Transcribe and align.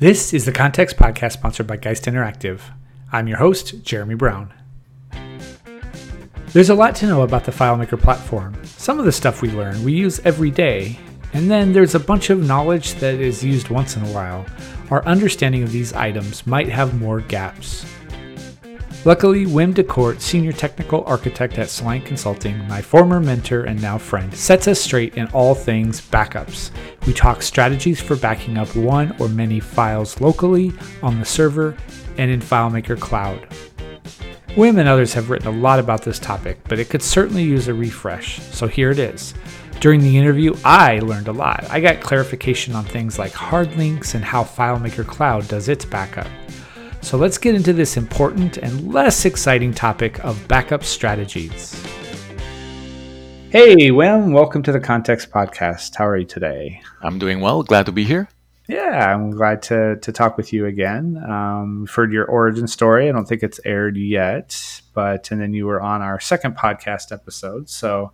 This 0.00 0.34
is 0.34 0.44
the 0.44 0.50
Context 0.50 0.96
Podcast 0.96 1.34
sponsored 1.34 1.68
by 1.68 1.76
Geist 1.76 2.06
Interactive. 2.06 2.58
I'm 3.12 3.28
your 3.28 3.38
host, 3.38 3.84
Jeremy 3.84 4.16
Brown. 4.16 4.52
There's 6.48 6.68
a 6.68 6.74
lot 6.74 6.96
to 6.96 7.06
know 7.06 7.22
about 7.22 7.44
the 7.44 7.52
FileMaker 7.52 8.00
platform. 8.00 8.56
Some 8.64 8.98
of 8.98 9.04
the 9.04 9.12
stuff 9.12 9.40
we 9.40 9.52
learn 9.52 9.84
we 9.84 9.92
use 9.92 10.18
every 10.24 10.50
day, 10.50 10.98
and 11.32 11.48
then 11.48 11.72
there's 11.72 11.94
a 11.94 12.00
bunch 12.00 12.30
of 12.30 12.44
knowledge 12.44 12.94
that 12.94 13.14
is 13.14 13.44
used 13.44 13.68
once 13.68 13.96
in 13.96 14.02
a 14.02 14.12
while. 14.12 14.44
Our 14.90 15.06
understanding 15.06 15.62
of 15.62 15.70
these 15.70 15.92
items 15.92 16.44
might 16.44 16.68
have 16.68 17.00
more 17.00 17.20
gaps. 17.20 17.86
Luckily, 19.06 19.44
Wim 19.44 19.74
Decorte, 19.74 20.18
Senior 20.18 20.52
Technical 20.52 21.04
Architect 21.04 21.58
at 21.58 21.68
Soliant 21.68 22.06
Consulting, 22.06 22.56
my 22.68 22.80
former 22.80 23.20
mentor 23.20 23.64
and 23.64 23.80
now 23.82 23.98
friend, 23.98 24.34
sets 24.34 24.66
us 24.66 24.80
straight 24.80 25.16
in 25.16 25.26
all 25.28 25.54
things 25.54 26.00
backups. 26.00 26.70
We 27.06 27.12
talk 27.12 27.42
strategies 27.42 28.00
for 28.00 28.16
backing 28.16 28.56
up 28.56 28.74
one 28.74 29.14
or 29.20 29.28
many 29.28 29.60
files 29.60 30.22
locally, 30.22 30.72
on 31.02 31.18
the 31.18 31.26
server, 31.26 31.76
and 32.16 32.30
in 32.30 32.40
FileMaker 32.40 32.98
Cloud. 32.98 33.46
Wim 34.56 34.78
and 34.78 34.88
others 34.88 35.12
have 35.12 35.28
written 35.28 35.48
a 35.48 35.60
lot 35.60 35.78
about 35.78 36.02
this 36.02 36.18
topic, 36.18 36.58
but 36.66 36.78
it 36.78 36.88
could 36.88 37.02
certainly 37.02 37.42
use 37.42 37.68
a 37.68 37.74
refresh, 37.74 38.40
so 38.40 38.66
here 38.66 38.90
it 38.90 38.98
is. 38.98 39.34
During 39.80 40.00
the 40.00 40.16
interview, 40.16 40.54
I 40.64 41.00
learned 41.00 41.28
a 41.28 41.32
lot. 41.32 41.66
I 41.68 41.78
got 41.80 42.00
clarification 42.00 42.74
on 42.74 42.86
things 42.86 43.18
like 43.18 43.32
hard 43.32 43.76
links 43.76 44.14
and 44.14 44.24
how 44.24 44.44
FileMaker 44.44 45.06
Cloud 45.06 45.46
does 45.46 45.68
its 45.68 45.84
backup. 45.84 46.28
So 47.04 47.18
let's 47.18 47.36
get 47.36 47.54
into 47.54 47.74
this 47.74 47.98
important 47.98 48.56
and 48.56 48.90
less 48.90 49.26
exciting 49.26 49.74
topic 49.74 50.24
of 50.24 50.48
backup 50.48 50.82
strategies. 50.82 51.74
Hey, 53.50 53.90
Wim, 53.90 54.32
welcome 54.32 54.62
to 54.62 54.72
the 54.72 54.80
Context 54.80 55.30
Podcast. 55.30 55.94
How 55.96 56.06
are 56.06 56.16
you 56.16 56.24
today? 56.24 56.80
I'm 57.02 57.18
doing 57.18 57.42
well. 57.42 57.62
Glad 57.62 57.84
to 57.86 57.92
be 57.92 58.04
here. 58.04 58.30
Yeah, 58.68 59.12
I'm 59.12 59.32
glad 59.32 59.60
to, 59.64 59.96
to 59.96 60.12
talk 60.12 60.38
with 60.38 60.54
you 60.54 60.64
again. 60.64 61.22
Um, 61.28 61.80
we've 61.80 61.94
heard 61.94 62.10
your 62.10 62.24
origin 62.24 62.66
story. 62.66 63.10
I 63.10 63.12
don't 63.12 63.28
think 63.28 63.42
it's 63.42 63.60
aired 63.66 63.98
yet, 63.98 64.80
but 64.94 65.30
and 65.30 65.38
then 65.38 65.52
you 65.52 65.66
were 65.66 65.82
on 65.82 66.00
our 66.00 66.18
second 66.20 66.56
podcast 66.56 67.12
episode. 67.12 67.68
So 67.68 68.12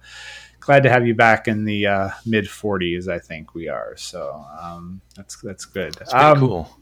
glad 0.58 0.82
to 0.82 0.90
have 0.90 1.06
you 1.06 1.14
back 1.14 1.46
in 1.46 1.64
the 1.64 1.86
uh, 1.86 2.10
mid 2.26 2.46
40s. 2.46 3.06
I 3.06 3.20
think 3.20 3.54
we 3.54 3.68
are. 3.68 3.96
So 3.96 4.44
um, 4.60 5.00
that's 5.14 5.40
that's 5.40 5.64
good. 5.64 5.94
That's 5.94 6.12
um, 6.12 6.40
cool. 6.40 6.79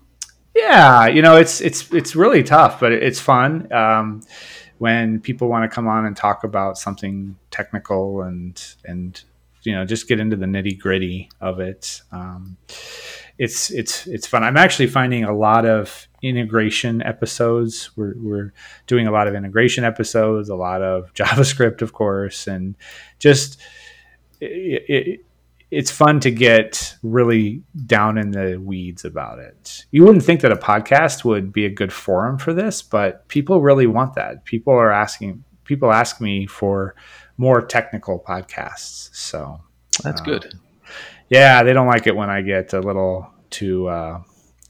Yeah, 0.58 1.06
you 1.06 1.22
know, 1.22 1.36
it's 1.36 1.60
it's 1.60 1.92
it's 1.92 2.16
really 2.16 2.42
tough, 2.42 2.80
but 2.80 2.90
it's 2.90 3.20
fun 3.20 3.72
um, 3.72 4.22
when 4.78 5.20
people 5.20 5.48
want 5.48 5.70
to 5.70 5.72
come 5.72 5.86
on 5.86 6.04
and 6.04 6.16
talk 6.16 6.42
about 6.42 6.76
something 6.76 7.36
technical 7.52 8.22
and 8.22 8.60
and 8.84 9.22
you 9.62 9.72
know 9.72 9.84
just 9.84 10.08
get 10.08 10.18
into 10.18 10.34
the 10.34 10.46
nitty 10.46 10.76
gritty 10.76 11.30
of 11.40 11.60
it. 11.60 12.02
Um, 12.10 12.56
it's 13.38 13.70
it's 13.70 14.08
it's 14.08 14.26
fun. 14.26 14.42
I'm 14.42 14.56
actually 14.56 14.88
finding 14.88 15.22
a 15.22 15.36
lot 15.36 15.64
of 15.64 16.08
integration 16.22 17.02
episodes. 17.02 17.96
We're 17.96 18.14
we're 18.16 18.52
doing 18.88 19.06
a 19.06 19.12
lot 19.12 19.28
of 19.28 19.36
integration 19.36 19.84
episodes, 19.84 20.48
a 20.48 20.56
lot 20.56 20.82
of 20.82 21.14
JavaScript, 21.14 21.82
of 21.82 21.92
course, 21.92 22.48
and 22.48 22.74
just. 23.18 23.60
It, 24.40 24.84
it, 24.88 25.24
it's 25.70 25.90
fun 25.90 26.20
to 26.20 26.30
get 26.30 26.96
really 27.02 27.62
down 27.86 28.16
in 28.16 28.30
the 28.30 28.56
weeds 28.56 29.04
about 29.04 29.38
it. 29.38 29.84
You 29.90 30.04
wouldn't 30.04 30.24
think 30.24 30.40
that 30.40 30.52
a 30.52 30.56
podcast 30.56 31.24
would 31.24 31.52
be 31.52 31.66
a 31.66 31.70
good 31.70 31.92
forum 31.92 32.38
for 32.38 32.54
this, 32.54 32.80
but 32.82 33.28
people 33.28 33.60
really 33.60 33.86
want 33.86 34.14
that. 34.14 34.44
People 34.44 34.72
are 34.74 34.90
asking 34.90 35.44
people 35.64 35.92
ask 35.92 36.20
me 36.20 36.46
for 36.46 36.94
more 37.36 37.60
technical 37.60 38.18
podcasts. 38.18 39.14
So 39.14 39.60
that's 40.02 40.22
uh, 40.22 40.24
good. 40.24 40.54
Yeah, 41.28 41.62
they 41.62 41.74
don't 41.74 41.86
like 41.86 42.06
it 42.06 42.16
when 42.16 42.30
I 42.30 42.40
get 42.40 42.72
a 42.72 42.80
little 42.80 43.30
too 43.50 43.88
uh, 43.88 44.22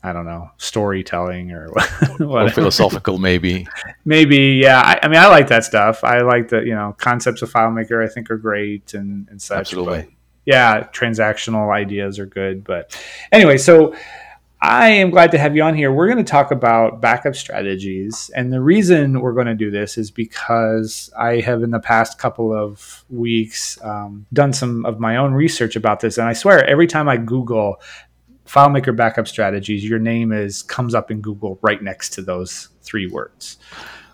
I 0.02 0.12
don't 0.12 0.26
know, 0.26 0.50
storytelling 0.58 1.52
or 1.52 1.68
or 2.20 2.48
philosophical, 2.50 3.18
maybe. 3.18 3.66
Maybe, 4.04 4.60
yeah. 4.62 4.80
I, 4.80 5.00
I, 5.02 5.08
mean, 5.08 5.18
I 5.18 5.26
like 5.26 5.48
that 5.48 5.64
stuff. 5.64 6.04
I 6.04 6.20
like 6.20 6.48
the 6.48 6.60
you 6.60 6.74
know 6.74 6.94
concepts 6.98 7.42
of 7.42 7.52
FileMaker. 7.52 8.04
I 8.04 8.12
think 8.12 8.30
are 8.30 8.36
great 8.36 8.94
and, 8.94 9.28
and 9.28 9.40
such. 9.40 9.58
Absolutely. 9.58 10.16
Yeah, 10.48 10.84
transactional 10.94 11.70
ideas 11.70 12.18
are 12.18 12.24
good. 12.24 12.64
But 12.64 12.98
anyway, 13.30 13.58
so 13.58 13.94
I 14.62 14.88
am 14.88 15.10
glad 15.10 15.30
to 15.32 15.38
have 15.38 15.54
you 15.54 15.62
on 15.62 15.74
here. 15.74 15.92
We're 15.92 16.06
going 16.06 16.24
to 16.24 16.30
talk 16.30 16.50
about 16.52 17.02
backup 17.02 17.36
strategies. 17.36 18.30
And 18.34 18.50
the 18.50 18.62
reason 18.62 19.20
we're 19.20 19.34
going 19.34 19.46
to 19.48 19.54
do 19.54 19.70
this 19.70 19.98
is 19.98 20.10
because 20.10 21.12
I 21.18 21.40
have, 21.40 21.62
in 21.62 21.70
the 21.70 21.78
past 21.78 22.18
couple 22.18 22.54
of 22.54 23.04
weeks, 23.10 23.78
um, 23.82 24.24
done 24.32 24.54
some 24.54 24.86
of 24.86 24.98
my 24.98 25.18
own 25.18 25.34
research 25.34 25.76
about 25.76 26.00
this. 26.00 26.16
And 26.16 26.26
I 26.26 26.32
swear, 26.32 26.66
every 26.66 26.86
time 26.86 27.10
I 27.10 27.18
Google 27.18 27.82
FileMaker 28.46 28.96
backup 28.96 29.28
strategies, 29.28 29.84
your 29.84 29.98
name 29.98 30.32
is 30.32 30.62
comes 30.62 30.94
up 30.94 31.10
in 31.10 31.20
Google 31.20 31.58
right 31.60 31.82
next 31.82 32.14
to 32.14 32.22
those 32.22 32.70
three 32.80 33.06
words. 33.06 33.58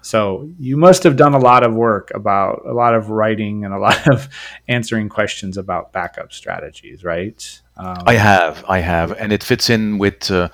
So 0.04 0.50
you 0.58 0.76
must 0.76 1.02
have 1.04 1.16
done 1.16 1.32
a 1.32 1.38
lot 1.38 1.64
of 1.64 1.72
work 1.72 2.10
about 2.14 2.62
a 2.66 2.74
lot 2.74 2.94
of 2.94 3.08
writing 3.08 3.64
and 3.64 3.72
a 3.72 3.78
lot 3.88 4.06
of 4.06 4.28
answering 4.68 5.08
questions 5.08 5.56
about 5.56 5.92
backup 5.92 6.32
strategies, 6.32 7.02
right? 7.02 7.62
Um, 7.76 8.02
I 8.06 8.14
have, 8.14 8.64
I 8.68 8.80
have, 8.80 9.12
and 9.12 9.32
it 9.32 9.42
fits 9.42 9.70
in 9.70 9.98
with 9.98 10.30
uh, 10.30 10.48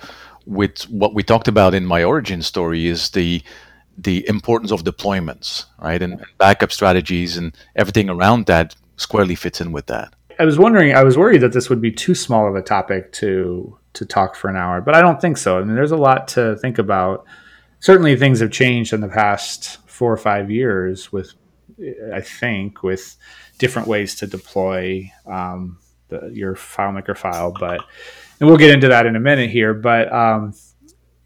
with 0.45 0.83
what 0.89 1.13
we 1.13 1.21
talked 1.21 1.47
about 1.47 1.73
in 1.73 1.85
my 1.85 2.03
origin 2.03 2.41
story 2.41 2.87
is 2.87 3.09
the 3.09 3.41
the 3.97 4.27
importance 4.27 4.71
of 4.71 4.83
deployments, 4.83 5.65
right, 5.79 6.01
and, 6.01 6.13
and 6.13 6.25
backup 6.37 6.71
strategies 6.71 7.37
and 7.37 7.55
everything 7.75 8.09
around 8.09 8.45
that 8.45 8.75
squarely 8.95 9.35
fits 9.35 9.59
in 9.59 9.71
with 9.71 9.87
that. 9.87 10.13
I 10.39 10.45
was 10.45 10.57
wondering, 10.57 10.95
I 10.95 11.03
was 11.03 11.17
worried 11.17 11.41
that 11.41 11.51
this 11.51 11.69
would 11.69 11.81
be 11.81 11.91
too 11.91 12.15
small 12.15 12.47
of 12.47 12.55
a 12.55 12.61
topic 12.61 13.11
to 13.13 13.77
to 13.93 14.05
talk 14.05 14.35
for 14.35 14.49
an 14.49 14.55
hour, 14.55 14.79
but 14.79 14.95
I 14.95 15.01
don't 15.01 15.19
think 15.19 15.37
so. 15.37 15.59
I 15.59 15.63
mean, 15.63 15.75
there's 15.75 15.91
a 15.91 15.97
lot 15.97 16.29
to 16.29 16.55
think 16.55 16.77
about 16.77 17.25
certainly 17.81 18.15
things 18.15 18.39
have 18.39 18.51
changed 18.51 18.93
in 18.93 19.01
the 19.01 19.09
past 19.09 19.77
four 19.89 20.13
or 20.13 20.17
five 20.17 20.49
years 20.49 21.11
with 21.11 21.33
i 22.13 22.21
think 22.21 22.81
with 22.83 23.17
different 23.57 23.87
ways 23.87 24.15
to 24.15 24.25
deploy 24.25 25.11
um, 25.27 25.77
the, 26.07 26.31
your 26.33 26.55
FileMaker 26.55 27.17
file 27.17 27.53
but 27.59 27.81
and 28.39 28.47
we'll 28.47 28.57
get 28.57 28.71
into 28.71 28.87
that 28.87 29.05
in 29.05 29.15
a 29.15 29.19
minute 29.19 29.49
here 29.49 29.73
but 29.73 30.11
um, 30.13 30.53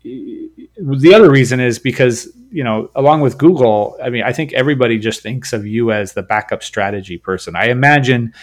the 0.04 1.14
other 1.14 1.30
reason 1.30 1.60
is 1.60 1.78
because 1.80 2.28
you 2.52 2.64
know 2.64 2.90
along 2.96 3.22
with 3.22 3.38
google 3.38 3.98
i 4.04 4.10
mean 4.10 4.24
i 4.24 4.32
think 4.32 4.54
everybody 4.54 4.98
just 4.98 5.22
thinks 5.22 5.54
of 5.54 5.66
you 5.66 5.92
as 5.92 6.14
the 6.14 6.24
backup 6.24 6.64
strategy 6.64 7.18
person 7.18 7.56
i 7.56 7.68
imagine 7.68 8.34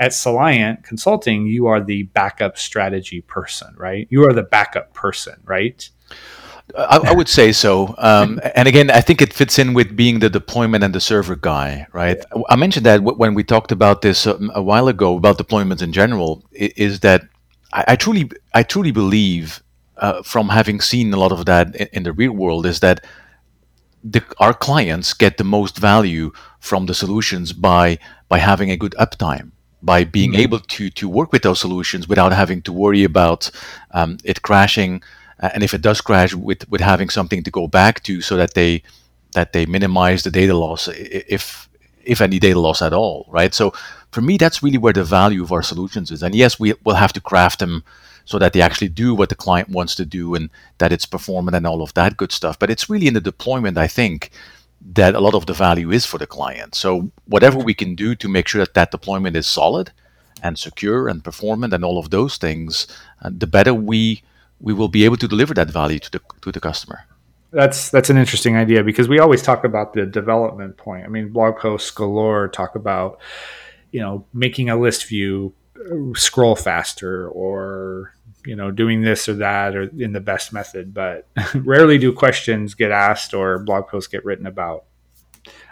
at 0.00 0.12
Soliant 0.12 0.82
Consulting, 0.82 1.46
you 1.46 1.66
are 1.66 1.84
the 1.84 2.04
backup 2.04 2.56
strategy 2.56 3.20
person, 3.20 3.74
right? 3.76 4.08
You 4.10 4.24
are 4.26 4.32
the 4.32 4.42
backup 4.42 4.94
person, 4.94 5.34
right? 5.44 5.90
I, 6.76 6.98
I, 6.98 7.12
would 7.14 7.28
say 7.28 7.52
so. 7.52 7.94
Um, 7.98 8.40
and 8.54 8.68
again, 8.68 8.90
I 8.90 9.00
think 9.00 9.22
it 9.22 9.32
fits 9.32 9.58
in 9.58 9.74
with 9.74 9.96
being 9.96 10.20
the 10.20 10.30
deployment 10.30 10.84
and 10.84 10.94
the 10.94 11.00
server 11.00 11.36
guy, 11.36 11.86
right? 11.92 12.18
Yeah. 12.18 12.42
I 12.48 12.56
mentioned 12.56 12.86
that 12.86 13.02
when 13.02 13.34
we 13.34 13.44
talked 13.44 13.72
about 13.72 14.02
this 14.02 14.26
um, 14.26 14.50
a 14.54 14.62
while 14.62 14.88
ago 14.88 15.16
about 15.16 15.38
deployments 15.38 15.82
in 15.82 15.92
general, 15.92 16.44
is 16.52 17.00
that 17.00 17.22
I, 17.72 17.84
I 17.88 17.96
truly, 17.96 18.30
I 18.54 18.62
truly 18.62 18.90
believe, 18.90 19.62
uh, 19.96 20.22
from 20.22 20.48
having 20.48 20.80
seen 20.80 21.12
a 21.12 21.16
lot 21.16 21.32
of 21.32 21.44
that 21.46 21.74
in, 21.76 21.88
in 21.92 22.02
the 22.02 22.12
real 22.12 22.32
world, 22.32 22.66
is 22.66 22.80
that 22.80 23.04
the, 24.02 24.22
our 24.38 24.54
clients 24.54 25.12
get 25.12 25.36
the 25.36 25.44
most 25.44 25.78
value 25.78 26.32
from 26.58 26.86
the 26.86 26.94
solutions 26.94 27.52
by 27.52 27.98
by 28.28 28.38
having 28.38 28.70
a 28.70 28.76
good 28.76 28.94
uptime 28.98 29.50
by 29.82 30.04
being 30.04 30.32
mm-hmm. 30.32 30.40
able 30.40 30.60
to 30.60 30.90
to 30.90 31.08
work 31.08 31.32
with 31.32 31.42
those 31.42 31.60
solutions 31.60 32.08
without 32.08 32.32
having 32.32 32.62
to 32.62 32.72
worry 32.72 33.04
about 33.04 33.50
um, 33.92 34.18
it 34.24 34.42
crashing 34.42 35.02
and 35.40 35.62
if 35.62 35.74
it 35.74 35.82
does 35.82 36.00
crash, 36.00 36.34
with 36.34 36.68
with 36.70 36.80
having 36.80 37.08
something 37.08 37.42
to 37.42 37.50
go 37.50 37.66
back 37.66 38.02
to, 38.04 38.20
so 38.20 38.36
that 38.36 38.54
they 38.54 38.82
that 39.32 39.52
they 39.52 39.66
minimize 39.66 40.22
the 40.22 40.30
data 40.30 40.54
loss, 40.54 40.88
if 40.88 41.68
if 42.04 42.20
any 42.20 42.38
data 42.38 42.58
loss 42.58 42.82
at 42.82 42.92
all, 42.92 43.26
right? 43.28 43.54
So 43.54 43.72
for 44.10 44.20
me, 44.20 44.36
that's 44.36 44.62
really 44.62 44.78
where 44.78 44.92
the 44.92 45.04
value 45.04 45.42
of 45.42 45.52
our 45.52 45.62
solutions 45.62 46.10
is. 46.10 46.22
And 46.22 46.34
yes, 46.34 46.58
we 46.58 46.74
will 46.84 46.94
have 46.94 47.12
to 47.12 47.20
craft 47.20 47.60
them 47.60 47.84
so 48.24 48.38
that 48.38 48.52
they 48.52 48.60
actually 48.60 48.88
do 48.88 49.14
what 49.14 49.28
the 49.28 49.34
client 49.34 49.68
wants 49.68 49.94
to 49.96 50.04
do 50.04 50.34
and 50.34 50.50
that 50.78 50.92
it's 50.92 51.06
performant 51.06 51.56
and 51.56 51.66
all 51.66 51.82
of 51.82 51.94
that 51.94 52.16
good 52.16 52.32
stuff. 52.32 52.58
But 52.58 52.70
it's 52.70 52.90
really 52.90 53.06
in 53.06 53.14
the 53.14 53.20
deployment, 53.20 53.78
I 53.78 53.86
think, 53.86 54.30
that 54.92 55.14
a 55.14 55.20
lot 55.20 55.34
of 55.34 55.46
the 55.46 55.52
value 55.52 55.90
is 55.90 56.06
for 56.06 56.18
the 56.18 56.26
client. 56.26 56.74
So 56.74 57.10
whatever 57.26 57.58
we 57.58 57.74
can 57.74 57.94
do 57.94 58.14
to 58.16 58.28
make 58.28 58.48
sure 58.48 58.60
that 58.60 58.74
that 58.74 58.90
deployment 58.90 59.36
is 59.36 59.46
solid 59.46 59.92
and 60.42 60.58
secure 60.58 61.08
and 61.08 61.22
performant 61.22 61.72
and 61.72 61.84
all 61.84 61.98
of 61.98 62.10
those 62.10 62.36
things, 62.38 62.86
uh, 63.22 63.30
the 63.36 63.46
better 63.46 63.74
we 63.74 64.22
we 64.60 64.72
will 64.72 64.88
be 64.88 65.04
able 65.04 65.16
to 65.16 65.28
deliver 65.28 65.54
that 65.54 65.70
value 65.70 65.98
to 65.98 66.10
the 66.10 66.20
to 66.42 66.52
the 66.52 66.60
customer. 66.60 67.06
That's 67.52 67.90
that's 67.90 68.10
an 68.10 68.16
interesting 68.16 68.56
idea 68.56 68.84
because 68.84 69.08
we 69.08 69.18
always 69.18 69.42
talk 69.42 69.64
about 69.64 69.92
the 69.92 70.06
development 70.06 70.76
point. 70.76 71.04
I 71.04 71.08
mean, 71.08 71.30
blog 71.30 71.58
posts 71.58 71.90
galore 71.90 72.48
talk 72.48 72.74
about 72.74 73.18
you 73.90 74.00
know 74.00 74.24
making 74.32 74.70
a 74.70 74.76
list 74.76 75.06
view 75.08 75.54
scroll 76.14 76.56
faster 76.56 77.28
or 77.28 78.14
you 78.44 78.56
know 78.56 78.70
doing 78.70 79.02
this 79.02 79.28
or 79.28 79.34
that 79.34 79.74
or 79.74 79.82
in 79.98 80.12
the 80.12 80.20
best 80.20 80.52
method 80.52 80.92
but 80.94 81.26
rarely 81.54 81.98
do 81.98 82.12
questions 82.12 82.74
get 82.74 82.90
asked 82.90 83.34
or 83.34 83.58
blog 83.58 83.86
posts 83.88 84.08
get 84.08 84.24
written 84.24 84.46
about 84.46 84.84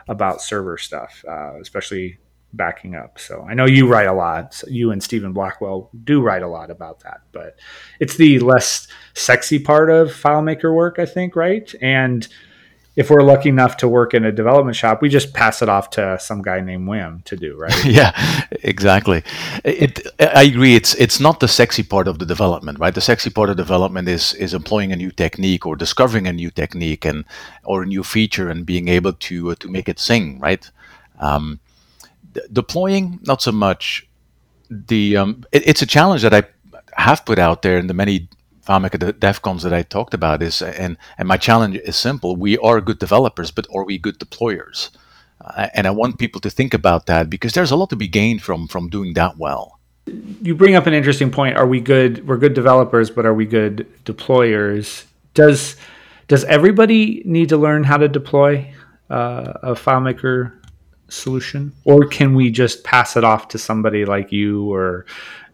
about 0.08 0.40
server 0.40 0.78
stuff 0.78 1.24
uh, 1.28 1.54
especially 1.60 2.18
backing 2.52 2.94
up. 2.94 3.18
So 3.18 3.46
I 3.48 3.54
know 3.54 3.66
you 3.66 3.86
write 3.86 4.06
a 4.06 4.12
lot. 4.12 4.54
So 4.54 4.68
you 4.68 4.90
and 4.90 5.02
Steven 5.02 5.32
Blackwell 5.32 5.90
do 6.04 6.20
write 6.22 6.42
a 6.42 6.48
lot 6.48 6.70
about 6.70 7.00
that, 7.00 7.20
but 7.32 7.58
it's 8.00 8.16
the 8.16 8.38
less 8.38 8.88
sexy 9.14 9.58
part 9.58 9.90
of 9.90 10.08
FileMaker 10.08 10.74
work, 10.74 10.98
I 10.98 11.06
think, 11.06 11.36
right? 11.36 11.72
And 11.80 12.26
if 12.98 13.10
we're 13.10 13.22
lucky 13.22 13.48
enough 13.48 13.76
to 13.76 13.86
work 13.86 14.12
in 14.12 14.24
a 14.24 14.32
development 14.32 14.74
shop, 14.74 15.00
we 15.00 15.08
just 15.08 15.32
pass 15.32 15.62
it 15.62 15.68
off 15.68 15.88
to 15.90 16.18
some 16.18 16.42
guy 16.42 16.60
named 16.60 16.88
Wim 16.88 17.22
to 17.26 17.36
do, 17.36 17.56
right? 17.56 17.84
yeah, 17.84 18.10
exactly. 18.50 19.22
It, 19.62 20.04
I 20.18 20.42
agree. 20.42 20.74
It's 20.74 20.96
it's 20.96 21.20
not 21.20 21.38
the 21.38 21.46
sexy 21.46 21.84
part 21.84 22.08
of 22.08 22.18
the 22.18 22.26
development, 22.26 22.80
right? 22.80 22.92
The 22.92 23.00
sexy 23.00 23.30
part 23.30 23.50
of 23.50 23.56
development 23.56 24.08
is 24.08 24.34
is 24.34 24.52
employing 24.52 24.90
a 24.90 24.96
new 24.96 25.12
technique 25.12 25.64
or 25.64 25.76
discovering 25.76 26.26
a 26.26 26.32
new 26.32 26.50
technique 26.50 27.04
and 27.04 27.24
or 27.62 27.84
a 27.84 27.86
new 27.86 28.02
feature 28.02 28.50
and 28.50 28.66
being 28.66 28.88
able 28.88 29.12
to 29.12 29.52
uh, 29.52 29.54
to 29.60 29.68
make 29.68 29.88
it 29.88 30.00
sing, 30.00 30.40
right? 30.40 30.68
Um, 31.20 31.60
deploying, 32.52 33.20
not 33.22 33.42
so 33.42 33.52
much. 33.52 34.06
The 34.70 35.16
um, 35.16 35.44
it, 35.52 35.66
it's 35.66 35.82
a 35.82 35.86
challenge 35.86 36.22
that 36.22 36.34
I 36.34 36.44
have 36.96 37.24
put 37.24 37.38
out 37.38 37.62
there 37.62 37.78
in 37.78 37.86
the 37.86 37.94
many 37.94 38.28
FileMaker 38.66 39.12
DevCons 39.12 39.62
that 39.62 39.72
I 39.72 39.82
talked 39.82 40.14
about 40.14 40.42
is, 40.42 40.60
and 40.60 40.96
and 41.16 41.26
my 41.26 41.36
challenge 41.36 41.76
is 41.76 41.96
simple: 41.96 42.36
we 42.36 42.58
are 42.58 42.80
good 42.80 42.98
developers, 42.98 43.50
but 43.50 43.66
are 43.74 43.84
we 43.84 43.98
good 43.98 44.18
deployers? 44.18 44.90
Uh, 45.40 45.68
and 45.72 45.86
I 45.86 45.90
want 45.90 46.18
people 46.18 46.40
to 46.42 46.50
think 46.50 46.74
about 46.74 47.06
that 47.06 47.30
because 47.30 47.52
there's 47.52 47.70
a 47.70 47.76
lot 47.76 47.90
to 47.90 47.96
be 47.96 48.08
gained 48.08 48.42
from 48.42 48.68
from 48.68 48.88
doing 48.88 49.14
that 49.14 49.38
well. 49.38 49.78
You 50.42 50.54
bring 50.54 50.74
up 50.74 50.86
an 50.86 50.94
interesting 50.94 51.30
point. 51.30 51.56
Are 51.56 51.66
we 51.66 51.80
good? 51.80 52.26
We're 52.26 52.38
good 52.38 52.54
developers, 52.54 53.10
but 53.10 53.24
are 53.24 53.34
we 53.34 53.46
good 53.46 53.86
deployers? 54.04 55.04
Does 55.34 55.76
does 56.26 56.44
everybody 56.44 57.22
need 57.24 57.48
to 57.48 57.56
learn 57.56 57.84
how 57.84 57.96
to 57.96 58.08
deploy 58.08 58.74
uh, 59.08 59.54
a 59.62 59.72
FileMaker 59.72 60.57
solution, 61.08 61.72
or 61.84 62.06
can 62.06 62.34
we 62.34 62.50
just 62.50 62.84
pass 62.84 63.16
it 63.16 63.24
off 63.24 63.48
to 63.48 63.58
somebody 63.58 64.04
like 64.04 64.32
you 64.32 64.72
or 64.72 65.06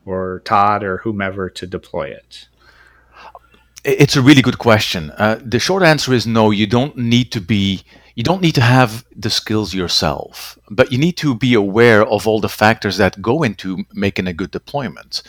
or 0.06 0.42
Todd 0.44 0.82
or 0.84 0.98
whomever 0.98 1.48
to 1.50 1.66
deploy 1.66 2.08
it? 2.08 2.48
It's 3.84 4.16
a 4.16 4.22
really 4.22 4.42
good 4.42 4.58
question. 4.58 5.10
Uh, 5.10 5.38
the 5.44 5.58
short 5.58 5.82
answer 5.82 6.14
is 6.14 6.26
no. 6.26 6.50
You 6.50 6.66
don't 6.66 6.96
need 6.96 7.30
to 7.32 7.40
be. 7.40 7.84
You 8.14 8.22
don't 8.22 8.40
need 8.40 8.54
to 8.54 8.60
have 8.60 9.04
the 9.14 9.28
skills 9.28 9.74
yourself, 9.74 10.58
but 10.70 10.92
you 10.92 10.98
need 10.98 11.16
to 11.18 11.34
be 11.34 11.54
aware 11.54 12.06
of 12.06 12.28
all 12.28 12.40
the 12.40 12.48
factors 12.48 12.96
that 12.96 13.20
go 13.20 13.42
into 13.42 13.84
making 13.92 14.28
a 14.28 14.32
good 14.32 14.52
deployment. 14.52 15.22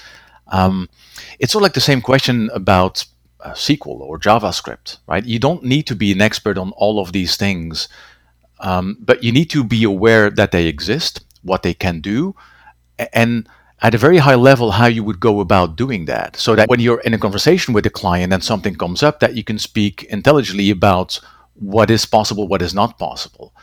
Um, 0.47 0.87
it's 1.39 1.51
sort 1.51 1.61
of 1.61 1.63
like 1.63 1.73
the 1.73 1.81
same 1.81 2.01
question 2.01 2.51
about 2.53 3.05
uh, 3.39 3.53
SQL 3.53 3.99
or 3.99 4.19
JavaScript, 4.19 4.97
right? 5.07 5.25
You 5.25 5.39
don't 5.39 5.63
need 5.63 5.87
to 5.87 5.95
be 5.95 6.11
an 6.11 6.21
expert 6.21 6.57
on 6.57 6.71
all 6.77 6.99
of 6.99 7.11
these 7.11 7.35
things, 7.37 7.89
um, 8.59 8.97
but 8.99 9.23
you 9.23 9.31
need 9.31 9.49
to 9.51 9.63
be 9.63 9.83
aware 9.83 10.29
that 10.29 10.51
they 10.51 10.67
exist, 10.67 11.23
what 11.43 11.63
they 11.63 11.73
can 11.73 11.99
do, 12.01 12.35
and 13.13 13.47
at 13.81 13.93
a 13.93 13.97
very 13.97 14.17
high 14.17 14.35
level 14.35 14.71
how 14.71 14.85
you 14.87 15.03
would 15.03 15.19
go 15.19 15.39
about 15.39 15.75
doing 15.75 16.05
that 16.05 16.35
so 16.37 16.55
that 16.55 16.69
when 16.69 16.79
you're 16.79 17.01
in 17.01 17.13
a 17.13 17.17
conversation 17.17 17.73
with 17.73 17.85
a 17.85 17.89
client 17.89 18.31
and 18.33 18.43
something 18.43 18.75
comes 18.75 19.03
up 19.03 19.19
that 19.19 19.35
you 19.35 19.43
can 19.43 19.59
speak 19.59 20.03
intelligently 20.05 20.69
about 20.69 21.19
what 21.55 21.91
is 21.91 22.05
possible 22.05 22.47
what 22.47 22.61
is 22.61 22.73
not 22.73 22.97
possible. 22.97 23.53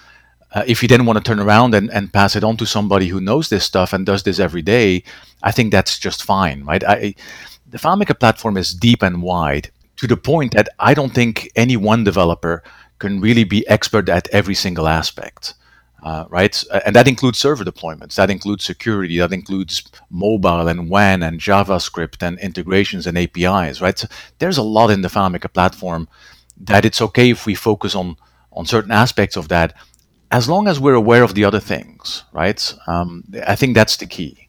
Uh, 0.54 0.62
if 0.66 0.82
you 0.82 0.88
then 0.88 1.06
want 1.06 1.16
to 1.16 1.24
turn 1.24 1.40
around 1.40 1.74
and, 1.74 1.90
and 1.92 2.12
pass 2.12 2.36
it 2.36 2.44
on 2.44 2.58
to 2.58 2.66
somebody 2.66 3.08
who 3.08 3.20
knows 3.20 3.48
this 3.48 3.64
stuff 3.64 3.94
and 3.94 4.04
does 4.04 4.22
this 4.22 4.38
every 4.38 4.62
day 4.62 5.02
i 5.42 5.50
think 5.50 5.72
that's 5.72 5.98
just 5.98 6.22
fine 6.22 6.62
right? 6.64 6.84
I, 6.84 7.14
the 7.66 7.78
FileMaker 7.78 8.20
platform 8.20 8.58
is 8.58 8.74
deep 8.74 9.02
and 9.02 9.22
wide 9.22 9.70
to 9.96 10.06
the 10.06 10.16
point 10.16 10.52
that 10.52 10.68
i 10.78 10.92
don't 10.92 11.14
think 11.14 11.50
any 11.56 11.76
one 11.76 12.04
developer 12.04 12.62
can 13.02 13.20
really 13.20 13.44
be 13.44 13.66
expert 13.68 14.08
at 14.08 14.28
every 14.28 14.54
single 14.54 14.88
aspect 14.88 15.54
uh, 16.02 16.24
right? 16.30 16.64
And 16.84 16.96
that 16.96 17.06
includes 17.06 17.38
server 17.38 17.64
deployments, 17.64 18.16
that 18.16 18.30
includes 18.30 18.64
security, 18.64 19.18
that 19.18 19.32
includes 19.32 19.82
mobile 20.10 20.66
and 20.68 20.90
WAN 20.90 21.22
and 21.22 21.38
JavaScript 21.38 22.26
and 22.26 22.38
integrations 22.40 23.06
and 23.06 23.16
APIs, 23.16 23.80
right? 23.80 23.96
So 23.98 24.08
there's 24.38 24.58
a 24.58 24.62
lot 24.62 24.90
in 24.90 25.02
the 25.02 25.08
FileMaker 25.08 25.52
platform 25.52 26.08
that 26.60 26.84
it's 26.84 27.00
okay 27.00 27.30
if 27.30 27.46
we 27.46 27.54
focus 27.54 27.94
on 27.94 28.16
on 28.54 28.66
certain 28.66 28.90
aspects 28.90 29.36
of 29.36 29.48
that, 29.48 29.74
as 30.30 30.46
long 30.46 30.68
as 30.68 30.78
we're 30.78 30.92
aware 30.94 31.22
of 31.22 31.34
the 31.34 31.44
other 31.44 31.60
things, 31.60 32.24
right? 32.32 32.74
Um, 32.86 33.24
I 33.46 33.56
think 33.56 33.74
that's 33.74 33.96
the 33.96 34.04
key. 34.04 34.48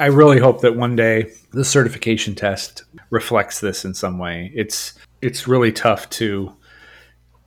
I 0.00 0.06
really 0.06 0.40
hope 0.40 0.62
that 0.62 0.74
one 0.74 0.96
day 0.96 1.32
the 1.52 1.64
certification 1.64 2.34
test 2.34 2.84
reflects 3.10 3.60
this 3.60 3.84
in 3.84 3.94
some 3.94 4.18
way. 4.18 4.50
It's 4.54 4.94
it's 5.22 5.46
really 5.46 5.70
tough 5.70 6.08
to 6.10 6.55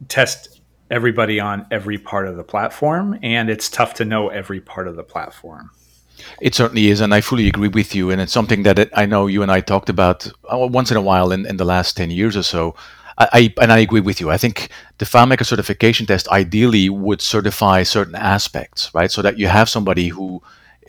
test 0.07 0.62
everybody 0.92 1.40
on 1.40 1.66
every 1.72 1.98
part 1.98 2.28
of 2.28 2.36
the 2.36 2.44
platform, 2.44 3.19
and 3.22 3.50
it's 3.50 3.69
tough 3.69 3.94
to 3.96 4.06
know 4.06 4.30
every 4.30 4.60
part 4.60 4.88
of 4.88 4.96
the 4.96 5.04
platform. 5.04 5.69
It 6.42 6.56
certainly 6.56 6.88
is, 6.88 7.01
and 7.01 7.13
I 7.13 7.22
fully 7.22 7.48
agree 7.48 7.68
with 7.68 7.96
you. 7.96 8.12
And 8.12 8.19
it's 8.22 8.34
something 8.34 8.63
that 8.63 8.90
I 8.94 9.06
know 9.06 9.28
you 9.28 9.42
and 9.42 9.51
I 9.51 9.62
talked 9.62 9.90
about 9.90 10.28
uh, 10.51 10.57
once 10.69 10.92
in 10.92 10.98
a 10.98 11.01
while 11.01 11.31
in, 11.31 11.46
in 11.46 11.57
the 11.57 11.66
last 11.66 11.96
10 11.96 12.12
years 12.12 12.36
or 12.36 12.44
so. 12.44 12.75
I, 13.18 13.30
I, 13.34 13.54
and 13.62 13.72
I 13.72 13.80
agree 13.80 14.01
with 14.01 14.19
you. 14.19 14.30
I 14.30 14.38
think 14.38 14.69
the 14.98 15.06
FileMaker 15.06 15.46
certification 15.46 16.06
test 16.06 16.28
ideally 16.30 16.90
would 16.90 17.22
certify 17.22 17.84
certain 17.84 18.16
aspects, 18.16 18.94
right? 18.94 19.12
So 19.12 19.22
that 19.22 19.38
you 19.38 19.48
have 19.48 19.69
somebody 19.69 20.10
who 20.10 20.42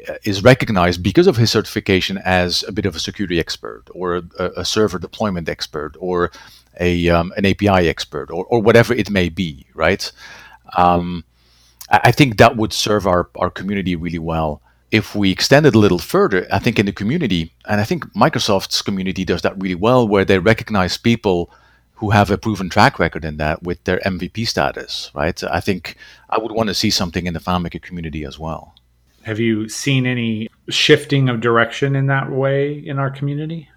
uh, 0.08 0.14
recognized 0.42 1.02
because 1.02 1.26
of 1.26 1.36
his 1.36 1.50
certification 1.50 2.18
as 2.18 2.64
a 2.64 2.72
bit 2.72 2.86
of 2.86 2.96
a 2.96 3.00
security 3.00 3.38
expert 3.38 3.84
or 3.92 4.22
a, 4.38 4.50
a 4.56 4.64
server 4.64 4.98
deployment 4.98 5.48
expert 5.48 5.96
or 5.98 6.30
a 6.80 7.08
um, 7.10 7.32
an 7.36 7.46
API 7.46 7.88
expert 7.88 8.30
or, 8.30 8.44
or 8.46 8.60
whatever 8.60 8.92
it 8.94 9.10
may 9.10 9.28
be, 9.28 9.66
right? 9.74 10.10
Um, 10.76 11.24
I 11.90 12.12
think 12.12 12.38
that 12.38 12.56
would 12.56 12.72
serve 12.72 13.06
our, 13.06 13.28
our 13.36 13.50
community 13.50 13.96
really 13.96 14.18
well. 14.18 14.62
If 14.92 15.14
we 15.14 15.30
extend 15.30 15.66
it 15.66 15.74
a 15.74 15.78
little 15.78 15.98
further, 15.98 16.46
I 16.52 16.58
think 16.58 16.78
in 16.78 16.86
the 16.86 16.92
community, 16.92 17.52
and 17.68 17.80
I 17.80 17.84
think 17.84 18.04
Microsoft's 18.14 18.82
community 18.82 19.24
does 19.24 19.42
that 19.42 19.60
really 19.60 19.74
well, 19.74 20.06
where 20.06 20.24
they 20.24 20.38
recognize 20.38 20.96
people 20.96 21.50
who 21.94 22.10
have 22.10 22.30
a 22.30 22.38
proven 22.38 22.68
track 22.68 22.98
record 22.98 23.24
in 23.24 23.36
that 23.36 23.62
with 23.62 23.82
their 23.84 23.98
MVP 24.06 24.46
status, 24.46 25.10
right? 25.14 25.42
I 25.44 25.60
think 25.60 25.96
I 26.30 26.38
would 26.38 26.52
want 26.52 26.68
to 26.68 26.74
see 26.74 26.90
something 26.90 27.26
in 27.26 27.34
the 27.34 27.40
FileMaker 27.40 27.82
community 27.82 28.24
as 28.24 28.38
well. 28.38 28.74
Have 29.22 29.38
you 29.38 29.68
seen 29.68 30.06
any 30.06 30.48
shifting 30.70 31.28
of 31.28 31.40
direction 31.40 31.94
in 31.94 32.06
that 32.06 32.30
way 32.30 32.72
in 32.72 32.98
our 32.98 33.10
community? 33.10 33.68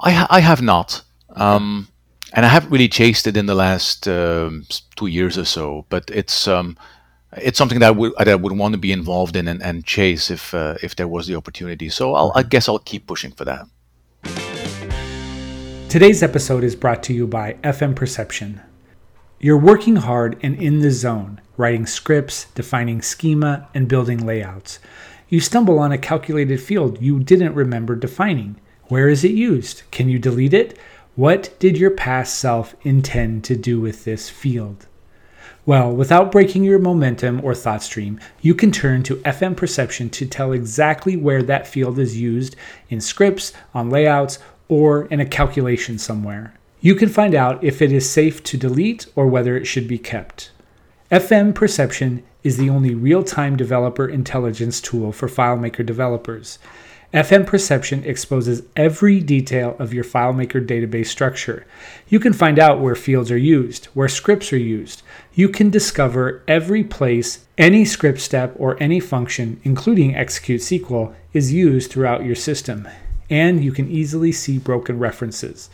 I, 0.00 0.10
ha- 0.10 0.26
I 0.30 0.40
have 0.40 0.62
not. 0.62 1.02
Um, 1.36 1.88
and 2.34 2.44
I 2.44 2.48
haven't 2.48 2.70
really 2.70 2.88
chased 2.88 3.26
it 3.26 3.36
in 3.36 3.46
the 3.46 3.54
last 3.54 4.08
um, 4.08 4.66
two 4.96 5.06
years 5.06 5.38
or 5.38 5.44
so. 5.44 5.86
But 5.88 6.10
it's 6.12 6.48
um, 6.48 6.76
it's 7.36 7.56
something 7.56 7.78
that 7.78 7.86
I 7.86 7.90
would 7.92 8.12
that 8.18 8.28
I 8.28 8.34
would 8.34 8.52
want 8.52 8.72
to 8.72 8.78
be 8.78 8.92
involved 8.92 9.36
in 9.36 9.48
and, 9.48 9.62
and 9.62 9.84
chase 9.84 10.30
if 10.30 10.52
uh, 10.52 10.76
if 10.82 10.96
there 10.96 11.08
was 11.08 11.28
the 11.28 11.36
opportunity. 11.36 11.88
So 11.88 12.14
I'll, 12.14 12.32
I 12.34 12.42
guess 12.42 12.68
I'll 12.68 12.80
keep 12.80 13.06
pushing 13.06 13.30
for 13.30 13.44
that. 13.44 13.66
Today's 15.88 16.24
episode 16.24 16.64
is 16.64 16.74
brought 16.74 17.04
to 17.04 17.14
you 17.14 17.28
by 17.28 17.54
FM 17.62 17.94
Perception. 17.94 18.60
You're 19.38 19.58
working 19.58 19.96
hard 19.96 20.36
and 20.42 20.56
in 20.60 20.80
the 20.80 20.90
zone, 20.90 21.40
writing 21.56 21.86
scripts, 21.86 22.46
defining 22.56 23.00
schema, 23.00 23.68
and 23.74 23.86
building 23.86 24.26
layouts. 24.26 24.80
You 25.28 25.38
stumble 25.38 25.78
on 25.78 25.92
a 25.92 25.98
calculated 25.98 26.60
field 26.60 27.00
you 27.00 27.20
didn't 27.20 27.54
remember 27.54 27.94
defining. 27.94 28.56
Where 28.88 29.08
is 29.08 29.22
it 29.22 29.32
used? 29.32 29.82
Can 29.92 30.08
you 30.08 30.18
delete 30.18 30.52
it? 30.52 30.76
What 31.16 31.56
did 31.60 31.78
your 31.78 31.92
past 31.92 32.40
self 32.40 32.74
intend 32.82 33.44
to 33.44 33.54
do 33.54 33.80
with 33.80 34.04
this 34.04 34.28
field? 34.28 34.86
Well, 35.64 35.94
without 35.94 36.32
breaking 36.32 36.64
your 36.64 36.80
momentum 36.80 37.40
or 37.44 37.54
thought 37.54 37.84
stream, 37.84 38.18
you 38.40 38.52
can 38.52 38.72
turn 38.72 39.04
to 39.04 39.16
FM 39.18 39.56
Perception 39.56 40.10
to 40.10 40.26
tell 40.26 40.50
exactly 40.50 41.16
where 41.16 41.42
that 41.44 41.68
field 41.68 42.00
is 42.00 42.20
used 42.20 42.56
in 42.90 43.00
scripts, 43.00 43.52
on 43.72 43.90
layouts, 43.90 44.40
or 44.66 45.04
in 45.04 45.20
a 45.20 45.24
calculation 45.24 45.98
somewhere. 45.98 46.54
You 46.80 46.96
can 46.96 47.08
find 47.08 47.36
out 47.36 47.62
if 47.62 47.80
it 47.80 47.92
is 47.92 48.10
safe 48.10 48.42
to 48.42 48.58
delete 48.58 49.06
or 49.14 49.28
whether 49.28 49.56
it 49.56 49.66
should 49.66 49.86
be 49.86 49.98
kept. 49.98 50.50
FM 51.12 51.54
Perception 51.54 52.24
is 52.42 52.56
the 52.56 52.68
only 52.68 52.92
real 52.92 53.22
time 53.22 53.56
developer 53.56 54.08
intelligence 54.08 54.80
tool 54.80 55.12
for 55.12 55.28
FileMaker 55.28 55.86
developers. 55.86 56.58
FM 57.14 57.46
Perception 57.46 58.02
exposes 58.02 58.62
every 58.74 59.20
detail 59.20 59.76
of 59.78 59.94
your 59.94 60.02
FileMaker 60.02 60.66
database 60.66 61.06
structure. 61.06 61.64
You 62.08 62.18
can 62.18 62.32
find 62.32 62.58
out 62.58 62.80
where 62.80 62.96
fields 62.96 63.30
are 63.30 63.38
used, 63.38 63.84
where 63.94 64.08
scripts 64.08 64.52
are 64.52 64.56
used. 64.56 65.04
You 65.32 65.48
can 65.48 65.70
discover 65.70 66.42
every 66.48 66.82
place 66.82 67.46
any 67.56 67.84
script 67.84 68.18
step 68.18 68.52
or 68.58 68.76
any 68.82 68.98
function, 68.98 69.60
including 69.62 70.16
execute 70.16 70.60
SQL, 70.60 71.14
is 71.32 71.52
used 71.52 71.92
throughout 71.92 72.24
your 72.24 72.34
system. 72.34 72.88
And 73.30 73.64
you 73.64 73.70
can 73.70 73.88
easily 73.88 74.32
see 74.32 74.58
broken 74.58 74.98
references. 74.98 75.70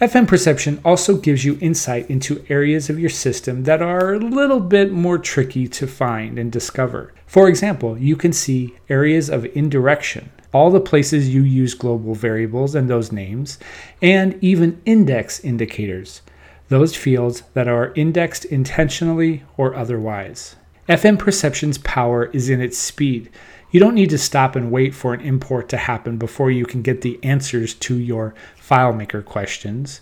FM 0.00 0.26
Perception 0.26 0.80
also 0.84 1.18
gives 1.18 1.44
you 1.44 1.56
insight 1.60 2.10
into 2.10 2.44
areas 2.48 2.90
of 2.90 2.98
your 2.98 3.10
system 3.10 3.62
that 3.62 3.80
are 3.80 4.14
a 4.14 4.18
little 4.18 4.58
bit 4.58 4.90
more 4.90 5.18
tricky 5.18 5.68
to 5.68 5.86
find 5.86 6.36
and 6.36 6.50
discover. 6.50 7.14
For 7.28 7.48
example, 7.48 7.96
you 7.96 8.16
can 8.16 8.32
see 8.32 8.74
areas 8.88 9.30
of 9.30 9.44
indirection, 9.44 10.30
all 10.52 10.70
the 10.70 10.80
places 10.80 11.32
you 11.32 11.42
use 11.42 11.74
global 11.74 12.14
variables 12.14 12.74
and 12.74 12.88
those 12.88 13.12
names, 13.12 13.58
and 14.02 14.42
even 14.42 14.80
index 14.84 15.40
indicators, 15.40 16.22
those 16.68 16.96
fields 16.96 17.42
that 17.54 17.68
are 17.68 17.92
indexed 17.94 18.44
intentionally 18.46 19.42
or 19.56 19.74
otherwise. 19.74 20.56
FM 20.88 21.18
Perception's 21.18 21.78
power 21.78 22.26
is 22.26 22.50
in 22.50 22.60
its 22.60 22.76
speed. 22.76 23.30
You 23.70 23.78
don't 23.78 23.94
need 23.94 24.10
to 24.10 24.18
stop 24.18 24.56
and 24.56 24.72
wait 24.72 24.94
for 24.94 25.14
an 25.14 25.20
import 25.20 25.68
to 25.68 25.76
happen 25.76 26.16
before 26.16 26.50
you 26.50 26.66
can 26.66 26.82
get 26.82 27.02
the 27.02 27.20
answers 27.22 27.74
to 27.74 27.94
your 27.96 28.34
FileMaker 28.60 29.24
questions. 29.24 30.00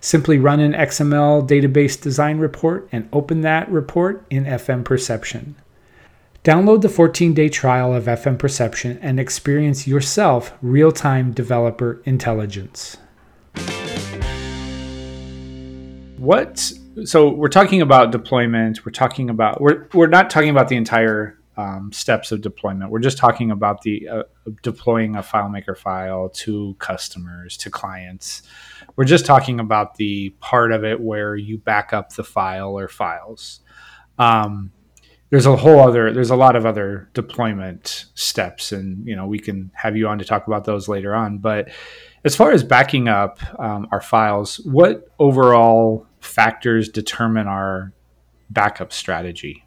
Simply 0.00 0.38
run 0.38 0.60
an 0.60 0.74
XML 0.74 1.48
database 1.48 2.00
design 2.00 2.38
report 2.38 2.88
and 2.92 3.08
open 3.12 3.40
that 3.40 3.68
report 3.68 4.24
in 4.30 4.44
FM 4.44 4.84
Perception. 4.84 5.56
Download 6.48 6.80
the 6.80 6.88
14 6.88 7.34
day 7.34 7.50
trial 7.50 7.92
of 7.92 8.04
FM 8.04 8.38
Perception 8.38 8.98
and 9.02 9.20
experience 9.20 9.86
yourself 9.86 10.54
real 10.62 10.90
time 10.90 11.30
developer 11.32 12.00
intelligence. 12.06 12.96
What? 16.16 16.72
So 17.04 17.28
we're 17.28 17.48
talking 17.48 17.82
about 17.82 18.12
deployment. 18.12 18.86
We're 18.86 18.92
talking 18.92 19.28
about 19.28 19.60
we're 19.60 19.88
we're 19.92 20.06
not 20.06 20.30
talking 20.30 20.48
about 20.48 20.68
the 20.68 20.76
entire 20.76 21.38
um, 21.58 21.92
steps 21.92 22.32
of 22.32 22.40
deployment. 22.40 22.90
We're 22.90 23.00
just 23.00 23.18
talking 23.18 23.50
about 23.50 23.82
the 23.82 24.08
uh, 24.08 24.22
deploying 24.62 25.16
a 25.16 25.22
FileMaker 25.22 25.76
file 25.76 26.30
to 26.30 26.76
customers 26.78 27.58
to 27.58 27.68
clients. 27.68 28.40
We're 28.96 29.04
just 29.04 29.26
talking 29.26 29.60
about 29.60 29.96
the 29.96 30.30
part 30.40 30.72
of 30.72 30.82
it 30.82 30.98
where 30.98 31.36
you 31.36 31.58
back 31.58 31.92
up 31.92 32.14
the 32.14 32.24
file 32.24 32.78
or 32.78 32.88
files. 32.88 33.60
Um, 34.18 34.72
there's 35.30 35.46
a 35.46 35.56
whole 35.56 35.80
other 35.80 36.12
there's 36.12 36.30
a 36.30 36.36
lot 36.36 36.56
of 36.56 36.64
other 36.64 37.08
deployment 37.14 38.06
steps 38.14 38.72
and 38.72 39.06
you 39.06 39.14
know 39.14 39.26
we 39.26 39.38
can 39.38 39.70
have 39.74 39.96
you 39.96 40.08
on 40.08 40.18
to 40.18 40.24
talk 40.24 40.46
about 40.46 40.64
those 40.64 40.88
later 40.88 41.14
on. 41.14 41.38
But 41.38 41.68
as 42.24 42.34
far 42.34 42.50
as 42.52 42.64
backing 42.64 43.08
up 43.08 43.38
um, 43.60 43.88
our 43.92 44.00
files 44.00 44.60
what 44.64 45.08
overall 45.18 46.06
factors 46.20 46.88
determine 46.88 47.46
our 47.46 47.92
backup 48.50 48.92
strategy? 48.92 49.64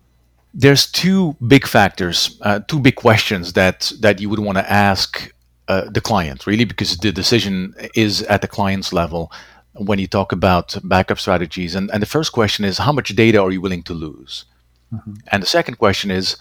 There's 0.53 0.91
two 0.91 1.35
big 1.47 1.67
factors 1.67 2.39
uh, 2.41 2.61
two 2.67 2.79
big 2.79 2.95
questions 2.95 3.53
that 3.53 3.91
that 3.99 4.19
you 4.19 4.29
would 4.29 4.39
want 4.39 4.57
to 4.57 4.71
ask 4.71 5.31
uh, 5.67 5.89
the 5.89 6.01
client 6.01 6.47
really 6.47 6.65
because 6.65 6.97
the 6.97 7.11
decision 7.11 7.73
is 7.95 8.23
at 8.23 8.41
the 8.41 8.47
client's 8.47 8.91
level 8.91 9.31
when 9.75 9.99
you 9.99 10.07
talk 10.07 10.33
about 10.33 10.77
backup 10.83 11.17
strategies. 11.17 11.75
And, 11.75 11.89
and 11.91 12.01
the 12.01 12.07
first 12.07 12.33
question 12.33 12.65
is 12.65 12.77
how 12.77 12.91
much 12.91 13.15
data 13.15 13.41
are 13.41 13.51
you 13.51 13.61
willing 13.61 13.83
to 13.83 13.93
lose 13.93 14.43
Mm-hmm. 14.93 15.13
And 15.31 15.43
the 15.43 15.47
second 15.47 15.75
question 15.75 16.11
is, 16.11 16.37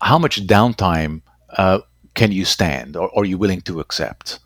how 0.00 0.18
much 0.18 0.46
downtime 0.46 1.22
uh, 1.56 1.80
can 2.14 2.32
you 2.32 2.44
stand, 2.44 2.96
or, 2.96 3.08
or 3.10 3.22
are 3.22 3.26
you 3.26 3.38
willing 3.38 3.60
to 3.62 3.80
accept? 3.80 4.38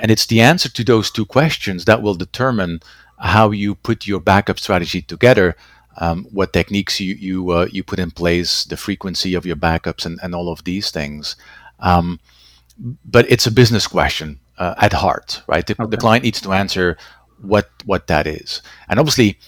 And 0.00 0.10
it's 0.10 0.26
the 0.26 0.40
answer 0.40 0.68
to 0.68 0.84
those 0.84 1.10
two 1.10 1.24
questions 1.24 1.84
that 1.84 2.02
will 2.02 2.14
determine 2.14 2.80
how 3.18 3.50
you 3.50 3.74
put 3.74 4.06
your 4.06 4.20
backup 4.20 4.58
strategy 4.58 5.00
together, 5.00 5.56
um, 5.98 6.26
what 6.32 6.52
techniques 6.52 7.00
you 7.00 7.14
you 7.14 7.50
uh, 7.50 7.68
you 7.70 7.84
put 7.84 7.98
in 7.98 8.10
place, 8.10 8.64
the 8.64 8.76
frequency 8.76 9.34
of 9.34 9.46
your 9.46 9.56
backups, 9.56 10.04
and, 10.04 10.18
and 10.22 10.34
all 10.34 10.48
of 10.50 10.64
these 10.64 10.90
things. 10.90 11.36
Um, 11.78 12.20
but 13.04 13.30
it's 13.30 13.46
a 13.46 13.52
business 13.52 13.86
question 13.86 14.40
uh, 14.58 14.74
at 14.78 14.92
heart, 14.92 15.42
right? 15.46 15.66
The, 15.66 15.80
okay. 15.80 15.90
the, 15.90 15.96
client 15.96 16.24
needs 16.24 16.40
to 16.40 16.52
answer 16.52 16.96
what 17.40 17.70
what 17.84 18.06
that 18.08 18.26
is, 18.26 18.62
and 18.88 18.98
obviously. 18.98 19.38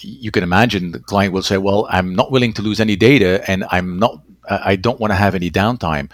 You 0.00 0.30
can 0.30 0.42
imagine 0.42 0.92
the 0.92 0.98
client 0.98 1.32
will 1.32 1.42
say, 1.42 1.58
"Well, 1.58 1.86
I'm 1.90 2.14
not 2.14 2.30
willing 2.30 2.52
to 2.54 2.62
lose 2.62 2.80
any 2.80 2.96
data, 2.96 3.42
and 3.50 3.64
I'm 3.70 3.98
not, 3.98 4.22
I 4.48 4.76
don't 4.76 5.00
want 5.00 5.10
to 5.12 5.16
have 5.16 5.34
any 5.34 5.50
downtime," 5.50 6.10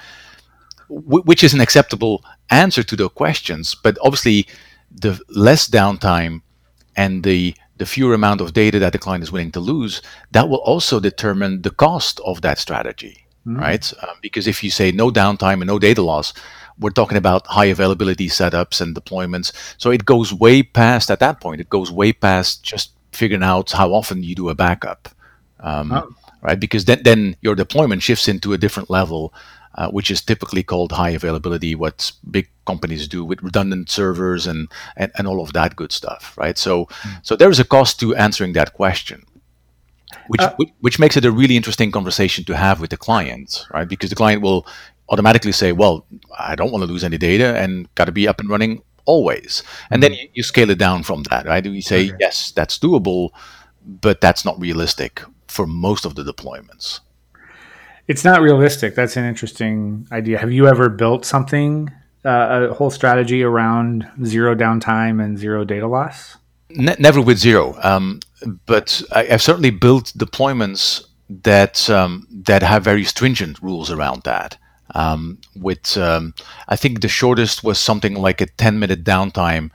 which 0.88 1.42
is 1.44 1.54
an 1.54 1.60
acceptable 1.60 2.24
answer 2.50 2.82
to 2.82 2.96
the 2.96 3.08
questions. 3.08 3.74
But 3.74 3.98
obviously, 4.02 4.46
the 4.90 5.20
less 5.28 5.68
downtime 5.68 6.42
and 6.96 7.22
the 7.24 7.54
the 7.78 7.86
fewer 7.86 8.14
amount 8.14 8.40
of 8.40 8.52
data 8.52 8.78
that 8.78 8.92
the 8.92 8.98
client 8.98 9.24
is 9.24 9.32
willing 9.32 9.50
to 9.50 9.58
lose, 9.58 10.02
that 10.30 10.48
will 10.48 10.58
also 10.58 11.00
determine 11.00 11.62
the 11.62 11.70
cost 11.70 12.20
of 12.24 12.40
that 12.42 12.58
strategy, 12.58 13.24
mm-hmm. 13.46 13.58
right? 13.58 13.92
Uh, 14.00 14.14
because 14.20 14.46
if 14.46 14.62
you 14.62 14.70
say 14.70 14.92
no 14.92 15.10
downtime 15.10 15.54
and 15.54 15.66
no 15.66 15.78
data 15.78 16.02
loss, 16.02 16.32
we're 16.78 16.90
talking 16.90 17.18
about 17.18 17.46
high 17.46 17.66
availability 17.66 18.28
setups 18.28 18.80
and 18.80 18.94
deployments. 18.94 19.52
So 19.78 19.90
it 19.90 20.04
goes 20.04 20.32
way 20.32 20.62
past 20.62 21.10
at 21.10 21.20
that 21.20 21.40
point. 21.40 21.60
It 21.60 21.68
goes 21.68 21.90
way 21.90 22.12
past 22.12 22.62
just 22.62 22.92
figuring 23.12 23.42
out 23.42 23.72
how 23.72 23.92
often 23.92 24.22
you 24.22 24.34
do 24.34 24.48
a 24.48 24.54
backup, 24.54 25.08
um, 25.60 25.92
oh. 25.92 26.14
right? 26.40 26.58
Because 26.58 26.84
then 26.84 27.02
then 27.02 27.36
your 27.40 27.54
deployment 27.54 28.02
shifts 28.02 28.28
into 28.28 28.52
a 28.52 28.58
different 28.58 28.90
level, 28.90 29.32
uh, 29.74 29.90
which 29.90 30.10
is 30.10 30.22
typically 30.22 30.62
called 30.62 30.92
high 30.92 31.10
availability. 31.10 31.74
What 31.74 32.12
big 32.30 32.48
companies 32.66 33.08
do 33.08 33.24
with 33.24 33.42
redundant 33.42 33.90
servers 33.90 34.46
and 34.46 34.68
and, 34.96 35.12
and 35.16 35.26
all 35.26 35.42
of 35.42 35.52
that 35.52 35.76
good 35.76 35.92
stuff, 35.92 36.34
right? 36.36 36.58
So 36.58 36.86
mm. 36.86 37.20
so 37.22 37.36
there 37.36 37.50
is 37.50 37.60
a 37.60 37.64
cost 37.64 38.00
to 38.00 38.14
answering 38.16 38.54
that 38.54 38.72
question. 38.74 39.24
Which, 40.28 40.40
uh, 40.40 40.54
which, 40.56 40.68
which 40.80 40.98
makes 40.98 41.16
it 41.16 41.24
a 41.24 41.32
really 41.32 41.56
interesting 41.56 41.90
conversation 41.90 42.44
to 42.44 42.54
have 42.54 42.80
with 42.80 42.90
the 42.90 42.96
client, 42.96 43.66
right? 43.72 43.88
Because 43.88 44.10
the 44.10 44.16
client 44.16 44.42
will 44.42 44.66
automatically 45.08 45.52
say, 45.52 45.72
"Well, 45.72 46.06
I 46.38 46.54
don't 46.54 46.70
want 46.70 46.82
to 46.82 46.86
lose 46.86 47.02
any 47.02 47.18
data 47.18 47.56
and 47.56 47.92
got 47.94 48.04
to 48.04 48.12
be 48.12 48.28
up 48.28 48.38
and 48.38 48.48
running 48.48 48.82
always. 49.04 49.62
And 49.90 50.02
then 50.02 50.12
mm-hmm. 50.12 50.22
you, 50.22 50.28
you, 50.34 50.42
scale 50.42 50.70
it 50.70 50.78
down 50.78 51.02
from 51.02 51.22
that, 51.24 51.46
right? 51.46 51.64
You 51.64 51.82
say, 51.82 52.08
okay. 52.08 52.16
yes, 52.20 52.52
that's 52.52 52.78
doable, 52.78 53.30
but 53.84 54.20
that's 54.20 54.44
not 54.44 54.60
realistic 54.60 55.22
for 55.48 55.66
most 55.66 56.04
of 56.04 56.14
the 56.14 56.22
deployments. 56.22 57.00
It's 58.08 58.24
not 58.24 58.40
realistic. 58.40 58.94
That's 58.94 59.16
an 59.16 59.24
interesting 59.24 60.06
idea. 60.10 60.38
Have 60.38 60.52
you 60.52 60.66
ever 60.66 60.88
built 60.88 61.24
something, 61.24 61.90
uh, 62.24 62.68
a 62.70 62.74
whole 62.74 62.90
strategy 62.90 63.42
around 63.42 64.08
zero 64.24 64.54
downtime 64.54 65.22
and 65.22 65.38
zero 65.38 65.64
data 65.64 65.86
loss? 65.86 66.36
Ne- 66.70 66.96
never 66.98 67.20
with 67.20 67.38
zero. 67.38 67.76
Um, 67.82 68.20
but 68.66 69.02
I, 69.12 69.24
have 69.24 69.42
certainly 69.42 69.70
built 69.70 70.12
deployments 70.16 71.04
that 71.28 71.88
um, 71.88 72.26
that 72.30 72.62
have 72.62 72.84
very 72.84 73.04
stringent 73.04 73.60
rules 73.62 73.90
around 73.90 74.22
that. 74.24 74.56
Um, 74.94 75.38
with 75.56 75.96
um, 75.96 76.34
I 76.68 76.76
think 76.76 77.00
the 77.00 77.08
shortest 77.08 77.64
was 77.64 77.78
something 77.78 78.14
like 78.14 78.40
a 78.40 78.46
10 78.46 78.78
minute 78.78 79.04
downtime, 79.04 79.70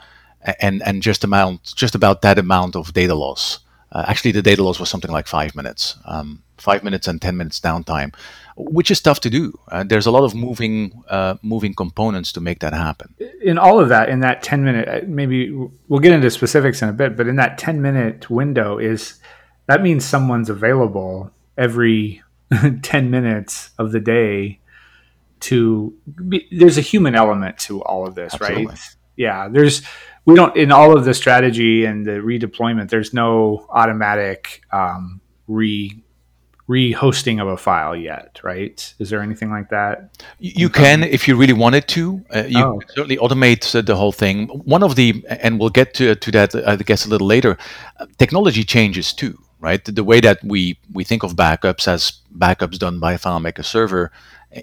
and 0.60 0.82
and 0.84 1.02
just 1.02 1.24
amount 1.24 1.74
just 1.76 1.96
about 1.96 2.22
that 2.22 2.38
amount 2.38 2.76
of 2.76 2.94
data 2.94 3.16
loss. 3.16 3.60
Uh, 3.92 4.06
actually, 4.08 4.32
the 4.32 4.42
data 4.42 4.64
loss 4.64 4.80
was 4.80 4.90
something 4.90 5.12
like 5.12 5.28
five 5.28 5.56
minutes, 5.56 5.96
um, 6.06 6.44
five 6.58 6.84
minutes 6.84 7.08
and 7.08 7.22
10 7.22 7.38
minutes 7.38 7.60
downtime, 7.60 8.14
which 8.58 8.92
is 8.92 9.00
tough 9.02 9.22
to 9.22 9.30
do. 9.30 9.58
Uh, 9.70 9.84
there's 9.84 10.06
a 10.06 10.12
lot 10.12 10.24
of 10.24 10.36
moving 10.36 11.04
uh, 11.10 11.36
moving 11.42 11.74
components 11.74 12.32
to 12.34 12.42
make 12.42 12.60
that 12.60 12.74
happen. 12.74 13.14
In 13.42 13.58
all 13.58 13.80
of 13.80 13.90
that, 13.90 14.10
in 14.10 14.20
that 14.22 14.44
10 14.44 14.64
minute, 14.64 14.88
uh, 14.88 15.06
maybe 15.08 15.52
we'll 15.88 16.00
get 16.00 16.12
into 16.12 16.30
specifics 16.30 16.82
in 16.82 16.90
a 16.90 16.94
bit, 16.94 17.16
but 17.16 17.28
in 17.28 17.38
that 17.38 17.58
10 17.58 17.82
minute 17.82 18.30
window 18.30 18.78
is 18.78 19.20
that 19.68 19.82
means 19.82 20.04
someone's 20.06 20.50
available 20.50 21.32
every 21.58 22.22
10 22.82 23.10
minutes 23.10 23.72
of 23.78 23.92
the 23.92 24.00
day 24.00 24.60
to 25.42 25.94
be, 26.28 26.48
there's 26.52 26.78
a 26.78 26.82
human 26.82 27.16
element 27.16 27.58
to 27.60 27.82
all 27.84 28.08
of 28.08 28.16
this, 28.16 28.34
Absolutely. 28.34 28.66
right? 28.68 28.80
Yeah, 29.16 29.48
there's 29.50 29.82
we 30.26 30.36
don't 30.36 30.56
in 30.56 30.72
all 30.72 30.96
of 30.96 31.06
the 31.06 31.14
strategy 31.14 31.86
and 31.86 32.06
the 32.06 32.20
redeployment. 32.20 32.90
There's 32.90 33.14
no 33.14 33.66
automatic 33.70 34.62
um, 34.72 35.22
re 35.48 36.04
re-hosting 36.68 37.40
of 37.40 37.48
a 37.48 37.58
file 37.58 37.96
yet, 37.96 38.40
right? 38.44 38.94
Is 39.00 39.10
there 39.10 39.22
anything 39.22 39.50
like 39.50 39.70
that? 39.70 40.22
You 40.40 40.70
can, 40.70 41.02
if 41.02 41.28
you 41.28 41.38
really 41.38 41.54
wanted 41.54 41.88
to. 41.90 42.22
Uh, 42.36 42.44
you 42.44 42.60
oh. 42.60 42.82
certainly 42.90 43.18
automate 43.18 43.86
the 43.86 43.96
whole 43.96 44.12
thing. 44.12 44.48
One 44.50 44.84
of 44.84 44.96
the, 44.96 45.24
and 45.30 45.60
we'll 45.60 45.70
get 45.70 45.94
to, 45.96 46.16
to 46.16 46.32
that, 46.32 46.54
I 46.56 46.76
guess, 46.76 47.06
a 47.06 47.10
little 47.10 47.28
later. 47.28 47.58
Uh, 47.98 48.06
technology 48.18 48.66
changes 48.66 49.14
too, 49.14 49.40
right? 49.62 49.84
The, 49.84 49.94
the, 49.94 50.04
way 50.04 50.20
that 50.20 50.44
we 50.44 50.78
we 50.92 51.06
think 51.06 51.24
of 51.24 51.36
backups 51.36 51.88
as 51.88 52.20
backups 52.38 52.78
done 52.78 53.00
by 53.00 53.14
a 53.14 53.20
FileMaker 53.20 53.64
server 53.64 54.12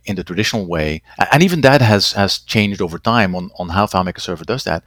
in 0.04 0.16
the 0.16 0.24
traditional 0.24 0.66
way, 0.66 1.02
and 1.32 1.42
even 1.42 1.60
that 1.60 1.82
has 1.82 2.12
has 2.12 2.38
changed 2.38 2.80
over 2.80 2.98
time 2.98 3.34
on 3.34 3.50
on 3.58 3.68
how 3.70 3.86
FileMaker 3.86 4.20
Server 4.20 4.44
does 4.44 4.64
that. 4.64 4.82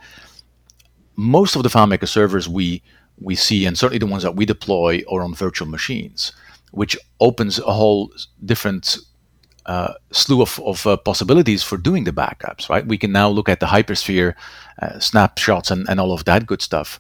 Most 1.16 1.56
of 1.56 1.64
the 1.64 1.70
FileMaker 1.70 2.08
servers 2.08 2.48
we 2.50 2.82
we 3.20 3.36
see, 3.36 3.66
and 3.66 3.78
certainly 3.78 4.00
the 4.00 4.06
ones 4.06 4.24
that 4.24 4.36
we 4.36 4.46
deploy, 4.46 5.04
are 5.12 5.22
on 5.22 5.34
virtual 5.34 5.68
machines, 5.68 6.32
which 6.72 6.98
opens 7.20 7.60
a 7.60 7.74
whole 7.74 8.12
different 8.46 8.98
uh, 9.66 9.94
slew 10.12 10.42
of, 10.42 10.60
of 10.66 10.86
uh, 10.88 10.98
possibilities 10.98 11.64
for 11.64 11.78
doing 11.78 12.04
the 12.04 12.12
backups. 12.12 12.70
Right, 12.70 12.86
we 12.86 12.98
can 12.98 13.12
now 13.12 13.30
look 13.30 13.50
at 13.50 13.60
the 13.60 13.68
hypervisor 13.68 14.34
uh, 14.82 15.00
snapshots 15.00 15.72
and, 15.72 15.90
and 15.90 16.00
all 16.00 16.14
of 16.14 16.26
that 16.26 16.46
good 16.46 16.62
stuff, 16.62 17.00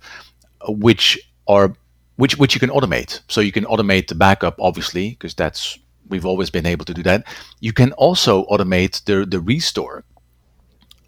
which 0.68 1.20
are 1.48 1.74
which 2.16 2.38
which 2.38 2.54
you 2.54 2.60
can 2.60 2.70
automate. 2.70 3.22
So 3.28 3.42
you 3.42 3.52
can 3.52 3.66
automate 3.66 4.08
the 4.08 4.16
backup, 4.16 4.56
obviously, 4.60 5.12
because 5.12 5.34
that's 5.36 5.80
we've 6.10 6.26
always 6.26 6.50
been 6.50 6.66
able 6.66 6.86
to 6.86 6.94
do 6.94 7.04
that. 7.04 7.26
You 7.60 7.74
can 7.74 7.92
also 7.94 8.46
automate 8.46 9.04
the, 9.06 9.26
the 9.26 9.40
restore. 9.40 10.04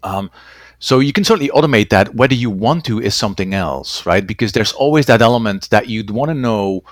Um, 0.02 0.30
so 0.78 0.98
you 0.98 1.12
can 1.12 1.24
certainly 1.24 1.50
automate 1.50 1.90
that. 1.90 2.14
Whether 2.14 2.34
you 2.34 2.50
want 2.50 2.84
to 2.86 3.00
is 3.00 3.14
something 3.14 3.52
else, 3.52 4.06
right? 4.06 4.26
Because 4.26 4.52
there's 4.52 4.72
always 4.72 5.06
that 5.06 5.20
element 5.20 5.68
that 5.70 5.88
you'd 5.88 6.10
want 6.10 6.30
to 6.30 6.34
know 6.34 6.82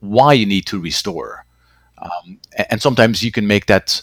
why 0.00 0.34
you 0.34 0.44
need 0.44 0.66
to 0.66 0.78
restore. 0.78 1.46
Um, 1.96 2.38
and 2.68 2.82
sometimes 2.82 3.22
you 3.22 3.32
can 3.32 3.46
make 3.46 3.66
that. 3.66 4.02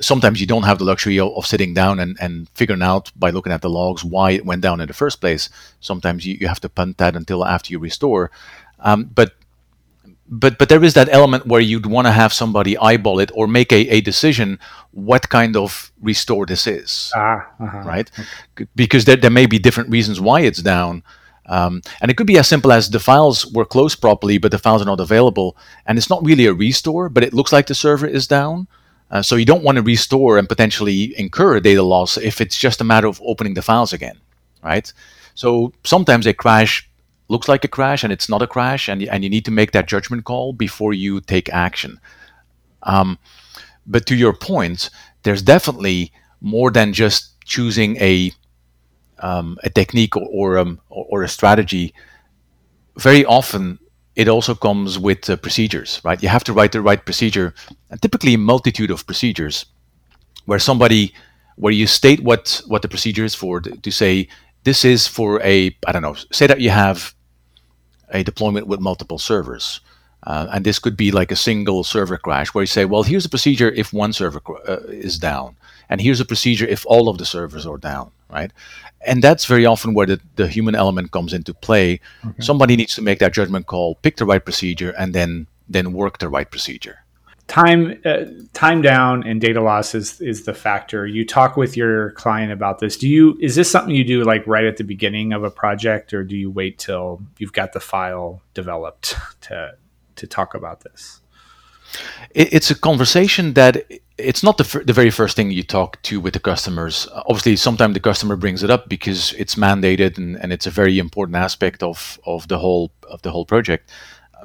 Sometimes 0.00 0.40
you 0.40 0.46
don't 0.46 0.62
have 0.64 0.78
the 0.78 0.84
luxury 0.84 1.18
of, 1.20 1.32
of, 1.36 1.46
sitting 1.46 1.74
down 1.74 2.00
and, 2.00 2.16
and 2.20 2.48
figuring 2.54 2.82
out 2.82 3.12
by 3.14 3.30
looking 3.30 3.52
at 3.52 3.60
the 3.60 3.70
logs 3.70 4.02
why 4.02 4.30
it 4.30 4.46
went 4.46 4.62
down 4.62 4.80
in 4.80 4.88
the 4.88 4.94
first 4.94 5.20
place. 5.20 5.50
Sometimes 5.80 6.26
you, 6.26 6.36
you 6.40 6.48
have 6.48 6.60
to 6.60 6.68
punt 6.68 6.98
that 6.98 7.14
until 7.14 7.44
after 7.44 7.70
you 7.70 7.78
restore. 7.78 8.30
Um, 8.80 9.10
but 9.14 9.34
but 10.28 10.58
but 10.58 10.68
there 10.68 10.84
is 10.84 10.94
that 10.94 11.08
element 11.10 11.46
where 11.46 11.60
you'd 11.60 11.86
want 11.86 12.06
to 12.06 12.12
have 12.12 12.32
somebody 12.32 12.76
eyeball 12.78 13.18
it 13.20 13.30
or 13.34 13.46
make 13.46 13.72
a, 13.72 13.88
a 13.88 14.00
decision 14.00 14.58
what 14.92 15.28
kind 15.28 15.56
of 15.56 15.92
restore 16.00 16.46
this 16.46 16.66
is 16.66 17.12
ah, 17.14 17.46
uh-huh. 17.60 17.82
right 17.84 18.10
because 18.74 19.04
there, 19.04 19.16
there 19.16 19.30
may 19.30 19.46
be 19.46 19.58
different 19.58 19.90
reasons 19.90 20.20
why 20.20 20.40
it's 20.40 20.62
down 20.62 21.02
Um, 21.46 21.82
and 22.00 22.10
it 22.10 22.16
could 22.16 22.26
be 22.26 22.38
as 22.38 22.48
simple 22.48 22.72
as 22.72 22.88
the 22.88 23.00
files 23.00 23.46
were 23.52 23.66
closed 23.66 24.00
properly, 24.00 24.38
but 24.38 24.50
the 24.50 24.58
files 24.58 24.80
are 24.80 24.90
not 24.92 25.00
available. 25.00 25.56
And 25.86 25.98
it's 25.98 26.08
not 26.08 26.24
really 26.24 26.46
a 26.46 26.54
restore, 26.54 27.08
but 27.10 27.24
it 27.24 27.34
looks 27.34 27.52
like 27.52 27.66
the 27.66 27.74
server 27.74 28.06
is 28.06 28.26
down. 28.26 28.68
Uh, 29.10 29.22
so 29.22 29.36
you 29.36 29.44
don't 29.44 29.64
want 29.64 29.76
to 29.76 29.82
restore 29.82 30.38
and 30.38 30.48
potentially 30.48 31.12
incur 31.18 31.60
data 31.60 31.82
loss 31.82 32.16
if 32.16 32.40
it's 32.40 32.56
just 32.56 32.80
a 32.80 32.84
matter 32.84 33.08
of 33.08 33.20
opening 33.24 33.54
the 33.54 33.62
files 33.62 33.92
again, 33.92 34.18
right? 34.62 34.92
So 35.34 35.72
sometimes 35.84 36.26
a 36.26 36.32
crash 36.32 36.88
looks 37.28 37.48
like 37.48 37.64
a 37.64 37.68
crash 37.68 38.04
and 38.04 38.12
it's 38.12 38.28
not 38.28 38.42
a 38.42 38.46
crash, 38.46 38.88
and, 38.88 39.02
and 39.02 39.24
you 39.24 39.30
need 39.30 39.44
to 39.44 39.50
make 39.50 39.72
that 39.72 39.88
judgment 39.88 40.24
call 40.24 40.52
before 40.52 40.92
you 40.92 41.20
take 41.20 41.52
action. 41.52 42.00
Um, 42.82 43.18
but 43.86 44.06
to 44.06 44.14
your 44.14 44.32
point, 44.32 44.90
there's 45.22 45.42
definitely 45.42 46.12
more 46.40 46.70
than 46.70 46.92
just 46.92 47.40
choosing 47.44 47.96
a 47.96 48.32
um, 49.20 49.56
a 49.62 49.70
technique 49.70 50.16
or 50.16 50.26
or, 50.30 50.58
um, 50.58 50.80
or, 50.90 51.22
a 51.22 51.28
strategy. 51.28 51.94
Very 52.98 53.24
often, 53.24 53.78
it 54.16 54.28
also 54.28 54.54
comes 54.54 54.98
with 54.98 55.30
uh, 55.30 55.36
procedures, 55.36 56.00
right? 56.04 56.22
You 56.22 56.28
have 56.28 56.44
to 56.44 56.52
write 56.52 56.72
the 56.72 56.80
right 56.80 57.04
procedure, 57.04 57.54
and 57.90 58.02
typically 58.02 58.34
a 58.34 58.38
multitude 58.38 58.90
of 58.90 59.06
procedures, 59.06 59.66
where 60.46 60.58
somebody, 60.58 61.14
where 61.56 61.72
you 61.72 61.86
state 61.86 62.20
what 62.20 62.60
what 62.66 62.82
the 62.82 62.88
procedure 62.88 63.24
is 63.24 63.34
for, 63.34 63.60
to, 63.60 63.70
to 63.70 63.90
say 63.90 64.28
this 64.64 64.84
is 64.84 65.06
for 65.06 65.40
a 65.42 65.76
I 65.86 65.92
don't 65.92 66.02
know. 66.02 66.14
Say 66.30 66.46
that 66.46 66.60
you 66.60 66.70
have 66.70 67.14
a 68.10 68.22
deployment 68.22 68.66
with 68.66 68.80
multiple 68.80 69.18
servers. 69.18 69.80
Uh, 70.24 70.46
and 70.52 70.64
this 70.64 70.78
could 70.78 70.96
be 70.96 71.10
like 71.10 71.32
a 71.32 71.36
single 71.36 71.82
server 71.82 72.16
crash 72.16 72.54
where 72.54 72.62
you 72.62 72.66
say, 72.66 72.84
well, 72.84 73.02
here's 73.02 73.24
a 73.24 73.28
procedure 73.28 73.70
if 73.70 73.92
one 73.92 74.12
server 74.12 74.40
uh, 74.68 74.76
is 74.86 75.18
down, 75.18 75.56
and 75.88 76.00
here's 76.00 76.20
a 76.20 76.24
procedure 76.24 76.64
if 76.64 76.86
all 76.86 77.08
of 77.08 77.18
the 77.18 77.24
servers 77.24 77.66
are 77.66 77.76
down, 77.76 78.12
right? 78.30 78.52
And 79.04 79.20
that's 79.20 79.46
very 79.46 79.66
often 79.66 79.94
where 79.94 80.06
the, 80.06 80.20
the 80.36 80.46
human 80.46 80.76
element 80.76 81.10
comes 81.10 81.32
into 81.32 81.52
play. 81.52 81.98
Okay. 82.24 82.40
Somebody 82.40 82.76
needs 82.76 82.94
to 82.94 83.02
make 83.02 83.18
that 83.18 83.32
judgment 83.32 83.66
call, 83.66 83.96
pick 83.96 84.16
the 84.16 84.24
right 84.24 84.44
procedure, 84.44 84.90
and 84.90 85.12
then 85.12 85.48
then 85.68 85.92
work 85.92 86.18
the 86.18 86.28
right 86.28 86.50
procedure. 86.50 87.01
Time 87.52 88.00
uh, 88.06 88.24
time 88.54 88.80
down 88.80 89.26
and 89.26 89.38
data 89.38 89.60
loss 89.60 89.94
is 89.94 90.18
is 90.22 90.46
the 90.46 90.54
factor. 90.54 91.06
You 91.06 91.26
talk 91.26 91.54
with 91.54 91.76
your 91.76 92.12
client 92.12 92.50
about 92.50 92.78
this. 92.78 92.96
Do 92.96 93.06
you 93.06 93.36
is 93.42 93.56
this 93.56 93.70
something 93.70 93.94
you 93.94 94.04
do 94.04 94.24
like 94.24 94.46
right 94.46 94.64
at 94.64 94.78
the 94.78 94.84
beginning 94.84 95.34
of 95.34 95.44
a 95.44 95.50
project, 95.50 96.14
or 96.14 96.24
do 96.24 96.34
you 96.34 96.50
wait 96.50 96.78
till 96.78 97.20
you've 97.36 97.52
got 97.52 97.74
the 97.74 97.80
file 97.80 98.40
developed 98.54 99.16
to 99.42 99.72
to 100.16 100.26
talk 100.26 100.54
about 100.54 100.80
this? 100.80 101.20
It's 102.34 102.70
a 102.70 102.74
conversation 102.74 103.52
that 103.52 103.84
it's 104.16 104.42
not 104.42 104.56
the, 104.56 104.64
f- 104.64 104.86
the 104.86 104.94
very 104.94 105.10
first 105.10 105.36
thing 105.36 105.50
you 105.50 105.62
talk 105.62 106.00
to 106.04 106.20
with 106.20 106.32
the 106.32 106.40
customers. 106.40 107.06
Obviously, 107.26 107.56
sometimes 107.56 107.92
the 107.92 108.00
customer 108.00 108.34
brings 108.34 108.62
it 108.62 108.70
up 108.70 108.88
because 108.88 109.34
it's 109.34 109.56
mandated 109.56 110.16
and, 110.16 110.42
and 110.42 110.54
it's 110.54 110.66
a 110.66 110.70
very 110.70 110.98
important 110.98 111.36
aspect 111.36 111.82
of, 111.82 112.18
of 112.24 112.48
the 112.48 112.58
whole 112.58 112.92
of 113.10 113.20
the 113.20 113.30
whole 113.30 113.44
project. 113.44 113.90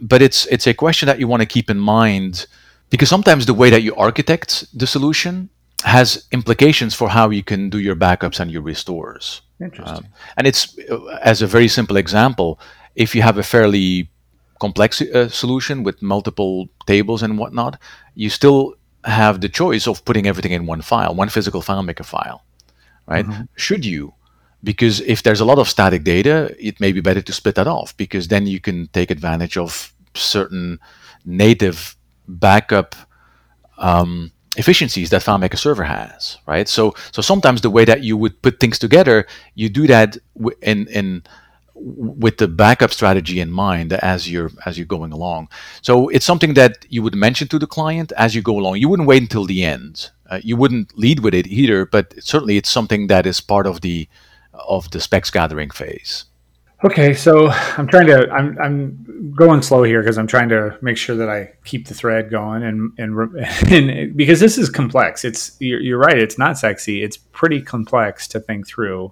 But 0.02 0.22
it's 0.22 0.46
it's 0.48 0.68
a 0.68 0.74
question 0.74 1.08
that 1.08 1.20
you 1.20 1.28
want 1.30 1.40
to 1.40 1.46
keep 1.46 1.70
in 1.70 1.80
mind 1.80 2.48
because 2.90 3.10
sometimes 3.10 3.46
the 3.46 3.54
way 3.54 3.70
that 3.70 3.84
you 3.84 3.96
architect 3.96 4.66
the 4.78 4.88
solution 4.88 5.50
has 5.84 6.26
implications 6.32 6.96
for 6.96 7.10
how 7.10 7.30
you 7.30 7.44
can 7.44 7.70
do 7.70 7.80
your 7.80 7.96
backups 7.96 8.40
and 8.40 8.52
your 8.52 8.62
restores. 8.62 9.42
Interesting. 9.62 10.06
Um, 10.06 10.06
and 10.36 10.48
it's 10.48 10.78
uh, 10.90 11.06
as 11.22 11.42
a 11.42 11.48
very 11.48 11.68
simple 11.68 11.98
example, 11.98 12.60
if 12.96 13.16
you 13.16 13.22
have 13.22 13.38
a 13.38 13.44
fairly 13.44 14.10
complex 14.60 15.02
uh, 15.02 15.30
solution 15.30 15.84
with 15.84 16.02
multiple 16.02 16.68
tables 16.86 17.24
and 17.24 17.38
whatnot, 17.38 17.80
you 18.16 18.30
still 18.30 18.76
have 19.04 19.42
the 19.42 19.50
choice 19.50 19.88
of 19.88 20.04
putting 20.06 20.28
everything 20.28 20.52
in 20.52 20.66
one 20.66 20.82
file, 20.82 21.14
one 21.14 21.30
physical 21.30 21.62
file 21.62 21.82
FileMaker 21.82 22.06
file, 22.06 22.44
right? 23.08 23.26
Mm-hmm. 23.26 23.44
Should 23.56 23.86
you? 23.86 24.14
Because 24.64 25.00
if 25.02 25.22
there's 25.22 25.40
a 25.40 25.46
lot 25.46 25.60
of 25.60 25.70
static 25.70 26.04
data, 26.04 26.56
it 26.60 26.80
may 26.80 26.92
be 26.92 27.02
better 27.02 27.22
to 27.22 27.34
split 27.34 27.56
that 27.56 27.68
off 27.68 27.96
because 27.96 28.28
then 28.28 28.48
you 28.48 28.60
can 28.60 28.88
take 28.88 29.12
advantage 29.12 29.56
of 29.56 29.94
certain 30.16 30.80
native 31.24 31.97
backup 32.28 32.96
um, 33.78 34.32
efficiencies 34.58 35.10
that 35.12 35.22
FileMaker 35.22 35.58
Server 35.58 35.84
has, 35.84 36.38
right? 36.46 36.68
So, 36.68 36.94
so 37.12 37.22
sometimes 37.22 37.62
the 37.62 37.70
way 37.70 37.86
that 37.86 38.04
you 38.04 38.18
would 38.18 38.42
put 38.42 38.60
things 38.60 38.80
together, 38.80 39.28
you 39.56 39.70
do 39.70 39.88
that 39.88 40.18
in 40.62 40.88
in 40.88 41.24
with 41.80 42.38
the 42.38 42.48
backup 42.48 42.92
strategy 42.92 43.40
in 43.40 43.52
mind 43.52 43.94
as 43.94 44.30
you're 44.30 44.52
as 44.66 44.78
you're 44.78 44.86
going 44.86 45.12
along. 45.12 45.50
So 45.82 46.10
it's 46.10 46.26
something 46.26 46.56
that 46.56 46.86
you 46.90 47.04
would 47.04 47.16
mention 47.16 47.48
to 47.50 47.60
the 47.60 47.68
client 47.68 48.12
as 48.18 48.36
you 48.36 48.42
go 48.42 48.58
along. 48.58 48.78
You 48.78 48.90
wouldn't 48.90 49.08
wait 49.08 49.22
until 49.22 49.46
the 49.46 49.64
end. 49.64 50.10
Uh, 50.30 50.40
you 50.44 50.58
wouldn't 50.58 50.98
lead 50.98 51.20
with 51.20 51.34
it 51.34 51.48
either, 51.48 51.86
but 51.86 52.14
certainly 52.20 52.58
it's 52.58 52.70
something 52.70 53.08
that 53.08 53.26
is 53.26 53.40
part 53.42 53.68
of 53.68 53.82
the 53.82 54.10
of 54.54 54.90
the 54.92 55.00
specs 55.00 55.30
gathering 55.30 55.70
phase. 55.70 56.26
Okay, 56.84 57.16
so 57.16 57.48
I'm 57.50 57.88
trying 57.88 58.06
to 58.08 58.30
I'm 58.32 58.58
I'm 58.60 59.34
going 59.36 59.64
slow 59.64 59.82
here 59.82 60.02
because 60.02 60.18
I'm 60.18 60.28
trying 60.28 60.50
to 60.50 60.78
make 60.82 60.96
sure 60.96 61.16
that 61.16 61.28
I 61.28 61.54
keep 61.66 61.88
the 61.88 61.96
thread 61.96 62.30
going 62.30 62.62
and 62.64 62.92
and, 63.00 63.36
and 63.72 64.16
because 64.16 64.40
this 64.40 64.58
is 64.58 64.70
complex. 64.70 65.26
It's 65.26 65.58
you're, 65.60 65.80
you're 65.80 65.98
right. 65.98 66.18
It's 66.18 66.38
not 66.38 66.58
sexy. 66.58 67.02
It's 67.04 67.18
pretty 67.18 67.62
complex 67.62 68.28
to 68.30 68.40
think 68.40 68.68
through 68.68 69.12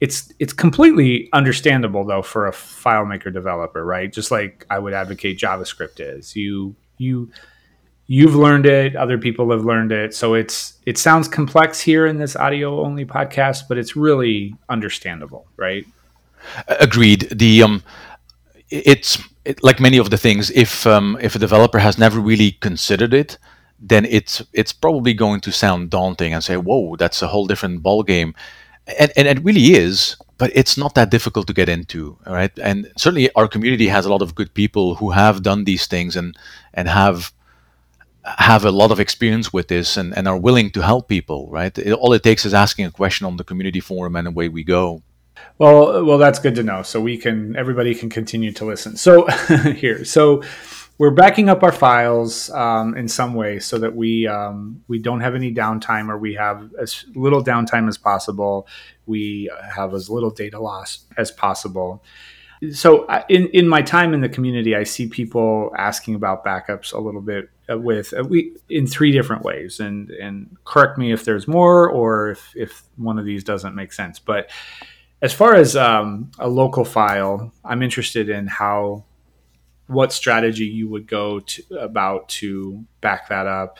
it's 0.00 0.30
it's 0.38 0.52
completely 0.52 1.30
understandable 1.32 2.04
though 2.04 2.20
for 2.20 2.46
a 2.46 2.52
FileMaker 2.52 3.32
developer, 3.32 3.82
right? 3.82 4.12
Just 4.12 4.30
like 4.30 4.66
I 4.68 4.78
would 4.78 4.92
advocate 4.92 5.38
JavaScript 5.38 5.98
is. 5.98 6.36
You 6.36 6.76
you 6.98 7.30
you've 8.06 8.34
learned 8.34 8.66
it, 8.66 8.96
other 8.96 9.16
people 9.16 9.50
have 9.50 9.64
learned 9.64 9.92
it. 9.92 10.14
So 10.14 10.34
it's 10.34 10.74
it 10.84 10.98
sounds 10.98 11.28
complex 11.28 11.80
here 11.80 12.06
in 12.06 12.18
this 12.18 12.36
audio 12.36 12.84
only 12.84 13.06
podcast, 13.06 13.62
but 13.68 13.78
it's 13.78 13.96
really 13.96 14.54
understandable, 14.68 15.46
right? 15.56 15.86
Agreed. 16.68 17.28
The 17.30 17.62
um 17.62 17.82
it's 18.70 19.22
it, 19.44 19.62
like 19.62 19.80
many 19.80 19.98
of 19.98 20.10
the 20.10 20.18
things 20.18 20.50
if 20.50 20.86
um, 20.86 21.18
if 21.20 21.34
a 21.34 21.38
developer 21.38 21.78
has 21.78 21.98
never 21.98 22.18
really 22.18 22.52
considered 22.52 23.12
it, 23.12 23.38
then 23.78 24.04
it's 24.06 24.42
it's 24.52 24.72
probably 24.72 25.14
going 25.14 25.40
to 25.42 25.52
sound 25.52 25.90
daunting 25.90 26.32
and 26.32 26.42
say, 26.42 26.56
"Whoa, 26.56 26.96
that's 26.96 27.22
a 27.22 27.28
whole 27.28 27.46
different 27.46 27.82
ball 27.82 28.02
game." 28.02 28.34
and, 28.98 29.12
and 29.16 29.26
it 29.28 29.42
really 29.42 29.74
is 29.74 30.16
but 30.36 30.50
it's 30.54 30.76
not 30.76 30.94
that 30.94 31.10
difficult 31.10 31.46
to 31.46 31.52
get 31.52 31.68
into 31.68 32.18
right 32.26 32.52
and 32.58 32.90
certainly 32.96 33.30
our 33.32 33.48
community 33.48 33.88
has 33.88 34.04
a 34.06 34.10
lot 34.10 34.22
of 34.22 34.34
good 34.34 34.52
people 34.54 34.96
who 34.96 35.10
have 35.10 35.42
done 35.42 35.64
these 35.64 35.86
things 35.86 36.16
and 36.16 36.36
and 36.74 36.88
have 36.88 37.32
have 38.24 38.64
a 38.64 38.70
lot 38.70 38.90
of 38.90 39.00
experience 39.00 39.52
with 39.52 39.68
this 39.68 39.96
and, 39.96 40.16
and 40.16 40.26
are 40.26 40.38
willing 40.38 40.70
to 40.70 40.80
help 40.80 41.08
people 41.08 41.48
right 41.50 41.76
it, 41.78 41.92
all 41.92 42.12
it 42.12 42.22
takes 42.22 42.44
is 42.44 42.54
asking 42.54 42.84
a 42.86 42.90
question 42.90 43.26
on 43.26 43.36
the 43.36 43.44
community 43.44 43.80
forum 43.80 44.16
and 44.16 44.28
away 44.28 44.48
we 44.48 44.64
go 44.64 45.02
well 45.58 46.04
well 46.04 46.18
that's 46.18 46.38
good 46.38 46.54
to 46.54 46.62
know 46.62 46.82
so 46.82 47.00
we 47.00 47.16
can 47.16 47.56
everybody 47.56 47.94
can 47.94 48.10
continue 48.10 48.52
to 48.52 48.64
listen 48.64 48.96
so 48.96 49.26
here 49.76 50.04
so 50.04 50.42
we're 50.96 51.10
backing 51.10 51.48
up 51.48 51.62
our 51.62 51.72
files 51.72 52.50
um, 52.50 52.96
in 52.96 53.08
some 53.08 53.34
way 53.34 53.58
so 53.58 53.78
that 53.78 53.96
we 53.96 54.26
um, 54.28 54.82
we 54.86 54.98
don't 54.98 55.20
have 55.20 55.34
any 55.34 55.52
downtime 55.52 56.08
or 56.08 56.18
we 56.18 56.34
have 56.34 56.70
as 56.80 57.04
little 57.14 57.42
downtime 57.42 57.88
as 57.88 57.98
possible. 57.98 58.68
We 59.06 59.50
have 59.74 59.92
as 59.92 60.08
little 60.08 60.30
data 60.30 60.60
loss 60.60 61.04
as 61.16 61.32
possible. 61.32 62.04
So 62.72 63.08
in 63.28 63.48
in 63.48 63.68
my 63.68 63.82
time 63.82 64.14
in 64.14 64.20
the 64.20 64.28
community, 64.28 64.76
I 64.76 64.84
see 64.84 65.08
people 65.08 65.72
asking 65.76 66.14
about 66.14 66.44
backups 66.44 66.92
a 66.92 66.98
little 66.98 67.20
bit 67.20 67.50
uh, 67.68 67.76
with 67.76 68.14
uh, 68.16 68.22
we 68.22 68.56
in 68.68 68.86
three 68.86 69.10
different 69.10 69.42
ways, 69.42 69.80
and 69.80 70.10
and 70.10 70.56
correct 70.64 70.96
me 70.96 71.12
if 71.12 71.24
there's 71.24 71.48
more 71.48 71.90
or 71.90 72.30
if 72.30 72.52
if 72.54 72.84
one 72.96 73.18
of 73.18 73.24
these 73.24 73.42
doesn't 73.42 73.74
make 73.74 73.92
sense, 73.92 74.18
but. 74.18 74.48
As 75.24 75.32
far 75.32 75.54
as 75.54 75.74
um, 75.74 76.30
a 76.38 76.46
local 76.46 76.84
file, 76.84 77.50
I'm 77.64 77.82
interested 77.82 78.28
in 78.28 78.46
how 78.46 79.04
what 79.86 80.12
strategy 80.12 80.66
you 80.66 80.86
would 80.90 81.06
go 81.06 81.40
to, 81.40 81.62
about 81.78 82.28
to 82.40 82.84
back 83.00 83.30
that 83.30 83.46
up. 83.46 83.78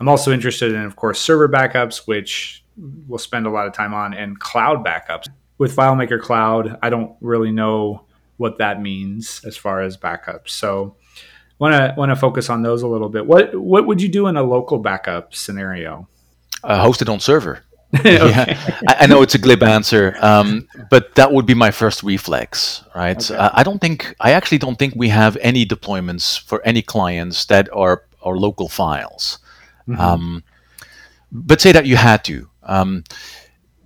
I'm 0.00 0.08
also 0.08 0.32
interested 0.32 0.72
in, 0.72 0.80
of 0.80 0.96
course, 0.96 1.20
server 1.20 1.50
backups, 1.50 2.06
which 2.06 2.64
we'll 2.78 3.18
spend 3.18 3.46
a 3.46 3.50
lot 3.50 3.66
of 3.66 3.74
time 3.74 3.92
on, 3.92 4.14
and 4.14 4.40
cloud 4.40 4.86
backups. 4.86 5.28
With 5.58 5.76
FileMaker 5.76 6.18
Cloud, 6.18 6.78
I 6.82 6.88
don't 6.88 7.14
really 7.20 7.52
know 7.52 8.06
what 8.38 8.56
that 8.56 8.80
means 8.80 9.42
as 9.44 9.54
far 9.54 9.82
as 9.82 9.98
backups. 9.98 10.48
So, 10.48 10.96
want 11.58 11.74
to 11.74 11.94
want 11.98 12.08
to 12.08 12.16
focus 12.16 12.48
on 12.48 12.62
those 12.62 12.80
a 12.80 12.88
little 12.88 13.10
bit. 13.10 13.26
What 13.26 13.54
what 13.54 13.86
would 13.86 14.00
you 14.00 14.08
do 14.08 14.28
in 14.28 14.38
a 14.38 14.42
local 14.42 14.78
backup 14.78 15.34
scenario? 15.34 16.08
Uh, 16.64 16.82
hosted 16.82 17.12
on 17.12 17.20
server. 17.20 17.65
yeah, 18.04 18.58
I, 18.88 18.96
I, 19.00 19.06
know 19.06 19.22
it's 19.22 19.34
a 19.34 19.38
glib 19.38 19.62
answer, 19.62 20.16
um, 20.20 20.68
but 20.90 21.14
that 21.14 21.32
would 21.32 21.46
be 21.46 21.54
my 21.54 21.70
first 21.70 22.02
reflex, 22.02 22.82
right? 22.94 23.30
Okay. 23.30 23.38
Uh, 23.38 23.50
I 23.52 23.62
don't 23.62 23.80
think, 23.80 24.14
I 24.20 24.32
actually 24.32 24.58
don't 24.58 24.78
think 24.78 24.94
we 24.96 25.08
have 25.08 25.36
any 25.40 25.64
deployments 25.64 26.40
for 26.40 26.60
any 26.64 26.82
clients 26.82 27.44
that 27.46 27.68
are 27.72 28.04
are 28.22 28.36
local 28.36 28.68
files. 28.68 29.38
Mm-hmm. 29.88 30.00
Um, 30.00 30.44
but 31.30 31.60
say 31.60 31.72
that 31.72 31.86
you 31.86 31.96
had 31.96 32.24
to. 32.24 32.48
Um, 32.64 33.04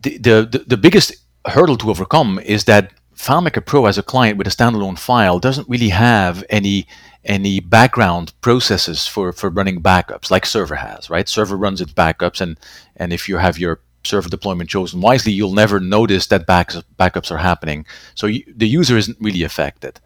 the, 0.03 0.17
the 0.19 0.65
the 0.67 0.77
biggest 0.77 1.15
hurdle 1.47 1.77
to 1.79 1.91
overcome 1.91 2.39
is 2.39 2.65
that 2.65 2.93
FileMaker 3.15 3.65
Pro 3.65 3.87
as 3.87 3.99
a 3.99 4.03
client 4.03 4.39
with 4.39 4.47
a 4.47 4.51
standalone 4.51 4.99
file 4.99 5.39
doesn't 5.39 5.69
really 5.69 5.91
have 5.91 6.43
any 6.49 6.87
any 7.23 7.61
background 7.61 8.33
processes 8.41 9.07
for, 9.07 9.31
for 9.31 9.51
running 9.51 9.83
backups 9.83 10.31
like 10.31 10.47
server 10.47 10.77
has, 10.77 11.11
right? 11.11 11.29
Server 11.29 11.57
runs 11.57 11.83
its 11.83 11.93
backups 11.93 12.41
and 12.41 12.59
and 12.97 13.13
if 13.13 13.29
you 13.29 13.37
have 13.37 13.59
your 13.59 13.81
server 14.05 14.29
deployment 14.29 14.71
chosen 14.71 15.01
wisely, 15.01 15.33
you'll 15.33 15.53
never 15.53 15.81
notice 15.81 16.27
that 16.29 16.47
back, 16.47 16.71
backups 16.99 17.31
are 17.31 17.39
happening. 17.39 17.87
So 18.15 18.27
you, 18.27 18.45
the 18.57 18.69
user 18.69 18.97
isn't 18.97 19.19
really 19.21 19.43
affected. 19.43 20.01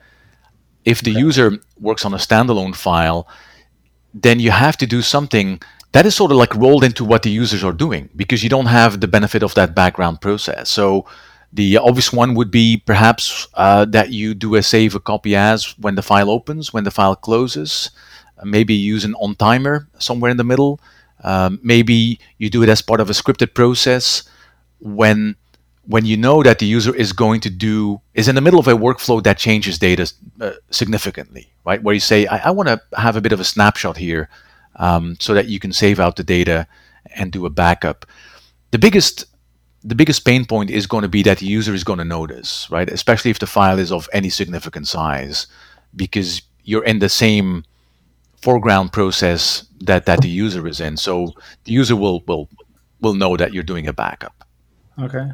If 0.84 1.00
the 1.00 1.12
okay. 1.12 1.20
user 1.20 1.58
works 1.80 2.04
on 2.04 2.14
a 2.14 2.18
standalone 2.18 2.74
file, 2.74 3.26
then 4.12 4.40
you 4.40 4.50
have 4.50 4.76
to 4.78 4.86
do 4.86 5.02
something 5.02 5.60
that 5.92 6.06
is 6.06 6.14
sort 6.14 6.32
of 6.32 6.36
like 6.36 6.54
rolled 6.56 6.84
into 6.84 7.04
what 7.04 7.22
the 7.22 7.30
users 7.30 7.62
are 7.62 7.72
doing 7.72 8.10
because 8.16 8.42
you 8.42 8.50
don't 8.50 8.66
have 8.66 9.00
the 9.00 9.08
benefit 9.08 9.42
of 9.42 9.54
that 9.54 9.74
background 9.74 10.20
process. 10.20 10.68
So 10.68 11.06
the 11.52 11.76
obvious 11.76 12.12
one 12.12 12.34
would 12.34 12.50
be 12.50 12.82
perhaps 12.84 13.46
uh, 13.54 13.84
that 13.86 14.10
you 14.10 14.34
do 14.34 14.56
a 14.56 14.62
save 14.62 14.96
a 14.96 15.00
copy 15.00 15.36
as 15.36 15.78
when 15.78 15.94
the 15.94 16.02
file 16.02 16.30
opens, 16.30 16.72
when 16.72 16.82
the 16.82 16.90
file 16.90 17.14
closes. 17.14 17.90
Uh, 18.36 18.44
maybe 18.44 18.74
use 18.74 19.04
an 19.04 19.14
on 19.14 19.36
timer 19.36 19.86
somewhere 20.00 20.32
in 20.32 20.36
the 20.36 20.42
middle. 20.42 20.80
Um, 21.22 21.58
maybe 21.62 22.18
you 22.38 22.50
do 22.50 22.62
it 22.62 22.68
as 22.68 22.82
part 22.82 23.00
of 23.00 23.08
a 23.08 23.12
scripted 23.12 23.54
process 23.54 24.24
when 24.80 25.36
when 25.86 26.06
you 26.06 26.16
know 26.16 26.42
that 26.42 26.58
the 26.58 26.66
user 26.66 26.94
is 26.94 27.12
going 27.12 27.40
to 27.40 27.50
do 27.50 28.00
is 28.14 28.26
in 28.26 28.34
the 28.34 28.40
middle 28.40 28.58
of 28.58 28.68
a 28.68 28.72
workflow 28.72 29.22
that 29.22 29.36
changes 29.36 29.78
data 29.78 30.10
uh, 30.40 30.52
significantly, 30.70 31.52
right? 31.66 31.82
Where 31.82 31.92
you 31.94 32.00
say, 32.00 32.26
I, 32.26 32.48
I 32.48 32.50
want 32.52 32.68
to 32.68 32.80
have 32.96 33.16
a 33.16 33.20
bit 33.20 33.32
of 33.32 33.40
a 33.40 33.44
snapshot 33.44 33.98
here, 33.98 34.30
um, 34.76 35.16
so 35.20 35.34
that 35.34 35.46
you 35.46 35.58
can 35.58 35.72
save 35.72 36.00
out 36.00 36.16
the 36.16 36.24
data 36.24 36.66
and 37.14 37.30
do 37.30 37.46
a 37.46 37.50
backup. 37.50 38.06
The 38.70 38.78
biggest 38.78 39.26
the 39.82 39.94
biggest 39.94 40.24
pain 40.24 40.46
point 40.46 40.70
is 40.70 40.86
going 40.86 41.02
to 41.02 41.08
be 41.08 41.22
that 41.22 41.38
the 41.38 41.46
user 41.46 41.74
is 41.74 41.84
going 41.84 41.98
to 41.98 42.04
notice, 42.06 42.66
right? 42.70 42.88
Especially 42.88 43.30
if 43.30 43.38
the 43.38 43.46
file 43.46 43.78
is 43.78 43.92
of 43.92 44.08
any 44.14 44.30
significant 44.30 44.88
size, 44.88 45.46
because 45.94 46.40
you're 46.64 46.84
in 46.84 47.00
the 47.00 47.10
same 47.10 47.64
foreground 48.44 48.92
process 48.92 49.66
that, 49.80 50.04
that 50.04 50.20
the 50.20 50.28
user 50.28 50.68
is 50.68 50.78
in. 50.78 50.98
So 50.98 51.32
the 51.64 51.72
user 51.72 51.96
will 51.96 52.22
will 52.26 52.48
will 53.00 53.14
know 53.14 53.36
that 53.36 53.54
you're 53.54 53.62
doing 53.62 53.88
a 53.88 53.92
backup. 53.92 54.44
Okay. 55.00 55.30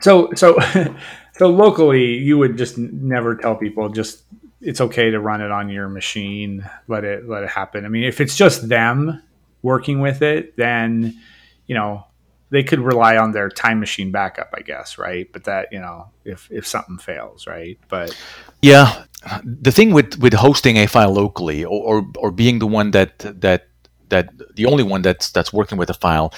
So 0.00 0.30
so 0.34 0.56
so 1.34 1.48
locally, 1.48 2.14
you 2.18 2.38
would 2.38 2.56
just 2.56 2.78
never 2.78 3.34
tell 3.36 3.56
people 3.56 3.88
just 3.88 4.22
it's 4.60 4.80
okay 4.80 5.10
to 5.10 5.18
run 5.20 5.40
it 5.40 5.50
on 5.50 5.68
your 5.68 5.88
machine. 5.88 6.68
Let 6.86 7.02
it 7.04 7.28
let 7.28 7.42
it 7.42 7.50
happen. 7.50 7.84
I 7.84 7.88
mean, 7.88 8.04
if 8.04 8.20
it's 8.20 8.36
just 8.36 8.68
them 8.68 9.20
working 9.62 10.00
with 10.00 10.22
it, 10.22 10.56
then 10.56 11.18
you 11.66 11.74
know 11.74 12.06
they 12.50 12.62
could 12.62 12.78
rely 12.78 13.16
on 13.16 13.32
their 13.32 13.48
time 13.48 13.80
machine 13.80 14.12
backup, 14.12 14.54
I 14.56 14.60
guess, 14.60 14.98
right? 14.98 15.28
But 15.32 15.44
that 15.44 15.72
you 15.72 15.80
know, 15.80 16.10
if 16.24 16.48
if 16.52 16.64
something 16.64 16.98
fails, 16.98 17.48
right? 17.48 17.76
But 17.88 18.16
yeah, 18.62 19.04
the 19.44 19.72
thing 19.72 19.92
with 19.92 20.18
with 20.18 20.34
hosting 20.34 20.76
a 20.76 20.86
file 20.86 21.12
locally 21.12 21.64
or 21.64 21.98
or, 21.98 22.06
or 22.18 22.30
being 22.30 22.58
the 22.58 22.66
one 22.66 22.90
that 22.92 23.18
that 23.18 23.68
that 24.08 24.28
the 24.54 24.66
only 24.66 24.84
one 24.84 25.02
that's 25.02 25.30
that's 25.30 25.52
working 25.52 25.78
with 25.78 25.90
a 25.90 25.94
file, 25.94 26.32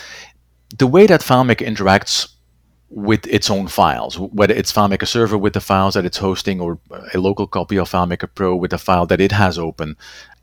the 0.78 0.86
way 0.86 1.06
that 1.06 1.20
FileMaker 1.20 1.66
interacts 1.66 2.28
with 2.88 3.26
its 3.26 3.50
own 3.50 3.66
files, 3.66 4.18
whether 4.18 4.54
it's 4.54 4.72
FileMaker 4.72 5.06
Server 5.06 5.36
with 5.36 5.54
the 5.54 5.60
files 5.60 5.94
that 5.94 6.04
it's 6.04 6.18
hosting 6.18 6.60
or 6.60 6.78
a 7.12 7.18
local 7.18 7.46
copy 7.46 7.76
of 7.76 7.90
FileMaker 7.90 8.28
Pro 8.32 8.54
with 8.54 8.70
the 8.70 8.78
file 8.78 9.06
that 9.06 9.20
it 9.20 9.32
has 9.32 9.58
open, 9.58 9.96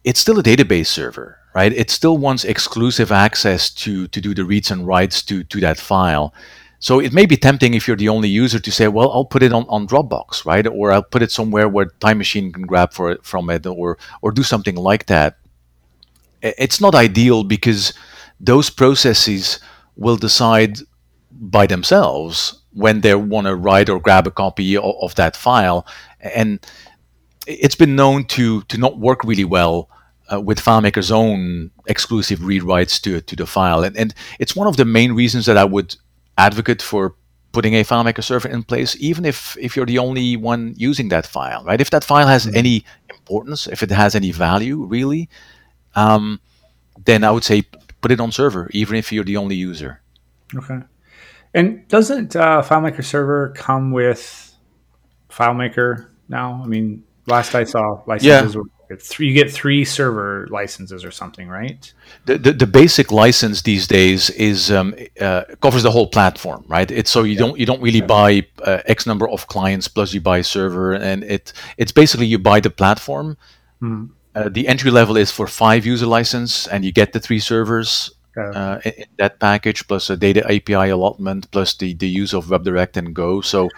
it's 0.03 0.19
still 0.19 0.39
a 0.39 0.43
database 0.43 0.87
server, 0.87 1.39
right? 1.55 1.71
It 1.71 1.89
still 1.89 2.17
wants 2.17 2.43
exclusive 2.43 3.11
access 3.11 3.69
to 3.75 4.07
to 4.07 4.21
do 4.21 4.33
the 4.33 4.45
reads 4.45 4.71
and 4.71 4.85
writes 4.85 5.23
to 5.23 5.43
to 5.43 5.59
that 5.61 5.77
file. 5.77 6.33
So 6.83 6.99
it 6.99 7.13
may 7.13 7.25
be 7.25 7.37
tempting 7.37 7.75
if 7.75 7.87
you're 7.87 7.95
the 7.95 8.09
only 8.09 8.27
user 8.27 8.59
to 8.59 8.69
say, 8.69 8.89
well, 8.89 9.09
I'll 9.13 9.23
put 9.23 9.41
it 9.41 9.53
on, 9.53 9.65
on 9.69 9.87
Dropbox, 9.87 10.45
right? 10.45 10.67
Or 10.67 10.91
I'll 10.91 11.01
put 11.01 11.21
it 11.21 11.31
somewhere 11.31 11.69
where 11.69 11.85
Time 12.01 12.17
Machine 12.17 12.51
can 12.51 12.63
grab 12.63 12.91
for 12.91 13.09
it, 13.09 13.23
from 13.23 13.49
it 13.49 13.65
or 13.65 13.97
or 14.21 14.33
do 14.33 14.43
something 14.43 14.75
like 14.75 15.05
that. 15.05 15.37
It's 16.41 16.81
not 16.81 16.93
ideal 16.93 17.45
because 17.45 17.93
those 18.37 18.69
processes 18.69 19.61
will 19.95 20.17
decide 20.17 20.79
by 21.31 21.67
themselves 21.67 22.61
when 22.73 22.99
they 22.99 23.15
want 23.15 23.47
to 23.47 23.55
write 23.55 23.87
or 23.87 24.01
grab 24.01 24.27
a 24.27 24.31
copy 24.31 24.75
of, 24.75 24.93
of 25.01 25.15
that 25.15 25.37
file. 25.37 25.87
And 26.19 26.59
it's 27.47 27.75
been 27.75 27.95
known 27.95 28.25
to 28.35 28.61
to 28.63 28.77
not 28.77 28.99
work 28.99 29.23
really 29.23 29.45
well 29.45 29.89
uh, 30.33 30.41
with 30.41 30.59
FileMaker's 30.59 31.11
own 31.11 31.71
exclusive 31.87 32.43
read 32.43 32.89
to 32.89 33.21
to 33.21 33.35
the 33.37 33.45
file, 33.45 33.85
and 33.85 33.95
and 33.95 34.13
it's 34.37 34.53
one 34.53 34.67
of 34.67 34.75
the 34.75 34.85
main 34.85 35.13
reasons 35.13 35.45
that 35.45 35.55
I 35.55 35.63
would 35.63 35.95
advocate 36.37 36.81
for 36.81 37.15
putting 37.51 37.75
a 37.75 37.83
FileMaker 37.83 38.23
server 38.23 38.49
in 38.49 38.63
place, 38.63 38.95
even 38.99 39.25
if 39.25 39.55
if 39.57 39.75
you're 39.75 39.85
the 39.85 39.99
only 39.99 40.35
one 40.35 40.73
using 40.77 41.09
that 41.09 41.25
file, 41.25 41.63
right? 41.63 41.79
If 41.79 41.89
that 41.91 42.03
file 42.03 42.27
has 42.27 42.45
mm-hmm. 42.45 42.57
any 42.57 42.85
importance, 43.09 43.67
if 43.67 43.83
it 43.83 43.91
has 43.91 44.15
any 44.15 44.31
value, 44.31 44.83
really, 44.83 45.29
um, 45.95 46.39
then 47.05 47.23
I 47.23 47.31
would 47.31 47.43
say 47.43 47.63
put 48.01 48.11
it 48.11 48.19
on 48.19 48.31
server, 48.31 48.69
even 48.73 48.95
if 48.95 49.11
you're 49.11 49.23
the 49.23 49.37
only 49.37 49.55
user. 49.55 50.01
Okay. 50.55 50.79
And 51.53 51.87
doesn't 51.87 52.35
uh, 52.35 52.63
FileMaker 52.63 53.03
server 53.03 53.53
come 53.55 53.91
with 53.91 54.55
FileMaker 55.29 56.09
now? 56.27 56.61
I 56.63 56.67
mean, 56.67 57.03
last 57.27 57.53
I 57.53 57.63
saw, 57.63 58.01
licenses 58.07 58.55
yeah. 58.55 58.59
were 58.59 58.69
three, 58.95 59.27
you 59.27 59.33
get 59.33 59.51
three 59.51 59.85
server 59.85 60.47
licenses 60.49 61.03
or 61.03 61.11
something, 61.11 61.47
right? 61.47 61.93
The, 62.25 62.37
the, 62.37 62.51
the 62.53 62.67
basic 62.67 63.11
license 63.11 63.61
these 63.61 63.87
days 63.87 64.29
is 64.31 64.71
um, 64.71 64.95
uh, 65.19 65.43
covers 65.61 65.83
the 65.83 65.91
whole 65.91 66.07
platform, 66.07 66.65
right? 66.67 66.89
It's 66.89 67.09
so 67.09 67.23
you 67.23 67.33
yeah. 67.33 67.39
don't 67.39 67.59
you 67.59 67.65
don't 67.65 67.81
really 67.81 68.01
buy 68.01 68.45
uh, 68.63 68.81
X 68.85 69.05
number 69.05 69.29
of 69.29 69.47
clients 69.47 69.87
plus 69.87 70.13
you 70.13 70.21
buy 70.21 70.39
a 70.39 70.43
server, 70.43 70.93
and 70.93 71.23
it 71.23 71.53
it's 71.77 71.91
basically 71.91 72.25
you 72.25 72.39
buy 72.39 72.59
the 72.59 72.69
platform. 72.69 73.37
Mm. 73.81 74.09
Uh, 74.35 74.49
the 74.49 74.67
entry 74.67 74.89
level 74.89 75.15
is 75.15 75.31
for 75.31 75.47
five 75.47 75.85
user 75.85 76.07
license, 76.07 76.67
and 76.67 76.83
you 76.83 76.91
get 76.91 77.13
the 77.13 77.19
three 77.19 77.39
servers 77.39 78.11
uh, 78.35 78.79
in, 78.83 78.91
in, 78.93 79.05
that 79.17 79.39
package, 79.39 79.87
plus 79.87 80.09
a 80.09 80.17
data 80.17 80.43
API 80.45 80.89
allotment, 80.89 81.49
plus 81.51 81.75
the 81.75 81.93
the 81.93 82.07
use 82.07 82.33
of 82.33 82.47
WebDirect 82.47 82.97
and 82.97 83.13
Go. 83.13 83.41
So 83.41 83.69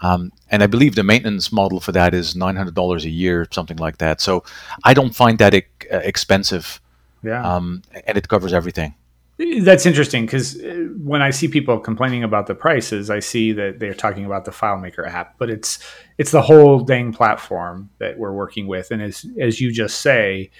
um, 0.00 0.32
and 0.50 0.62
I 0.62 0.66
believe 0.66 0.94
the 0.94 1.02
maintenance 1.02 1.50
model 1.52 1.80
for 1.80 1.92
that 1.92 2.14
is 2.14 2.36
nine 2.36 2.56
hundred 2.56 2.74
dollars 2.74 3.04
a 3.04 3.10
year, 3.10 3.46
something 3.50 3.78
like 3.78 3.98
that. 3.98 4.20
So 4.20 4.44
I 4.84 4.94
don't 4.94 5.14
find 5.14 5.38
that 5.38 5.54
e- 5.54 5.64
uh, 5.92 5.98
expensive. 5.98 6.80
Yeah. 7.22 7.42
Um, 7.42 7.82
and 8.06 8.16
it 8.16 8.28
covers 8.28 8.52
everything. 8.52 8.94
That's 9.38 9.84
interesting 9.84 10.24
because 10.24 10.58
uh, 10.62 10.88
when 10.98 11.20
I 11.20 11.30
see 11.30 11.48
people 11.48 11.78
complaining 11.78 12.24
about 12.24 12.46
the 12.46 12.54
prices, 12.54 13.10
I 13.10 13.20
see 13.20 13.52
that 13.52 13.80
they're 13.80 13.94
talking 13.94 14.24
about 14.24 14.46
the 14.46 14.50
FileMaker 14.50 15.06
app, 15.06 15.36
but 15.38 15.50
it's 15.50 15.78
it's 16.16 16.30
the 16.30 16.40
whole 16.40 16.80
dang 16.80 17.12
platform 17.12 17.90
that 17.98 18.18
we're 18.18 18.32
working 18.32 18.66
with. 18.66 18.90
And 18.90 19.02
as 19.02 19.26
as 19.38 19.60
you 19.60 19.72
just 19.72 20.00
say, 20.00 20.50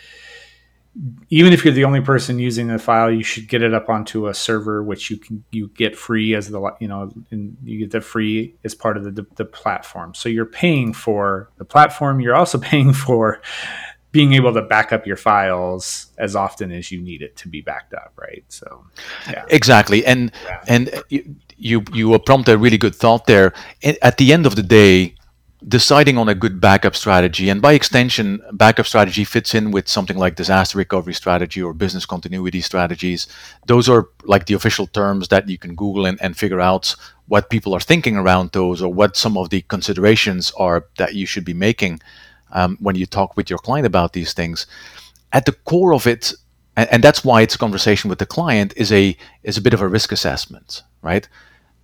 even 1.28 1.52
if 1.52 1.64
you're 1.64 1.74
the 1.74 1.84
only 1.84 2.00
person 2.00 2.38
using 2.38 2.68
the 2.68 2.78
file, 2.78 3.10
you 3.10 3.22
should 3.22 3.48
get 3.48 3.62
it 3.62 3.74
up 3.74 3.88
onto 3.88 4.28
a 4.28 4.34
server, 4.34 4.82
which 4.82 5.10
you 5.10 5.18
can 5.18 5.44
you 5.50 5.68
get 5.68 5.96
free 5.96 6.34
as 6.34 6.48
the 6.48 6.74
you 6.80 6.88
know, 6.88 7.12
and 7.30 7.56
you 7.64 7.78
get 7.78 7.90
the 7.90 8.00
free 8.00 8.54
as 8.64 8.74
part 8.74 8.96
of 8.96 9.04
the, 9.04 9.10
the, 9.10 9.26
the 9.36 9.44
platform. 9.44 10.14
So 10.14 10.28
you're 10.28 10.46
paying 10.46 10.92
for 10.92 11.50
the 11.58 11.64
platform. 11.64 12.20
You're 12.20 12.34
also 12.34 12.58
paying 12.72 12.92
for 12.92 13.40
being 14.12 14.32
able 14.32 14.54
to 14.54 14.62
back 14.62 14.92
up 14.92 15.06
your 15.06 15.16
files 15.16 16.06
as 16.16 16.34
often 16.34 16.72
as 16.72 16.90
you 16.90 17.02
need 17.02 17.20
it 17.20 17.36
to 17.36 17.48
be 17.48 17.60
backed 17.60 17.92
up, 17.92 18.14
right? 18.16 18.44
So, 18.48 18.86
yeah. 19.28 19.44
exactly, 19.48 20.06
and 20.06 20.32
yeah. 20.44 20.64
and 20.66 21.02
you 21.10 21.36
you 21.58 21.84
you 21.92 22.18
prompt 22.20 22.48
a 22.48 22.56
really 22.56 22.78
good 22.78 22.94
thought 22.94 23.26
there. 23.26 23.52
At 24.00 24.16
the 24.16 24.32
end 24.32 24.46
of 24.46 24.56
the 24.56 24.62
day, 24.62 25.16
deciding 25.66 26.18
on 26.18 26.28
a 26.28 26.34
good 26.34 26.60
backup 26.60 26.94
strategy, 26.94 27.48
and 27.48 27.62
by 27.62 27.72
extension, 27.72 28.42
backup 28.52 28.86
strategy 28.86 29.24
fits 29.24 29.54
in 29.54 29.70
with 29.70 29.88
something 29.88 30.18
like 30.18 30.36
disaster 30.36 30.78
recovery 30.78 31.14
strategy 31.14 31.62
or 31.62 31.72
business 31.72 32.04
continuity 32.04 32.60
strategies. 32.60 33.26
Those 33.66 33.88
are 33.88 34.08
like 34.24 34.46
the 34.46 34.54
official 34.54 34.86
terms 34.86 35.28
that 35.28 35.48
you 35.48 35.58
can 35.58 35.74
Google 35.74 36.06
and, 36.06 36.20
and 36.20 36.36
figure 36.36 36.60
out 36.60 36.94
what 37.28 37.50
people 37.50 37.74
are 37.74 37.80
thinking 37.80 38.16
around 38.16 38.52
those 38.52 38.82
or 38.82 38.92
what 38.92 39.16
some 39.16 39.36
of 39.36 39.50
the 39.50 39.62
considerations 39.62 40.52
are 40.58 40.86
that 40.98 41.14
you 41.14 41.26
should 41.26 41.44
be 41.44 41.54
making 41.54 42.00
um, 42.52 42.76
when 42.80 42.94
you 42.94 43.06
talk 43.06 43.36
with 43.36 43.50
your 43.50 43.58
client 43.58 43.86
about 43.86 44.12
these 44.12 44.32
things. 44.32 44.66
At 45.32 45.46
the 45.46 45.52
core 45.52 45.94
of 45.94 46.06
it, 46.06 46.32
and, 46.76 46.88
and, 46.92 47.02
that's 47.02 47.24
why 47.24 47.42
it's 47.42 47.54
a 47.54 47.58
conversation 47.58 48.10
with 48.10 48.18
the 48.18 48.26
client, 48.26 48.74
is 48.76 48.92
a 48.92 49.16
is 49.42 49.56
a 49.56 49.62
bit 49.62 49.74
of 49.74 49.80
a 49.80 49.88
risk 49.88 50.12
assessment, 50.12 50.82
right? 51.02 51.26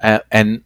Uh, 0.00 0.20
and 0.30 0.62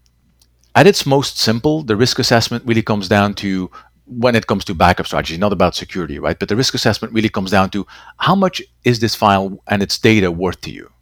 at 0.77 0.87
its 0.87 1.07
most 1.07 1.39
simple, 1.39 1.83
the 1.83 1.97
risk 1.97 2.19
assessment 2.19 2.63
really 2.67 2.83
comes 2.83 3.09
down 3.09 3.35
to 3.37 3.71
when 4.05 4.37
it 4.37 4.47
comes 4.47 4.65
to 4.67 4.75
backup 4.75 5.07
strategy, 5.07 5.39
not 5.39 5.53
about 5.53 5.75
security, 5.75 6.19
right? 6.19 6.39
But 6.39 6.51
the 6.51 6.55
risk 6.55 6.75
assessment 6.75 7.15
really 7.15 7.31
comes 7.31 7.51
down 7.51 7.71
to 7.71 7.87
how 8.19 8.35
much 8.35 8.63
is 8.85 9.01
this 9.01 9.15
file 9.15 9.59
and 9.67 9.83
its 9.83 9.99
data 9.99 10.31
worth 10.31 10.61
to 10.61 10.71
you, 10.71 10.93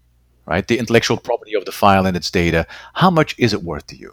right? 0.46 0.66
The 0.66 0.78
intellectual 0.78 1.16
property 1.16 1.54
of 1.54 1.64
the 1.64 1.72
file 1.72 2.06
and 2.06 2.16
its 2.16 2.30
data, 2.30 2.66
how 2.94 3.10
much 3.10 3.34
is 3.37 3.52
it 3.52 3.64
worth 3.64 3.87
to 3.88 3.96
you? 3.96 4.12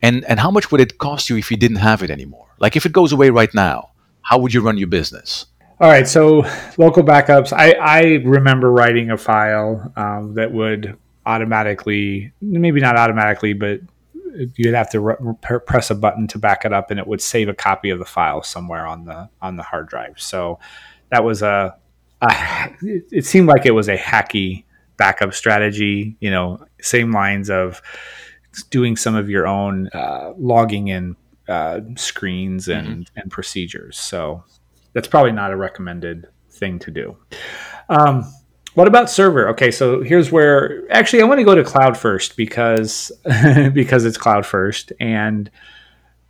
And, 0.00 0.24
and 0.24 0.40
how 0.40 0.50
much 0.50 0.72
would 0.72 0.80
it 0.80 0.98
cost 0.98 1.28
you 1.28 1.36
if 1.36 1.50
you 1.50 1.58
didn't 1.58 1.76
have 1.76 2.02
it 2.02 2.10
anymore? 2.10 2.46
Like 2.58 2.74
if 2.74 2.86
it 2.86 2.92
goes 2.92 3.12
away 3.12 3.28
right 3.28 3.52
now, 3.54 3.90
how 4.22 4.38
would 4.38 4.54
you 4.54 4.62
run 4.62 4.78
your 4.78 4.88
business? 4.88 5.46
All 5.78 5.90
right, 5.90 6.08
so 6.08 6.46
local 6.78 7.02
backups. 7.02 7.52
I, 7.52 7.72
I 7.74 8.02
remember 8.24 8.72
writing 8.72 9.10
a 9.10 9.18
file 9.18 9.92
um, 9.94 10.34
that 10.34 10.52
would 10.52 10.96
automatically, 11.26 12.32
maybe 12.40 12.80
not 12.80 12.96
automatically, 12.96 13.52
but 13.52 13.80
you'd 14.56 14.74
have 14.74 14.90
to 14.90 15.00
re- 15.00 15.58
press 15.66 15.90
a 15.90 15.94
button 15.94 16.26
to 16.28 16.38
back 16.38 16.64
it 16.64 16.72
up, 16.72 16.90
and 16.90 16.98
it 16.98 17.06
would 17.06 17.20
save 17.20 17.48
a 17.48 17.54
copy 17.54 17.90
of 17.90 17.98
the 17.98 18.04
file 18.04 18.42
somewhere 18.42 18.86
on 18.86 19.04
the 19.04 19.28
on 19.40 19.56
the 19.56 19.62
hard 19.62 19.88
drive. 19.88 20.14
So 20.16 20.58
that 21.10 21.24
was 21.24 21.42
a, 21.42 21.76
a 22.20 22.68
it 22.80 23.26
seemed 23.26 23.48
like 23.48 23.66
it 23.66 23.72
was 23.72 23.88
a 23.88 23.96
hacky 23.96 24.64
backup 24.96 25.34
strategy, 25.34 26.16
you 26.20 26.30
know, 26.30 26.64
same 26.80 27.12
lines 27.12 27.50
of 27.50 27.82
doing 28.70 28.96
some 28.96 29.14
of 29.14 29.28
your 29.30 29.46
own 29.46 29.88
uh, 29.88 30.32
logging 30.36 30.88
in 30.88 31.16
uh, 31.48 31.80
screens 31.96 32.68
and, 32.68 32.86
mm-hmm. 32.86 33.18
and 33.18 33.30
procedures. 33.30 33.98
So 33.98 34.44
that's 34.92 35.08
probably 35.08 35.32
not 35.32 35.52
a 35.52 35.56
recommended 35.56 36.26
thing 36.50 36.78
to 36.80 36.90
do. 36.90 37.16
Um, 37.88 38.30
what 38.74 38.88
about 38.88 39.10
server? 39.10 39.48
Okay, 39.50 39.70
so 39.70 40.02
here's 40.02 40.32
where 40.32 40.90
actually 40.90 41.22
I 41.22 41.26
want 41.26 41.38
to 41.38 41.44
go 41.44 41.54
to 41.54 41.64
cloud 41.64 41.96
first 41.96 42.36
because 42.36 43.12
because 43.72 44.04
it's 44.04 44.16
cloud 44.16 44.46
first 44.46 44.92
and 44.98 45.50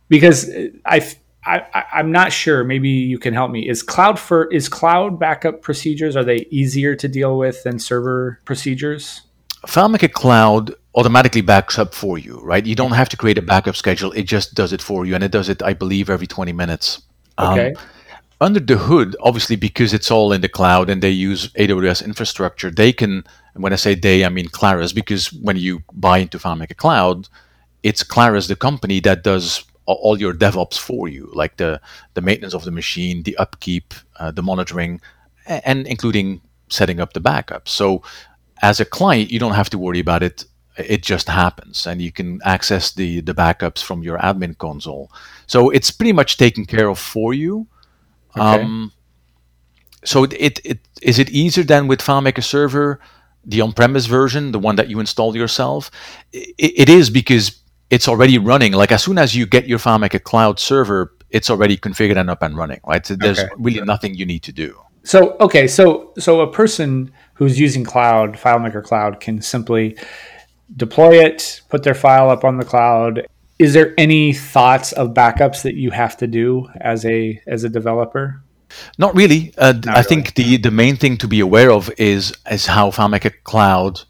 because 0.09 0.49
I, 0.85 1.05
I 1.45 1.83
I'm 1.93 2.11
not 2.11 2.31
sure. 2.31 2.63
Maybe 2.63 2.89
you 2.89 3.17
can 3.17 3.33
help 3.33 3.51
me. 3.51 3.67
Is 3.67 3.81
cloud 3.83 4.19
for 4.19 4.51
is 4.51 4.67
cloud 4.69 5.19
backup 5.19 5.61
procedures 5.61 6.15
are 6.15 6.23
they 6.23 6.47
easier 6.49 6.95
to 6.95 7.07
deal 7.07 7.37
with 7.37 7.63
than 7.63 7.79
server 7.79 8.39
procedures? 8.45 9.21
FileMaker 9.67 10.11
Cloud 10.11 10.75
automatically 10.95 11.41
backs 11.41 11.79
up 11.79 11.93
for 11.93 12.17
you, 12.17 12.39
right? 12.41 12.65
You 12.65 12.75
don't 12.75 12.91
have 12.91 13.09
to 13.09 13.17
create 13.17 13.37
a 13.37 13.41
backup 13.41 13.75
schedule. 13.75 14.11
It 14.11 14.23
just 14.23 14.53
does 14.53 14.73
it 14.73 14.81
for 14.81 15.05
you, 15.05 15.15
and 15.15 15.23
it 15.23 15.31
does 15.31 15.49
it, 15.49 15.63
I 15.63 15.73
believe, 15.73 16.09
every 16.09 16.27
20 16.27 16.51
minutes. 16.51 17.01
Okay. 17.39 17.73
Um, 17.73 17.83
under 18.41 18.59
the 18.59 18.77
hood, 18.77 19.15
obviously, 19.21 19.55
because 19.55 19.93
it's 19.93 20.11
all 20.11 20.31
in 20.31 20.41
the 20.41 20.49
cloud 20.49 20.89
and 20.89 21.01
they 21.01 21.09
use 21.09 21.49
AWS 21.49 22.03
infrastructure, 22.03 22.69
they 22.71 22.91
can, 22.93 23.23
when 23.55 23.73
I 23.73 23.77
say 23.77 23.95
they, 23.95 24.25
I 24.25 24.29
mean 24.29 24.49
Claris, 24.49 24.93
because 24.93 25.31
when 25.31 25.57
you 25.57 25.83
buy 25.93 26.19
into 26.19 26.37
FileMaker 26.37 26.75
Cloud, 26.75 27.29
it's 27.83 28.03
Claris, 28.03 28.47
the 28.47 28.55
company 28.55 28.99
that 29.01 29.23
does 29.23 29.63
all 29.85 30.19
your 30.19 30.33
DevOps 30.33 30.77
for 30.77 31.07
you, 31.07 31.29
like 31.33 31.57
the, 31.57 31.79
the 32.13 32.21
maintenance 32.21 32.53
of 32.53 32.63
the 32.63 32.71
machine, 32.71 33.23
the 33.23 33.37
upkeep, 33.37 33.93
uh, 34.17 34.31
the 34.31 34.43
monitoring, 34.43 35.01
and 35.45 35.85
including 35.87 36.41
setting 36.69 36.99
up 36.99 37.13
the 37.13 37.19
backup. 37.19 37.67
So 37.67 38.01
as 38.61 38.79
a 38.79 38.85
client, 38.85 39.31
you 39.31 39.39
don't 39.39 39.53
have 39.53 39.69
to 39.71 39.77
worry 39.77 39.99
about 39.99 40.23
it. 40.23 40.45
It 40.77 41.03
just 41.03 41.27
happens, 41.27 41.85
and 41.85 42.01
you 42.01 42.11
can 42.11 42.39
access 42.45 42.91
the, 42.93 43.19
the 43.21 43.35
backups 43.35 43.83
from 43.83 44.01
your 44.01 44.17
admin 44.17 44.57
console. 44.57 45.11
So 45.45 45.69
it's 45.69 45.91
pretty 45.91 46.13
much 46.13 46.37
taken 46.37 46.65
care 46.65 46.87
of 46.87 46.97
for 46.97 47.33
you 47.33 47.67
Okay. 48.37 48.63
Um, 48.63 48.91
so 50.03 50.23
it, 50.23 50.33
it, 50.33 50.59
it 50.65 50.79
is 51.01 51.19
it 51.19 51.29
easier 51.29 51.63
than 51.63 51.87
with 51.87 51.99
FileMaker 51.99 52.43
Server, 52.43 52.99
the 53.45 53.61
on-premise 53.61 54.05
version, 54.05 54.51
the 54.51 54.59
one 54.59 54.75
that 54.75 54.89
you 54.89 54.99
install 54.99 55.35
yourself? 55.35 55.91
It, 56.31 56.53
it 56.57 56.89
is 56.89 57.09
because 57.09 57.61
it's 57.89 58.07
already 58.07 58.37
running. 58.37 58.73
Like 58.73 58.91
as 58.91 59.03
soon 59.03 59.17
as 59.17 59.35
you 59.35 59.45
get 59.45 59.67
your 59.67 59.79
FileMaker 59.79 60.21
Cloud 60.21 60.59
server, 60.59 61.13
it's 61.29 61.49
already 61.49 61.77
configured 61.77 62.17
and 62.17 62.29
up 62.29 62.41
and 62.41 62.57
running. 62.57 62.81
Right? 62.85 63.05
So 63.05 63.15
there's 63.15 63.39
okay. 63.39 63.53
really 63.57 63.81
nothing 63.81 64.15
you 64.15 64.25
need 64.25 64.43
to 64.43 64.51
do. 64.51 64.77
So 65.03 65.35
okay, 65.39 65.67
so 65.67 66.13
so 66.17 66.41
a 66.41 66.51
person 66.51 67.11
who's 67.33 67.59
using 67.59 67.83
Cloud, 67.83 68.33
FileMaker 68.33 68.83
Cloud, 68.83 69.19
can 69.19 69.41
simply 69.41 69.97
deploy 70.75 71.23
it, 71.23 71.61
put 71.69 71.83
their 71.83 71.93
file 71.93 72.29
up 72.29 72.43
on 72.43 72.57
the 72.57 72.65
cloud, 72.65 73.27
is 73.59 73.73
there 73.73 73.93
any 73.97 74.33
thoughts 74.33 74.91
of 74.93 75.13
backups 75.13 75.63
that 75.63 75.75
you 75.75 75.91
have 75.91 76.17
to 76.17 76.27
do 76.27 76.67
as 76.81 77.05
a 77.05 77.41
as 77.47 77.63
a 77.63 77.69
developer? 77.69 78.41
Not 78.97 79.15
really. 79.15 79.53
Uh, 79.57 79.73
Not 79.73 79.87
I 79.87 79.91
really. 79.91 80.03
think 80.03 80.35
the 80.35 80.57
the 80.57 80.71
main 80.71 80.95
thing 80.95 81.17
to 81.17 81.27
be 81.27 81.39
aware 81.39 81.71
of 81.71 81.91
is 81.97 82.33
is 82.49 82.65
how 82.65 82.91
FileMaker 82.91 83.33
Cloud 83.43 84.01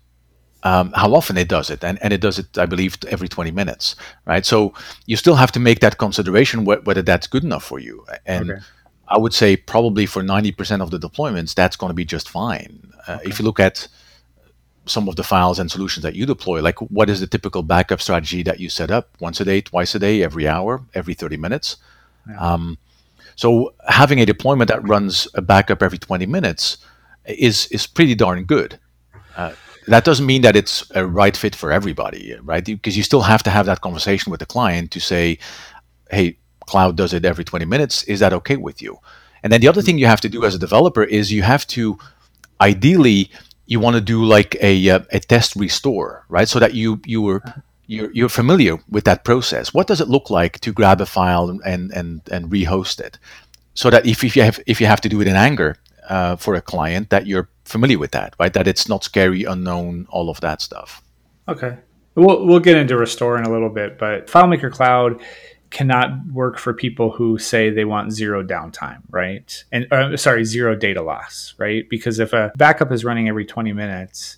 um, 0.63 0.93
how 0.95 1.13
often 1.13 1.37
it 1.37 1.49
does 1.49 1.69
it, 1.69 1.83
and, 1.83 2.01
and 2.01 2.13
it 2.13 2.21
does 2.21 2.39
it, 2.39 2.57
I 2.57 2.65
believe, 2.65 2.97
every 3.09 3.27
20 3.27 3.51
minutes, 3.51 3.95
right? 4.25 4.45
So 4.45 4.73
you 5.05 5.17
still 5.17 5.35
have 5.35 5.51
to 5.53 5.59
make 5.59 5.81
that 5.81 5.97
consideration 5.97 6.61
wh- 6.61 6.85
whether 6.85 7.01
that's 7.01 7.27
good 7.27 7.43
enough 7.43 7.65
for 7.65 7.79
you. 7.79 8.05
And 8.25 8.51
okay. 8.51 8.61
I 9.09 9.17
would 9.17 9.33
say 9.33 9.57
probably 9.57 10.05
for 10.05 10.23
90% 10.23 10.81
of 10.81 10.89
the 10.89 10.97
deployments, 10.97 11.53
that's 11.53 11.75
going 11.75 11.89
to 11.89 11.93
be 11.93 12.05
just 12.05 12.29
fine. 12.29 12.93
Uh, 13.07 13.15
okay. 13.15 13.29
If 13.29 13.39
you 13.39 13.45
look 13.45 13.59
at 13.59 13.87
some 14.85 15.07
of 15.07 15.15
the 15.15 15.23
files 15.23 15.59
and 15.59 15.71
solutions 15.71 16.03
that 16.03 16.15
you 16.15 16.25
deploy? 16.25 16.61
Like 16.61 16.79
what 16.79 17.09
is 17.09 17.19
the 17.19 17.27
typical 17.27 17.63
backup 17.63 18.01
strategy 18.01 18.43
that 18.43 18.59
you 18.59 18.69
set 18.69 18.91
up? 18.91 19.09
Once 19.19 19.39
a 19.39 19.45
day 19.45 19.61
twice 19.61 19.95
a 19.95 19.99
day 19.99 20.23
every 20.23 20.47
hour 20.47 20.81
every 20.93 21.13
30 21.13 21.37
minutes? 21.37 21.77
Yeah. 22.27 22.37
um, 22.39 22.77
so 23.35 23.73
having 23.87 24.19
a 24.19 24.25
deployment 24.25 24.69
that 24.69 24.87
runs 24.87 25.27
a 25.33 25.41
backup 25.41 25.81
every 25.81 25.97
20 25.97 26.25
minutes 26.25 26.77
is 27.25 27.67
is 27.67 27.87
pretty 27.87 28.15
darn 28.15 28.43
good. 28.43 28.79
Uh, 29.35 29.53
that 29.87 30.05
doesn't 30.05 30.25
mean 30.25 30.43
that 30.43 30.55
it's 30.55 30.89
a 30.95 31.05
right 31.05 31.35
fit 31.35 31.55
for 31.55 31.71
everybody 31.71 32.35
right? 32.43 32.63
Because 32.63 32.95
you 32.95 33.03
still 33.03 33.21
have 33.21 33.43
to 33.43 33.49
have 33.49 33.65
that 33.65 33.81
conversation 33.81 34.31
with 34.31 34.39
the 34.39 34.45
client 34.45 34.91
to 34.91 34.99
say 34.99 35.39
hey 36.11 36.37
cloud 36.65 36.95
does 36.95 37.13
it 37.13 37.25
every 37.25 37.43
20 37.43 37.65
minutes. 37.65 38.03
Is 38.03 38.19
that 38.19 38.33
okay 38.33 38.55
with 38.55 38.81
you? 38.81 38.99
And 39.43 39.51
then 39.51 39.61
the 39.61 39.67
other 39.67 39.81
thing 39.81 39.97
you 39.97 40.05
have 40.07 40.21
to 40.21 40.29
do 40.29 40.45
as 40.45 40.55
a 40.55 40.59
developer 40.59 41.03
is 41.03 41.31
you 41.31 41.43
have 41.43 41.67
to 41.67 41.97
ideally 42.61 43.29
you 43.65 43.79
want 43.79 43.95
to 43.95 44.01
do 44.01 44.23
like 44.23 44.57
a, 44.61 44.89
uh, 44.89 44.99
a 45.11 45.19
test 45.19 45.55
restore, 45.55 46.25
right? 46.29 46.47
So 46.47 46.59
that 46.59 46.73
you 46.73 46.99
you 47.05 47.21
were 47.21 47.41
you're, 47.87 48.11
you're 48.11 48.29
familiar 48.29 48.77
with 48.89 49.03
that 49.05 49.23
process. 49.23 49.73
What 49.73 49.87
does 49.87 50.01
it 50.01 50.07
look 50.07 50.29
like 50.29 50.59
to 50.59 50.71
grab 50.71 51.01
a 51.01 51.05
file 51.05 51.49
and 51.49 51.91
and 51.93 52.21
and 52.29 52.51
rehost 52.51 52.99
it, 52.99 53.17
so 53.73 53.89
that 53.89 54.05
if, 54.05 54.23
if 54.23 54.35
you 54.35 54.43
have 54.43 54.59
if 54.67 54.81
you 54.81 54.87
have 54.87 55.01
to 55.01 55.09
do 55.09 55.21
it 55.21 55.27
in 55.27 55.35
anger 55.35 55.77
uh, 56.09 56.35
for 56.35 56.55
a 56.55 56.61
client, 56.61 57.09
that 57.09 57.27
you're 57.27 57.49
familiar 57.65 57.99
with 57.99 58.11
that, 58.11 58.35
right? 58.39 58.53
That 58.53 58.67
it's 58.67 58.87
not 58.87 59.03
scary, 59.03 59.43
unknown, 59.43 60.07
all 60.09 60.29
of 60.29 60.41
that 60.41 60.61
stuff. 60.61 61.01
Okay, 61.47 61.77
we'll 62.15 62.45
we'll 62.45 62.59
get 62.59 62.77
into 62.77 62.97
restore 62.97 63.37
in 63.37 63.45
a 63.45 63.51
little 63.51 63.69
bit, 63.69 63.97
but 63.97 64.27
FileMaker 64.27 64.71
Cloud 64.71 65.21
cannot 65.73 66.11
work 66.31 66.57
for 66.59 66.73
people 66.73 67.11
who 67.11 67.37
say 67.37 67.69
they 67.69 67.83
want 67.83 68.13
zero 68.13 68.43
downtime, 68.43 69.01
right? 69.09 69.63
And 69.71 69.91
uh, 69.91 70.15
sorry, 70.15 70.45
zero 70.45 70.75
data 70.75 71.01
loss, 71.01 71.55
right? 71.57 71.83
Because 71.89 72.19
if 72.19 72.31
a 72.31 72.53
backup 72.55 72.91
is 72.91 73.03
running 73.03 73.27
every 73.27 73.43
20 73.43 73.73
minutes, 73.73 74.37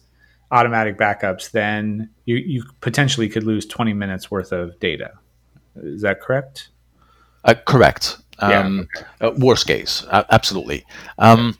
automatic 0.49 0.97
backups, 0.97 1.51
then 1.51 2.09
you, 2.23 2.37
you 2.37 2.63
potentially 2.79 3.27
could 3.27 3.43
lose 3.43 3.65
20 3.65 3.93
minutes 3.93 4.31
worth 4.31 4.53
of 4.53 4.79
data. 4.79 5.11
Is 5.75 6.01
that 6.01 6.21
correct? 6.21 6.69
Uh, 7.43 7.53
correct. 7.53 8.17
Um, 8.39 8.87
yeah, 9.21 9.27
okay. 9.27 9.37
uh, 9.37 9.45
worst 9.45 9.67
case, 9.67 10.05
absolutely. 10.09 10.85
Um, 11.19 11.57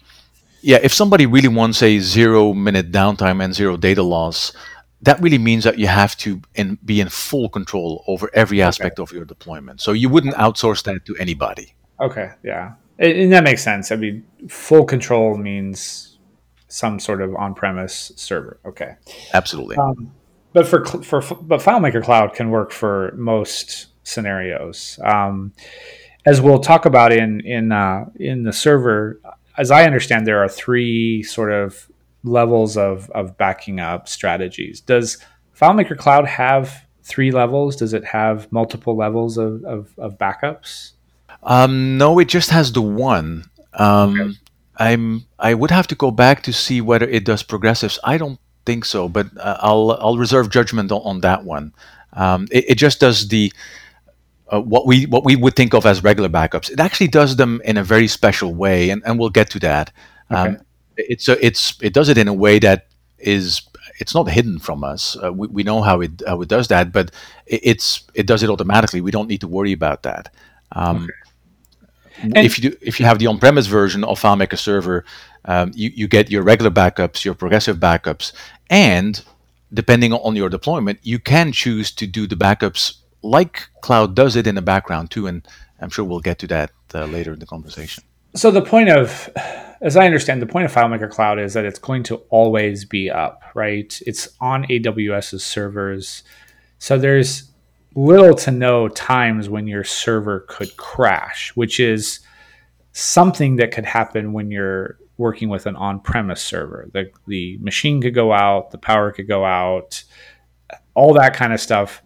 yeah, 0.61 0.79
if 0.81 0.93
somebody 0.93 1.25
really 1.25 1.49
wants 1.49 1.83
a 1.83 1.99
zero 1.99 2.53
minute 2.53 2.91
downtime 2.91 3.43
and 3.43 3.53
zero 3.53 3.77
data 3.77 4.03
loss, 4.03 4.53
that 5.01 5.21
really 5.21 5.37
means 5.37 5.63
that 5.63 5.77
you 5.77 5.87
have 5.87 6.17
to 6.17 6.41
in, 6.55 6.77
be 6.83 6.99
in 6.99 7.09
full 7.09 7.49
control 7.49 8.03
over 8.07 8.29
every 8.33 8.61
aspect 8.61 8.99
okay. 8.99 9.03
of 9.03 9.15
your 9.15 9.25
deployment. 9.25 9.81
So 9.81 9.91
you 9.91 10.09
wouldn't 10.09 10.35
outsource 10.35 10.83
that 10.83 11.05
to 11.05 11.15
anybody. 11.17 11.75
Okay, 11.99 12.31
yeah, 12.43 12.73
and, 12.99 13.31
that 13.31 13.43
makes 13.43 13.63
sense. 13.63 13.91
I 13.91 13.95
mean, 13.95 14.25
full 14.49 14.85
control 14.85 15.37
means 15.37 16.17
some 16.67 16.99
sort 16.99 17.21
of 17.21 17.35
on-premise 17.35 18.11
server. 18.15 18.59
Okay, 18.65 18.95
absolutely. 19.33 19.77
Um, 19.77 20.11
but 20.53 20.67
for 20.67 20.85
for 20.85 21.21
but 21.41 21.61
FileMaker 21.61 22.03
Cloud 22.03 22.33
can 22.33 22.49
work 22.49 22.71
for 22.71 23.13
most 23.15 23.87
scenarios. 24.03 24.99
Um, 25.03 25.53
as 26.25 26.41
we'll 26.41 26.59
talk 26.59 26.85
about 26.85 27.11
in 27.11 27.41
in 27.41 27.71
uh, 27.71 28.05
in 28.15 28.43
the 28.43 28.53
server, 28.53 29.19
as 29.57 29.71
I 29.71 29.85
understand, 29.85 30.25
there 30.25 30.43
are 30.43 30.49
three 30.49 31.23
sort 31.23 31.51
of 31.51 31.89
levels 32.25 32.77
of 32.77 33.09
of 33.11 33.37
backing 33.37 33.79
up 33.79 34.09
strategies. 34.09 34.81
Does 34.81 35.17
FileMaker 35.59 35.97
Cloud 35.97 36.27
have 36.27 36.85
three 37.03 37.31
levels? 37.31 37.75
Does 37.75 37.93
it 37.93 38.03
have 38.03 38.51
multiple 38.51 38.95
levels 38.97 39.37
of, 39.37 39.63
of, 39.63 39.93
of 39.97 40.17
backups? 40.17 40.91
Um, 41.43 41.97
no, 41.97 42.19
it 42.19 42.27
just 42.27 42.49
has 42.49 42.73
the 42.73 42.81
one. 42.81 43.45
Um, 43.73 44.19
okay. 44.19 44.31
I'm 44.77 45.25
I 45.39 45.53
would 45.53 45.71
have 45.71 45.87
to 45.87 45.95
go 45.95 46.11
back 46.11 46.43
to 46.43 46.53
see 46.53 46.81
whether 46.81 47.07
it 47.07 47.23
does 47.23 47.43
progressives. 47.43 47.97
I 48.03 48.17
don't 48.17 48.39
think 48.65 48.83
so, 48.83 49.07
but 49.07 49.27
uh, 49.37 49.57
I'll 49.61 49.91
I'll 50.01 50.17
reserve 50.17 50.49
judgment 50.49 50.91
on, 50.91 51.01
on 51.03 51.21
that 51.21 51.45
one. 51.45 51.73
Um, 52.11 52.47
it, 52.51 52.65
it, 52.69 52.75
just 52.75 52.99
does 52.99 53.27
the 53.27 53.53
uh, 54.51 54.61
what 54.61 54.85
we 54.85 55.05
what 55.05 55.23
we 55.23 55.37
would 55.37 55.55
think 55.55 55.73
of 55.73 55.85
as 55.85 56.03
regular 56.03 56.27
backups. 56.27 56.69
It 56.69 56.79
actually 56.79 57.07
does 57.07 57.37
them 57.37 57.61
in 57.63 57.77
a 57.77 57.83
very 57.83 58.07
special 58.07 58.53
way, 58.53 58.89
and, 58.89 59.01
and 59.05 59.17
we'll 59.17 59.29
get 59.29 59.49
to 59.51 59.59
that. 59.59 59.93
Um, 60.29 60.47
okay 60.47 60.61
it's 60.97 61.27
a, 61.27 61.45
it's 61.45 61.77
it 61.81 61.93
does 61.93 62.09
it 62.09 62.17
in 62.17 62.27
a 62.27 62.33
way 62.33 62.59
that 62.59 62.87
is 63.17 63.61
it's 63.99 64.13
not 64.13 64.29
hidden 64.29 64.59
from 64.59 64.83
us. 64.83 65.17
Uh, 65.23 65.31
we, 65.31 65.47
we 65.47 65.63
know 65.63 65.81
how 65.81 66.01
it 66.01 66.21
how 66.27 66.41
it 66.41 66.49
does 66.49 66.67
that, 66.67 66.91
but 66.91 67.11
it, 67.45 67.61
it's 67.63 68.03
it 68.13 68.27
does 68.27 68.43
it 68.43 68.49
automatically. 68.49 69.01
We 69.01 69.11
don't 69.11 69.27
need 69.27 69.41
to 69.41 69.47
worry 69.47 69.71
about 69.71 70.03
that. 70.03 70.33
Um, 70.71 71.07
okay. 72.25 72.45
if 72.45 72.57
you 72.57 72.69
do, 72.69 72.77
if 72.81 72.99
you 72.99 73.05
have 73.05 73.19
the 73.19 73.27
on-premise 73.27 73.67
version 73.67 74.03
of 74.03 74.19
FileMaker 74.19 74.57
Server, 74.57 75.05
um, 75.45 75.71
you 75.75 75.91
you 75.95 76.07
get 76.07 76.31
your 76.31 76.43
regular 76.43 76.71
backups, 76.71 77.23
your 77.23 77.35
progressive 77.35 77.77
backups, 77.77 78.33
and 78.69 79.23
depending 79.73 80.13
on 80.13 80.35
your 80.35 80.49
deployment, 80.49 80.99
you 81.03 81.19
can 81.19 81.51
choose 81.51 81.91
to 81.91 82.07
do 82.07 82.27
the 82.27 82.35
backups 82.35 82.97
like 83.21 83.67
Cloud 83.81 84.15
does 84.15 84.35
it 84.35 84.47
in 84.47 84.55
the 84.55 84.61
background 84.61 85.11
too. 85.11 85.27
And 85.27 85.47
I'm 85.81 85.89
sure 85.89 86.05
we'll 86.05 86.19
get 86.19 86.39
to 86.39 86.47
that 86.47 86.71
uh, 86.93 87.05
later 87.05 87.33
in 87.33 87.39
the 87.39 87.45
conversation. 87.45 88.03
So 88.35 88.51
the 88.51 88.61
point 88.61 88.89
of, 88.89 89.29
as 89.81 89.97
I 89.97 90.05
understand, 90.05 90.41
the 90.41 90.47
point 90.47 90.65
of 90.65 90.73
FileMaker 90.73 91.09
Cloud 91.09 91.39
is 91.39 91.53
that 91.53 91.65
it's 91.65 91.79
going 91.79 92.03
to 92.03 92.15
always 92.29 92.85
be 92.85 93.09
up, 93.09 93.43
right? 93.53 93.99
It's 94.05 94.29
on 94.39 94.65
AWS's 94.65 95.43
servers. 95.43 96.23
So 96.79 96.97
there's 96.97 97.51
little 97.95 98.35
to 98.35 98.51
no 98.51 98.87
times 98.87 99.49
when 99.49 99.67
your 99.67 99.83
server 99.83 100.41
could 100.49 100.75
crash, 100.77 101.55
which 101.55 101.79
is 101.79 102.19
something 102.91 103.57
that 103.57 103.71
could 103.71 103.85
happen 103.85 104.33
when 104.33 104.51
you're 104.51 104.97
working 105.17 105.49
with 105.49 105.65
an 105.65 105.75
on-premise 105.75 106.41
server. 106.41 106.89
The 106.93 107.09
the 107.27 107.57
machine 107.59 108.01
could 108.01 108.13
go 108.13 108.33
out, 108.33 108.71
the 108.71 108.77
power 108.77 109.11
could 109.11 109.27
go 109.27 109.45
out, 109.45 110.03
all 110.93 111.13
that 111.13 111.33
kind 111.33 111.53
of 111.53 111.59
stuff 111.59 112.01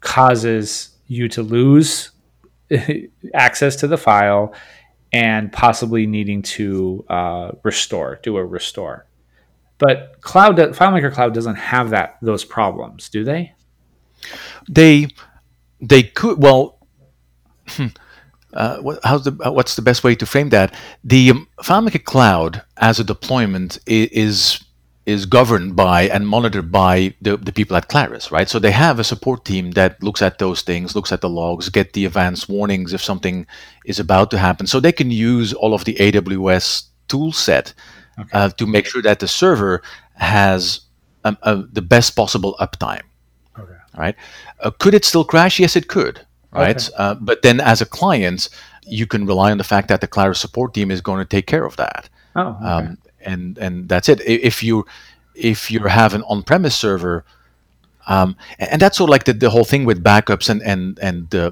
causes 0.00 0.90
you 1.06 1.28
to 1.28 1.42
lose 1.42 2.10
access 3.34 3.76
to 3.76 3.86
the 3.86 3.98
file 3.98 4.54
and 5.14 5.52
possibly 5.52 6.06
needing 6.06 6.42
to 6.42 7.04
uh, 7.08 7.52
restore, 7.62 8.18
do 8.24 8.36
a 8.36 8.44
restore. 8.44 9.06
But 9.78 10.20
Cloud 10.20 10.56
FileMaker 10.56 11.12
Cloud 11.12 11.32
doesn't 11.32 11.54
have 11.54 11.90
that 11.90 12.18
those 12.20 12.44
problems, 12.44 13.08
do 13.08 13.22
they? 13.22 13.54
They 14.68 15.08
they 15.80 16.02
could 16.02 16.42
well. 16.42 16.78
Hmm, 17.68 17.86
uh, 18.52 18.78
what, 18.78 18.98
how's 19.04 19.24
the 19.24 19.32
what's 19.52 19.76
the 19.76 19.82
best 19.82 20.02
way 20.02 20.16
to 20.16 20.26
frame 20.26 20.48
that? 20.50 20.74
The 21.04 21.30
um, 21.30 21.48
FileMaker 21.62 22.02
Cloud 22.02 22.62
as 22.76 22.98
a 22.98 23.04
deployment 23.04 23.78
is 23.86 24.08
is 24.10 24.63
governed 25.26 25.76
by 25.76 26.02
and 26.08 26.26
monitored 26.26 26.72
by 26.72 27.14
the, 27.20 27.36
the 27.36 27.52
people 27.52 27.76
at 27.76 27.88
Claris, 27.88 28.32
right? 28.32 28.48
So 28.48 28.58
they 28.58 28.70
have 28.70 28.98
a 28.98 29.04
support 29.04 29.44
team 29.44 29.72
that 29.72 30.02
looks 30.02 30.22
at 30.22 30.38
those 30.38 30.62
things, 30.62 30.94
looks 30.94 31.12
at 31.12 31.20
the 31.20 31.28
logs, 31.28 31.68
get 31.68 31.92
the 31.92 32.06
advanced 32.06 32.48
warnings 32.48 32.92
if 32.92 33.02
something 33.02 33.46
is 33.84 34.00
about 34.00 34.30
to 34.30 34.38
happen. 34.38 34.66
So 34.66 34.80
they 34.80 34.92
can 34.92 35.10
use 35.10 35.52
all 35.52 35.74
of 35.74 35.84
the 35.84 35.94
AWS 35.96 36.86
tool 37.08 37.32
set 37.32 37.74
okay. 38.18 38.30
uh, 38.32 38.48
to 38.50 38.66
make 38.66 38.86
sure 38.86 39.02
that 39.02 39.20
the 39.20 39.28
server 39.28 39.82
has 40.14 40.80
um, 41.24 41.36
uh, 41.42 41.62
the 41.70 41.82
best 41.82 42.16
possible 42.16 42.56
uptime. 42.58 43.02
Okay. 43.58 43.72
Right? 43.96 44.16
Uh, 44.60 44.70
could 44.70 44.94
it 44.94 45.04
still 45.04 45.24
crash? 45.24 45.60
Yes, 45.60 45.76
it 45.76 45.88
could. 45.88 46.24
Right. 46.50 46.76
Okay. 46.76 46.96
Uh, 46.96 47.14
but 47.14 47.42
then 47.42 47.60
as 47.60 47.80
a 47.80 47.86
client, 47.86 48.48
you 48.86 49.06
can 49.06 49.26
rely 49.26 49.50
on 49.50 49.58
the 49.58 49.64
fact 49.64 49.88
that 49.88 50.00
the 50.00 50.06
Claris 50.06 50.40
support 50.40 50.72
team 50.72 50.90
is 50.90 51.00
going 51.00 51.18
to 51.18 51.24
take 51.24 51.46
care 51.46 51.64
of 51.64 51.76
that. 51.76 52.08
Oh, 52.36 52.48
okay. 52.48 52.64
um, 52.64 52.98
and 53.24 53.58
and 53.58 53.88
that's 53.88 54.08
it. 54.08 54.20
If 54.26 54.62
you 54.62 54.86
if 55.34 55.70
you 55.70 55.80
have 55.80 56.14
an 56.14 56.22
on-premise 56.22 56.76
server, 56.76 57.24
um, 58.06 58.36
and 58.58 58.80
that's 58.80 58.98
sort 58.98 59.08
of 59.08 59.12
like 59.12 59.24
the, 59.24 59.32
the 59.32 59.50
whole 59.50 59.64
thing 59.64 59.84
with 59.84 60.02
backups 60.02 60.48
and 60.48 60.62
and 60.62 60.98
and 61.00 61.34
uh, 61.34 61.50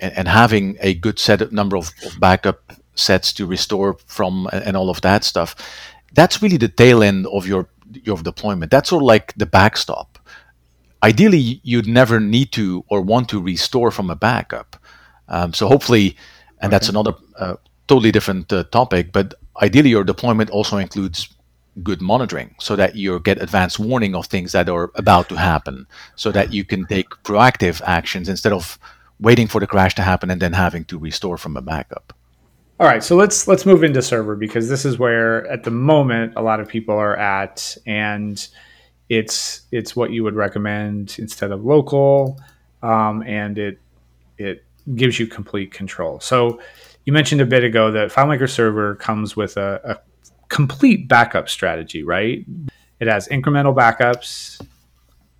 and 0.00 0.28
having 0.28 0.76
a 0.80 0.94
good 0.94 1.18
set 1.18 1.42
of 1.42 1.52
number 1.52 1.76
of, 1.76 1.90
of 2.04 2.18
backup 2.20 2.72
sets 2.94 3.32
to 3.34 3.46
restore 3.46 3.96
from 4.06 4.48
and 4.52 4.76
all 4.76 4.90
of 4.90 5.00
that 5.02 5.24
stuff. 5.24 5.54
That's 6.14 6.42
really 6.42 6.56
the 6.56 6.68
tail 6.68 7.02
end 7.02 7.26
of 7.26 7.46
your 7.46 7.68
your 7.92 8.16
deployment. 8.16 8.70
That's 8.70 8.88
sort 8.88 9.02
of 9.02 9.06
like 9.06 9.34
the 9.36 9.46
backstop. 9.46 10.18
Ideally, 11.02 11.60
you'd 11.62 11.86
never 11.86 12.20
need 12.20 12.52
to 12.52 12.84
or 12.88 13.00
want 13.00 13.28
to 13.28 13.40
restore 13.40 13.90
from 13.90 14.10
a 14.10 14.16
backup. 14.16 14.76
Um, 15.28 15.52
so 15.52 15.68
hopefully, 15.68 16.16
and 16.60 16.68
okay. 16.68 16.70
that's 16.70 16.88
another 16.88 17.14
uh, 17.38 17.56
totally 17.86 18.12
different 18.12 18.52
uh, 18.52 18.64
topic. 18.64 19.12
But 19.12 19.34
ideally, 19.62 19.90
your 19.90 20.04
deployment 20.04 20.50
also 20.50 20.76
includes 20.78 21.28
good 21.82 22.00
monitoring 22.00 22.54
so 22.58 22.74
that 22.76 22.96
you 22.96 23.20
get 23.20 23.42
advanced 23.42 23.78
warning 23.78 24.14
of 24.14 24.26
things 24.26 24.52
that 24.52 24.68
are 24.68 24.90
about 24.94 25.28
to 25.28 25.36
happen 25.36 25.86
so 26.14 26.32
that 26.32 26.52
you 26.52 26.64
can 26.64 26.86
take 26.86 27.08
proactive 27.22 27.82
actions 27.84 28.28
instead 28.28 28.52
of 28.52 28.78
waiting 29.20 29.46
for 29.46 29.60
the 29.60 29.66
crash 29.66 29.94
to 29.94 30.02
happen 30.02 30.30
and 30.30 30.40
then 30.40 30.52
having 30.52 30.84
to 30.86 30.98
restore 30.98 31.36
from 31.36 31.56
a 31.56 31.62
backup. 31.62 32.14
All 32.78 32.86
right 32.86 33.02
so 33.02 33.16
let's 33.16 33.48
let's 33.48 33.64
move 33.64 33.84
into 33.84 34.02
server 34.02 34.36
because 34.36 34.68
this 34.68 34.84
is 34.84 34.98
where 34.98 35.46
at 35.46 35.64
the 35.64 35.70
moment 35.70 36.34
a 36.36 36.42
lot 36.42 36.60
of 36.60 36.68
people 36.68 36.94
are 36.94 37.16
at 37.16 37.74
and 37.86 38.46
it's 39.08 39.62
it's 39.72 39.96
what 39.96 40.10
you 40.10 40.22
would 40.24 40.34
recommend 40.34 41.16
instead 41.18 41.52
of 41.52 41.64
local 41.64 42.38
um, 42.82 43.22
and 43.22 43.56
it 43.56 43.78
it 44.36 44.64
gives 44.94 45.18
you 45.18 45.26
complete 45.26 45.72
control. 45.72 46.20
So 46.20 46.60
you 47.06 47.12
mentioned 47.12 47.40
a 47.40 47.46
bit 47.46 47.64
ago 47.64 47.92
that 47.92 48.10
FileMaker 48.10 48.50
Server 48.50 48.96
comes 48.96 49.36
with 49.36 49.56
a, 49.56 49.80
a 49.84 49.96
complete 50.48 51.08
backup 51.08 51.48
strategy, 51.48 52.02
right? 52.02 52.44
It 53.00 53.08
has 53.08 53.28
incremental 53.28 53.74
backups, 53.74 54.60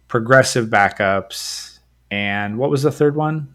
progressive 0.08 0.68
backups, 0.68 1.80
and 2.10 2.56
what 2.56 2.70
was 2.70 2.84
the 2.84 2.92
third 2.92 3.16
one? 3.16 3.52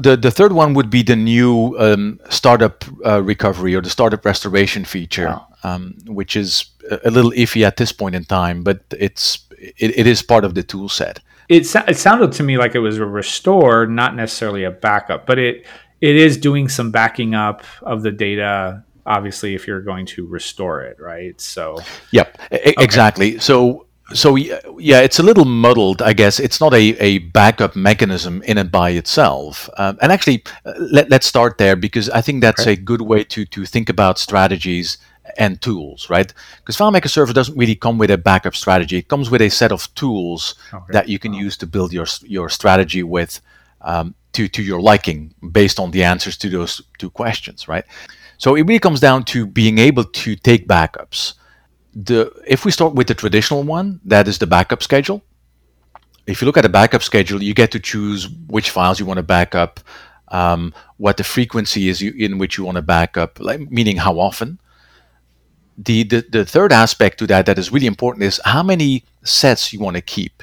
The 0.00 0.16
the 0.16 0.30
third 0.30 0.52
one 0.52 0.74
would 0.74 0.90
be 0.90 1.02
the 1.02 1.16
new 1.16 1.76
um, 1.78 2.20
startup 2.28 2.84
uh, 3.04 3.22
recovery 3.22 3.74
or 3.74 3.80
the 3.80 3.90
startup 3.90 4.24
restoration 4.24 4.84
feature, 4.84 5.40
oh. 5.40 5.46
um, 5.68 5.94
which 6.06 6.36
is 6.36 6.66
a 7.04 7.10
little 7.10 7.30
iffy 7.32 7.66
at 7.66 7.76
this 7.76 7.92
point 7.92 8.14
in 8.14 8.24
time, 8.24 8.62
but 8.62 8.82
it's 8.98 9.46
it, 9.58 9.98
it 9.98 10.06
is 10.06 10.22
part 10.22 10.44
of 10.44 10.54
the 10.54 10.62
tool 10.62 10.88
set. 10.88 11.20
It, 11.48 11.74
it 11.88 11.96
sounded 11.96 12.32
to 12.32 12.42
me 12.42 12.58
like 12.58 12.74
it 12.74 12.80
was 12.80 12.98
a 12.98 13.06
restore, 13.06 13.86
not 13.86 14.14
necessarily 14.14 14.64
a 14.64 14.70
backup, 14.70 15.24
but 15.26 15.38
it 15.38 15.64
it 16.00 16.16
is 16.16 16.36
doing 16.36 16.68
some 16.68 16.90
backing 16.90 17.34
up 17.34 17.62
of 17.82 18.02
the 18.02 18.10
data 18.10 18.82
obviously 19.06 19.54
if 19.54 19.66
you're 19.66 19.80
going 19.80 20.06
to 20.06 20.26
restore 20.26 20.82
it 20.82 20.98
right 21.00 21.40
so 21.40 21.78
yep 22.12 22.38
okay. 22.52 22.74
exactly 22.78 23.38
so 23.38 23.86
so 24.12 24.36
yeah 24.36 25.00
it's 25.00 25.18
a 25.18 25.22
little 25.22 25.44
muddled 25.44 26.00
i 26.02 26.12
guess 26.12 26.38
it's 26.38 26.60
not 26.60 26.72
a, 26.74 26.96
a 26.98 27.18
backup 27.18 27.74
mechanism 27.74 28.42
in 28.42 28.58
and 28.58 28.70
by 28.70 28.90
itself 28.90 29.68
um, 29.76 29.98
and 30.00 30.12
actually 30.12 30.42
uh, 30.64 30.72
let, 30.78 31.10
let's 31.10 31.26
start 31.26 31.58
there 31.58 31.76
because 31.76 32.08
i 32.10 32.20
think 32.20 32.40
that's 32.40 32.62
okay. 32.62 32.72
a 32.72 32.76
good 32.76 33.02
way 33.02 33.24
to 33.24 33.44
to 33.44 33.64
think 33.64 33.88
about 33.88 34.18
strategies 34.18 34.98
and 35.36 35.60
tools, 35.60 36.08
right? 36.08 36.32
Because 36.58 36.76
FileMaker 36.76 37.08
Server 37.08 37.32
doesn't 37.32 37.56
really 37.56 37.74
come 37.74 37.98
with 37.98 38.10
a 38.10 38.18
backup 38.18 38.54
strategy. 38.54 38.96
It 38.96 39.08
comes 39.08 39.30
with 39.30 39.42
a 39.42 39.48
set 39.48 39.72
of 39.72 39.92
tools 39.94 40.54
okay. 40.72 40.84
that 40.90 41.08
you 41.08 41.18
can 41.18 41.34
use 41.34 41.56
to 41.58 41.66
build 41.66 41.92
your 41.92 42.06
your 42.22 42.48
strategy 42.48 43.02
with 43.02 43.40
um, 43.80 44.14
to, 44.38 44.46
to 44.46 44.62
your 44.62 44.80
liking 44.80 45.34
based 45.50 45.80
on 45.80 45.90
the 45.90 46.04
answers 46.04 46.36
to 46.38 46.48
those 46.48 46.80
two 46.98 47.10
questions, 47.10 47.66
right? 47.66 47.84
So 48.36 48.54
it 48.54 48.62
really 48.62 48.78
comes 48.78 49.00
down 49.00 49.24
to 49.24 49.46
being 49.46 49.78
able 49.78 50.04
to 50.04 50.36
take 50.36 50.68
backups. 50.68 51.34
The 51.92 52.30
if 52.46 52.64
we 52.64 52.70
start 52.70 52.94
with 52.94 53.08
the 53.08 53.14
traditional 53.14 53.64
one, 53.64 54.00
that 54.04 54.28
is 54.28 54.38
the 54.38 54.46
backup 54.46 54.82
schedule. 54.82 55.22
If 56.26 56.40
you 56.40 56.46
look 56.46 56.56
at 56.56 56.64
a 56.64 56.68
backup 56.68 57.02
schedule, 57.02 57.42
you 57.42 57.52
get 57.54 57.72
to 57.72 57.80
choose 57.80 58.28
which 58.46 58.70
files 58.70 59.00
you 59.00 59.06
want 59.06 59.18
to 59.18 59.24
back 59.24 59.54
up, 59.54 59.80
um, 60.28 60.72
what 60.98 61.16
the 61.16 61.24
frequency 61.24 61.88
is 61.88 62.00
in 62.02 62.38
which 62.38 62.58
you 62.58 62.64
want 62.64 62.76
to 62.76 62.82
back 62.82 63.16
up, 63.16 63.40
like, 63.40 63.60
meaning 63.70 63.96
how 63.96 64.20
often. 64.20 64.60
The, 65.76 66.04
the 66.04 66.20
the 66.30 66.44
third 66.44 66.72
aspect 66.72 67.18
to 67.18 67.26
that 67.26 67.46
that 67.46 67.58
is 67.58 67.72
really 67.72 67.86
important 67.86 68.24
is 68.24 68.40
how 68.44 68.62
many 68.62 69.04
sets 69.24 69.72
you 69.72 69.80
want 69.80 69.96
to 69.96 70.02
keep 70.02 70.42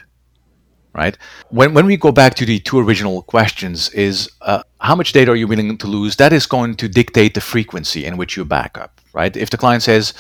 right? 0.95 1.17
When, 1.49 1.73
when 1.73 1.85
we 1.85 1.97
go 1.97 2.11
back 2.11 2.35
to 2.35 2.45
the 2.45 2.59
two 2.59 2.79
original 2.79 3.21
questions, 3.23 3.89
is 3.89 4.31
uh, 4.41 4.63
how 4.79 4.95
much 4.95 5.11
data 5.11 5.31
are 5.31 5.35
you 5.35 5.47
willing 5.47 5.77
to 5.77 5.87
lose? 5.87 6.15
That 6.15 6.31
is 6.31 6.45
going 6.45 6.75
to 6.77 6.87
dictate 6.87 7.33
the 7.33 7.41
frequency 7.41 8.05
in 8.05 8.15
which 8.17 8.37
you 8.37 8.45
back 8.45 8.77
up, 8.77 9.01
right? 9.13 9.35
If 9.35 9.49
the 9.49 9.57
client 9.57 9.83
says, 9.83 10.13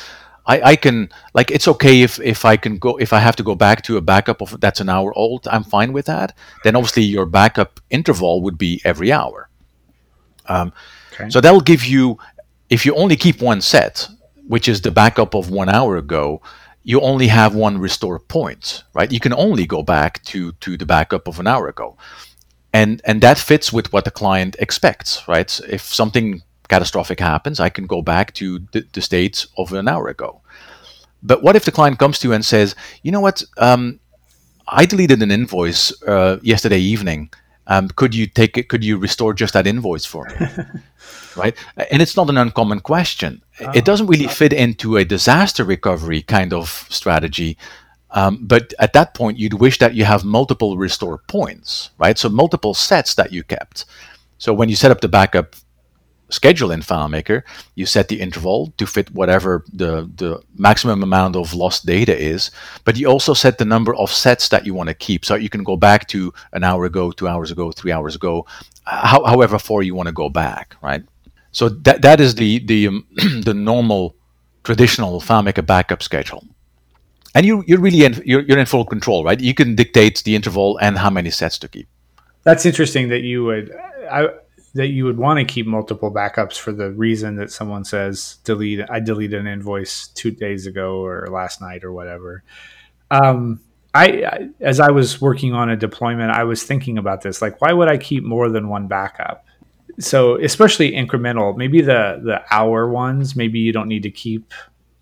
I, 0.45 0.61
I 0.61 0.75
can 0.75 1.09
like 1.33 1.49
it's 1.49 1.67
okay 1.67 2.01
if 2.03 2.19
if 2.19 2.45
I 2.45 2.55
can 2.55 2.77
go 2.77 2.97
if 2.97 3.13
I 3.13 3.19
have 3.19 3.35
to 3.37 3.43
go 3.43 3.55
back 3.55 3.81
to 3.83 3.97
a 3.97 4.01
backup 4.01 4.41
of 4.41 4.59
that's 4.59 4.79
an 4.79 4.89
hour 4.89 5.11
old, 5.17 5.47
I'm 5.47 5.63
fine 5.63 5.91
with 5.91 6.05
that. 6.05 6.37
Then 6.63 6.75
obviously 6.75 7.01
your 7.03 7.25
backup 7.25 7.79
interval 7.89 8.43
would 8.43 8.57
be 8.57 8.79
every 8.85 9.11
hour. 9.11 9.49
Um, 10.47 10.71
okay. 11.13 11.31
So 11.31 11.41
that'll 11.41 11.61
give 11.61 11.83
you 11.83 12.19
if 12.69 12.85
you 12.85 12.93
only 12.95 13.15
keep 13.15 13.41
one 13.41 13.59
set, 13.61 14.07
which 14.47 14.67
is 14.67 14.81
the 14.81 14.91
backup 14.91 15.33
of 15.33 15.49
one 15.49 15.69
hour 15.69 15.97
ago, 15.97 16.43
you 16.85 17.01
only 17.01 17.27
have 17.27 17.55
one 17.55 17.79
restore 17.79 18.19
point, 18.19 18.83
right? 18.93 19.11
You 19.11 19.19
can 19.19 19.33
only 19.33 19.65
go 19.65 19.83
back 19.83 20.23
to 20.25 20.53
to 20.53 20.77
the 20.77 20.85
backup 20.85 21.27
of 21.27 21.39
an 21.39 21.47
hour 21.47 21.67
ago, 21.67 21.97
and 22.71 23.01
and 23.05 23.21
that 23.21 23.39
fits 23.39 23.73
with 23.73 23.91
what 23.91 24.05
the 24.05 24.11
client 24.11 24.55
expects, 24.59 25.27
right? 25.27 25.59
If 25.67 25.81
something 25.81 26.43
catastrophic 26.69 27.19
happens, 27.19 27.59
I 27.59 27.69
can 27.69 27.87
go 27.87 28.01
back 28.01 28.33
to 28.35 28.59
the, 28.71 28.85
the 28.93 29.01
state 29.01 29.47
of 29.57 29.73
an 29.73 29.87
hour 29.87 30.07
ago. 30.07 30.41
But 31.23 31.41
what 31.43 31.55
if 31.55 31.65
the 31.65 31.71
client 31.71 31.99
comes 31.99 32.19
to 32.19 32.27
you 32.27 32.33
and 32.33 32.45
says, 32.45 32.75
you 33.03 33.11
know 33.11 33.21
what, 33.21 33.43
um, 33.57 33.99
I 34.67 34.85
deleted 34.85 35.21
an 35.23 35.31
invoice 35.31 35.91
uh, 36.03 36.39
yesterday 36.43 36.79
evening. 36.79 37.31
Um, 37.67 37.89
could 37.89 38.13
you 38.13 38.27
take 38.27 38.57
it? 38.59 38.69
Could 38.69 38.83
you 38.83 38.97
restore 38.97 39.33
just 39.33 39.53
that 39.53 39.65
invoice 39.65 40.05
for 40.05 40.25
me? 40.25 40.47
right? 41.35 41.57
And 41.91 42.01
it's 42.01 42.15
not 42.15 42.29
an 42.29 42.37
uncommon 42.37 42.81
question. 42.81 43.41
Oh. 43.61 43.71
It 43.73 43.85
doesn't 43.85 44.07
really 44.07 44.27
fit 44.27 44.53
into 44.53 44.97
a 44.97 45.05
disaster 45.05 45.63
recovery 45.63 46.21
kind 46.21 46.53
of 46.53 46.87
strategy. 46.89 47.57
Um, 48.11 48.39
but 48.41 48.73
at 48.79 48.93
that 48.93 49.13
point, 49.13 49.37
you'd 49.37 49.55
wish 49.55 49.79
that 49.79 49.93
you 49.93 50.05
have 50.05 50.23
multiple 50.23 50.77
restore 50.77 51.19
points, 51.27 51.91
right? 51.97 52.17
So 52.17 52.29
multiple 52.29 52.73
sets 52.73 53.15
that 53.15 53.31
you 53.31 53.43
kept. 53.43 53.85
So 54.37 54.53
when 54.53 54.69
you 54.69 54.75
set 54.75 54.91
up 54.91 55.01
the 55.01 55.07
backup 55.07 55.55
schedule 56.29 56.71
in 56.71 56.81
FileMaker, 56.81 57.43
you 57.75 57.85
set 57.85 58.07
the 58.07 58.19
interval 58.19 58.73
to 58.77 58.85
fit 58.85 59.11
whatever 59.11 59.63
the, 59.71 60.09
the 60.15 60.41
maximum 60.57 61.03
amount 61.03 61.35
of 61.35 61.53
lost 61.53 61.85
data 61.85 62.17
is, 62.17 62.51
but 62.83 62.97
you 62.97 63.07
also 63.07 63.33
set 63.33 63.57
the 63.57 63.65
number 63.65 63.95
of 63.95 64.11
sets 64.11 64.49
that 64.49 64.65
you 64.65 64.73
want 64.73 64.89
to 64.89 64.95
keep. 64.95 65.23
So 65.23 65.35
you 65.35 65.49
can 65.49 65.63
go 65.63 65.77
back 65.77 66.07
to 66.09 66.33
an 66.53 66.63
hour 66.63 66.85
ago, 66.85 67.11
two 67.11 67.27
hours 67.27 67.51
ago, 67.51 67.71
three 67.71 67.91
hours 67.91 68.15
ago, 68.15 68.45
how, 68.85 69.23
however 69.23 69.59
far 69.59 69.81
you 69.81 69.95
want 69.95 70.07
to 70.07 70.13
go 70.13 70.29
back, 70.29 70.75
right? 70.81 71.03
So 71.55 71.69
that 71.69 72.01
that 72.01 72.19
is 72.19 72.35
the 72.35 72.59
the 72.59 72.87
um, 72.87 73.07
the 73.41 73.53
normal 73.53 74.17
traditional 74.65 75.21
FileMaker 75.21 75.65
backup 75.65 76.03
schedule. 76.03 76.43
And 77.33 77.45
you 77.45 77.63
you're 77.65 77.79
really 77.79 78.03
in 78.03 78.21
you're, 78.25 78.41
you're 78.41 78.59
in 78.59 78.65
full 78.65 78.83
control, 78.83 79.23
right? 79.23 79.39
You 79.39 79.53
can 79.53 79.73
dictate 79.73 80.21
the 80.25 80.35
interval 80.35 80.77
and 80.79 80.97
how 80.97 81.09
many 81.09 81.29
sets 81.29 81.57
to 81.59 81.69
keep. 81.69 81.87
That's 82.43 82.65
interesting 82.65 83.07
that 83.07 83.21
you 83.21 83.45
would. 83.45 83.73
I, 84.11 84.27
that 84.73 84.87
you 84.87 85.05
would 85.05 85.17
want 85.17 85.39
to 85.39 85.45
keep 85.45 85.65
multiple 85.65 86.11
backups 86.11 86.59
for 86.59 86.73
the 86.73 86.91
reason 86.91 87.37
that 87.37 87.49
someone 87.49 87.85
says 87.85 88.37
delete 88.43 88.81
I 88.89 88.99
deleted 88.99 89.39
an 89.39 89.47
invoice 89.47 90.09
two 90.09 90.31
days 90.31 90.67
ago 90.67 91.05
or 91.05 91.29
last 91.31 91.61
night 91.61 91.85
or 91.85 91.93
whatever. 91.93 92.43
Um, 93.11 93.61
I 93.93 94.49
as 94.59 94.81
I 94.81 94.91
was 94.91 95.21
working 95.21 95.53
on 95.53 95.69
a 95.69 95.77
deployment, 95.77 96.31
I 96.31 96.43
was 96.43 96.63
thinking 96.63 96.97
about 96.97 97.21
this. 97.21 97.41
Like, 97.41 97.61
why 97.61 97.71
would 97.71 97.87
I 97.87 97.97
keep 97.97 98.25
more 98.25 98.49
than 98.49 98.67
one 98.67 98.87
backup? 98.87 99.45
So, 99.99 100.39
especially 100.41 100.91
incremental, 100.91 101.55
maybe 101.55 101.81
the 101.81 102.21
the 102.23 102.41
hour 102.51 102.89
ones, 102.89 103.35
maybe 103.35 103.59
you 103.59 103.71
don't 103.71 103.87
need 103.87 104.03
to 104.03 104.11
keep 104.11 104.53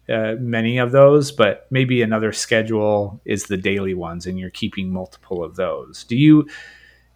uh, 0.10 0.36
many 0.40 0.78
of 0.78 0.92
those, 0.92 1.32
but 1.32 1.66
maybe 1.72 2.02
another 2.02 2.32
schedule 2.32 3.22
is 3.26 3.46
the 3.46 3.58
daily 3.58 3.94
ones, 3.94 4.28
and 4.28 4.38
you're 4.38 4.50
keeping 4.50 4.92
multiple 4.92 5.44
of 5.44 5.56
those. 5.56 6.04
Do 6.04 6.16
you 6.16 6.48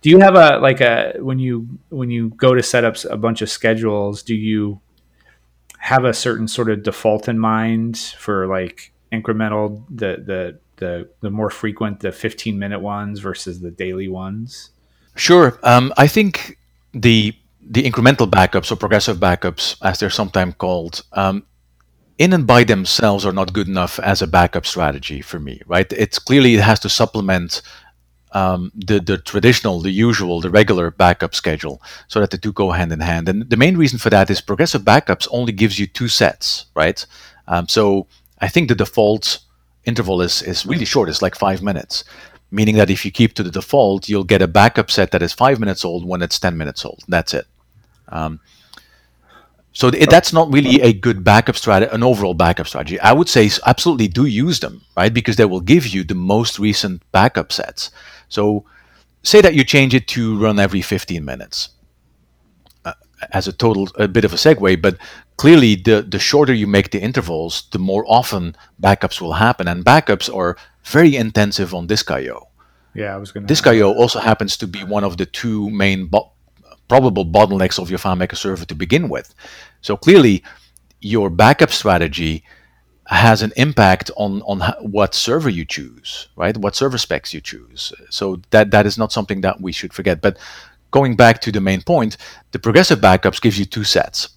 do 0.01 0.09
you 0.09 0.19
have 0.19 0.35
a 0.35 0.57
like 0.59 0.81
a 0.81 1.13
when 1.19 1.39
you 1.39 1.67
when 1.89 2.09
you 2.09 2.29
go 2.29 2.53
to 2.53 2.63
set 2.63 2.83
up 2.83 2.95
a 3.09 3.17
bunch 3.17 3.41
of 3.41 3.49
schedules? 3.49 4.23
Do 4.23 4.35
you 4.35 4.79
have 5.79 6.05
a 6.05 6.13
certain 6.13 6.47
sort 6.47 6.69
of 6.69 6.83
default 6.83 7.27
in 7.27 7.37
mind 7.37 7.97
for 7.97 8.47
like 8.47 8.93
incremental 9.11 9.83
the 9.89 10.23
the 10.25 10.59
the 10.77 11.09
the 11.21 11.29
more 11.29 11.49
frequent 11.49 11.99
the 11.99 12.11
15 12.11 12.57
minute 12.57 12.79
ones 12.79 13.19
versus 13.19 13.59
the 13.59 13.71
daily 13.71 14.07
ones? 14.07 14.71
Sure. 15.15 15.59
Um, 15.63 15.93
I 15.97 16.07
think 16.07 16.57
the 16.93 17.33
the 17.69 17.83
incremental 17.83 18.29
backups 18.29 18.71
or 18.71 18.75
progressive 18.75 19.17
backups, 19.17 19.77
as 19.81 19.99
they're 19.99 20.09
sometimes 20.09 20.55
called, 20.57 21.03
um, 21.13 21.45
in 22.17 22.33
and 22.33 22.47
by 22.47 22.63
themselves 22.63 23.25
are 23.25 23.33
not 23.33 23.53
good 23.53 23.67
enough 23.67 23.99
as 23.99 24.21
a 24.21 24.27
backup 24.27 24.65
strategy 24.65 25.21
for 25.21 25.39
me. 25.39 25.61
Right? 25.67 25.91
It's 25.93 26.19
clearly 26.19 26.55
it 26.55 26.61
has 26.61 26.79
to 26.81 26.89
supplement 26.89 27.61
um, 28.31 28.71
the 28.75 28.99
the 28.99 29.17
traditional, 29.17 29.81
the 29.81 29.91
usual, 29.91 30.41
the 30.41 30.49
regular 30.49 30.91
backup 30.91 31.35
schedule, 31.35 31.81
so 32.07 32.19
that 32.19 32.31
the 32.31 32.37
two 32.37 32.53
go 32.53 32.71
hand 32.71 32.91
in 32.91 32.99
hand. 32.99 33.29
And 33.29 33.49
the 33.49 33.57
main 33.57 33.77
reason 33.77 33.99
for 33.99 34.09
that 34.09 34.29
is 34.29 34.41
progressive 34.41 34.83
backups 34.83 35.27
only 35.31 35.51
gives 35.51 35.79
you 35.79 35.87
two 35.87 36.07
sets, 36.07 36.65
right? 36.75 37.05
Um, 37.47 37.67
so 37.67 38.07
I 38.39 38.47
think 38.47 38.69
the 38.69 38.75
default 38.75 39.39
interval 39.85 40.21
is 40.21 40.41
is 40.41 40.65
really 40.65 40.85
short. 40.85 41.09
It's 41.09 41.21
like 41.21 41.35
five 41.35 41.61
minutes, 41.61 42.03
meaning 42.51 42.75
that 42.77 42.89
if 42.89 43.05
you 43.05 43.11
keep 43.11 43.33
to 43.35 43.43
the 43.43 43.51
default, 43.51 44.09
you'll 44.09 44.23
get 44.23 44.41
a 44.41 44.47
backup 44.47 44.91
set 44.91 45.11
that 45.11 45.21
is 45.21 45.33
five 45.33 45.59
minutes 45.59 45.85
old 45.85 46.05
when 46.05 46.21
it's 46.21 46.39
ten 46.39 46.57
minutes 46.57 46.85
old. 46.85 47.03
That's 47.07 47.33
it. 47.33 47.45
Um, 48.09 48.39
so 49.77 49.89
it, 49.89 50.09
that's 50.09 50.33
not 50.33 50.51
really 50.51 50.81
a 50.81 50.91
good 50.91 51.23
backup 51.23 51.55
strategy, 51.55 51.91
an 51.93 52.01
overall 52.01 52.33
backup 52.33 52.65
strategy. 52.65 52.99
I 52.99 53.13
would 53.13 53.29
say 53.29 53.47
absolutely 53.63 54.07
do 54.07 54.25
use 54.25 54.59
them, 54.59 54.81
right? 54.95 55.13
Because 55.13 55.35
they 55.35 55.45
will 55.45 55.61
give 55.61 55.85
you 55.85 56.03
the 56.03 56.15
most 56.15 56.57
recent 56.57 57.03
backup 57.11 57.51
sets. 57.51 57.91
So 58.27 58.65
say 59.21 59.39
that 59.41 59.53
you 59.53 59.63
change 59.63 59.93
it 59.93 60.07
to 60.07 60.39
run 60.39 60.59
every 60.59 60.81
15 60.81 61.23
minutes. 61.23 61.69
Uh, 62.85 62.93
as 63.31 63.47
a 63.47 63.53
total, 63.53 63.87
a 63.95 64.07
bit 64.07 64.25
of 64.25 64.33
a 64.33 64.37
segue, 64.37 64.81
but 64.81 64.97
clearly 65.37 65.75
the, 65.75 66.01
the 66.01 66.17
shorter 66.17 66.55
you 66.55 66.65
make 66.65 66.89
the 66.89 66.99
intervals, 66.99 67.67
the 67.71 67.77
more 67.77 68.03
often 68.07 68.55
backups 68.81 69.21
will 69.21 69.33
happen. 69.33 69.67
And 69.67 69.85
backups 69.85 70.33
are 70.35 70.57
very 70.85 71.15
intensive 71.15 71.75
on 71.75 71.85
disk 71.85 72.09
I.O. 72.09 72.47
Yeah, 72.95 73.13
I 73.13 73.17
was 73.17 73.31
going 73.31 73.43
to. 73.43 73.47
Disk 73.47 73.67
I.O. 73.67 73.93
also 73.93 74.17
happens 74.19 74.57
to 74.57 74.67
be 74.67 74.83
one 74.83 75.03
of 75.03 75.17
the 75.17 75.27
two 75.27 75.69
main 75.69 76.07
bo- 76.07 76.31
probable 76.87 77.25
bottlenecks 77.25 77.79
of 77.79 77.89
your 77.89 77.99
FileMaker 77.99 78.35
server 78.35 78.65
to 78.65 78.75
begin 78.75 79.09
with. 79.09 79.33
So 79.81 79.97
clearly, 79.97 80.43
your 81.01 81.29
backup 81.29 81.71
strategy 81.71 82.43
has 83.07 83.41
an 83.41 83.53
impact 83.55 84.11
on 84.17 84.41
on 84.41 84.59
what 84.81 85.15
server 85.15 85.49
you 85.49 85.65
choose, 85.65 86.27
right? 86.35 86.57
What 86.57 86.75
server 86.75 86.97
specs 86.97 87.33
you 87.33 87.41
choose. 87.41 87.93
So 88.09 88.41
that 88.49 88.71
that 88.71 88.85
is 88.85 88.97
not 88.97 89.11
something 89.11 89.41
that 89.41 89.61
we 89.61 89.71
should 89.71 89.93
forget. 89.93 90.21
But 90.21 90.37
going 90.91 91.15
back 91.15 91.41
to 91.41 91.51
the 91.51 91.61
main 91.61 91.81
point, 91.81 92.17
the 92.51 92.59
progressive 92.59 92.99
backups 92.99 93.41
gives 93.41 93.57
you 93.57 93.65
two 93.65 93.83
sets, 93.83 94.29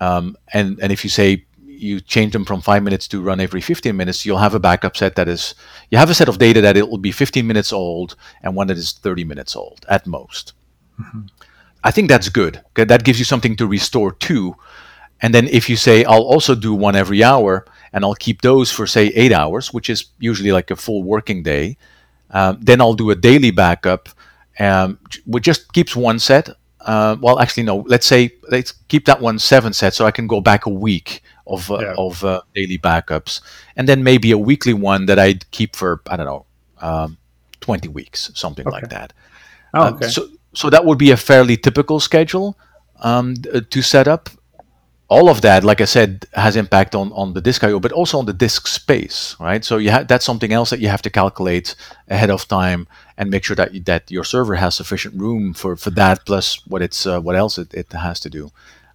um, 0.00 0.36
and 0.52 0.78
and 0.80 0.92
if 0.92 1.04
you 1.04 1.10
say 1.10 1.44
you 1.66 2.00
change 2.00 2.32
them 2.32 2.44
from 2.44 2.60
five 2.60 2.82
minutes 2.82 3.08
to 3.08 3.20
run 3.20 3.40
every 3.40 3.60
15 3.60 3.96
minutes, 3.96 4.24
you'll 4.24 4.38
have 4.38 4.54
a 4.54 4.60
backup 4.60 4.96
set 4.96 5.16
that 5.16 5.28
is 5.28 5.54
you 5.90 5.98
have 5.98 6.08
a 6.08 6.14
set 6.14 6.28
of 6.28 6.38
data 6.38 6.60
that 6.60 6.76
it 6.76 6.88
will 6.88 6.98
be 6.98 7.10
15 7.10 7.46
minutes 7.46 7.72
old 7.72 8.14
and 8.42 8.54
one 8.54 8.68
that 8.68 8.78
is 8.78 8.92
30 8.92 9.24
minutes 9.24 9.56
old 9.56 9.84
at 9.88 10.06
most. 10.06 10.52
Mm-hmm. 11.00 11.26
I 11.84 11.90
think 11.90 12.08
that's 12.08 12.30
good. 12.30 12.60
That 12.74 13.04
gives 13.04 13.18
you 13.18 13.24
something 13.24 13.56
to 13.56 13.66
restore 13.66 14.12
to. 14.12 14.56
And 15.20 15.32
then 15.32 15.46
if 15.48 15.68
you 15.68 15.76
say 15.76 16.04
I'll 16.04 16.22
also 16.22 16.54
do 16.54 16.74
one 16.74 16.96
every 16.96 17.22
hour, 17.22 17.66
and 17.92 18.04
I'll 18.04 18.14
keep 18.16 18.42
those 18.42 18.72
for 18.72 18.86
say 18.86 19.08
eight 19.08 19.32
hours, 19.32 19.72
which 19.72 19.88
is 19.88 20.06
usually 20.18 20.50
like 20.50 20.70
a 20.70 20.76
full 20.76 21.02
working 21.04 21.42
day. 21.42 21.76
Um, 22.30 22.58
then 22.60 22.80
I'll 22.80 22.94
do 22.94 23.10
a 23.10 23.14
daily 23.14 23.52
backup, 23.52 24.08
um, 24.58 24.98
which 25.24 25.44
just 25.44 25.72
keeps 25.72 25.94
one 25.94 26.18
set. 26.18 26.48
Uh, 26.80 27.16
well, 27.20 27.38
actually, 27.38 27.62
no. 27.62 27.84
Let's 27.86 28.06
say 28.06 28.32
let's 28.50 28.72
keep 28.88 29.04
that 29.06 29.20
one 29.20 29.38
seven 29.38 29.72
set, 29.72 29.94
so 29.94 30.04
I 30.04 30.10
can 30.10 30.26
go 30.26 30.40
back 30.40 30.66
a 30.66 30.70
week 30.70 31.22
of 31.46 31.70
uh, 31.70 31.78
yeah. 31.78 31.94
of 31.96 32.24
uh, 32.24 32.42
daily 32.54 32.78
backups, 32.78 33.40
and 33.76 33.88
then 33.88 34.02
maybe 34.02 34.32
a 34.32 34.38
weekly 34.38 34.74
one 34.74 35.06
that 35.06 35.18
I'd 35.18 35.48
keep 35.52 35.76
for 35.76 36.02
I 36.08 36.16
don't 36.16 36.26
know, 36.26 36.46
um, 36.80 37.16
twenty 37.60 37.88
weeks, 37.88 38.30
something 38.34 38.66
okay. 38.66 38.74
like 38.74 38.90
that. 38.90 39.12
Oh, 39.72 39.82
uh, 39.82 39.90
okay. 39.92 40.08
so 40.08 40.28
so 40.54 40.70
that 40.70 40.84
would 40.84 40.98
be 40.98 41.10
a 41.10 41.16
fairly 41.16 41.56
typical 41.56 42.00
schedule 42.00 42.56
um, 43.00 43.34
to 43.70 43.82
set 43.82 44.08
up 44.08 44.30
all 45.08 45.28
of 45.28 45.42
that, 45.42 45.64
like 45.64 45.80
I 45.80 45.84
said, 45.84 46.26
has 46.32 46.56
impact 46.56 46.94
on, 46.94 47.12
on 47.12 47.34
the 47.34 47.40
disk 47.40 47.62
I/O, 47.62 47.78
but 47.78 47.92
also 47.92 48.18
on 48.18 48.26
the 48.26 48.32
disk 48.32 48.66
space, 48.66 49.36
right? 49.38 49.64
So 49.64 49.76
you 49.76 49.90
ha- 49.92 50.04
that's 50.04 50.24
something 50.24 50.52
else 50.52 50.70
that 50.70 50.80
you 50.80 50.88
have 50.88 51.02
to 51.02 51.10
calculate 51.10 51.76
ahead 52.08 52.30
of 52.30 52.48
time 52.48 52.88
and 53.18 53.30
make 53.30 53.44
sure 53.44 53.56
that 53.56 53.74
you, 53.74 53.80
that 53.82 54.10
your 54.10 54.24
server 54.24 54.54
has 54.56 54.74
sufficient 54.74 55.14
room 55.20 55.52
for, 55.52 55.76
for 55.76 55.90
that, 55.90 56.24
plus 56.24 56.66
what 56.66 56.82
it's 56.82 57.06
uh, 57.06 57.20
what 57.20 57.36
else 57.36 57.58
it, 57.58 57.72
it 57.74 57.92
has 57.92 58.18
to 58.20 58.30
do. 58.30 58.50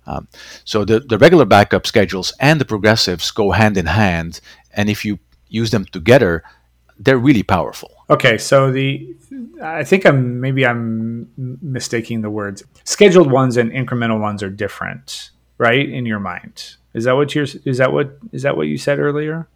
Um, 0.07 0.27
so 0.65 0.83
the 0.83 0.99
the 0.99 1.17
regular 1.19 1.45
backup 1.45 1.85
schedules 1.85 2.33
and 2.39 2.59
the 2.59 2.65
progressives 2.65 3.29
go 3.31 3.51
hand 3.51 3.77
in 3.77 3.85
hand, 3.85 4.41
and 4.73 4.89
if 4.89 5.05
you 5.05 5.19
use 5.47 5.69
them 5.69 5.85
together, 5.85 6.43
they're 6.97 7.19
really 7.19 7.43
powerful. 7.43 7.98
Okay, 8.09 8.37
so 8.37 8.71
the 8.71 9.15
I 9.61 9.83
think 9.83 10.05
I'm 10.05 10.39
maybe 10.41 10.65
I'm 10.65 11.29
mistaking 11.61 12.21
the 12.21 12.29
words. 12.29 12.63
Scheduled 12.83 13.31
ones 13.31 13.57
and 13.57 13.71
incremental 13.71 14.19
ones 14.19 14.41
are 14.41 14.49
different 14.49 15.31
right 15.57 15.87
in 15.87 16.05
your 16.05 16.19
mind? 16.19 16.75
Is 16.93 17.03
that 17.03 17.15
what 17.15 17.35
you're 17.35 17.45
is 17.65 17.77
that 17.77 17.93
what 17.93 18.17
is 18.31 18.41
that 18.43 18.57
what 18.57 18.67
you 18.67 18.77
said 18.77 18.99
earlier? 18.99 19.47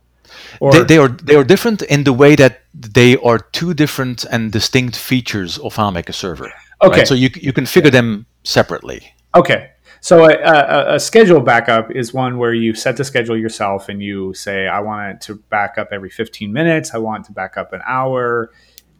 Or 0.60 0.72
they, 0.72 0.84
they, 0.84 0.98
are 0.98 1.10
they 1.10 1.36
are 1.36 1.44
different 1.44 1.82
in 1.82 2.06
the 2.06 2.14
way 2.14 2.36
that 2.36 2.62
they 2.74 3.18
are 3.18 3.40
two 3.40 3.74
different 3.74 4.24
and 4.26 4.52
distinct 4.52 4.96
features 4.96 5.58
of 5.58 5.76
FileMaker 5.76 6.14
server 6.14 6.52
okay. 6.82 7.00
right? 7.00 7.08
so 7.08 7.14
you, 7.14 7.30
you 7.36 7.52
can 7.52 7.66
figure 7.66 7.92
them 7.92 8.26
separately. 8.44 9.14
Okay 9.36 9.73
so 10.04 10.26
a, 10.26 10.34
a, 10.34 10.96
a, 10.96 11.00
schedule 11.00 11.40
backup 11.40 11.90
is 11.90 12.14
one 12.14 12.38
where 12.38 12.54
you 12.54 12.76
set 12.76 12.98
the 12.98 13.06
schedule 13.06 13.38
yourself 13.38 13.88
and 13.88 14.04
you 14.04 14.34
say 14.34 14.68
i 14.68 14.82
want 14.82 15.16
it 15.16 15.22
to 15.22 15.36
back 15.36 15.78
up 15.78 15.90
every 15.94 16.10
15 16.10 16.52
minutes. 16.52 16.94
I 16.94 16.98
want 16.98 17.24
it 17.24 17.28
to 17.28 17.32
back 17.32 17.56
up 17.56 17.72
an 17.72 17.82
hour. 17.86 18.52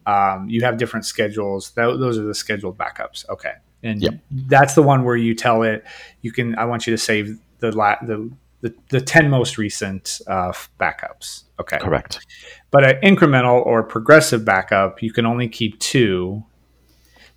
Um, 0.06 0.48
you 0.48 0.62
have 0.62 0.78
different 0.78 1.06
schedules. 1.06 1.72
Th- 1.72 2.00
those 2.00 2.18
are 2.18 2.24
the 2.24 2.34
scheduled 2.34 2.78
backups. 2.78 3.28
Okay. 3.30 3.52
And 3.84 4.02
yep. 4.02 4.14
that's 4.32 4.76
the 4.76 4.82
one 4.82 5.04
where 5.04 5.18
you 5.18 5.36
tell 5.36 5.64
it 5.64 5.84
you 6.22 6.32
can 6.32 6.56
i 6.56 6.64
want 6.64 6.88
you 6.88 6.92
to 6.92 6.98
save 6.98 7.38
the 7.60 7.76
la- 7.76 8.02
the 8.02 8.32
the, 8.62 8.74
the 8.88 9.02
10 9.02 9.30
most 9.30 9.58
recent 9.58 10.22
uh, 10.26 10.54
backups. 10.80 11.44
Okay. 11.60 11.80
Correct. 11.80 12.26
But 12.72 12.86
an 12.86 13.02
incremental 13.02 13.66
or 13.66 13.84
progressive 13.84 14.46
backup 14.46 15.04
you 15.04 15.12
can 15.12 15.26
only 15.26 15.50
keep 15.50 15.78
two 15.80 16.46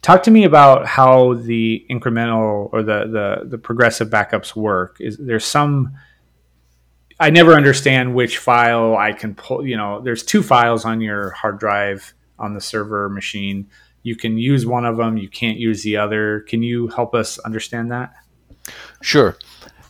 talk 0.07 0.23
to 0.23 0.31
me 0.31 0.45
about 0.45 0.87
how 0.87 1.35
the 1.35 1.85
incremental 1.91 2.71
or 2.73 2.83
the 2.83 3.07
the, 3.07 3.49
the 3.49 3.59
progressive 3.59 4.09
backups 4.09 4.55
work 4.55 4.97
is 5.01 5.17
there 5.19 5.41
some 5.41 5.97
i 7.19 7.29
never 7.31 7.55
understand 7.55 8.15
which 8.15 8.39
file 8.39 8.97
i 8.97 9.13
can 9.13 9.35
pull 9.35 9.67
you 9.67 9.77
know 9.77 10.01
there's 10.01 10.23
two 10.23 10.43
files 10.43 10.85
on 10.85 11.01
your 11.01 11.31
hard 11.31 11.59
drive 11.59 12.15
on 12.39 12.55
the 12.55 12.61
server 12.61 13.09
machine 13.09 13.69
you 14.07 14.15
can 14.15 14.39
use 14.39 14.65
one 14.65 14.85
of 14.85 14.99
them, 14.99 15.17
you 15.17 15.29
can't 15.29 15.59
use 15.59 15.83
the 15.83 15.97
other. 15.97 16.45
Can 16.47 16.63
you 16.63 16.87
help 16.87 17.13
us 17.13 17.41
understand 17.41 17.91
that? 17.91 18.15
Sure. 19.03 19.37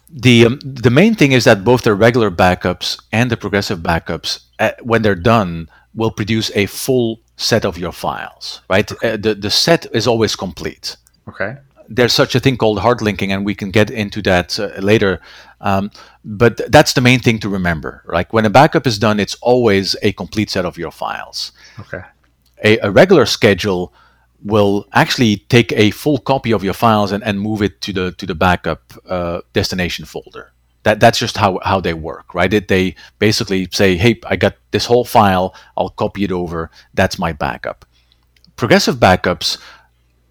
The, 0.09 0.47
um, 0.47 0.59
the 0.65 0.89
main 0.89 1.15
thing 1.15 1.33
is 1.33 1.45
that 1.45 1.65
both 1.65 1.83
the 1.83 1.95
regular 1.95 2.31
backups 2.31 2.99
and 3.13 3.31
the 3.31 3.37
progressive 3.37 3.81
backups, 3.81 4.47
uh, 4.59 4.71
when 4.81 5.03
they're 5.03 5.15
done, 5.15 5.69
will 5.95 6.11
produce 6.11 6.51
a 6.55 6.65
full 6.65 7.21
set 7.37 7.65
of 7.65 7.79
your 7.79 7.93
files, 7.93 8.63
right? 8.69 8.91
Okay. 8.91 9.13
Uh, 9.13 9.17
the, 9.17 9.35
the 9.35 9.51
set 9.51 9.87
is 9.93 10.07
always 10.07 10.37
complete. 10.37 10.97
Okay. 11.29 11.57
There's 11.89 12.13
such 12.13 12.35
a 12.35 12.41
thing 12.41 12.57
called 12.57 12.81
hard 12.81 13.01
linking, 13.01 13.31
and 13.31 13.45
we 13.47 13.55
can 13.55 13.71
get 13.71 13.91
into 13.91 14.21
that 14.23 14.59
uh, 14.59 14.71
later. 14.81 15.21
Um, 15.61 15.91
but 16.25 16.61
that's 16.73 16.95
the 16.95 17.01
main 17.01 17.21
thing 17.21 17.39
to 17.41 17.49
remember. 17.49 18.03
Like 18.07 18.33
when 18.33 18.45
a 18.45 18.51
backup 18.51 18.87
is 18.87 18.99
done, 18.99 19.21
it's 19.21 19.37
always 19.37 19.95
a 20.03 20.13
complete 20.13 20.51
set 20.51 20.65
of 20.65 20.77
your 20.77 20.91
files. 20.91 21.53
Okay. 21.79 22.03
A, 22.65 22.79
a 22.79 22.91
regular 22.91 23.27
schedule 23.27 23.93
will 24.43 24.87
actually 24.93 25.37
take 25.49 25.73
a 25.73 25.91
full 25.91 26.19
copy 26.19 26.53
of 26.53 26.65
your 26.65 26.75
files 26.75 27.13
and, 27.13 27.23
and 27.25 27.41
move 27.41 27.63
it 27.63 27.81
to 27.83 27.93
the 27.93 28.13
to 28.13 28.27
the 28.27 28.35
backup 28.35 28.93
uh, 29.09 29.41
destination 29.53 30.05
folder. 30.05 30.53
That 30.87 31.01
that's 31.01 31.19
just 31.19 31.37
how 31.37 31.59
how 31.65 31.81
they 31.81 31.95
work, 31.95 32.33
right? 32.33 32.53
It, 32.55 32.69
they 32.69 32.95
basically 33.19 33.67
say, 33.73 33.97
"Hey, 33.97 34.21
I 34.25 34.37
got 34.37 34.55
this 34.71 34.87
whole 34.87 35.05
file. 35.05 35.53
I'll 35.77 35.91
copy 35.91 36.23
it 36.23 36.31
over. 36.31 36.71
That's 36.95 37.19
my 37.19 37.33
backup." 37.33 37.85
Progressive 38.55 38.97
backups 38.97 39.59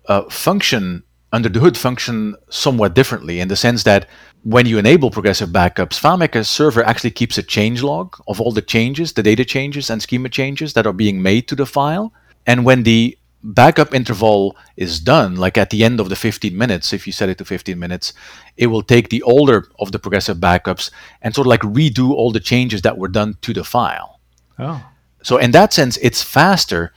uh, 0.08 0.24
function 0.30 1.04
under 1.34 1.50
the 1.50 1.60
hood 1.60 1.78
function 1.78 2.36
somewhat 2.50 2.96
differently 2.96 3.42
in 3.42 3.50
the 3.50 3.58
sense 3.58 3.84
that 3.84 4.08
when 4.44 4.66
you 4.66 4.78
enable 4.78 5.12
progressive 5.12 5.50
backups, 5.50 6.00
FileMaker 6.00 6.46
server 6.46 6.86
actually 6.86 7.12
keeps 7.12 7.38
a 7.38 7.44
change 7.44 7.84
log 7.84 8.16
of 8.30 8.40
all 8.40 8.54
the 8.54 8.62
changes, 8.62 9.12
the 9.12 9.24
data 9.24 9.44
changes 9.44 9.90
and 9.90 10.02
schema 10.02 10.30
changes 10.30 10.72
that 10.74 10.88
are 10.88 10.94
being 10.94 11.22
made 11.22 11.50
to 11.50 11.56
the 11.56 11.66
file. 11.66 12.14
And 12.48 12.64
when 12.64 12.84
the 12.84 13.18
backup 13.46 13.94
interval 13.94 14.58
is 14.76 15.00
done, 15.00 15.36
like 15.36 15.58
at 15.58 15.70
the 15.70 15.84
end 15.84 16.00
of 16.00 16.10
the 16.10 16.16
15 16.16 16.58
minutes, 16.58 16.94
if 16.94 17.06
you 17.06 17.14
set 17.14 17.30
it 17.30 17.38
to 17.38 17.46
15 17.46 17.78
minutes, 17.78 18.14
it 18.58 18.68
will 18.68 18.82
take 18.82 19.10
the 19.10 19.22
older 19.24 19.68
of 19.80 19.92
the 19.92 20.00
progressive 20.00 20.38
backups 20.38 20.90
and 21.22 21.36
sort 21.36 21.46
of 21.46 21.50
like 21.50 21.62
redo 21.62 22.12
all 22.12 22.32
the 22.32 22.40
changes 22.40 22.82
that 22.82 22.98
were 22.98 23.08
done 23.08 23.38
to 23.42 23.54
the 23.54 23.64
file. 23.64 24.20
Oh. 24.58 24.84
So 25.22 25.38
in 25.38 25.52
that 25.52 25.74
sense, 25.74 25.98
it's 25.98 26.24
faster 26.24 26.92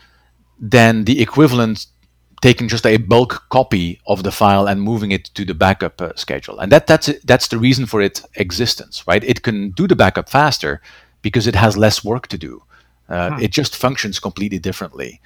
than 0.59 1.05
the 1.05 1.21
equivalent 1.21 1.87
taking 2.41 2.69
just 2.69 2.87
a 2.87 2.97
bulk 2.97 3.45
copy 3.51 4.01
of 4.07 4.23
the 4.23 4.31
file 4.31 4.67
and 4.67 4.81
moving 4.81 5.11
it 5.11 5.25
to 5.35 5.45
the 5.45 5.55
backup 5.55 6.01
uh, 6.01 6.13
schedule. 6.15 6.59
And 6.61 6.71
that 6.73 6.87
that's 6.87 7.11
that's 7.25 7.49
the 7.49 7.59
reason 7.59 7.87
for 7.87 8.01
its 8.01 8.25
existence, 8.37 9.05
right? 9.07 9.25
It 9.25 9.43
can 9.43 9.71
do 9.71 9.87
the 9.87 9.97
backup 9.97 10.29
faster 10.29 10.81
because 11.21 11.47
it 11.47 11.57
has 11.57 11.77
less 11.77 12.05
work 12.05 12.29
to 12.29 12.39
do. 12.39 12.63
Uh, 13.09 13.31
huh. 13.31 13.39
It 13.41 13.51
just 13.51 13.75
functions 13.75 14.21
completely 14.21 14.59
differently. 14.59 15.21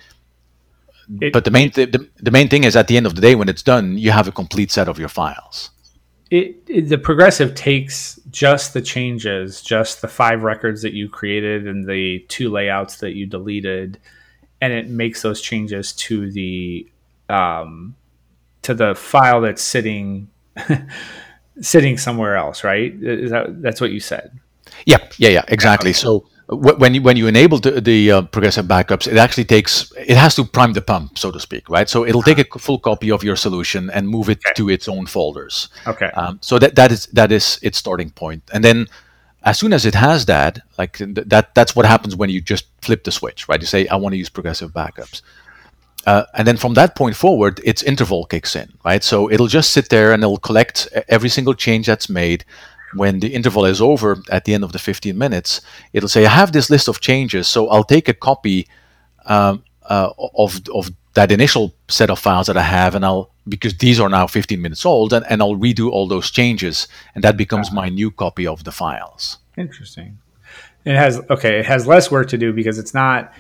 It, 1.20 1.32
but 1.32 1.44
the 1.44 1.50
main 1.50 1.70
th- 1.70 1.92
the, 1.92 2.09
the 2.16 2.30
main 2.30 2.48
thing 2.48 2.64
is 2.64 2.76
at 2.76 2.88
the 2.88 2.96
end 2.96 3.07
of 3.07 3.14
the 3.14 3.20
day 3.20 3.34
when 3.34 3.48
it's 3.48 3.62
done, 3.62 3.98
you 3.98 4.11
have 4.11 4.28
a 4.28 4.32
complete 4.32 4.70
set 4.70 4.88
of 4.88 4.98
your 4.98 5.09
files. 5.09 5.70
It, 6.30 6.62
it, 6.66 6.88
the 6.88 6.96
progressive 6.96 7.55
takes 7.55 8.18
just 8.30 8.72
the 8.72 8.80
changes, 8.80 9.61
just 9.61 10.00
the 10.00 10.09
five 10.09 10.42
records 10.42 10.80
that 10.82 10.94
you 10.94 11.09
created 11.09 11.66
and 11.66 11.86
the 11.86 12.20
two 12.28 12.50
layouts 12.50 12.96
that 12.98 13.14
you 13.14 13.26
deleted, 13.26 13.98
and 14.61 14.72
it 14.72 14.88
makes 14.88 15.22
those 15.22 15.40
changes 15.40 15.92
to 15.92 16.30
the 16.30 16.88
um, 17.28 17.96
to 18.62 18.74
the 18.74 18.94
file 18.94 19.40
that's 19.42 19.62
sitting 19.62 20.28
sitting 21.61 21.98
somewhere 21.98 22.36
else, 22.36 22.64
right? 22.64 22.94
Is 23.03 23.30
that 23.30 23.61
that's 23.61 23.80
what 23.80 23.90
you 23.90 24.00
said? 24.00 24.38
Yeah, 24.86 25.07
yeah, 25.18 25.28
yeah, 25.28 25.44
exactly. 25.48 25.90
Okay. 25.90 25.98
So 25.98 26.26
when 26.57 26.94
you 26.94 27.03
when 27.03 27.16
you 27.16 27.26
enable 27.26 27.59
the, 27.59 27.80
the 27.80 28.12
uh, 28.12 28.22
progressive 28.22 28.66
backups, 28.66 29.07
it 29.07 29.16
actually 29.16 29.44
takes 29.44 29.92
it 29.96 30.16
has 30.16 30.34
to 30.36 30.44
prime 30.44 30.72
the 30.72 30.82
pump, 30.82 31.18
so 31.18 31.30
to 31.30 31.40
speak, 31.40 31.68
right? 31.68 31.88
So 31.88 32.05
it'll 32.07 32.22
take 32.22 32.38
a 32.38 32.59
full 32.59 32.78
copy 32.78 33.11
of 33.11 33.22
your 33.22 33.36
solution 33.36 33.90
and 33.90 34.09
move 34.09 34.28
it 34.28 34.38
okay. 34.38 34.53
to 34.57 34.68
its 34.68 34.88
own 34.88 35.07
folders. 35.07 35.68
Okay. 35.86 36.11
Um, 36.14 36.38
so 36.42 36.59
that 36.59 36.74
that 36.76 36.92
is 36.92 37.07
that 37.07 37.32
is 37.32 37.59
its 37.62 37.78
starting 37.78 38.11
point, 38.11 38.42
and 38.53 38.64
then 38.64 38.86
as 39.44 39.59
soon 39.59 39.72
as 39.72 39.84
it 39.86 39.94
has 39.94 40.26
that, 40.26 40.61
like 40.78 40.98
that 40.98 41.55
that's 41.55 41.74
what 41.74 41.86
happens 41.86 42.14
when 42.16 42.30
you 42.30 42.40
just 42.40 42.66
flip 42.80 43.05
the 43.05 43.12
switch, 43.12 43.48
right? 43.48 43.61
You 43.61 43.66
say 43.66 43.86
I 43.88 43.96
want 43.96 44.12
to 44.12 44.18
use 44.18 44.28
progressive 44.28 44.72
backups. 44.72 45.22
Uh, 46.05 46.24
and 46.34 46.48
then 46.48 46.57
from 46.57 46.74
that 46.74 46.96
point 46.96 47.14
forward, 47.14 47.61
its 47.64 47.82
interval 47.82 48.24
kicks 48.24 48.57
in, 48.57 48.72
right? 48.84 49.05
So 49.05 49.30
it'll 49.30 49.46
just 49.46 49.72
sit 49.72 49.88
there 49.88 50.12
and 50.12 50.22
it'll 50.22 50.38
collect 50.38 50.88
every 51.09 51.28
single 51.28 51.55
change 51.55 51.86
that's 51.86 52.09
made. 52.09 52.44
When 52.95 53.20
the 53.20 53.34
interval 53.34 53.64
is 53.64 53.80
over 53.80 54.22
at 54.30 54.45
the 54.45 54.55
end 54.55 54.64
of 54.64 54.72
the 54.72 54.78
15 54.78 55.16
minutes, 55.16 55.61
it'll 55.93 56.09
say, 56.09 56.26
I 56.26 56.30
have 56.30 56.53
this 56.53 56.70
list 56.70 56.88
of 56.88 57.01
changes, 57.01 57.49
so 57.49 57.68
I'll 57.68 57.84
take 57.84 58.09
a 58.09 58.14
copy 58.14 58.68
um, 59.26 59.64
uh, 59.84 60.11
of, 60.18 60.61
of 60.74 60.90
that 61.14 61.30
initial 61.30 61.74
set 61.88 62.11
of 62.11 62.18
files 62.18 62.47
that 62.47 62.57
I 62.57 62.62
have, 62.62 62.95
and 62.95 63.05
I'll, 63.05 63.30
because 63.49 63.76
these 63.78 64.01
are 64.01 64.09
now 64.09 64.26
15 64.26 64.61
minutes 64.61 64.86
old, 64.86 65.12
and, 65.12 65.24
and 65.28 65.43
I'll 65.43 65.57
redo 65.57 65.90
all 65.90 66.07
those 66.07 66.30
changes, 66.30 66.88
and 67.14 67.24
that 67.24 67.36
becomes 67.36 67.68
uh-huh. 67.68 67.76
my 67.76 67.88
new 67.88 68.11
copy 68.11 68.47
of 68.47 68.64
the 68.64 68.72
files. 68.72 69.38
Interesting. 69.57 70.18
It 70.84 70.97
has, 70.97 71.20
okay, 71.30 71.61
it 71.61 71.66
has 71.66 71.86
less 71.86 72.11
work 72.11 72.28
to 72.28 72.38
do 72.38 72.53
because 72.53 72.78
it's 72.78 72.95
not 72.95 73.32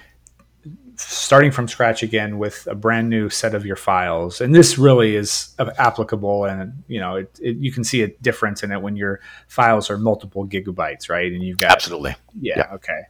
starting 1.08 1.50
from 1.50 1.68
scratch 1.68 2.02
again 2.02 2.38
with 2.38 2.66
a 2.66 2.74
brand 2.74 3.08
new 3.08 3.28
set 3.28 3.54
of 3.54 3.66
your 3.66 3.76
files. 3.76 4.40
And 4.40 4.54
this 4.54 4.78
really 4.78 5.16
is 5.16 5.54
applicable 5.58 6.44
and 6.44 6.82
you 6.88 7.00
know 7.00 7.16
it, 7.16 7.38
it, 7.40 7.56
you 7.56 7.72
can 7.72 7.84
see 7.84 8.02
a 8.02 8.08
difference 8.08 8.62
in 8.62 8.72
it 8.72 8.80
when 8.80 8.96
your 8.96 9.20
files 9.48 9.90
are 9.90 9.98
multiple 9.98 10.46
gigabytes 10.46 11.08
right? 11.08 11.32
And 11.32 11.42
you've 11.42 11.58
got 11.58 11.70
absolutely. 11.70 12.14
Yeah, 12.40 12.58
yeah. 12.58 12.74
okay. 12.74 13.02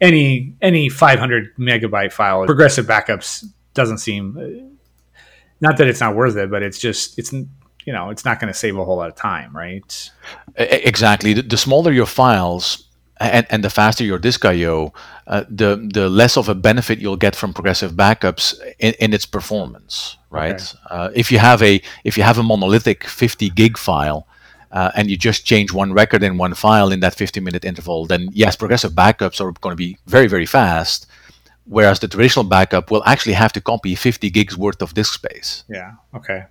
Any 0.00 0.54
any 0.60 0.88
500 0.88 1.56
megabyte 1.56 2.12
file 2.12 2.44
progressive 2.46 2.86
backups 2.86 3.44
doesn't 3.74 3.98
seem 3.98 4.36
uh, 4.38 5.20
not 5.60 5.76
that 5.78 5.88
it's 5.88 6.00
not 6.00 6.14
worth 6.14 6.36
it 6.36 6.50
but 6.50 6.62
it's 6.62 6.78
just 6.78 7.18
it's 7.18 7.32
you 7.32 7.92
know 7.92 8.10
it's 8.10 8.24
not 8.24 8.40
going 8.40 8.52
to 8.52 8.58
save 8.58 8.76
a 8.76 8.84
whole 8.84 8.96
lot 8.96 9.08
of 9.08 9.16
time 9.16 9.54
right? 9.56 10.10
Exactly. 10.56 11.32
The, 11.34 11.42
the 11.42 11.56
smaller 11.56 11.92
your 11.92 12.06
files 12.06 12.87
and, 13.20 13.46
and 13.50 13.64
the 13.64 13.70
faster 13.70 14.04
your 14.04 14.18
disk 14.18 14.44
I/O, 14.44 14.92
uh, 15.26 15.44
the 15.48 15.76
the 15.92 16.08
less 16.08 16.36
of 16.36 16.48
a 16.48 16.54
benefit 16.54 16.98
you'll 16.98 17.16
get 17.16 17.36
from 17.36 17.52
progressive 17.52 17.92
backups 17.92 18.54
in, 18.78 18.94
in 18.98 19.12
its 19.12 19.26
performance, 19.26 20.16
right? 20.30 20.60
Okay. 20.60 20.78
Uh, 20.90 21.10
if 21.14 21.32
you 21.32 21.38
have 21.38 21.62
a 21.62 21.80
if 22.04 22.16
you 22.16 22.22
have 22.22 22.38
a 22.38 22.42
monolithic 22.42 23.04
50 23.04 23.50
gig 23.50 23.78
file, 23.78 24.26
uh, 24.72 24.90
and 24.94 25.10
you 25.10 25.16
just 25.16 25.44
change 25.44 25.72
one 25.72 25.92
record 25.92 26.22
in 26.22 26.38
one 26.38 26.54
file 26.54 26.92
in 26.92 27.00
that 27.00 27.14
50 27.14 27.40
minute 27.40 27.64
interval, 27.64 28.06
then 28.06 28.28
yes, 28.32 28.56
progressive 28.56 28.92
backups 28.92 29.40
are 29.40 29.52
going 29.60 29.72
to 29.72 29.76
be 29.76 29.98
very 30.06 30.28
very 30.28 30.46
fast. 30.46 31.06
Whereas 31.64 32.00
the 32.00 32.08
traditional 32.08 32.46
backup 32.46 32.90
will 32.90 33.02
actually 33.04 33.34
have 33.34 33.52
to 33.52 33.60
copy 33.60 33.94
50 33.94 34.30
gigs 34.30 34.56
worth 34.56 34.80
of 34.80 34.94
disk 34.94 35.12
space. 35.12 35.64
Yeah. 35.68 35.92
Okay. 36.14 36.44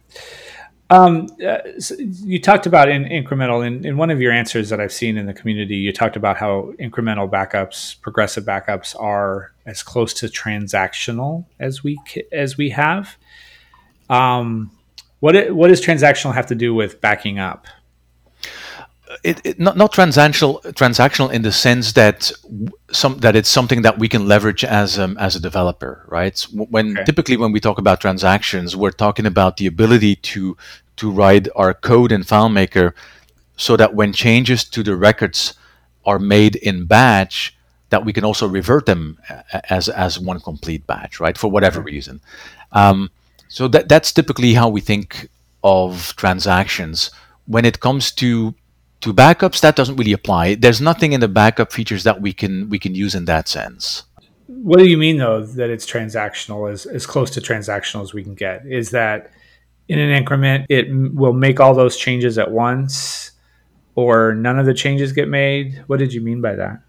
Um, 0.89 1.27
uh, 1.45 1.79
so 1.79 1.95
you 1.97 2.39
talked 2.39 2.65
about 2.65 2.87
in 2.87 3.03
incremental 3.03 3.65
in, 3.65 3.85
in 3.85 3.97
one 3.97 4.09
of 4.09 4.21
your 4.21 4.31
answers 4.31 4.69
that 4.69 4.79
I've 4.79 4.93
seen 4.93 5.17
in 5.17 5.25
the 5.25 5.33
community. 5.33 5.75
You 5.75 5.91
talked 5.91 6.15
about 6.15 6.37
how 6.37 6.73
incremental 6.79 7.29
backups, 7.29 7.99
progressive 8.01 8.45
backups, 8.45 8.99
are 8.99 9.51
as 9.65 9.83
close 9.83 10.13
to 10.15 10.27
transactional 10.27 11.45
as 11.59 11.83
we 11.83 11.99
as 12.31 12.57
we 12.57 12.69
have. 12.69 13.17
Um, 14.09 14.71
what 15.19 15.53
what 15.53 15.67
does 15.67 15.81
transactional 15.81 16.33
have 16.33 16.45
to 16.47 16.55
do 16.55 16.73
with 16.73 17.01
backing 17.01 17.37
up? 17.37 17.67
It, 19.23 19.41
it, 19.43 19.59
not 19.59 19.77
not 19.77 19.93
transactional 19.93 20.61
transactional 20.73 21.31
in 21.31 21.41
the 21.41 21.51
sense 21.51 21.93
that 21.93 22.31
some 22.91 23.17
that 23.19 23.35
it's 23.35 23.49
something 23.49 23.81
that 23.81 23.97
we 23.99 24.07
can 24.07 24.27
leverage 24.27 24.63
as 24.63 24.99
um, 24.99 25.17
as 25.17 25.35
a 25.35 25.39
developer, 25.39 26.05
right? 26.07 26.39
When 26.53 26.97
okay. 26.97 27.05
typically 27.05 27.37
when 27.37 27.51
we 27.51 27.59
talk 27.59 27.77
about 27.77 27.99
transactions, 28.01 28.75
we're 28.75 28.91
talking 28.91 29.25
about 29.25 29.57
the 29.57 29.67
ability 29.67 30.15
to 30.15 30.57
to 30.97 31.11
write 31.11 31.47
our 31.55 31.73
code 31.73 32.11
in 32.11 32.23
FileMaker 32.23 32.93
so 33.55 33.75
that 33.77 33.93
when 33.93 34.13
changes 34.13 34.63
to 34.63 34.83
the 34.83 34.95
records 34.95 35.53
are 36.05 36.19
made 36.19 36.55
in 36.55 36.85
batch, 36.85 37.55
that 37.89 38.05
we 38.05 38.13
can 38.13 38.23
also 38.23 38.47
revert 38.47 38.85
them 38.85 39.17
as 39.69 39.89
as 39.89 40.19
one 40.19 40.39
complete 40.39 40.85
batch, 40.87 41.19
right? 41.19 41.37
For 41.37 41.49
whatever 41.49 41.81
reason. 41.81 42.21
Um, 42.71 43.09
so 43.49 43.67
that 43.69 43.89
that's 43.89 44.11
typically 44.11 44.53
how 44.53 44.69
we 44.69 44.81
think 44.81 45.29
of 45.63 46.15
transactions 46.15 47.11
when 47.45 47.65
it 47.65 47.79
comes 47.79 48.11
to 48.11 48.53
to 49.01 49.13
backups, 49.13 49.61
that 49.61 49.75
doesn't 49.75 49.95
really 49.95 50.13
apply. 50.13 50.55
There's 50.55 50.81
nothing 50.81 51.13
in 51.13 51.19
the 51.19 51.27
backup 51.27 51.71
features 51.71 52.03
that 52.03 52.21
we 52.21 52.33
can 52.33 52.69
we 52.69 52.79
can 52.79 52.95
use 52.95 53.15
in 53.15 53.25
that 53.25 53.47
sense. 53.47 54.03
What 54.47 54.79
do 54.79 54.85
you 54.85 54.97
mean 54.97 55.17
though 55.17 55.43
that 55.43 55.69
it's 55.69 55.85
transactional 55.85 56.71
as 56.71 56.85
as 56.85 57.05
close 57.05 57.29
to 57.31 57.41
transactional 57.41 58.01
as 58.01 58.13
we 58.13 58.23
can 58.23 58.35
get? 58.35 58.65
Is 58.65 58.91
that 58.91 59.31
in 59.87 59.99
an 59.99 60.09
increment 60.09 60.65
it 60.69 60.87
will 60.89 61.33
make 61.33 61.59
all 61.59 61.73
those 61.73 61.97
changes 61.97 62.37
at 62.37 62.51
once 62.51 63.31
or 63.95 64.33
none 64.33 64.59
of 64.59 64.65
the 64.65 64.73
changes 64.73 65.11
get 65.11 65.27
made? 65.27 65.83
What 65.87 65.99
did 65.99 66.13
you 66.13 66.21
mean 66.21 66.41
by 66.41 66.55
that? 66.55 66.79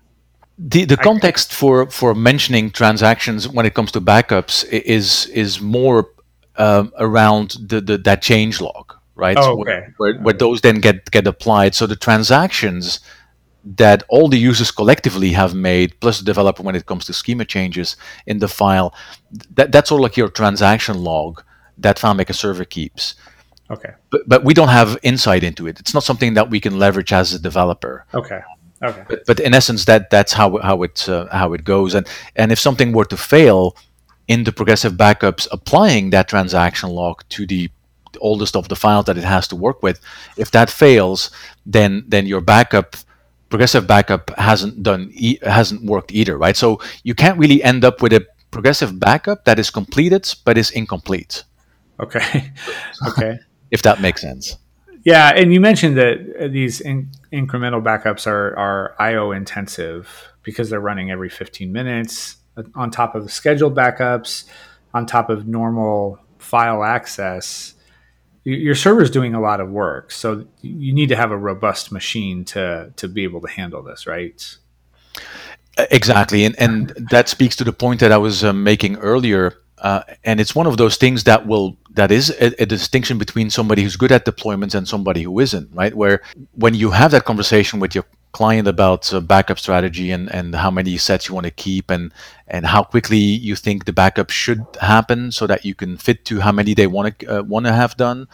The 0.58 0.84
the 0.84 0.96
context 0.96 1.52
for 1.52 1.90
for 1.90 2.14
mentioning 2.14 2.70
transactions 2.70 3.48
when 3.48 3.66
it 3.66 3.74
comes 3.74 3.92
to 3.92 4.00
backups 4.00 4.64
is 4.64 5.26
is 5.26 5.60
more 5.60 6.10
um, 6.56 6.92
around 6.98 7.56
the, 7.60 7.80
the 7.80 7.98
that 7.98 8.22
change 8.22 8.60
log 8.60 8.97
right? 9.18 9.36
Oh, 9.38 9.60
okay. 9.60 9.88
Where, 9.96 10.14
where, 10.14 10.22
where 10.22 10.34
those 10.34 10.60
then 10.60 10.80
get 10.80 11.10
get 11.10 11.26
applied. 11.26 11.74
So 11.74 11.86
the 11.86 11.96
transactions 11.96 13.00
that 13.76 14.02
all 14.08 14.28
the 14.28 14.38
users 14.38 14.70
collectively 14.70 15.32
have 15.32 15.54
made, 15.54 16.00
plus 16.00 16.18
the 16.18 16.24
developer 16.24 16.62
when 16.62 16.76
it 16.76 16.86
comes 16.86 17.04
to 17.06 17.12
schema 17.12 17.44
changes 17.44 17.96
in 18.26 18.38
the 18.38 18.48
file, 18.48 18.94
that, 19.56 19.72
that's 19.72 19.92
all 19.92 20.00
like 20.00 20.16
your 20.16 20.28
transaction 20.28 21.02
log 21.02 21.42
that 21.76 21.98
FileMaker 21.98 22.34
server 22.34 22.64
keeps. 22.64 23.14
Okay. 23.70 23.90
But, 24.10 24.22
but 24.26 24.44
we 24.44 24.54
don't 24.54 24.68
have 24.68 24.96
insight 25.02 25.44
into 25.44 25.66
it. 25.66 25.78
It's 25.80 25.92
not 25.92 26.04
something 26.04 26.34
that 26.34 26.48
we 26.48 26.60
can 26.60 26.78
leverage 26.78 27.12
as 27.12 27.34
a 27.34 27.38
developer. 27.38 28.06
Okay. 28.14 28.40
Okay. 28.82 29.04
But, 29.08 29.26
but 29.26 29.40
in 29.40 29.54
essence, 29.54 29.84
that 29.86 30.08
that's 30.08 30.32
how 30.32 30.58
how 30.58 30.82
it 30.84 31.08
uh, 31.08 31.26
how 31.32 31.52
it 31.52 31.64
goes. 31.64 31.94
And 31.94 32.06
and 32.36 32.52
if 32.52 32.58
something 32.60 32.92
were 32.92 33.04
to 33.06 33.16
fail 33.16 33.76
in 34.28 34.44
the 34.44 34.52
progressive 34.52 34.92
backups, 34.92 35.48
applying 35.50 36.10
that 36.10 36.28
transaction 36.28 36.90
log 36.90 37.24
to 37.30 37.46
the 37.46 37.70
oldest 38.20 38.56
of 38.56 38.68
the 38.68 38.76
files 38.76 39.06
that 39.06 39.18
it 39.18 39.24
has 39.24 39.48
to 39.48 39.56
work 39.56 39.82
with. 39.82 40.00
If 40.36 40.50
that 40.52 40.70
fails, 40.70 41.30
then 41.66 42.04
then 42.08 42.26
your 42.26 42.40
backup 42.40 42.96
progressive 43.50 43.86
backup 43.86 44.30
hasn't 44.38 44.82
done 44.82 45.10
e- 45.12 45.38
hasn't 45.42 45.84
worked 45.84 46.12
either, 46.12 46.36
right? 46.36 46.56
So 46.56 46.80
you 47.02 47.14
can't 47.14 47.38
really 47.38 47.62
end 47.62 47.84
up 47.84 48.02
with 48.02 48.12
a 48.12 48.26
progressive 48.50 48.98
backup 48.98 49.44
that 49.44 49.58
is 49.58 49.70
completed 49.70 50.28
but 50.44 50.58
is 50.58 50.70
incomplete. 50.70 51.44
Okay. 52.00 52.52
okay. 53.08 53.38
if 53.70 53.82
that 53.82 54.00
makes 54.00 54.20
sense. 54.20 54.56
Yeah, 55.04 55.32
and 55.34 55.52
you 55.52 55.60
mentioned 55.60 55.96
that 55.96 56.50
these 56.52 56.80
in- 56.80 57.10
incremental 57.32 57.82
backups 57.82 58.26
are 58.26 58.56
are 58.58 58.94
IO 58.98 59.32
intensive 59.32 60.32
because 60.42 60.70
they're 60.70 60.80
running 60.80 61.10
every 61.10 61.28
15 61.28 61.72
minutes 61.72 62.36
uh, 62.56 62.62
on 62.74 62.90
top 62.90 63.14
of 63.14 63.22
the 63.22 63.30
scheduled 63.30 63.74
backups, 63.74 64.44
on 64.92 65.06
top 65.06 65.30
of 65.30 65.46
normal 65.46 66.18
file 66.38 66.82
access 66.82 67.74
your 68.54 68.74
server's 68.74 69.10
doing 69.10 69.34
a 69.34 69.40
lot 69.40 69.60
of 69.60 69.70
work, 69.70 70.10
so 70.10 70.46
you 70.62 70.92
need 70.92 71.08
to 71.08 71.16
have 71.16 71.30
a 71.30 71.36
robust 71.36 71.92
machine 71.92 72.44
to 72.46 72.92
to 72.96 73.08
be 73.08 73.24
able 73.24 73.40
to 73.42 73.48
handle 73.48 73.82
this, 73.82 74.06
right? 74.06 74.56
Exactly, 75.90 76.44
and 76.44 76.58
and 76.58 76.88
that 77.10 77.28
speaks 77.28 77.56
to 77.56 77.64
the 77.64 77.72
point 77.72 78.00
that 78.00 78.12
I 78.12 78.18
was 78.18 78.44
uh, 78.44 78.52
making 78.52 78.96
earlier. 78.96 79.54
Uh, 79.78 80.02
and 80.24 80.40
it's 80.40 80.56
one 80.56 80.66
of 80.66 80.76
those 80.76 80.96
things 80.96 81.22
that 81.22 81.46
will 81.46 81.76
that 81.90 82.10
is 82.10 82.30
a, 82.30 82.62
a, 82.62 82.66
distinction 82.66 83.16
between 83.16 83.48
somebody 83.48 83.84
who's 83.84 83.94
good 83.94 84.10
at 84.10 84.24
deployments 84.24 84.74
and 84.74 84.88
somebody 84.88 85.22
who 85.22 85.38
isn't, 85.38 85.72
right? 85.72 85.94
Where 85.94 86.20
when 86.54 86.74
you 86.74 86.90
have 86.90 87.12
that 87.12 87.24
conversation 87.24 87.78
with 87.78 87.94
your 87.94 88.04
client 88.32 88.68
about 88.68 89.12
uh, 89.12 89.20
backup 89.20 89.58
strategy 89.58 90.10
and, 90.10 90.30
and 90.32 90.54
how 90.54 90.70
many 90.70 90.96
sets 90.96 91.28
you 91.28 91.34
want 91.34 91.46
to 91.46 91.50
keep 91.50 91.90
and 91.90 92.12
and 92.46 92.66
how 92.66 92.82
quickly 92.82 93.18
you 93.18 93.56
think 93.56 93.84
the 93.84 93.92
backup 93.92 94.30
should 94.30 94.64
happen 94.80 95.32
so 95.32 95.46
that 95.46 95.64
you 95.64 95.74
can 95.74 95.96
fit 95.96 96.24
to 96.24 96.40
how 96.40 96.52
many 96.52 96.74
they 96.74 96.86
want 96.86 97.18
to 97.18 97.38
uh, 97.38 97.42
want 97.42 97.66
to 97.66 97.72
have 97.72 97.96
done, 97.96 98.28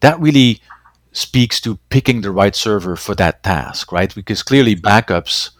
that 0.00 0.18
really 0.20 0.60
speaks 1.12 1.60
to 1.60 1.76
picking 1.90 2.22
the 2.22 2.30
right 2.30 2.56
server 2.56 2.96
for 2.96 3.14
that 3.14 3.42
task, 3.42 3.92
right? 3.92 4.14
Because 4.14 4.42
clearly 4.42 4.74
backups 4.74 5.50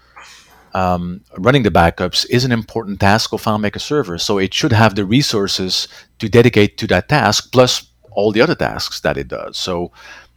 um, 0.75 1.23
running 1.37 1.63
the 1.63 1.71
backups 1.71 2.27
is 2.31 2.45
an 2.45 2.53
important 2.53 3.01
task 3.01 3.33
of 3.33 3.43
FileMaker 3.43 3.81
Server. 3.81 4.19
So 4.19 4.39
it 4.39 4.55
should 4.55 4.73
have 4.73 4.95
the 4.95 5.05
resources 5.05 5.89
to 6.19 6.29
dedicate 6.29 6.79
to 6.79 6.87
that 6.89 7.09
task, 7.09 7.53
plus 7.53 7.91
all 8.13 8.33
the 8.33 8.41
other 8.41 8.55
tasks 8.55 9.01
that 9.01 9.17
it 9.17 9.29
does. 9.29 9.57
So, 9.57 9.93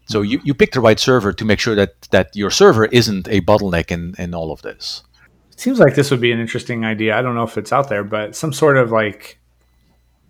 so 0.06 0.22
you, 0.22 0.40
you 0.44 0.54
pick 0.54 0.72
the 0.72 0.82
right 0.82 1.00
server 1.00 1.34
to 1.34 1.46
make 1.46 1.60
sure 1.60 1.76
that, 1.76 2.02
that 2.12 2.36
your 2.36 2.52
server 2.52 2.86
isn't 2.86 3.28
a 3.28 3.42
bottleneck 3.42 3.92
in, 3.92 4.16
in 4.18 4.34
all 4.34 4.52
of 4.52 4.62
this. 4.62 5.04
It 5.52 5.60
seems 5.60 5.80
like 5.80 5.96
this 5.96 6.12
would 6.12 6.22
be 6.22 6.32
an 6.32 6.40
interesting 6.40 6.86
idea. 6.86 7.18
I 7.18 7.22
don't 7.22 7.36
know 7.36 7.44
if 7.44 7.58
it's 7.58 7.74
out 7.74 7.90
there, 7.90 8.04
but 8.04 8.36
some 8.36 8.54
sort 8.54 8.78
of 8.78 8.92
like 8.92 9.40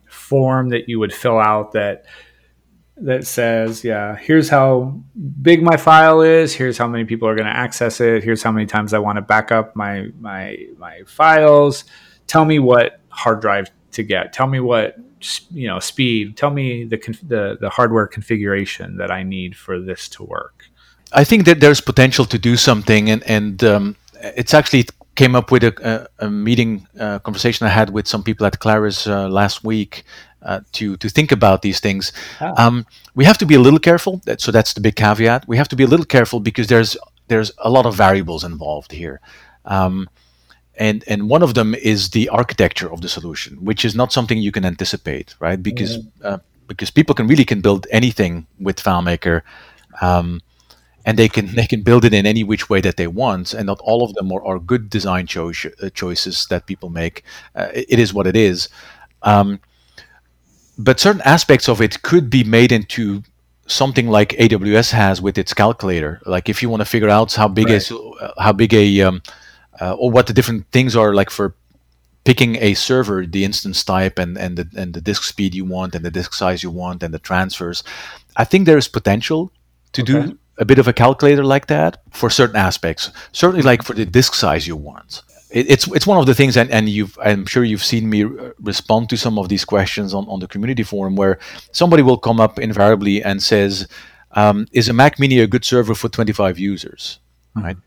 form 0.08 0.70
that 0.70 0.88
you 0.88 1.00
would 1.00 1.14
fill 1.14 1.40
out 1.40 1.74
that 1.74 2.06
that 2.98 3.28
says, 3.28 3.84
yeah, 3.84 4.16
here's 4.16 4.48
how 4.48 5.02
big 5.42 5.62
my 5.62 5.76
file 5.76 6.22
is. 6.22 6.54
Here's 6.54 6.78
how 6.78 6.88
many 6.88 7.04
people 7.04 7.28
are 7.28 7.36
going 7.36 7.48
to 7.48 7.56
access 7.56 8.00
it. 8.00 8.24
Here's 8.24 8.42
how 8.42 8.54
many 8.54 8.66
times 8.66 8.94
I 8.94 9.00
want 9.00 9.18
to 9.18 9.22
back 9.22 9.52
up 9.52 9.76
my 9.76 10.08
my 10.20 10.58
my 10.78 11.02
files. 11.06 11.84
Tell 12.28 12.46
me 12.46 12.60
what 12.60 13.02
hard 13.10 13.42
drive 13.42 13.70
to 13.92 14.04
get. 14.04 14.32
Tell 14.32 14.48
me 14.48 14.60
what 14.60 14.96
you 15.52 15.68
know 15.68 15.80
speed. 15.80 16.38
Tell 16.38 16.52
me 16.52 16.84
the 16.86 16.98
the 17.28 17.58
the 17.60 17.70
hardware 17.70 18.08
configuration 18.08 18.98
that 18.98 19.12
I 19.12 19.24
need 19.24 19.56
for 19.56 19.80
this 19.80 20.10
to 20.10 20.24
work. 20.24 20.66
I 21.14 21.24
think 21.24 21.46
that 21.46 21.60
there's 21.60 21.82
potential 21.82 22.26
to 22.26 22.38
do 22.38 22.58
something, 22.58 23.10
and 23.10 23.24
and 23.24 23.64
um, 23.64 23.96
it's 24.22 24.54
actually 24.54 24.86
came 25.16 25.34
up 25.36 25.50
with 25.50 25.64
a, 25.64 26.08
a, 26.20 26.26
a 26.26 26.30
meeting 26.30 26.88
uh, 27.00 27.20
conversation 27.20 27.66
I 27.66 27.70
had 27.70 27.90
with 27.90 28.08
some 28.08 28.22
people 28.22 28.46
at 28.46 28.60
Claris 28.60 29.08
uh, 29.08 29.30
last 29.30 29.64
week 29.64 30.04
uh, 30.42 30.60
to 30.74 30.98
to 30.98 31.10
think 31.10 31.32
about 31.32 31.62
these 31.62 31.80
things. 31.80 32.12
Ah. 32.42 32.68
Um, 32.68 32.86
we 33.16 33.26
have 33.26 33.38
to 33.38 33.46
be 33.46 33.56
a 33.56 33.60
little 33.60 33.80
careful. 33.80 34.22
That, 34.26 34.42
so 34.42 34.52
that's 34.52 34.74
the 34.74 34.82
big 34.82 34.96
caveat. 34.96 35.48
We 35.48 35.58
have 35.58 35.70
to 35.70 35.76
be 35.76 35.84
a 35.84 35.88
little 35.88 36.06
careful 36.06 36.40
because 36.40 36.68
there's 36.68 36.98
there's 37.28 37.52
a 37.58 37.70
lot 37.70 37.86
of 37.86 37.96
variables 37.96 38.44
involved 38.44 38.92
here. 38.92 39.20
Um, 39.66 40.10
and 40.78 41.04
and 41.08 41.30
one 41.30 41.44
of 41.44 41.54
them 41.54 41.76
is 41.76 42.10
the 42.12 42.30
architecture 42.30 42.92
of 42.92 43.02
the 43.02 43.10
solution, 43.10 43.64
which 43.64 43.86
is 43.86 43.96
not 43.96 44.12
something 44.12 44.38
you 44.38 44.52
can 44.52 44.66
anticipate, 44.66 45.36
right? 45.40 45.62
Because 45.62 45.98
mm-hmm. 45.98 46.26
uh, 46.26 46.38
because 46.68 46.90
people 46.92 47.16
can 47.16 47.28
really 47.28 47.46
can 47.46 47.62
build 47.62 47.88
anything 47.92 48.48
with 48.60 48.78
FileMaker, 48.78 49.42
um, 50.02 50.42
and 51.06 51.18
they 51.18 51.28
can 51.28 51.48
they 51.56 51.68
can 51.68 51.82
build 51.82 52.06
it 52.06 52.14
in 52.14 52.26
any 52.26 52.44
which 52.44 52.70
way 52.70 52.82
that 52.82 52.98
they 52.98 53.08
want, 53.08 53.54
and 53.54 53.68
not 53.68 53.80
all 53.82 54.04
of 54.04 54.14
them 54.16 54.32
are, 54.32 54.44
are 54.46 54.60
good 54.60 54.90
design 54.90 55.28
cho- 55.28 55.52
uh, 55.82 55.90
choices 55.90 56.48
that 56.50 56.66
people 56.66 56.90
make. 56.90 57.24
Uh, 57.56 57.70
it, 57.74 58.00
is 58.00 58.14
what 58.14 58.28
it 58.28 58.36
is. 58.36 58.70
Um, 59.22 59.60
but 60.78 61.00
certain 61.00 61.22
aspects 61.22 61.70
of 61.70 61.82
it 61.82 62.02
could 62.02 62.30
be 62.30 62.44
made 62.44 62.72
into 62.72 63.24
something 63.68 64.08
like 64.08 64.30
AWS 64.32 64.92
has 64.92 65.22
with 65.22 65.38
its 65.38 65.54
calculator. 65.54 66.22
Like 66.26 66.50
if 66.50 66.62
you 66.62 66.70
want 66.70 66.82
to 66.82 66.86
figure 66.86 67.10
out 67.10 67.34
how 67.34 67.48
big 67.48 67.68
right. 67.68 67.76
is 67.76 67.92
uh, 67.92 68.34
how 68.38 68.52
big 68.52 68.74
a 68.74 69.02
um, 69.02 69.22
uh, 69.82 69.94
or 69.94 70.12
what 70.12 70.28
the 70.28 70.34
different 70.34 70.70
things 70.72 70.96
are 70.96 71.14
like 71.14 71.30
for 71.30 71.56
picking 72.24 72.56
a 72.58 72.74
server, 72.74 73.26
the 73.26 73.44
instance 73.44 73.84
type 73.84 74.18
and 74.20 74.38
and 74.38 74.58
the 74.58 74.68
and 74.76 74.94
the 74.94 75.02
disk 75.02 75.24
speed 75.24 75.54
you 75.54 75.66
want 75.66 75.96
and 75.96 76.04
the 76.04 76.12
disk 76.12 76.34
size 76.34 76.64
you 76.64 76.72
want 76.72 77.04
and 77.04 77.14
the 77.14 77.20
transfers. 77.20 77.84
I 78.36 78.44
think 78.44 78.66
there 78.66 78.78
is 78.78 78.88
potential 78.88 79.52
to 79.94 80.02
okay. 80.02 80.12
do 80.12 80.38
a 80.58 80.66
bit 80.66 80.80
of 80.80 80.88
a 80.88 80.94
calculator 80.94 81.44
like 81.44 81.68
that 81.68 82.02
for 82.12 82.30
certain 82.30 82.56
aspects. 82.56 83.12
Certainly, 83.32 83.64
like 83.64 83.84
for 83.84 83.94
the 83.94 84.06
disk 84.06 84.34
size 84.34 84.68
you 84.68 84.76
want 84.76 85.22
it, 85.56 85.70
it's 85.70 85.88
it's 85.88 86.06
one 86.06 86.20
of 86.20 86.26
the 86.26 86.36
things, 86.36 86.58
and, 86.58 86.70
and 86.70 86.90
you've 86.90 87.18
I'm 87.24 87.46
sure 87.46 87.64
you've 87.64 87.84
seen 87.84 88.10
me 88.10 88.24
respond 88.60 89.10
to 89.10 89.18
some 89.18 89.40
of 89.40 89.50
these 89.50 89.66
questions 89.66 90.14
on, 90.14 90.28
on 90.28 90.40
the 90.40 90.48
community 90.48 90.84
forum 90.84 91.16
where 91.16 91.40
somebody 91.72 92.04
will 92.04 92.18
come 92.18 92.40
up 92.40 92.60
invariably 92.60 93.24
and 93.24 93.42
says, 93.42 93.88
um, 94.32 94.68
"Is 94.74 94.90
a 94.90 94.94
Mac 94.94 95.18
Mini 95.18 95.40
a 95.40 95.48
good 95.48 95.64
server 95.64 95.96
for 95.96 96.10
25 96.10 96.60
users?" 96.60 97.20
Mm-hmm. 97.56 97.66
Right? 97.66 97.78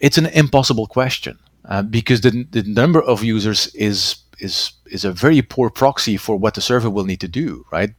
It's 0.00 0.18
an 0.18 0.26
impossible 0.26 0.86
question 0.86 1.38
uh, 1.64 1.82
because 1.82 2.20
the 2.20 2.46
the 2.50 2.62
number 2.62 3.02
of 3.02 3.24
users 3.24 3.66
is 3.74 4.16
is 4.38 4.72
is 4.86 5.04
a 5.04 5.12
very 5.12 5.42
poor 5.42 5.70
proxy 5.70 6.16
for 6.16 6.36
what 6.36 6.54
the 6.54 6.60
server 6.60 6.90
will 6.90 7.04
need 7.04 7.20
to 7.20 7.28
do. 7.28 7.64
Right? 7.72 7.90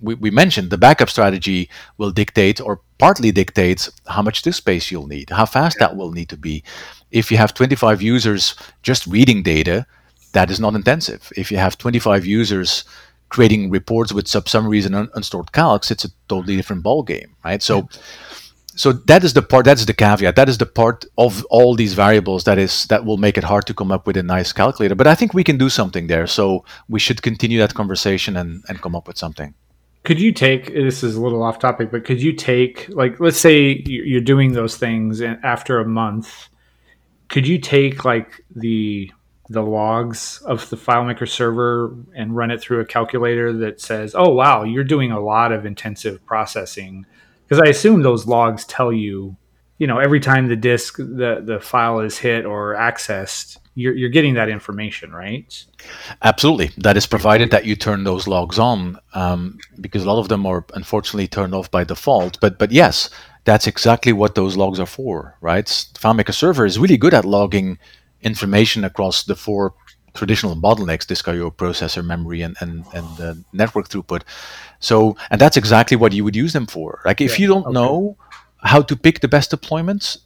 We, 0.00 0.14
we 0.14 0.30
mentioned 0.30 0.68
the 0.70 0.76
backup 0.76 1.08
strategy 1.08 1.70
will 1.96 2.10
dictate 2.10 2.60
or 2.60 2.80
partly 2.98 3.32
dictates 3.32 3.90
how 4.06 4.20
much 4.20 4.42
disk 4.42 4.58
space 4.58 4.90
you'll 4.90 5.06
need, 5.06 5.30
how 5.30 5.46
fast 5.46 5.78
that 5.78 5.96
will 5.96 6.12
need 6.12 6.28
to 6.28 6.36
be 6.36 6.62
if 7.10 7.30
you 7.30 7.36
have 7.36 7.54
25 7.54 8.02
users 8.02 8.54
just 8.82 9.06
reading 9.06 9.42
data, 9.42 9.86
that 10.32 10.50
is 10.50 10.60
not 10.60 10.74
intensive. 10.74 11.32
If 11.36 11.50
you 11.50 11.58
have 11.58 11.78
25 11.78 12.26
users 12.26 12.84
creating 13.28 13.70
reports 13.70 14.12
with 14.12 14.28
sub 14.28 14.48
summaries 14.48 14.86
and 14.86 14.94
un- 14.94 15.08
unstored 15.14 15.52
calcs, 15.52 15.90
it's 15.90 16.04
a 16.04 16.10
totally 16.28 16.56
different 16.56 16.84
ballgame, 16.84 17.28
right? 17.44 17.62
So, 17.62 17.88
yeah. 17.92 18.00
So 18.76 18.92
that 18.92 19.24
is 19.24 19.32
the 19.32 19.42
part. 19.42 19.64
That's 19.64 19.84
the 19.84 19.94
caveat. 19.94 20.36
That 20.36 20.48
is 20.48 20.58
the 20.58 20.66
part 20.66 21.04
of 21.18 21.44
all 21.46 21.74
these 21.74 21.94
variables 21.94 22.44
that 22.44 22.58
is 22.58 22.86
that 22.86 23.04
will 23.04 23.16
make 23.16 23.36
it 23.36 23.44
hard 23.44 23.66
to 23.66 23.74
come 23.74 23.90
up 23.90 24.06
with 24.06 24.16
a 24.16 24.22
nice 24.22 24.52
calculator. 24.52 24.94
But 24.94 25.06
I 25.06 25.14
think 25.14 25.34
we 25.34 25.42
can 25.42 25.58
do 25.58 25.68
something 25.68 26.06
there. 26.06 26.26
So 26.26 26.64
we 26.88 27.00
should 27.00 27.22
continue 27.22 27.58
that 27.58 27.74
conversation 27.74 28.36
and 28.36 28.64
and 28.68 28.80
come 28.80 28.94
up 28.94 29.08
with 29.08 29.18
something 29.18 29.54
could 30.04 30.20
you 30.20 30.32
take 30.32 30.72
this 30.72 31.02
is 31.02 31.16
a 31.16 31.20
little 31.20 31.42
off 31.42 31.58
topic 31.58 31.90
but 31.90 32.04
could 32.04 32.22
you 32.22 32.32
take 32.32 32.88
like 32.90 33.18
let's 33.18 33.40
say 33.40 33.82
you're 33.86 34.20
doing 34.20 34.52
those 34.52 34.76
things 34.76 35.20
and 35.20 35.36
after 35.44 35.80
a 35.80 35.84
month 35.84 36.48
could 37.28 37.46
you 37.46 37.58
take 37.58 38.04
like 38.04 38.44
the 38.54 39.10
the 39.48 39.62
logs 39.62 40.42
of 40.44 40.68
the 40.70 40.76
FileMaker 40.76 41.28
server 41.28 41.94
and 42.14 42.36
run 42.36 42.50
it 42.50 42.60
through 42.60 42.80
a 42.80 42.84
calculator 42.84 43.52
that 43.52 43.80
says, 43.80 44.14
"Oh 44.16 44.30
wow, 44.30 44.64
you're 44.64 44.84
doing 44.84 45.12
a 45.12 45.20
lot 45.20 45.52
of 45.52 45.64
intensive 45.64 46.24
processing." 46.26 47.06
Because 47.48 47.62
I 47.64 47.70
assume 47.70 48.02
those 48.02 48.26
logs 48.26 48.64
tell 48.64 48.92
you, 48.92 49.36
you 49.78 49.86
know, 49.86 49.98
every 49.98 50.20
time 50.20 50.48
the 50.48 50.56
disk 50.56 50.96
the 50.96 51.42
the 51.44 51.60
file 51.60 52.00
is 52.00 52.18
hit 52.18 52.44
or 52.44 52.74
accessed, 52.74 53.58
you're 53.74 53.94
you're 53.94 54.10
getting 54.10 54.34
that 54.34 54.48
information, 54.48 55.12
right? 55.12 55.64
Absolutely, 56.22 56.70
that 56.78 56.96
is 56.96 57.06
provided 57.06 57.50
that 57.50 57.66
you 57.66 57.76
turn 57.76 58.04
those 58.04 58.26
logs 58.26 58.58
on, 58.58 58.98
um, 59.14 59.58
because 59.80 60.02
a 60.02 60.06
lot 60.06 60.18
of 60.18 60.28
them 60.28 60.46
are 60.46 60.64
unfortunately 60.74 61.28
turned 61.28 61.54
off 61.54 61.70
by 61.70 61.84
default. 61.84 62.40
But 62.40 62.58
but 62.58 62.72
yes, 62.72 63.10
that's 63.44 63.66
exactly 63.66 64.12
what 64.12 64.34
those 64.34 64.56
logs 64.56 64.80
are 64.80 64.86
for, 64.86 65.36
right? 65.40 65.66
FileMaker 65.66 66.34
Server 66.34 66.66
is 66.66 66.78
really 66.78 66.96
good 66.96 67.14
at 67.14 67.24
logging 67.24 67.78
information 68.22 68.82
across 68.82 69.24
the 69.24 69.36
four 69.36 69.74
traditional 70.16 70.56
bottlenecks, 70.56 71.06
disk 71.06 71.28
I/O, 71.28 71.50
processor, 71.50 72.04
memory, 72.04 72.42
and 72.42 72.56
and 72.60 72.84
and 72.94 73.06
the 73.16 73.44
network 73.52 73.88
throughput. 73.88 74.22
So, 74.80 75.16
and 75.30 75.40
that's 75.40 75.56
exactly 75.56 75.96
what 75.96 76.12
you 76.12 76.24
would 76.24 76.36
use 76.36 76.52
them 76.52 76.66
for. 76.66 77.00
Like, 77.04 77.20
if 77.20 77.38
yeah, 77.38 77.42
you 77.42 77.48
don't 77.52 77.66
okay. 77.66 77.74
know 77.74 78.16
how 78.58 78.82
to 78.82 78.96
pick 78.96 79.20
the 79.20 79.28
best 79.28 79.50
deployments, 79.50 80.18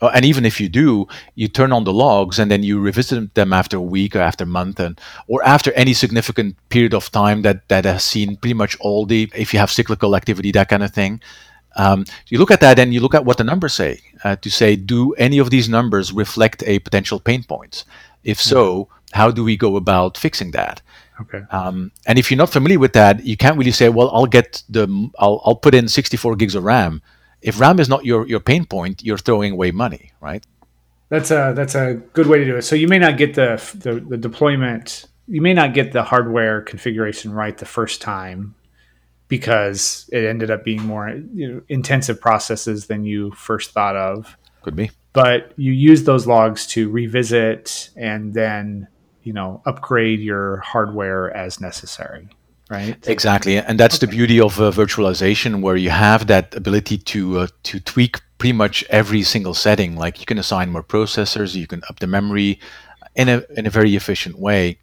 uh, 0.00 0.10
and 0.14 0.24
even 0.24 0.44
if 0.46 0.60
you 0.60 0.68
do, 0.68 1.06
you 1.34 1.48
turn 1.48 1.72
on 1.72 1.84
the 1.84 1.92
logs 1.92 2.38
and 2.38 2.50
then 2.50 2.62
you 2.62 2.80
revisit 2.80 3.34
them 3.34 3.52
after 3.52 3.76
a 3.76 3.82
week 3.96 4.16
or 4.16 4.20
after 4.20 4.44
a 4.44 4.46
month, 4.46 4.80
and 4.80 5.00
or 5.26 5.42
after 5.44 5.72
any 5.72 5.92
significant 5.92 6.56
period 6.68 6.94
of 6.94 7.10
time 7.10 7.42
that 7.42 7.68
that 7.68 7.84
has 7.84 8.04
seen 8.04 8.36
pretty 8.36 8.54
much 8.54 8.76
all 8.80 9.06
the, 9.06 9.30
if 9.34 9.52
you 9.52 9.60
have 9.60 9.70
cyclical 9.70 10.16
activity, 10.16 10.52
that 10.52 10.68
kind 10.68 10.82
of 10.82 10.92
thing. 10.92 11.20
Um, 11.76 12.04
you 12.28 12.38
look 12.38 12.50
at 12.50 12.60
that 12.60 12.78
and 12.78 12.92
you 12.92 13.00
look 13.00 13.14
at 13.14 13.24
what 13.24 13.36
the 13.36 13.44
numbers 13.44 13.74
say 13.74 14.00
uh, 14.24 14.36
to 14.36 14.50
say, 14.50 14.74
do 14.74 15.12
any 15.14 15.38
of 15.38 15.50
these 15.50 15.68
numbers 15.68 16.12
reflect 16.12 16.64
a 16.66 16.80
potential 16.80 17.20
pain 17.20 17.44
point? 17.44 17.84
If 18.24 18.40
so, 18.40 18.88
how 19.12 19.30
do 19.30 19.44
we 19.44 19.56
go 19.56 19.76
about 19.76 20.16
fixing 20.16 20.52
that? 20.52 20.82
Okay. 21.20 21.42
Um, 21.50 21.92
and 22.06 22.18
if 22.18 22.30
you're 22.30 22.38
not 22.38 22.50
familiar 22.50 22.78
with 22.78 22.92
that, 22.94 23.24
you 23.24 23.36
can't 23.36 23.58
really 23.58 23.72
say, 23.72 23.88
well, 23.88 24.10
I'll 24.10 24.26
get 24.26 24.62
the, 24.68 24.86
I'll, 25.18 25.42
I'll 25.44 25.56
put 25.56 25.74
in 25.74 25.88
64 25.88 26.36
gigs 26.36 26.54
of 26.54 26.64
RAM. 26.64 27.02
If 27.42 27.60
RAM 27.60 27.78
is 27.80 27.88
not 27.88 28.04
your, 28.04 28.26
your 28.26 28.40
pain 28.40 28.64
point, 28.64 29.02
you're 29.02 29.18
throwing 29.18 29.52
away 29.52 29.70
money, 29.70 30.12
right? 30.20 30.44
That's 31.08 31.32
a 31.32 31.52
that's 31.56 31.74
a 31.74 31.94
good 32.12 32.28
way 32.28 32.38
to 32.38 32.44
do 32.44 32.56
it. 32.56 32.62
So 32.62 32.76
you 32.76 32.86
may 32.86 32.98
not 32.98 33.18
get 33.18 33.34
the, 33.34 33.60
the, 33.74 33.98
the 33.98 34.16
deployment, 34.16 35.06
you 35.26 35.42
may 35.42 35.52
not 35.52 35.74
get 35.74 35.92
the 35.92 36.04
hardware 36.04 36.60
configuration 36.62 37.32
right 37.32 37.56
the 37.58 37.66
first 37.66 38.00
time, 38.00 38.54
because 39.30 40.10
it 40.12 40.24
ended 40.24 40.50
up 40.50 40.64
being 40.64 40.82
more 40.82 41.08
you 41.32 41.48
know, 41.48 41.62
intensive 41.68 42.20
processes 42.20 42.88
than 42.88 43.04
you 43.04 43.30
first 43.30 43.70
thought 43.70 43.96
of. 43.96 44.36
Could 44.62 44.76
be. 44.76 44.90
But 45.12 45.52
you 45.56 45.72
use 45.72 46.04
those 46.04 46.26
logs 46.26 46.66
to 46.68 46.90
revisit 46.90 47.90
and 47.96 48.34
then, 48.34 48.88
you 49.22 49.32
know, 49.32 49.62
upgrade 49.66 50.20
your 50.20 50.58
hardware 50.58 51.34
as 51.36 51.60
necessary. 51.60 52.28
right? 52.70 52.96
Exactly, 53.08 53.58
and 53.58 53.78
that's 53.78 53.96
okay. 53.96 54.06
the 54.06 54.10
beauty 54.10 54.40
of 54.40 54.60
uh, 54.60 54.70
virtualization, 54.70 55.60
where 55.60 55.76
you 55.76 55.90
have 55.90 56.26
that 56.28 56.54
ability 56.54 56.98
to 56.98 57.38
uh, 57.40 57.46
to 57.64 57.80
tweak 57.80 58.20
pretty 58.38 58.52
much 58.54 58.84
every 58.90 59.22
single 59.22 59.54
setting. 59.54 59.96
Like 59.96 60.20
you 60.20 60.26
can 60.26 60.38
assign 60.38 60.70
more 60.70 60.82
processors, 60.82 61.54
you 61.54 61.66
can 61.66 61.82
up 61.88 62.00
the 62.00 62.06
memory 62.06 62.58
in 63.14 63.28
a 63.28 63.42
in 63.56 63.66
a 63.66 63.70
very 63.70 63.94
efficient 63.96 64.38
way. 64.38 64.78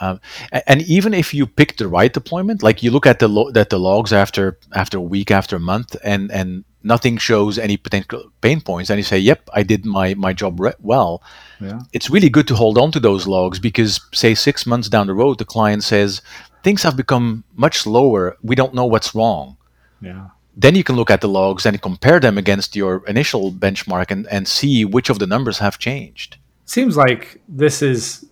Um, 0.00 0.20
and 0.66 0.82
even 0.82 1.12
if 1.12 1.34
you 1.34 1.46
pick 1.46 1.76
the 1.76 1.88
right 1.88 2.12
deployment, 2.12 2.62
like 2.62 2.82
you 2.82 2.90
look 2.90 3.06
at 3.06 3.18
the 3.18 3.28
lo- 3.28 3.50
at 3.54 3.70
the 3.70 3.80
logs 3.80 4.12
after 4.12 4.58
after 4.74 4.98
a 4.98 5.02
week, 5.02 5.30
after 5.30 5.56
a 5.56 5.60
month, 5.60 5.96
and 6.04 6.30
and 6.30 6.64
nothing 6.88 7.18
shows 7.18 7.58
any 7.58 7.76
potential 7.76 8.32
pain 8.40 8.60
points, 8.60 8.90
and 8.90 8.98
you 8.98 9.04
say, 9.04 9.18
"Yep, 9.18 9.50
I 9.54 9.62
did 9.62 9.84
my 9.84 10.14
my 10.14 10.32
job 10.32 10.58
re- 10.58 10.80
well." 10.80 11.22
Yeah. 11.60 11.80
It's 11.92 12.10
really 12.10 12.30
good 12.30 12.48
to 12.48 12.54
hold 12.54 12.78
on 12.78 12.90
to 12.92 13.00
those 13.00 13.26
logs 13.26 13.58
because, 13.58 14.00
say, 14.12 14.34
six 14.34 14.66
months 14.66 14.88
down 14.88 15.08
the 15.08 15.14
road, 15.14 15.38
the 15.38 15.44
client 15.44 15.82
says, 15.82 16.22
things 16.62 16.82
have 16.82 16.96
become 16.96 17.44
much 17.56 17.78
slower. 17.78 18.36
We 18.42 18.54
don't 18.54 18.74
know 18.74 18.86
what's 18.86 19.14
wrong. 19.14 19.56
Yeah. 20.00 20.28
Then 20.56 20.74
you 20.74 20.84
can 20.84 20.96
look 20.96 21.10
at 21.10 21.20
the 21.20 21.28
logs 21.28 21.64
and 21.66 21.80
compare 21.80 22.20
them 22.20 22.36
against 22.36 22.74
your 22.74 23.04
initial 23.06 23.52
benchmark 23.52 24.10
and, 24.10 24.26
and 24.28 24.46
see 24.48 24.84
which 24.84 25.08
of 25.08 25.18
the 25.18 25.26
numbers 25.26 25.58
have 25.58 25.78
changed. 25.78 26.36
Seems 26.64 26.96
like 26.96 27.40
this 27.48 27.80
is 27.80 28.26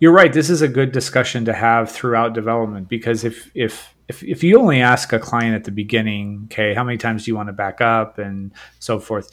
you're 0.00 0.12
right. 0.12 0.32
This 0.32 0.50
is 0.50 0.60
a 0.60 0.68
good 0.68 0.92
discussion 0.92 1.44
to 1.46 1.52
have 1.52 1.90
throughout 1.90 2.34
development 2.34 2.88
because 2.88 3.24
if 3.24 3.50
if 3.54 3.94
if, 4.08 4.22
if 4.22 4.42
you 4.42 4.58
only 4.58 4.80
ask 4.80 5.12
a 5.12 5.18
client 5.18 5.54
at 5.54 5.64
the 5.64 5.72
beginning, 5.72 6.42
okay, 6.46 6.74
how 6.74 6.84
many 6.84 6.98
times 6.98 7.24
do 7.24 7.30
you 7.30 7.36
want 7.36 7.48
to 7.48 7.52
back 7.52 7.80
up 7.80 8.18
and 8.18 8.52
so 8.78 8.98
forth, 8.98 9.30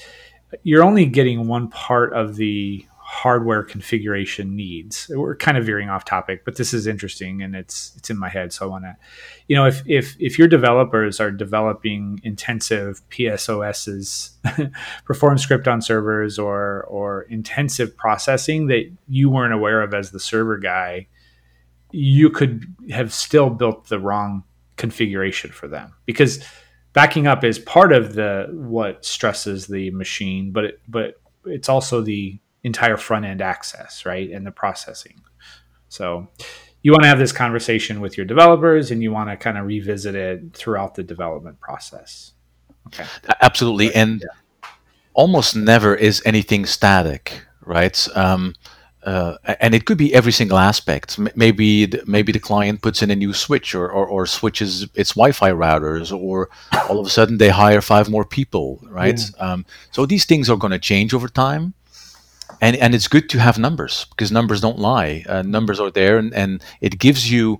you're 0.63 0.84
only 0.84 1.05
getting 1.05 1.47
one 1.47 1.67
part 1.69 2.13
of 2.13 2.36
the 2.36 2.86
hardware 3.13 3.61
configuration 3.61 4.55
needs. 4.55 5.11
We're 5.13 5.36
kind 5.36 5.55
of 5.55 5.65
veering 5.65 5.89
off 5.89 6.03
topic, 6.03 6.43
but 6.45 6.55
this 6.55 6.74
is 6.74 6.88
interesting 6.88 7.43
and 7.43 7.55
it's 7.55 7.93
it's 7.95 8.09
in 8.09 8.17
my 8.17 8.30
head, 8.30 8.51
so 8.51 8.65
I 8.65 8.69
want 8.69 8.86
to, 8.86 8.95
you 9.47 9.55
know, 9.55 9.65
if 9.67 9.84
if 9.86 10.15
if 10.19 10.39
your 10.39 10.47
developers 10.47 11.19
are 11.19 11.30
developing 11.30 12.19
intensive 12.24 13.07
PSOSs, 13.09 14.32
perform 15.05 15.38
script 15.38 15.67
on 15.67 15.82
servers, 15.82 16.39
or 16.39 16.86
or 16.86 17.24
intensive 17.24 17.95
processing 17.95 18.67
that 18.67 18.91
you 19.07 19.30
weren't 19.30 19.53
aware 19.53 19.82
of 19.82 19.93
as 19.93 20.09
the 20.09 20.19
server 20.19 20.57
guy, 20.57 21.07
you 21.91 22.32
could 22.32 22.65
have 22.89 23.13
still 23.13 23.51
built 23.51 23.89
the 23.89 23.99
wrong 23.99 24.43
configuration 24.78 25.51
for 25.51 25.67
them 25.67 25.93
because 26.05 26.43
backing 26.93 27.28
up 27.28 27.43
is 27.43 27.59
part 27.59 27.91
of 27.91 28.13
the 28.13 28.47
what 28.51 29.03
stresses 29.05 29.67
the 29.67 29.91
machine, 29.91 30.51
but 30.51 30.65
it, 30.65 30.82
but 30.88 31.15
it's 31.45 31.69
also 31.69 32.01
the 32.01 32.39
entire 32.63 32.97
front 32.97 33.26
end 33.26 33.41
access, 33.41 34.05
right, 34.05 34.30
and 34.30 34.45
the 34.45 34.51
processing. 34.51 35.21
So 35.89 36.30
you 36.82 36.91
want 36.91 37.03
to 37.03 37.07
have 37.07 37.19
this 37.19 37.32
conversation 37.32 37.99
with 38.01 38.17
your 38.17 38.26
developers, 38.26 38.91
and 38.91 39.03
you 39.03 39.11
want 39.11 39.30
to 39.30 39.38
kind 39.38 39.57
of 39.57 39.65
revisit 39.65 40.15
it 40.15 40.53
throughout 40.53 40.95
the 40.95 41.03
development 41.03 41.59
process. 41.59 42.34
Okay. 42.88 43.05
Absolutely, 43.41 43.93
and 43.93 44.21
yeah. 44.21 44.69
almost 45.13 45.55
never 45.55 45.95
is 45.95 46.21
anything 46.26 46.65
static, 46.65 47.45
right? 47.61 48.07
Um, 48.15 48.53
uh, 49.06 49.38
and 49.60 49.76
it 49.76 49.86
could 49.86 49.97
be 49.97 50.14
every 50.14 50.32
single 50.32 50.58
aspect. 50.58 51.20
Maybe 51.36 51.86
the, 51.86 52.04
maybe 52.06 52.32
the 52.32 52.39
client 52.39 52.82
puts 52.82 53.01
in 53.01 53.12
a 53.12 53.16
new 53.16 53.34
switch 53.34 53.76
or, 53.76 53.89
or, 53.89 54.08
or, 54.08 54.26
switches 54.26 54.88
its 54.95 55.12
Wi-Fi 55.12 55.51
routers, 55.51 56.18
or 56.18 56.49
all 56.89 56.99
of 56.99 57.06
a 57.06 57.10
sudden 57.10 57.38
they 57.38 57.49
hire 57.49 57.82
five 57.82 58.10
more 58.10 58.26
people, 58.26 58.80
right? 58.84 59.20
Yeah. 59.20 59.45
Um, 59.45 59.66
so 59.91 60.06
these 60.06 60.26
things 60.26 60.49
are 60.49 60.58
going 60.58 60.72
to 60.72 60.80
change 60.80 61.14
over 61.14 61.28
time 61.28 61.74
and 62.62 62.76
and 62.78 62.95
it's 62.95 63.08
good 63.08 63.30
to 63.30 63.39
have 63.39 63.58
numbers 63.58 64.06
because 64.12 64.32
numbers 64.32 64.62
don't 64.62 64.80
lie. 64.80 65.26
Uh, 65.28 65.41
numbers 65.41 65.80
are 65.80 65.91
there, 65.91 66.18
and, 66.18 66.34
and 66.34 66.64
it 66.80 66.97
gives 66.97 67.30
you 67.30 67.58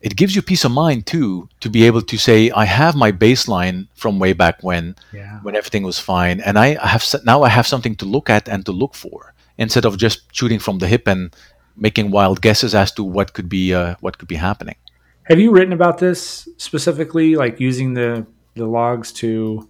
it 0.00 0.16
gives 0.16 0.34
you 0.34 0.42
peace 0.42 0.64
of 0.64 0.72
mind 0.72 1.06
too 1.06 1.48
to 1.60 1.68
be 1.70 1.84
able 1.84 2.02
to 2.02 2.16
say 2.18 2.50
I 2.50 2.64
have 2.64 2.96
my 2.96 3.12
baseline 3.12 3.88
from 3.94 4.18
way 4.18 4.32
back 4.32 4.62
when 4.62 4.96
yeah. 5.12 5.40
when 5.42 5.54
everything 5.54 5.82
was 5.82 5.98
fine, 5.98 6.40
and 6.40 6.58
I 6.58 6.68
have 6.86 7.04
now 7.24 7.42
I 7.42 7.48
have 7.48 7.66
something 7.66 7.94
to 7.96 8.04
look 8.04 8.30
at 8.30 8.48
and 8.48 8.64
to 8.66 8.72
look 8.72 8.94
for 8.94 9.31
instead 9.62 9.84
of 9.84 9.96
just 9.96 10.18
shooting 10.34 10.58
from 10.58 10.78
the 10.78 10.88
hip 10.88 11.06
and 11.06 11.34
making 11.76 12.10
wild 12.10 12.42
guesses 12.42 12.74
as 12.74 12.92
to 12.92 13.02
what 13.02 13.32
could 13.32 13.48
be 13.48 13.72
uh, 13.72 13.94
what 14.00 14.18
could 14.18 14.28
be 14.28 14.36
happening. 14.36 14.76
Have 15.24 15.38
you 15.38 15.52
written 15.52 15.72
about 15.72 15.98
this 15.98 16.48
specifically, 16.56 17.36
like 17.36 17.60
using 17.60 17.94
the 17.94 18.26
the 18.54 18.66
logs 18.66 19.12
to, 19.12 19.68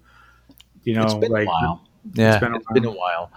you 0.82 0.94
know, 0.94 1.06
like 1.28 1.48
yeah, 2.14 2.34
it's 2.34 2.40
been 2.40 2.54
a 2.54 2.58
while. 2.58 2.74
Been 2.74 2.84
a 2.86 2.90
while 2.90 3.32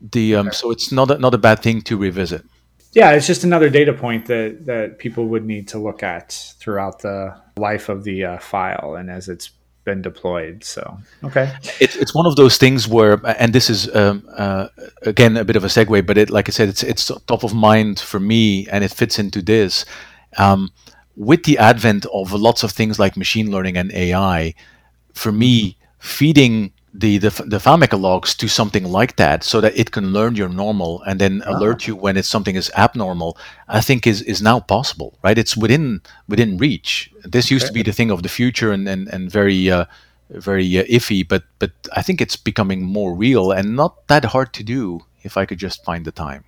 the 0.00 0.36
um, 0.36 0.48
okay. 0.48 0.56
so 0.56 0.70
it's 0.70 0.92
not 0.92 1.10
a, 1.10 1.18
not 1.18 1.34
a 1.34 1.38
bad 1.38 1.60
thing 1.60 1.82
to 1.82 1.96
revisit. 1.96 2.44
Yeah, 2.92 3.12
it's 3.12 3.26
just 3.26 3.44
another 3.44 3.68
data 3.68 3.92
point 3.92 4.26
that 4.26 4.66
that 4.66 4.98
people 4.98 5.26
would 5.28 5.44
need 5.44 5.68
to 5.68 5.78
look 5.78 6.02
at 6.02 6.54
throughout 6.58 7.00
the 7.00 7.36
life 7.56 7.88
of 7.88 8.04
the 8.04 8.24
uh, 8.24 8.38
file 8.38 8.96
and 8.96 9.10
as 9.10 9.28
it's 9.28 9.50
been 9.86 10.02
deployed. 10.02 10.62
So 10.64 10.98
okay, 11.24 11.56
it's 11.80 11.96
it's 11.96 12.14
one 12.14 12.26
of 12.26 12.36
those 12.36 12.58
things 12.58 12.86
where, 12.86 13.18
and 13.24 13.54
this 13.54 13.70
is 13.70 13.88
um, 13.96 14.28
uh, 14.36 14.68
again 15.02 15.38
a 15.38 15.44
bit 15.44 15.56
of 15.56 15.64
a 15.64 15.68
segue, 15.68 16.04
but 16.04 16.18
it 16.18 16.28
like 16.28 16.50
I 16.50 16.52
said, 16.52 16.68
it's 16.68 16.82
it's 16.82 17.10
top 17.26 17.42
of 17.42 17.54
mind 17.54 17.98
for 17.98 18.20
me, 18.20 18.68
and 18.68 18.84
it 18.84 18.92
fits 18.92 19.18
into 19.18 19.40
this. 19.40 19.86
Um, 20.36 20.70
with 21.16 21.44
the 21.44 21.56
advent 21.56 22.04
of 22.12 22.34
lots 22.34 22.62
of 22.62 22.72
things 22.72 22.98
like 22.98 23.16
machine 23.16 23.50
learning 23.50 23.78
and 23.78 23.90
AI, 23.92 24.52
for 25.14 25.32
me, 25.32 25.78
feeding 25.98 26.72
the, 26.98 27.18
the 27.18 27.30
the 27.46 27.58
FileMaker 27.58 28.00
logs 28.00 28.34
to 28.36 28.48
something 28.48 28.84
like 28.84 29.16
that 29.16 29.44
so 29.44 29.60
that 29.60 29.76
it 29.76 29.90
can 29.90 30.12
learn 30.12 30.34
your 30.34 30.48
normal 30.48 31.02
and 31.02 31.20
then 31.20 31.42
uh-huh. 31.42 31.58
alert 31.58 31.86
you 31.86 31.94
when 31.94 32.16
it's 32.16 32.28
something 32.28 32.56
is 32.56 32.70
abnormal 32.76 33.36
i 33.68 33.80
think 33.80 34.06
is 34.06 34.22
is 34.22 34.40
now 34.40 34.60
possible 34.60 35.18
right? 35.22 35.38
It's 35.38 35.56
within 35.56 36.00
within 36.28 36.56
reach. 36.58 37.10
This 37.24 37.50
used 37.50 37.64
okay. 37.64 37.68
to 37.68 37.74
be 37.74 37.82
the 37.82 37.92
thing 37.92 38.10
of 38.10 38.22
the 38.22 38.28
future 38.28 38.72
and 38.72 38.88
and, 38.88 39.08
and 39.08 39.30
very 39.30 39.70
uh, 39.70 39.86
very 40.30 40.78
uh, 40.78 40.84
iffy 40.84 41.26
but 41.26 41.44
but 41.58 41.72
i 41.94 42.02
think 42.02 42.20
it's 42.20 42.36
becoming 42.36 42.82
more 42.82 43.14
real 43.14 43.52
and 43.52 43.76
not 43.76 44.06
that 44.08 44.24
hard 44.26 44.52
to 44.52 44.62
do 44.62 45.00
if 45.22 45.36
i 45.36 45.44
could 45.46 45.58
just 45.58 45.84
find 45.84 46.04
the 46.04 46.12
time. 46.12 46.44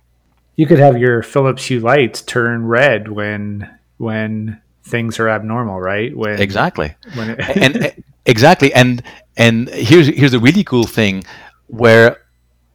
You 0.55 0.67
could 0.67 0.79
have 0.79 0.97
your 0.97 1.21
philips 1.23 1.65
hue 1.65 1.79
lights 1.79 2.21
turn 2.21 2.65
red 2.65 3.09
when 3.09 3.69
when 3.97 4.61
things 4.83 5.19
are 5.19 5.29
abnormal 5.29 5.79
right? 5.79 6.15
When 6.15 6.41
exactly. 6.41 6.95
when 7.15 7.29
it 7.31 7.39
and 7.65 8.03
exactly 8.25 8.73
and 8.73 9.03
and 9.37 9.69
here's 9.69 10.07
here's 10.07 10.33
a 10.33 10.39
really 10.39 10.63
cool 10.63 10.85
thing 10.85 11.23
where 11.67 12.17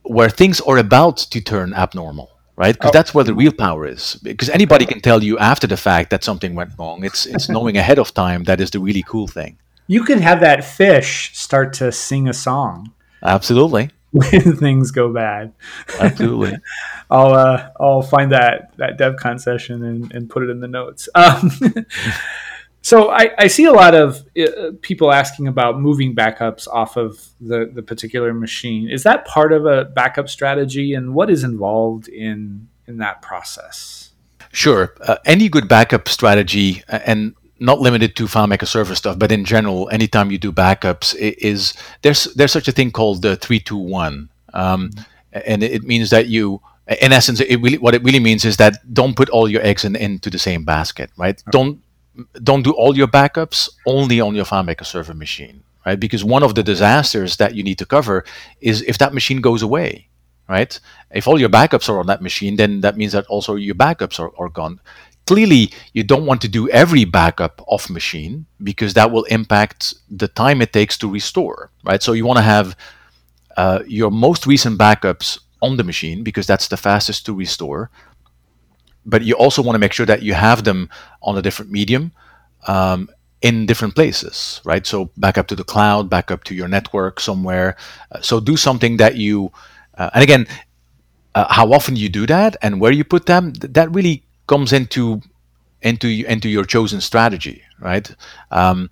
where 0.05 0.29
things 0.29 0.61
are 0.61 0.79
about 0.79 1.17
to 1.17 1.41
turn 1.41 1.75
abnormal, 1.75 2.31
right? 2.57 2.75
Because 2.75 2.91
oh. 2.91 2.93
that's 2.93 3.15
where 3.15 3.25
the 3.25 3.35
real 3.35 3.53
power 3.53 3.87
is. 3.87 4.17
Because 4.23 4.51
anybody 4.51 4.87
can 4.87 5.01
tell 5.01 5.23
you 5.23 5.39
after 5.39 5.67
the 5.67 5.77
fact 5.77 6.11
that 6.11 6.23
something 6.23 6.55
went 6.55 6.73
wrong. 6.79 7.05
It's 7.05 7.27
it's 7.27 7.49
knowing 7.49 7.77
ahead 7.77 7.99
of 7.99 8.13
time 8.15 8.45
that 8.45 8.61
is 8.61 8.71
the 8.71 8.81
really 8.81 9.03
cool 9.03 9.27
thing. 9.27 9.59
You 9.87 10.05
can 10.05 10.21
have 10.21 10.41
that 10.41 10.65
fish 10.65 11.37
start 11.37 11.73
to 11.75 11.93
sing 11.93 12.29
a 12.29 12.33
song. 12.33 12.93
Absolutely. 13.23 13.91
When 14.15 14.57
things 14.57 14.93
go 14.93 15.13
bad. 15.13 15.55
Absolutely. 15.99 16.57
I'll 17.11 17.35
uh, 17.35 17.71
I'll 17.81 18.03
find 18.03 18.31
that 18.31 18.73
that 18.77 18.97
DevCon 18.97 19.41
session 19.41 19.85
and, 19.85 20.13
and 20.15 20.31
put 20.31 20.45
it 20.45 20.51
in 20.51 20.61
the 20.61 20.69
notes. 20.69 21.09
Um, 21.17 21.51
so 22.85 23.09
I, 23.09 23.31
I, 23.39 23.47
see 23.47 23.65
a 23.65 23.73
lot 23.73 23.95
of 23.95 24.23
uh, 24.39 24.73
people 24.83 25.11
asking 25.11 25.49
about 25.49 25.81
moving 25.81 26.15
backups 26.15 26.69
off 26.69 26.99
of 26.99 27.19
the, 27.41 27.71
the 27.73 27.83
particular 27.83 28.35
machine. 28.35 28.91
Is 28.91 29.05
that 29.05 29.25
part 29.25 29.55
of 29.55 29.65
a 29.65 29.87
backup 29.87 30.29
strategy, 30.29 30.93
and 30.93 31.15
what 31.15 31.31
is 31.31 31.45
involved 31.45 32.09
in 32.09 32.69
in 32.87 32.99
that 32.99 33.23
process? 33.23 34.13
Sure. 34.53 34.95
Uh, 35.01 35.17
any 35.25 35.49
good 35.49 35.67
backup 35.67 36.11
strategy, 36.11 36.83
and 36.89 37.35
not 37.59 37.81
limited 37.81 38.17
to 38.17 38.27
FileMaker 38.27 38.67
server 38.67 38.95
stuff, 38.95 39.19
but 39.19 39.33
in 39.33 39.47
general, 39.47 39.89
anytime 39.91 40.31
you 40.31 40.37
do 40.37 40.53
backups, 40.53 41.15
is 41.17 41.73
there's 42.03 42.25
there's 42.35 42.53
such 42.53 42.69
a 42.69 42.73
thing 42.73 42.91
called 42.91 43.23
the 43.23 43.35
three 43.37 43.61
two 43.61 43.79
one, 43.79 44.29
um, 44.53 44.91
mm-hmm. 44.91 45.41
and 45.47 45.63
it 45.63 45.85
means 45.85 46.11
that 46.11 46.27
you 46.27 46.61
in 46.87 47.13
essence, 47.13 47.41
it 47.41 47.57
really, 47.63 47.79
what 47.79 47.95
it 47.95 48.03
really 48.05 48.21
means 48.21 48.45
is 48.45 48.59
that 48.59 48.77
don't 48.93 49.17
put 49.17 49.31
all 49.31 49.49
your 49.49 49.63
eggs 49.63 49.87
in, 49.87 49.97
into 49.97 50.29
the 50.29 50.39
same 50.39 50.65
basket, 50.65 51.11
right? 51.17 51.41
Okay. 51.41 51.51
Don't 51.51 51.81
don't 52.43 52.63
do 52.63 52.73
all 52.73 52.97
your 52.97 53.09
backups 53.09 53.69
only 53.87 54.21
on 54.21 54.35
your 54.35 54.45
FileMaker 54.45 54.87
server 54.87 55.15
machine, 55.15 55.63
right? 55.85 55.99
Because 55.99 56.25
one 56.25 56.43
of 56.43 56.55
the 56.55 56.63
disasters 56.63 57.37
that 57.37 57.55
you 57.55 57.63
need 57.63 57.79
to 57.79 57.87
cover 57.87 58.25
is 58.61 58.83
if 58.83 58.99
that 58.99 59.15
machine 59.15 59.41
goes 59.41 59.63
away, 59.63 60.09
right? 60.49 60.79
If 61.11 61.27
all 61.27 61.41
your 61.41 61.49
backups 61.49 61.89
are 61.89 61.99
on 61.99 62.07
that 62.07 62.23
machine, 62.23 62.57
then 62.57 62.81
that 62.83 62.97
means 62.97 63.13
that 63.13 63.27
also 63.27 63.57
your 63.57 63.75
backups 63.75 64.21
are, 64.21 64.33
are 64.39 64.49
gone. 64.49 64.81
Clearly, 65.27 65.73
you 65.95 66.03
don't 66.05 66.27
want 66.27 66.43
to 66.43 66.49
do 66.49 66.69
every 66.69 67.05
backup 67.05 67.63
off 67.67 67.89
machine 67.89 68.47
because 68.63 68.93
that 68.95 69.11
will 69.11 69.25
impact 69.25 69.95
the 70.11 70.29
time 70.29 70.61
it 70.61 70.73
takes 70.73 70.99
to 70.99 71.11
restore, 71.11 71.71
right? 71.83 72.03
So 72.03 72.13
you 72.13 72.27
want 72.27 72.39
to 72.39 72.43
have 72.43 72.77
uh, 73.57 73.83
your 73.87 74.11
most 74.11 74.47
recent 74.47 74.79
backups 74.79 75.39
on 75.63 75.79
the 75.79 75.85
machine 75.85 76.23
because 76.23 76.47
that's 76.47 76.69
the 76.69 76.77
fastest 76.77 77.25
to 77.27 77.33
restore 77.33 77.91
but 79.07 79.23
you 79.23 79.35
also 79.35 79.63
want 79.63 79.75
to 79.75 79.79
make 79.79 79.93
sure 79.93 80.07
that 80.07 80.23
you 80.23 80.35
have 80.35 80.65
them 80.65 80.89
on 81.23 81.37
a 81.39 81.43
different 81.43 81.71
medium 81.71 82.13
um, 82.67 83.09
in 83.43 83.67
different 83.67 83.95
places, 83.95 84.61
right? 84.65 84.87
So 84.87 85.11
back 85.17 85.37
up 85.39 85.47
to 85.49 85.57
the 85.57 85.65
cloud, 85.65 86.09
back 86.09 86.31
up 86.31 86.45
to 86.45 86.55
your 86.55 86.69
network 86.69 87.21
somewhere. 87.21 87.77
Uh, 88.11 88.21
so 88.21 88.41
do 88.41 88.57
something 88.57 88.97
that 88.99 89.17
you, 89.17 89.53
uh, 89.99 90.11
and 90.15 90.23
again, 90.23 90.47
uh, 91.35 91.47
how 91.53 91.73
often 91.73 91.97
you 91.97 92.09
do 92.09 92.27
that 92.27 92.57
and 92.63 92.81
where 92.81 92.93
you 92.93 93.05
put 93.05 93.27
them, 93.27 93.53
th- 93.53 93.73
that 93.75 93.91
really 93.95 94.25
comes 94.47 94.73
into 94.73 95.21
into 95.83 96.09
into 96.09 96.49
your 96.49 96.65
chosen 96.65 97.01
strategy, 97.01 97.63
right? 97.79 98.15
Um, 98.51 98.91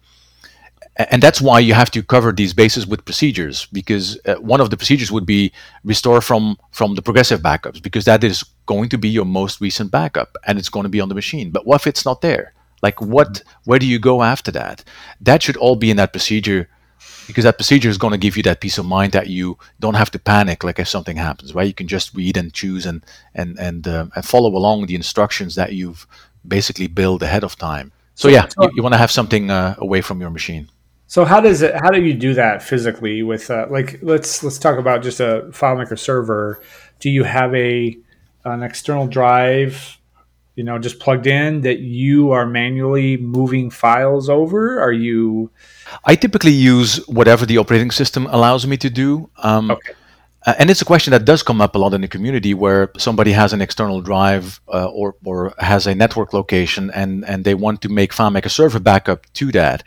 and 0.97 1.22
that's 1.22 1.40
why 1.40 1.59
you 1.59 1.74
have 1.74 1.90
to 1.90 2.03
cover 2.03 2.32
these 2.32 2.53
bases 2.53 2.86
with 2.86 3.05
procedures 3.05 3.66
because 3.72 4.18
uh, 4.26 4.34
one 4.34 4.61
of 4.61 4.70
the 4.70 4.76
procedures 4.76 5.11
would 5.11 5.24
be 5.24 5.53
restore 5.84 6.20
from 6.20 6.59
from 6.70 6.95
the 6.95 7.03
progressive 7.03 7.40
backups 7.40 7.82
because 7.82 8.05
that 8.05 8.22
is 8.22 8.45
going 8.66 8.88
to 8.90 8.99
be 8.99 9.09
your 9.09 9.24
most 9.24 9.61
recent 9.61 9.90
backup 9.90 10.36
and 10.47 10.59
it's 10.59 10.68
going 10.68 10.84
to 10.84 10.90
be 10.90 11.01
on 11.01 11.09
the 11.09 11.14
machine. 11.14 11.51
But 11.51 11.66
what 11.66 11.80
if 11.80 11.86
it's 11.86 12.05
not 12.05 12.20
there? 12.20 12.53
Like 12.82 13.01
what 13.01 13.43
where 13.64 13.78
do 13.78 13.86
you 13.86 13.99
go 13.99 14.22
after 14.22 14.51
that? 14.53 14.84
That 15.20 15.43
should 15.43 15.57
all 15.57 15.76
be 15.76 15.90
in 15.90 15.97
that 15.97 16.12
procedure 16.12 16.68
because 17.26 17.45
that 17.45 17.57
procedure 17.57 17.88
is 17.88 17.99
going 17.99 18.11
to 18.11 18.18
give 18.18 18.36
you 18.36 18.43
that 18.43 18.61
peace 18.61 18.76
of 18.76 18.84
mind 18.84 19.12
that 19.12 19.28
you 19.28 19.57
don't 19.80 19.95
have 19.95 20.11
to 20.11 20.18
panic 20.18 20.62
like 20.62 20.78
if 20.78 20.88
something 20.88 21.16
happens 21.16 21.55
right? 21.55 21.66
You 21.66 21.74
can 21.74 21.88
just 21.88 22.14
read 22.14 22.36
and 22.36 22.53
choose 22.53 22.84
and 22.84 23.03
and 23.34 23.59
and, 23.59 23.88
uh, 23.88 24.07
and 24.14 24.24
follow 24.24 24.55
along 24.55 24.86
the 24.86 24.95
instructions 24.95 25.55
that 25.55 25.72
you've 25.72 26.07
basically 26.47 26.88
built 26.88 27.22
ahead 27.22 27.45
of 27.45 27.57
time. 27.57 27.93
So 28.14 28.28
yeah 28.28 28.47
you, 28.61 28.70
you 28.76 28.82
want 28.82 28.93
to 28.93 28.99
have 28.99 29.11
something 29.11 29.51
uh, 29.51 29.74
away 29.78 30.03
from 30.03 30.20
your 30.20 30.28
machine 30.30 30.68
so 31.12 31.26
how 31.26 31.42
does 31.42 31.60
it? 31.60 31.74
How 31.74 31.90
do 31.90 32.00
you 32.00 32.14
do 32.14 32.32
that 32.32 32.62
physically? 32.62 33.22
With 33.22 33.50
uh, 33.50 33.66
like, 33.68 33.98
let's 34.00 34.42
let's 34.42 34.56
talk 34.56 34.78
about 34.78 35.02
just 35.02 35.20
a 35.20 35.44
FileMaker 35.50 35.98
server. 35.98 36.62
Do 37.00 37.10
you 37.10 37.22
have 37.22 37.54
a 37.54 37.98
an 38.46 38.62
external 38.62 39.06
drive, 39.06 39.98
you 40.54 40.64
know, 40.64 40.78
just 40.78 41.00
plugged 41.00 41.26
in 41.26 41.60
that 41.68 41.80
you 41.80 42.30
are 42.30 42.46
manually 42.46 43.18
moving 43.18 43.68
files 43.68 44.30
over? 44.30 44.80
Are 44.80 44.90
you? 44.90 45.50
I 46.06 46.14
typically 46.14 46.52
use 46.52 47.06
whatever 47.08 47.44
the 47.44 47.58
operating 47.58 47.90
system 47.90 48.26
allows 48.28 48.66
me 48.66 48.78
to 48.78 48.88
do. 48.88 49.28
Um, 49.36 49.70
okay. 49.70 49.92
Uh, 50.46 50.54
and 50.58 50.70
it's 50.70 50.80
a 50.80 50.86
question 50.86 51.10
that 51.10 51.26
does 51.26 51.42
come 51.42 51.60
up 51.60 51.74
a 51.74 51.78
lot 51.78 51.92
in 51.92 52.00
the 52.00 52.08
community 52.08 52.54
where 52.54 52.90
somebody 52.96 53.32
has 53.32 53.52
an 53.52 53.60
external 53.60 54.00
drive 54.00 54.62
uh, 54.72 54.86
or, 54.86 55.14
or 55.24 55.52
has 55.58 55.86
a 55.86 55.94
network 55.94 56.32
location 56.32 56.90
and, 56.94 57.24
and 57.26 57.44
they 57.44 57.54
want 57.54 57.82
to 57.82 57.88
make 57.90 58.12
FileMaker 58.12 58.50
server 58.50 58.80
backup 58.80 59.30
to 59.34 59.52
that. 59.52 59.84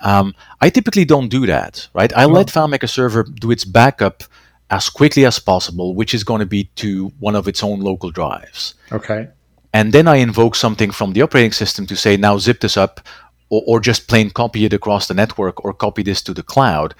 Um, 0.00 0.34
I 0.60 0.70
typically 0.70 1.04
don't 1.04 1.28
do 1.28 1.46
that, 1.46 1.88
right? 1.94 2.12
I 2.16 2.26
let 2.26 2.48
FileMaker 2.48 2.88
Server 2.88 3.22
do 3.22 3.50
its 3.50 3.64
backup 3.64 4.22
as 4.70 4.88
quickly 4.88 5.24
as 5.24 5.38
possible, 5.38 5.94
which 5.94 6.12
is 6.12 6.24
going 6.24 6.40
to 6.40 6.46
be 6.46 6.64
to 6.76 7.12
one 7.18 7.36
of 7.36 7.48
its 7.48 7.62
own 7.62 7.80
local 7.80 8.10
drives. 8.10 8.74
Okay. 8.92 9.28
And 9.72 9.92
then 9.92 10.08
I 10.08 10.16
invoke 10.16 10.54
something 10.54 10.90
from 10.90 11.12
the 11.12 11.22
operating 11.22 11.52
system 11.52 11.86
to 11.86 11.96
say, 11.96 12.16
now 12.16 12.38
zip 12.38 12.60
this 12.60 12.76
up, 12.76 13.00
or, 13.48 13.62
or 13.66 13.80
just 13.80 14.08
plain 14.08 14.30
copy 14.30 14.64
it 14.64 14.72
across 14.72 15.06
the 15.06 15.14
network, 15.14 15.64
or 15.64 15.72
copy 15.72 16.02
this 16.02 16.22
to 16.22 16.34
the 16.34 16.42
cloud. 16.42 16.94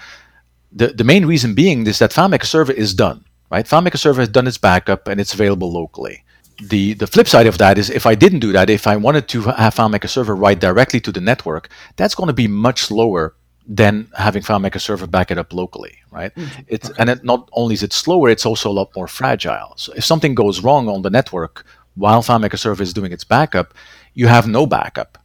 The, 0.72 0.88
the 0.88 1.04
main 1.04 1.26
reason 1.26 1.54
being 1.54 1.86
is 1.86 1.98
that 1.98 2.12
FileMaker 2.12 2.44
Server 2.44 2.72
is 2.72 2.94
done, 2.94 3.24
right? 3.50 3.66
FileMaker 3.66 3.98
Server 3.98 4.20
has 4.22 4.28
done 4.28 4.46
its 4.46 4.58
backup 4.58 5.08
and 5.08 5.20
it's 5.20 5.34
available 5.34 5.72
locally 5.72 6.22
the 6.62 6.94
the 6.94 7.06
flip 7.06 7.28
side 7.28 7.46
of 7.46 7.58
that 7.58 7.78
is 7.78 7.90
if 7.90 8.06
I 8.06 8.14
didn't 8.14 8.40
do 8.40 8.52
that, 8.52 8.70
if 8.70 8.86
I 8.86 8.96
wanted 8.96 9.28
to 9.28 9.42
have 9.42 9.74
FileMaker 9.74 10.08
Server 10.08 10.34
write 10.34 10.60
directly 10.60 11.00
to 11.00 11.12
the 11.12 11.20
network, 11.20 11.68
that's 11.96 12.14
going 12.14 12.28
to 12.28 12.32
be 12.32 12.48
much 12.48 12.82
slower 12.82 13.34
than 13.68 14.08
having 14.16 14.42
FileMaker 14.42 14.80
Server 14.80 15.06
back 15.06 15.30
it 15.30 15.38
up 15.38 15.52
locally, 15.52 15.98
right? 16.10 16.34
Mm-hmm. 16.34 16.62
It's 16.68 16.90
okay. 16.90 17.00
and 17.00 17.10
it, 17.10 17.24
not 17.24 17.48
only 17.52 17.74
is 17.74 17.82
it 17.82 17.92
slower, 17.92 18.28
it's 18.30 18.46
also 18.46 18.70
a 18.70 18.72
lot 18.72 18.94
more 18.94 19.08
fragile. 19.08 19.74
So 19.76 19.92
if 19.94 20.04
something 20.04 20.34
goes 20.34 20.60
wrong 20.60 20.88
on 20.88 21.02
the 21.02 21.10
network 21.10 21.66
while 21.94 22.22
FileMaker 22.22 22.58
Server 22.58 22.82
is 22.82 22.92
doing 22.92 23.12
its 23.12 23.24
backup, 23.24 23.74
you 24.14 24.28
have 24.28 24.46
no 24.46 24.66
backup. 24.66 25.18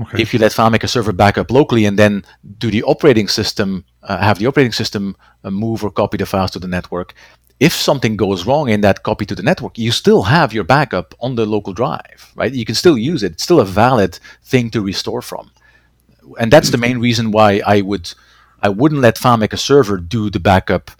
Okay. 0.00 0.22
If 0.22 0.32
you 0.32 0.38
let 0.38 0.52
FileMaker 0.52 0.88
Server 0.88 1.12
back 1.12 1.38
up 1.38 1.50
locally 1.50 1.84
and 1.86 1.98
then 1.98 2.24
do 2.58 2.70
the 2.70 2.82
operating 2.82 3.28
system, 3.28 3.84
uh, 4.02 4.18
have 4.18 4.38
the 4.38 4.46
operating 4.46 4.72
system 4.72 5.16
uh, 5.42 5.50
move 5.50 5.82
or 5.82 5.90
copy 5.90 6.18
the 6.18 6.26
files 6.26 6.50
to 6.52 6.58
the 6.58 6.68
network, 6.68 7.14
if 7.58 7.72
something 7.72 8.16
goes 8.16 8.46
wrong 8.46 8.68
in 8.68 8.82
that 8.82 9.02
copy 9.02 9.24
to 9.26 9.34
the 9.34 9.42
network, 9.42 9.78
you 9.78 9.90
still 9.90 10.22
have 10.24 10.52
your 10.52 10.64
backup 10.64 11.14
on 11.20 11.36
the 11.36 11.46
local 11.46 11.72
drive, 11.72 12.32
right? 12.34 12.52
You 12.52 12.64
can 12.64 12.74
still 12.74 12.98
use 12.98 13.22
it. 13.22 13.32
It's 13.32 13.42
still 13.42 13.60
a 13.60 13.64
valid 13.64 14.18
thing 14.42 14.70
to 14.70 14.80
restore 14.82 15.22
from. 15.22 15.50
And 16.38 16.52
that's 16.52 16.70
the 16.70 16.78
main 16.78 16.98
reason 16.98 17.30
why 17.30 17.62
I 17.66 17.80
would 17.80 18.12
I 18.62 18.68
wouldn't 18.68 19.00
let 19.00 19.16
FileMaker 19.16 19.58
server 19.58 19.96
do 19.98 20.28
the 20.28 20.40
backup 20.40 20.90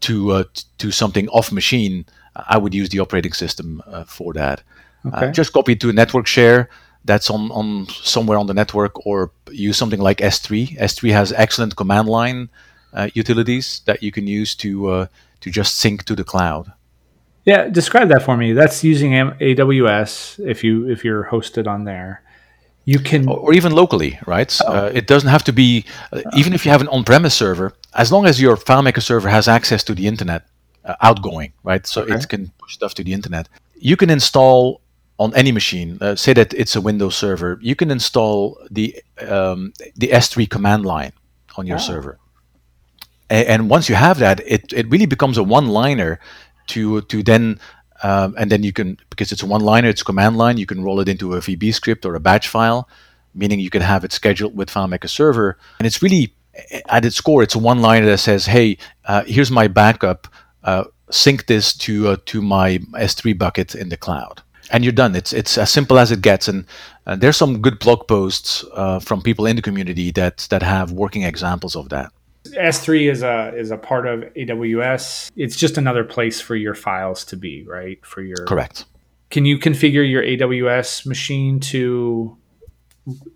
to 0.00 0.32
uh, 0.32 0.44
to 0.78 0.90
something 0.90 1.28
off 1.28 1.50
machine. 1.50 2.04
I 2.34 2.58
would 2.58 2.74
use 2.74 2.90
the 2.90 3.00
operating 3.00 3.32
system 3.32 3.82
uh, 3.86 4.04
for 4.04 4.34
that. 4.34 4.62
Uh, 5.04 5.08
okay. 5.08 5.26
Uh, 5.28 5.32
just 5.32 5.52
copy 5.52 5.72
it 5.72 5.80
to 5.80 5.88
a 5.88 5.92
network 5.92 6.26
share 6.26 6.68
that's 7.04 7.30
on, 7.30 7.50
on 7.52 7.86
somewhere 7.88 8.36
on 8.36 8.46
the 8.46 8.54
network, 8.54 9.06
or 9.06 9.30
use 9.50 9.76
something 9.76 10.00
like 10.00 10.18
S3. 10.18 10.76
S3 10.78 11.12
has 11.12 11.32
excellent 11.32 11.76
command 11.76 12.08
line 12.08 12.50
uh, 12.92 13.08
utilities 13.14 13.80
that 13.86 14.02
you 14.02 14.12
can 14.12 14.26
use 14.26 14.54
to 14.56 14.88
uh, 14.88 15.06
to 15.40 15.50
just 15.50 15.76
sync 15.76 16.04
to 16.04 16.14
the 16.14 16.24
cloud. 16.24 16.72
Yeah, 17.46 17.68
describe 17.68 18.08
that 18.08 18.22
for 18.22 18.36
me. 18.36 18.52
That's 18.52 18.82
using 18.82 19.12
AWS 19.12 20.44
if 20.44 20.64
you 20.64 20.88
if 20.88 21.04
you're 21.04 21.24
hosted 21.24 21.68
on 21.68 21.84
there. 21.84 22.22
You 22.84 22.98
can 22.98 23.28
or 23.28 23.52
even 23.52 23.72
locally, 23.72 24.18
right? 24.26 24.52
Oh. 24.64 24.72
Uh, 24.72 24.90
it 24.92 25.06
doesn't 25.06 25.30
have 25.30 25.44
to 25.44 25.52
be 25.52 25.84
uh, 26.12 26.22
even 26.36 26.52
if 26.52 26.64
you 26.64 26.72
have 26.72 26.80
an 26.80 26.88
on-premise 26.88 27.34
server, 27.34 27.72
as 27.94 28.10
long 28.10 28.26
as 28.26 28.40
your 28.40 28.56
FileMaker 28.56 29.02
server 29.02 29.28
has 29.28 29.46
access 29.48 29.84
to 29.84 29.94
the 29.94 30.06
internet 30.06 30.42
uh, 30.84 30.94
outgoing, 31.00 31.52
right? 31.62 31.86
So 31.86 32.02
okay. 32.02 32.14
it 32.14 32.28
can 32.28 32.52
push 32.58 32.74
stuff 32.74 32.94
to 32.94 33.04
the 33.04 33.12
internet. 33.12 33.48
You 33.76 33.96
can 33.96 34.10
install 34.10 34.80
on 35.18 35.34
any 35.34 35.52
machine. 35.52 35.98
Uh, 36.00 36.16
say 36.16 36.32
that 36.32 36.52
it's 36.52 36.74
a 36.74 36.80
Windows 36.80 37.16
server. 37.16 37.58
You 37.62 37.76
can 37.76 37.90
install 37.92 38.58
the 38.70 39.02
um, 39.28 39.72
the 39.94 40.08
S3 40.08 40.50
command 40.50 40.84
line 40.84 41.12
on 41.56 41.66
your 41.66 41.78
oh. 41.78 41.80
server 41.80 42.18
and 43.30 43.68
once 43.70 43.88
you 43.88 43.94
have 43.94 44.18
that, 44.18 44.40
it, 44.46 44.72
it 44.72 44.88
really 44.88 45.06
becomes 45.06 45.38
a 45.38 45.42
one-liner 45.42 46.20
to 46.68 47.02
to 47.02 47.22
then 47.22 47.58
um, 48.02 48.34
and 48.38 48.50
then 48.50 48.62
you 48.62 48.72
can 48.72 48.98
because 49.10 49.32
it's 49.32 49.42
a 49.42 49.46
one-liner, 49.46 49.88
it's 49.88 50.02
a 50.02 50.04
command 50.04 50.36
line. 50.36 50.58
You 50.58 50.66
can 50.66 50.82
roll 50.82 51.00
it 51.00 51.08
into 51.08 51.34
a 51.34 51.38
VB 51.38 51.74
script 51.74 52.04
or 52.04 52.14
a 52.14 52.20
batch 52.20 52.48
file, 52.48 52.88
meaning 53.34 53.58
you 53.58 53.70
can 53.70 53.82
have 53.82 54.04
it 54.04 54.12
scheduled 54.12 54.56
with 54.56 54.70
FileMaker 54.70 55.08
Server, 55.08 55.58
and 55.78 55.86
it's 55.86 56.02
really 56.02 56.34
at 56.88 57.04
its 57.04 57.20
core, 57.20 57.42
it's 57.42 57.54
a 57.54 57.58
one-liner 57.58 58.06
that 58.06 58.18
says, 58.18 58.46
"Hey, 58.46 58.78
uh, 59.04 59.24
here's 59.24 59.50
my 59.50 59.68
backup. 59.68 60.28
Uh, 60.64 60.84
sync 61.10 61.46
this 61.46 61.74
to 61.78 62.08
uh, 62.08 62.16
to 62.26 62.42
my 62.42 62.78
S3 62.94 63.36
bucket 63.36 63.74
in 63.74 63.88
the 63.88 63.96
cloud." 63.96 64.42
and 64.72 64.82
you're 64.82 64.92
done. 64.92 65.14
It's 65.14 65.32
it's 65.32 65.56
as 65.58 65.70
simple 65.70 65.96
as 65.96 66.10
it 66.10 66.22
gets. 66.22 66.48
And 66.48 66.66
there's 67.06 67.36
some 67.36 67.62
good 67.62 67.78
blog 67.78 68.08
posts 68.08 68.64
uh, 68.74 68.98
from 68.98 69.22
people 69.22 69.46
in 69.46 69.54
the 69.54 69.62
community 69.62 70.10
that 70.12 70.46
that 70.50 70.62
have 70.62 70.90
working 70.90 71.22
examples 71.22 71.76
of 71.76 71.88
that. 71.90 72.10
S3 72.56 73.10
is 73.10 73.22
a 73.22 73.54
is 73.56 73.70
a 73.70 73.76
part 73.76 74.06
of 74.06 74.20
AWS. 74.34 75.30
It's 75.36 75.56
just 75.56 75.78
another 75.78 76.04
place 76.04 76.40
for 76.40 76.56
your 76.56 76.74
files 76.74 77.24
to 77.26 77.36
be, 77.36 77.64
right? 77.64 78.04
For 78.04 78.22
your 78.22 78.44
Correct. 78.46 78.84
Can 79.30 79.44
you 79.44 79.58
configure 79.58 80.08
your 80.08 80.22
AWS 80.22 81.06
machine 81.06 81.60
to 81.60 82.36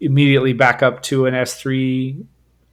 immediately 0.01 0.53
back 0.53 0.83
up 0.83 1.03
to 1.03 1.27
an 1.27 1.35
S3 1.35 2.25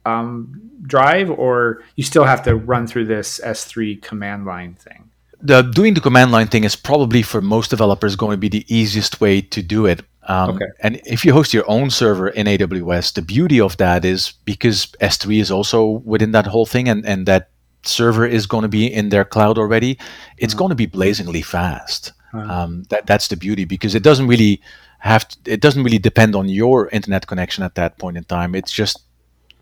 um, 0.06 0.70
drive, 0.82 1.30
or 1.30 1.82
you 1.96 2.04
still 2.04 2.24
have 2.24 2.42
to 2.44 2.56
run 2.56 2.86
through 2.86 3.06
this 3.06 3.40
S3 3.44 4.00
command 4.02 4.46
line 4.46 4.74
thing? 4.74 5.10
The 5.40 5.62
doing 5.62 5.94
the 5.94 6.00
command 6.00 6.32
line 6.32 6.48
thing 6.48 6.64
is 6.64 6.74
probably 6.74 7.22
for 7.22 7.40
most 7.40 7.70
developers 7.70 8.16
going 8.16 8.32
to 8.32 8.38
be 8.38 8.48
the 8.48 8.64
easiest 8.74 9.20
way 9.20 9.40
to 9.40 9.62
do 9.62 9.86
it. 9.86 10.02
Um, 10.28 10.50
okay. 10.50 10.66
And 10.80 11.00
if 11.06 11.24
you 11.24 11.32
host 11.32 11.54
your 11.54 11.68
own 11.68 11.90
server 11.90 12.28
in 12.28 12.46
AWS, 12.46 13.14
the 13.14 13.22
beauty 13.22 13.60
of 13.60 13.76
that 13.78 14.04
is 14.04 14.34
because 14.44 14.86
S3 15.00 15.40
is 15.40 15.50
also 15.50 16.02
within 16.04 16.32
that 16.32 16.46
whole 16.46 16.66
thing, 16.66 16.88
and, 16.88 17.04
and 17.06 17.24
that 17.26 17.48
server 17.82 18.26
is 18.26 18.46
going 18.46 18.62
to 18.62 18.68
be 18.68 18.86
in 18.86 19.08
their 19.08 19.24
cloud 19.24 19.56
already, 19.56 19.98
it's 20.36 20.52
mm-hmm. 20.52 20.58
going 20.58 20.68
to 20.68 20.74
be 20.74 20.86
blazingly 20.86 21.42
fast. 21.42 22.12
Mm-hmm. 22.34 22.50
Um, 22.50 22.82
that 22.90 23.06
that's 23.06 23.28
the 23.28 23.36
beauty 23.36 23.64
because 23.64 23.94
it 23.94 24.02
doesn't 24.02 24.26
really 24.26 24.60
have 24.98 25.26
to, 25.28 25.38
it 25.46 25.62
doesn't 25.62 25.82
really 25.82 25.98
depend 25.98 26.36
on 26.36 26.46
your 26.48 26.88
internet 26.90 27.26
connection 27.26 27.64
at 27.64 27.74
that 27.76 27.96
point 27.98 28.18
in 28.18 28.24
time. 28.24 28.54
It's 28.54 28.72
just 28.72 29.00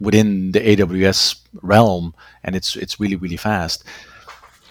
within 0.01 0.51
the 0.51 0.61
AWS 0.61 1.41
realm, 1.63 2.13
and 2.43 2.57
it's 2.57 2.75
it's 2.75 2.99
really 2.99 3.15
really 3.15 3.37
fast. 3.37 3.85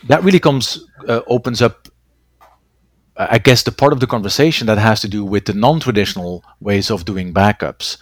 That 0.08 0.24
really 0.24 0.42
comes 0.42 0.86
uh, 1.08 1.22
opens 1.28 1.62
up 1.62 1.88
I 3.18 3.38
guess 3.38 3.64
the 3.64 3.72
part 3.72 3.94
of 3.94 4.00
the 4.00 4.08
conversation 4.08 4.68
that 4.68 4.78
has 4.78 5.00
to 5.02 5.08
do 5.08 5.24
with 5.24 5.46
the 5.46 5.54
non-traditional 5.54 6.44
ways 6.60 6.92
of 6.92 7.06
doing 7.06 7.34
backups, 7.34 7.98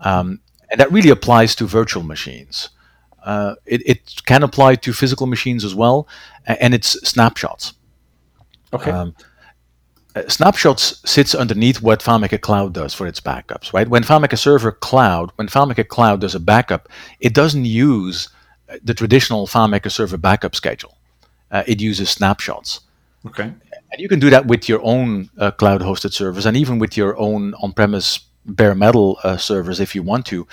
um, 0.00 0.40
and 0.70 0.78
that 0.78 0.92
really 0.92 1.10
applies 1.10 1.54
to 1.56 1.66
virtual 1.66 2.02
machines. 2.02 2.68
Uh, 3.22 3.54
it, 3.66 3.82
it, 3.86 4.22
can 4.26 4.42
apply 4.42 4.74
to 4.74 4.92
physical 4.92 5.26
machines 5.26 5.64
as 5.64 5.74
well, 5.74 6.08
and 6.46 6.74
it's 6.74 6.90
snapshots. 7.08 7.74
Okay. 8.72 8.90
Um, 8.90 9.14
uh, 10.16 10.26
snapshots 10.28 11.00
sits 11.08 11.34
underneath 11.34 11.82
what 11.82 12.00
FileMaker 12.00 12.40
Cloud 12.40 12.72
does 12.72 12.94
for 12.94 13.06
its 13.06 13.20
backups, 13.20 13.72
right? 13.72 13.88
When 13.88 14.02
FileMaker 14.02 14.38
Server 14.38 14.72
Cloud, 14.72 15.32
when 15.36 15.48
FileMaker 15.48 15.86
Cloud 15.86 16.20
does 16.20 16.34
a 16.34 16.40
backup, 16.40 16.88
it 17.20 17.34
doesn't 17.34 17.64
use 17.64 18.28
the 18.82 18.94
traditional 18.94 19.46
FileMaker 19.46 19.90
Server 19.90 20.16
backup 20.16 20.54
schedule. 20.54 20.96
Uh, 21.50 21.62
it 21.66 21.80
uses 21.80 22.10
snapshots. 22.10 22.80
Okay. 23.26 23.52
And 23.92 24.00
you 24.00 24.08
can 24.08 24.20
do 24.20 24.30
that 24.30 24.46
with 24.46 24.68
your 24.68 24.80
own 24.82 25.30
uh, 25.38 25.50
cloud 25.50 25.80
hosted 25.80 26.12
servers 26.12 26.46
and 26.46 26.56
even 26.56 26.78
with 26.78 26.96
your 26.96 27.18
own 27.18 27.54
on 27.54 27.72
premise 27.72 28.20
bare 28.46 28.74
metal 28.74 29.18
uh, 29.24 29.36
servers 29.36 29.80
if 29.80 29.94
you 29.94 30.02
want 30.02 30.26
to. 30.26 30.46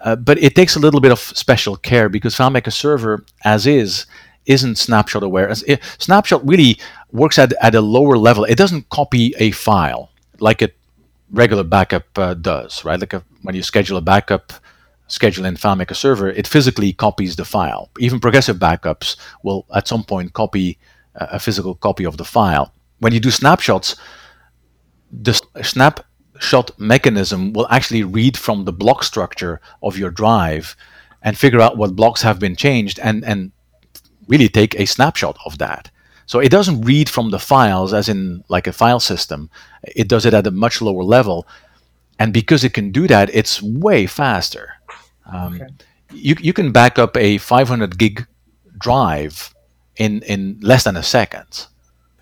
Uh, 0.00 0.16
but 0.16 0.38
it 0.38 0.54
takes 0.54 0.76
a 0.76 0.80
little 0.80 1.00
bit 1.00 1.12
of 1.12 1.18
special 1.18 1.76
care 1.76 2.08
because 2.08 2.34
FileMaker 2.34 2.72
Server, 2.72 3.24
as 3.44 3.66
is, 3.66 4.06
isn't 4.46 4.76
snapshot 4.76 5.22
aware. 5.22 5.52
It, 5.66 5.80
snapshot 5.98 6.46
really 6.46 6.78
works 7.12 7.38
at, 7.38 7.52
at 7.60 7.74
a 7.74 7.80
lower 7.80 8.18
level. 8.18 8.44
It 8.44 8.56
doesn't 8.56 8.88
copy 8.88 9.34
a 9.38 9.52
file 9.52 10.10
like 10.40 10.60
a 10.62 10.70
regular 11.30 11.62
backup 11.62 12.18
uh, 12.18 12.34
does, 12.34 12.84
right? 12.84 12.98
Like 12.98 13.12
a, 13.12 13.22
when 13.42 13.54
you 13.54 13.62
schedule 13.62 13.96
a 13.96 14.00
backup, 14.00 14.52
schedule 15.06 15.44
in 15.44 15.54
FileMaker 15.54 15.94
Server, 15.94 16.28
it 16.28 16.48
physically 16.48 16.92
copies 16.92 17.36
the 17.36 17.44
file. 17.44 17.90
Even 17.98 18.18
progressive 18.18 18.56
backups 18.56 19.16
will 19.44 19.66
at 19.74 19.86
some 19.86 20.02
point 20.02 20.32
copy 20.32 20.78
a 21.14 21.38
physical 21.38 21.74
copy 21.74 22.04
of 22.04 22.16
the 22.16 22.24
file. 22.24 22.72
When 22.98 23.12
you 23.12 23.20
do 23.20 23.30
snapshots, 23.30 23.96
the 25.10 25.38
snapshot 25.62 26.78
mechanism 26.78 27.52
will 27.52 27.66
actually 27.70 28.04
read 28.04 28.36
from 28.36 28.64
the 28.64 28.72
block 28.72 29.04
structure 29.04 29.60
of 29.82 29.98
your 29.98 30.10
drive 30.10 30.76
and 31.22 31.36
figure 31.36 31.60
out 31.60 31.76
what 31.76 31.96
blocks 31.96 32.22
have 32.22 32.38
been 32.38 32.56
changed 32.56 32.98
and, 33.00 33.24
and 33.24 33.52
really 34.28 34.48
take 34.48 34.78
a 34.78 34.86
snapshot 34.86 35.36
of 35.44 35.58
that. 35.58 35.90
So 36.26 36.38
it 36.38 36.50
doesn't 36.50 36.82
read 36.82 37.08
from 37.08 37.30
the 37.30 37.38
files 37.38 37.92
as 37.92 38.08
in 38.08 38.44
like 38.48 38.66
a 38.66 38.72
file 38.72 39.00
system. 39.00 39.50
It 39.82 40.08
does 40.08 40.24
it 40.24 40.34
at 40.34 40.46
a 40.46 40.50
much 40.50 40.80
lower 40.80 41.04
level. 41.04 41.46
And 42.18 42.32
because 42.32 42.64
it 42.64 42.72
can 42.72 42.92
do 42.92 43.06
that, 43.08 43.34
it's 43.34 43.60
way 43.60 44.06
faster. 44.06 44.74
Um, 45.30 45.54
okay. 45.54 45.66
you, 46.12 46.36
you 46.40 46.52
can 46.52 46.72
back 46.72 46.98
up 46.98 47.16
a 47.16 47.38
500 47.38 47.98
gig 47.98 48.26
drive 48.78 49.54
in, 49.96 50.22
in 50.22 50.58
less 50.60 50.84
than 50.84 50.96
a 50.96 51.02
second. 51.02 51.66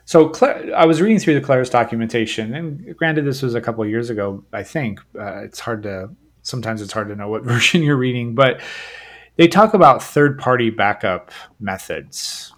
So 0.05 0.33
I 0.75 0.87
was 0.87 1.01
reading 1.01 1.21
through 1.21 1.35
the 1.35 1.41
Claris 1.41 1.71
documentation, 1.71 2.53
and 2.55 2.97
granted, 2.97 3.25
this 3.25 3.43
was 3.43 3.55
a 3.55 3.61
couple 3.61 3.87
years 3.87 4.11
ago. 4.11 4.43
I 4.53 4.65
think 4.65 4.99
uh, 5.17 5.45
it's 5.45 5.61
hard 5.61 5.85
to 5.85 6.11
sometimes 6.43 6.83
it's 6.83 6.93
hard 6.93 7.09
to 7.09 7.15
know 7.15 7.29
what 7.29 7.43
version 7.45 7.83
you're 7.83 7.97
reading, 7.97 8.35
but 8.35 8.61
they 9.37 9.47
talk 9.47 9.73
about 9.73 10.03
third-party 10.03 10.71
backup 10.71 11.31
methods. 11.61 12.53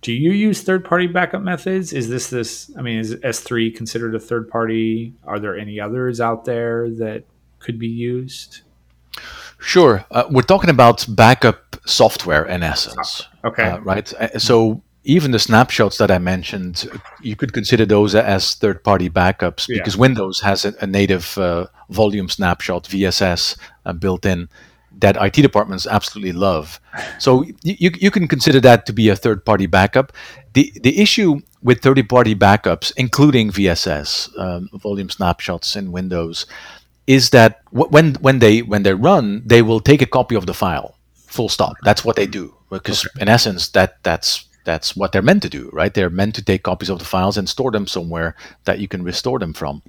Do 0.00 0.12
you 0.12 0.32
use 0.32 0.62
third-party 0.62 1.08
backup 1.08 1.42
methods? 1.42 1.92
Is 1.92 2.08
this 2.08 2.30
this? 2.30 2.70
I 2.76 2.80
mean, 2.80 2.98
is 2.98 3.16
S3 3.16 3.76
considered 3.76 4.14
a 4.14 4.18
third 4.18 4.48
party? 4.48 5.12
Are 5.24 5.38
there 5.38 5.56
any 5.56 5.78
others 5.78 6.20
out 6.20 6.46
there 6.46 6.88
that 6.90 7.24
could 7.58 7.78
be 7.78 7.88
used? 7.88 8.62
Sure. 9.60 10.04
Uh, 10.10 10.24
we're 10.30 10.42
talking 10.42 10.70
about 10.70 11.04
backup 11.08 11.76
software 11.84 12.46
in 12.46 12.62
essence. 12.62 13.28
Okay. 13.44 13.70
Uh, 13.70 13.80
right. 13.80 14.12
Uh, 14.14 14.38
so 14.38 14.82
even 15.04 15.32
the 15.32 15.38
snapshots 15.38 15.98
that 15.98 16.10
I 16.10 16.18
mentioned, 16.18 16.88
you 17.20 17.34
could 17.34 17.52
consider 17.52 17.84
those 17.84 18.14
as 18.14 18.54
third-party 18.54 19.10
backups 19.10 19.68
yeah. 19.68 19.78
because 19.78 19.96
Windows 19.96 20.40
has 20.40 20.64
a, 20.64 20.74
a 20.80 20.86
native 20.86 21.36
uh, 21.38 21.66
volume 21.90 22.28
snapshot 22.28 22.84
VSS 22.84 23.56
uh, 23.84 23.92
built 23.92 24.24
in 24.24 24.48
that 24.98 25.16
IT 25.16 25.42
departments 25.42 25.86
absolutely 25.86 26.32
love. 26.32 26.78
So 27.18 27.44
you, 27.62 27.90
you 27.98 28.10
can 28.10 28.28
consider 28.28 28.60
that 28.60 28.86
to 28.86 28.92
be 28.92 29.08
a 29.08 29.16
third-party 29.16 29.66
backup. 29.66 30.12
The 30.52 30.70
the 30.82 31.00
issue 31.00 31.40
with 31.62 31.80
third-party 31.80 32.34
backups, 32.34 32.92
including 32.96 33.50
VSS 33.50 34.38
um, 34.38 34.68
volume 34.74 35.08
snapshots 35.08 35.76
in 35.76 35.92
Windows, 35.92 36.46
is 37.06 37.30
that 37.30 37.62
when 37.70 38.14
when 38.16 38.38
they 38.38 38.60
when 38.60 38.82
they 38.82 38.94
run, 38.94 39.42
they 39.46 39.62
will 39.62 39.80
take 39.80 40.02
a 40.02 40.06
copy 40.06 40.34
of 40.34 40.46
the 40.46 40.54
file. 40.54 40.94
Full 41.26 41.48
stop. 41.48 41.76
That's 41.82 42.04
what 42.04 42.16
they 42.16 42.26
do 42.26 42.54
because 42.78 43.06
okay. 43.06 43.22
in 43.22 43.28
essence 43.28 43.68
that 43.68 44.02
that's 44.02 44.46
that's 44.64 44.96
what 44.96 45.12
they're 45.12 45.22
meant 45.22 45.42
to 45.42 45.48
do, 45.48 45.70
right? 45.72 45.92
They're 45.92 46.10
meant 46.10 46.34
to 46.36 46.44
take 46.44 46.62
copies 46.62 46.88
of 46.88 46.98
the 46.98 47.04
files 47.04 47.36
and 47.36 47.48
store 47.48 47.72
them 47.72 47.86
somewhere 47.86 48.36
that 48.64 48.78
you 48.78 48.86
can 48.86 49.02
restore 49.02 49.38
them 49.38 49.52
from. 49.52 49.82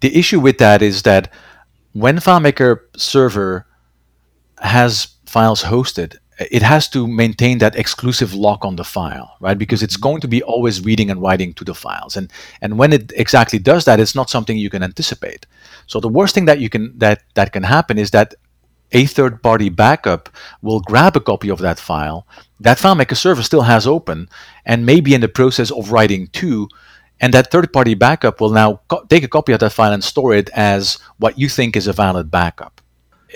The 0.00 0.14
issue 0.14 0.40
with 0.40 0.58
that 0.58 0.82
is 0.82 1.02
that 1.02 1.32
when 1.92 2.18
FileMaker 2.18 2.80
Server 2.96 3.66
has 4.58 5.08
files 5.24 5.62
hosted, 5.62 6.16
it 6.38 6.60
has 6.60 6.86
to 6.90 7.08
maintain 7.08 7.58
that 7.58 7.76
exclusive 7.76 8.34
lock 8.34 8.62
on 8.62 8.76
the 8.76 8.84
file, 8.84 9.36
right? 9.40 9.56
Because 9.56 9.82
it's 9.82 9.96
going 9.96 10.20
to 10.20 10.28
be 10.28 10.42
always 10.42 10.84
reading 10.84 11.10
and 11.10 11.22
writing 11.22 11.54
to 11.54 11.64
the 11.64 11.74
files, 11.74 12.14
and 12.14 12.30
and 12.60 12.78
when 12.78 12.92
it 12.92 13.10
exactly 13.16 13.58
does 13.58 13.86
that, 13.86 14.00
it's 14.00 14.14
not 14.14 14.28
something 14.28 14.58
you 14.58 14.68
can 14.68 14.82
anticipate. 14.82 15.46
So 15.86 15.98
the 15.98 16.08
worst 16.08 16.34
thing 16.34 16.44
that 16.44 16.60
you 16.60 16.68
can 16.68 16.92
that 16.98 17.22
that 17.34 17.52
can 17.52 17.62
happen 17.62 17.96
is 17.96 18.10
that 18.10 18.34
a 18.96 19.04
third 19.04 19.42
party 19.42 19.68
backup 19.68 20.28
will 20.62 20.80
grab 20.80 21.14
a 21.16 21.20
copy 21.20 21.50
of 21.50 21.60
that 21.60 21.78
file 21.78 22.26
that 22.60 22.78
FileMaker 22.78 23.16
server 23.16 23.42
still 23.42 23.62
has 23.62 23.86
open 23.86 24.28
and 24.64 24.86
maybe 24.86 25.14
in 25.14 25.20
the 25.20 25.28
process 25.28 25.70
of 25.70 25.92
writing 25.92 26.28
to, 26.28 26.68
and 27.20 27.32
that 27.34 27.50
third 27.50 27.72
party 27.72 27.94
backup 27.94 28.40
will 28.40 28.50
now 28.50 28.80
co- 28.88 29.04
take 29.08 29.22
a 29.22 29.28
copy 29.28 29.52
of 29.52 29.60
that 29.60 29.72
file 29.72 29.92
and 29.92 30.02
store 30.02 30.34
it 30.34 30.48
as 30.54 30.98
what 31.18 31.38
you 31.38 31.48
think 31.48 31.76
is 31.76 31.86
a 31.86 31.92
valid 31.92 32.30
backup. 32.30 32.80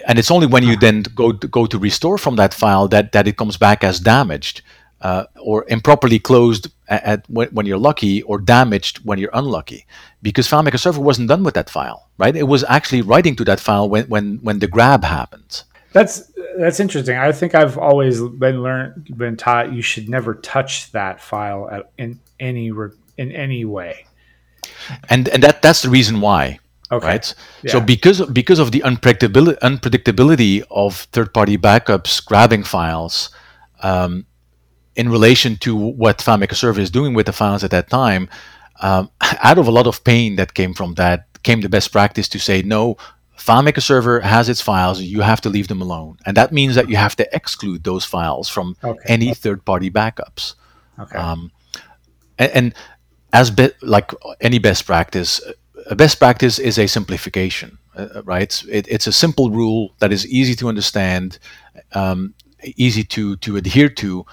And 0.06 0.18
it's 0.18 0.30
only 0.30 0.46
when 0.46 0.62
you 0.62 0.76
then 0.76 1.02
go 1.14 1.32
to, 1.32 1.46
go 1.46 1.66
to 1.66 1.78
restore 1.78 2.16
from 2.16 2.36
that 2.36 2.54
file 2.54 2.88
that, 2.88 3.12
that 3.12 3.28
it 3.28 3.36
comes 3.36 3.56
back 3.56 3.84
as 3.84 4.00
damaged 4.00 4.62
uh, 5.02 5.24
or 5.40 5.64
improperly 5.68 6.18
closed 6.18 6.68
at, 6.88 7.02
at 7.04 7.30
when, 7.30 7.48
when, 7.48 7.66
you're 7.66 7.78
lucky 7.78 8.22
or 8.22 8.38
damaged 8.38 9.04
when 9.04 9.18
you're 9.18 9.30
unlucky 9.34 9.86
because 10.22 10.48
FileMaker 10.48 10.78
server 10.78 11.00
wasn't 11.00 11.28
done 11.28 11.42
with 11.42 11.54
that 11.54 11.70
file, 11.70 12.08
right? 12.18 12.36
It 12.36 12.44
was 12.44 12.64
actually 12.64 13.02
writing 13.02 13.36
to 13.36 13.44
that 13.44 13.60
file 13.60 13.88
when, 13.88 14.06
when, 14.06 14.38
when 14.42 14.58
the 14.58 14.66
grab 14.66 15.04
happened. 15.04 15.62
That's 15.92 16.30
that's 16.56 16.78
interesting. 16.78 17.16
I 17.16 17.32
think 17.32 17.54
I've 17.54 17.76
always 17.76 18.20
been 18.22 18.62
learned 18.62 19.16
been 19.16 19.36
taught 19.36 19.72
you 19.72 19.82
should 19.82 20.08
never 20.08 20.34
touch 20.34 20.92
that 20.92 21.20
file 21.20 21.68
at, 21.70 21.90
in 21.98 22.20
any 22.38 22.70
in 23.16 23.32
any 23.32 23.64
way. 23.64 24.06
And 25.08 25.28
and 25.28 25.42
that 25.42 25.62
that's 25.62 25.82
the 25.82 25.90
reason 25.90 26.20
why. 26.20 26.60
Okay. 26.92 27.06
Right. 27.06 27.34
Yeah. 27.62 27.72
So 27.72 27.80
because 27.80 28.24
because 28.26 28.60
of 28.60 28.70
the 28.70 28.80
unpredictability 28.80 29.58
unpredictability 29.58 30.62
of 30.70 30.96
third 31.12 31.34
party 31.34 31.58
backups 31.58 32.24
grabbing 32.24 32.62
files, 32.62 33.30
um, 33.82 34.26
in 34.96 35.08
relation 35.08 35.56
to 35.56 35.74
what 35.74 36.18
FileMaker 36.18 36.54
Server 36.54 36.80
is 36.80 36.90
doing 36.90 37.14
with 37.14 37.26
the 37.26 37.32
files 37.32 37.64
at 37.64 37.70
that 37.70 37.90
time, 37.90 38.28
um, 38.80 39.10
out 39.42 39.58
of 39.58 39.68
a 39.68 39.70
lot 39.70 39.86
of 39.86 40.02
pain 40.04 40.36
that 40.36 40.54
came 40.54 40.74
from 40.74 40.94
that, 40.94 41.26
came 41.42 41.60
the 41.60 41.68
best 41.68 41.92
practice 41.92 42.28
to 42.28 42.38
say, 42.38 42.62
no, 42.62 42.96
FileMaker 43.38 43.82
Server 43.82 44.20
has 44.20 44.48
its 44.48 44.60
files, 44.60 45.00
you 45.00 45.22
have 45.22 45.40
to 45.40 45.48
leave 45.48 45.68
them 45.68 45.80
alone. 45.80 46.18
And 46.26 46.36
that 46.36 46.52
means 46.52 46.74
that 46.74 46.90
you 46.90 46.96
have 46.96 47.16
to 47.16 47.34
exclude 47.34 47.84
those 47.84 48.04
files 48.04 48.48
from 48.48 48.76
okay. 48.84 49.00
any 49.06 49.32
third 49.32 49.64
party 49.64 49.90
backups. 49.90 50.54
Okay. 50.98 51.16
Um, 51.16 51.50
and, 52.38 52.52
and, 52.52 52.74
as 53.32 53.50
be- 53.50 53.70
like 53.80 54.10
any 54.40 54.58
best 54.58 54.84
practice, 54.86 55.40
a 55.86 55.94
best 55.94 56.18
practice 56.18 56.58
is 56.58 56.78
a 56.78 56.88
simplification, 56.88 57.78
uh, 57.96 58.08
uh 58.16 58.22
right? 58.24 58.62
It, 58.68 58.88
it's 58.88 59.06
a 59.06 59.12
simple 59.12 59.50
rule 59.50 59.94
that 60.00 60.12
is 60.12 60.26
easy 60.26 60.56
to 60.56 60.68
understand, 60.68 61.38
um, 61.92 62.34
easy 62.76 63.04
to, 63.04 63.36
to 63.36 63.56
adhere 63.56 63.88
to, 63.88 64.26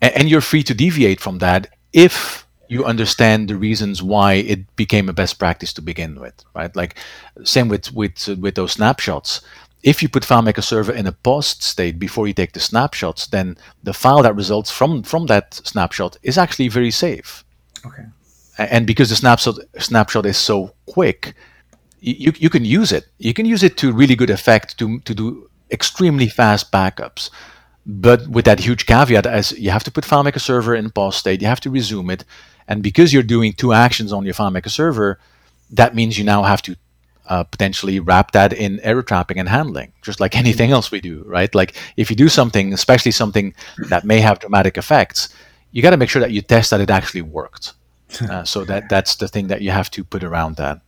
and, 0.00 0.14
and 0.14 0.30
you're 0.30 0.40
free 0.40 0.62
to 0.62 0.72
deviate 0.72 1.20
from 1.20 1.38
that 1.38 1.66
if 1.92 2.39
you 2.70 2.84
understand 2.84 3.48
the 3.48 3.56
reasons 3.56 4.00
why 4.00 4.34
it 4.34 4.76
became 4.76 5.08
a 5.08 5.12
best 5.12 5.40
practice 5.40 5.72
to 5.72 5.82
begin 5.82 6.20
with, 6.20 6.44
right? 6.54 6.74
Like 6.76 6.94
same 7.42 7.68
with 7.68 7.92
with 7.92 8.28
with 8.38 8.54
those 8.54 8.72
snapshots. 8.72 9.40
If 9.82 10.02
you 10.02 10.08
put 10.08 10.22
FileMaker 10.22 10.62
Server 10.62 10.92
in 10.92 11.06
a 11.06 11.12
paused 11.12 11.62
state 11.62 11.98
before 11.98 12.28
you 12.28 12.34
take 12.34 12.52
the 12.52 12.60
snapshots, 12.60 13.26
then 13.26 13.56
the 13.82 13.92
file 13.92 14.22
that 14.22 14.36
results 14.36 14.70
from 14.70 15.02
from 15.02 15.26
that 15.26 15.54
snapshot 15.54 16.16
is 16.22 16.38
actually 16.38 16.68
very 16.68 16.92
safe. 16.92 17.44
Okay. 17.84 18.04
And 18.56 18.86
because 18.86 19.08
the 19.10 19.16
snapshot 19.16 19.58
snapshot 19.78 20.24
is 20.24 20.36
so 20.36 20.72
quick, 20.86 21.34
you 22.00 22.32
you 22.38 22.50
can 22.50 22.64
use 22.64 22.92
it. 22.92 23.08
You 23.18 23.34
can 23.34 23.46
use 23.46 23.64
it 23.64 23.76
to 23.78 23.92
really 23.92 24.14
good 24.14 24.30
effect 24.30 24.78
to 24.78 25.00
to 25.00 25.12
do 25.12 25.50
extremely 25.72 26.28
fast 26.28 26.70
backups 26.70 27.30
but 27.86 28.28
with 28.28 28.44
that 28.44 28.60
huge 28.60 28.86
caveat 28.86 29.26
as 29.26 29.52
you 29.52 29.70
have 29.70 29.84
to 29.84 29.90
put 29.90 30.04
FileMaker 30.04 30.40
server 30.40 30.74
in 30.74 30.90
pause 30.90 31.16
state, 31.16 31.40
you 31.40 31.48
have 31.48 31.60
to 31.60 31.70
resume 31.70 32.10
it, 32.10 32.24
and 32.70 32.84
because 32.84 33.12
you're 33.12 33.24
doing 33.24 33.52
two 33.52 33.72
actions 33.72 34.12
on 34.12 34.24
your 34.24 34.32
FileMaker 34.32 34.70
server, 34.70 35.18
that 35.72 35.96
means 35.96 36.16
you 36.16 36.24
now 36.24 36.44
have 36.44 36.62
to 36.62 36.76
uh, 37.26 37.42
potentially 37.42 37.98
wrap 37.98 38.30
that 38.30 38.52
in 38.52 38.78
error 38.80 39.02
trapping 39.02 39.38
and 39.40 39.48
handling, 39.48 39.92
just 40.02 40.20
like 40.20 40.36
anything 40.36 40.70
else 40.70 40.92
we 40.92 41.00
do, 41.00 41.24
right? 41.26 41.52
Like 41.52 41.74
if 41.96 42.10
you 42.10 42.16
do 42.16 42.28
something, 42.28 42.72
especially 42.72 43.10
something 43.10 43.54
that 43.88 44.04
may 44.04 44.20
have 44.20 44.38
dramatic 44.38 44.78
effects, 44.78 45.28
you 45.72 45.82
got 45.82 45.90
to 45.90 45.96
make 45.96 46.08
sure 46.08 46.20
that 46.20 46.30
you 46.30 46.42
test 46.42 46.70
that 46.70 46.80
it 46.80 46.90
actually 46.90 47.22
worked. 47.22 47.74
Uh, 48.28 48.42
so 48.42 48.64
that 48.64 48.88
that's 48.88 49.14
the 49.16 49.28
thing 49.28 49.46
that 49.46 49.62
you 49.62 49.70
have 49.70 49.88
to 49.88 50.02
put 50.02 50.24
around 50.24 50.56
that. 50.56 50.80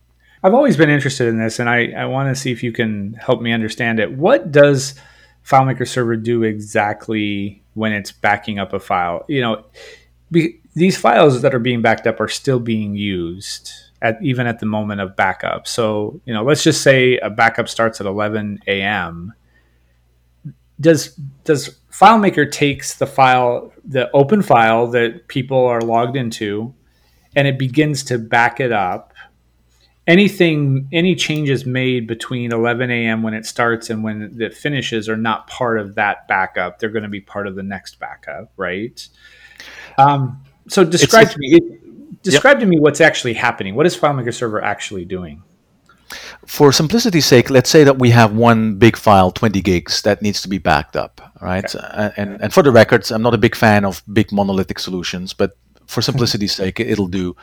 I've 0.43 0.53
always 0.53 0.75
been 0.75 0.89
interested 0.89 1.29
in 1.29 1.39
this, 1.39 1.57
and 1.57 1.69
I, 1.69 1.91
I 1.91 2.05
want 2.05 2.27
to 2.27 2.39
see 2.39 2.51
if 2.51 2.61
you 2.61 2.73
can 2.73 3.13
help 3.13 3.41
me 3.41 3.53
understand 3.53 4.01
it. 4.01 4.11
What 4.11 4.51
does 4.51 4.95
FileMaker 5.45 5.87
Server 5.87 6.17
do 6.17 6.43
exactly 6.43 7.63
when 7.75 7.93
it's 7.93 8.11
backing 8.11 8.59
up 8.59 8.73
a 8.73 8.79
file? 8.81 9.23
You 9.29 9.39
know, 9.39 9.63
be, 10.33 10.59
these 10.75 10.97
files 10.97 11.41
that 11.41 11.55
are 11.55 11.59
being 11.59 11.81
backed 11.81 12.07
up 12.07 12.19
are 12.19 12.27
still 12.27 12.59
being 12.59 12.95
used 12.95 13.71
at 14.01 14.17
even 14.21 14.45
at 14.45 14.59
the 14.59 14.65
moment 14.65 14.99
of 14.99 15.15
backup. 15.15 15.67
So, 15.67 16.19
you 16.25 16.33
know, 16.33 16.43
let's 16.43 16.63
just 16.63 16.81
say 16.81 17.17
a 17.19 17.29
backup 17.29 17.69
starts 17.69 18.01
at 18.01 18.07
11 18.07 18.59
a.m. 18.67 19.33
Does 20.79 21.15
does 21.45 21.79
FileMaker 21.91 22.51
takes 22.51 22.95
the 22.95 23.07
file, 23.07 23.71
the 23.85 24.11
open 24.11 24.41
file 24.41 24.87
that 24.87 25.27
people 25.27 25.65
are 25.65 25.81
logged 25.81 26.17
into, 26.17 26.73
and 27.35 27.47
it 27.47 27.57
begins 27.57 28.03
to 28.05 28.17
back 28.17 28.59
it 28.59 28.71
up. 28.71 29.13
Anything, 30.05 30.89
any 30.91 31.15
changes 31.15 31.65
made 31.65 32.07
between 32.07 32.51
11 32.51 32.91
a.m. 32.91 33.23
when 33.23 33.33
it 33.33 33.45
starts 33.45 33.89
and 33.89 34.03
when 34.03 34.35
it 34.41 34.53
finishes 34.53 35.07
are 35.07 35.15
not 35.15 35.47
part 35.47 35.79
of 35.79 35.95
that 35.95 36.27
backup. 36.27 36.79
They're 36.79 36.89
going 36.89 37.03
to 37.03 37.09
be 37.09 37.21
part 37.21 37.47
of 37.47 37.55
the 37.55 37.63
next 37.63 37.99
backup, 37.99 38.51
right? 38.57 39.07
Um, 39.97 40.41
so 40.67 40.83
describe 40.83 41.29
to 41.31 41.39
me 41.39 41.59
describe 42.23 42.59
to 42.59 42.65
me 42.65 42.79
what's 42.79 43.01
actually 43.01 43.33
happening. 43.33 43.75
What 43.75 43.85
is 43.85 43.97
FileMaker 43.97 44.33
Server 44.33 44.63
actually 44.63 45.05
doing? 45.05 45.43
For 46.45 46.71
simplicity's 46.71 47.25
sake, 47.25 47.49
let's 47.49 47.69
say 47.69 47.83
that 47.83 47.99
we 47.99 48.11
have 48.11 48.33
one 48.33 48.75
big 48.75 48.97
file, 48.97 49.31
20 49.31 49.61
gigs, 49.61 50.01
that 50.03 50.21
needs 50.21 50.41
to 50.41 50.47
be 50.47 50.57
backed 50.57 50.95
up, 50.95 51.21
right? 51.41 51.63
Okay. 51.63 51.83
Uh, 51.83 52.11
and, 52.17 52.41
and 52.41 52.53
for 52.53 52.61
the 52.61 52.71
records, 52.71 53.11
I'm 53.11 53.21
not 53.21 53.33
a 53.33 53.37
big 53.37 53.55
fan 53.55 53.85
of 53.85 54.03
big 54.11 54.31
monolithic 54.31 54.79
solutions, 54.79 55.33
but 55.33 55.57
for 55.87 56.01
simplicity's 56.01 56.53
sake, 56.53 56.79
it'll 56.79 57.07
do. 57.07 57.35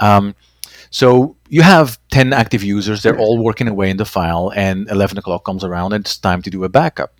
Um, 0.00 0.34
so 0.90 1.36
you 1.48 1.62
have 1.62 1.98
10 2.10 2.32
active 2.32 2.62
users, 2.64 3.02
they're 3.02 3.18
all 3.18 3.42
working 3.42 3.68
away 3.68 3.90
in 3.90 3.98
the 3.98 4.04
file, 4.04 4.52
and 4.56 4.88
11 4.90 5.18
o'clock 5.18 5.44
comes 5.44 5.62
around 5.62 5.92
and 5.92 6.04
it's 6.04 6.16
time 6.16 6.42
to 6.42 6.50
do 6.50 6.64
a 6.64 6.68
backup. 6.68 7.12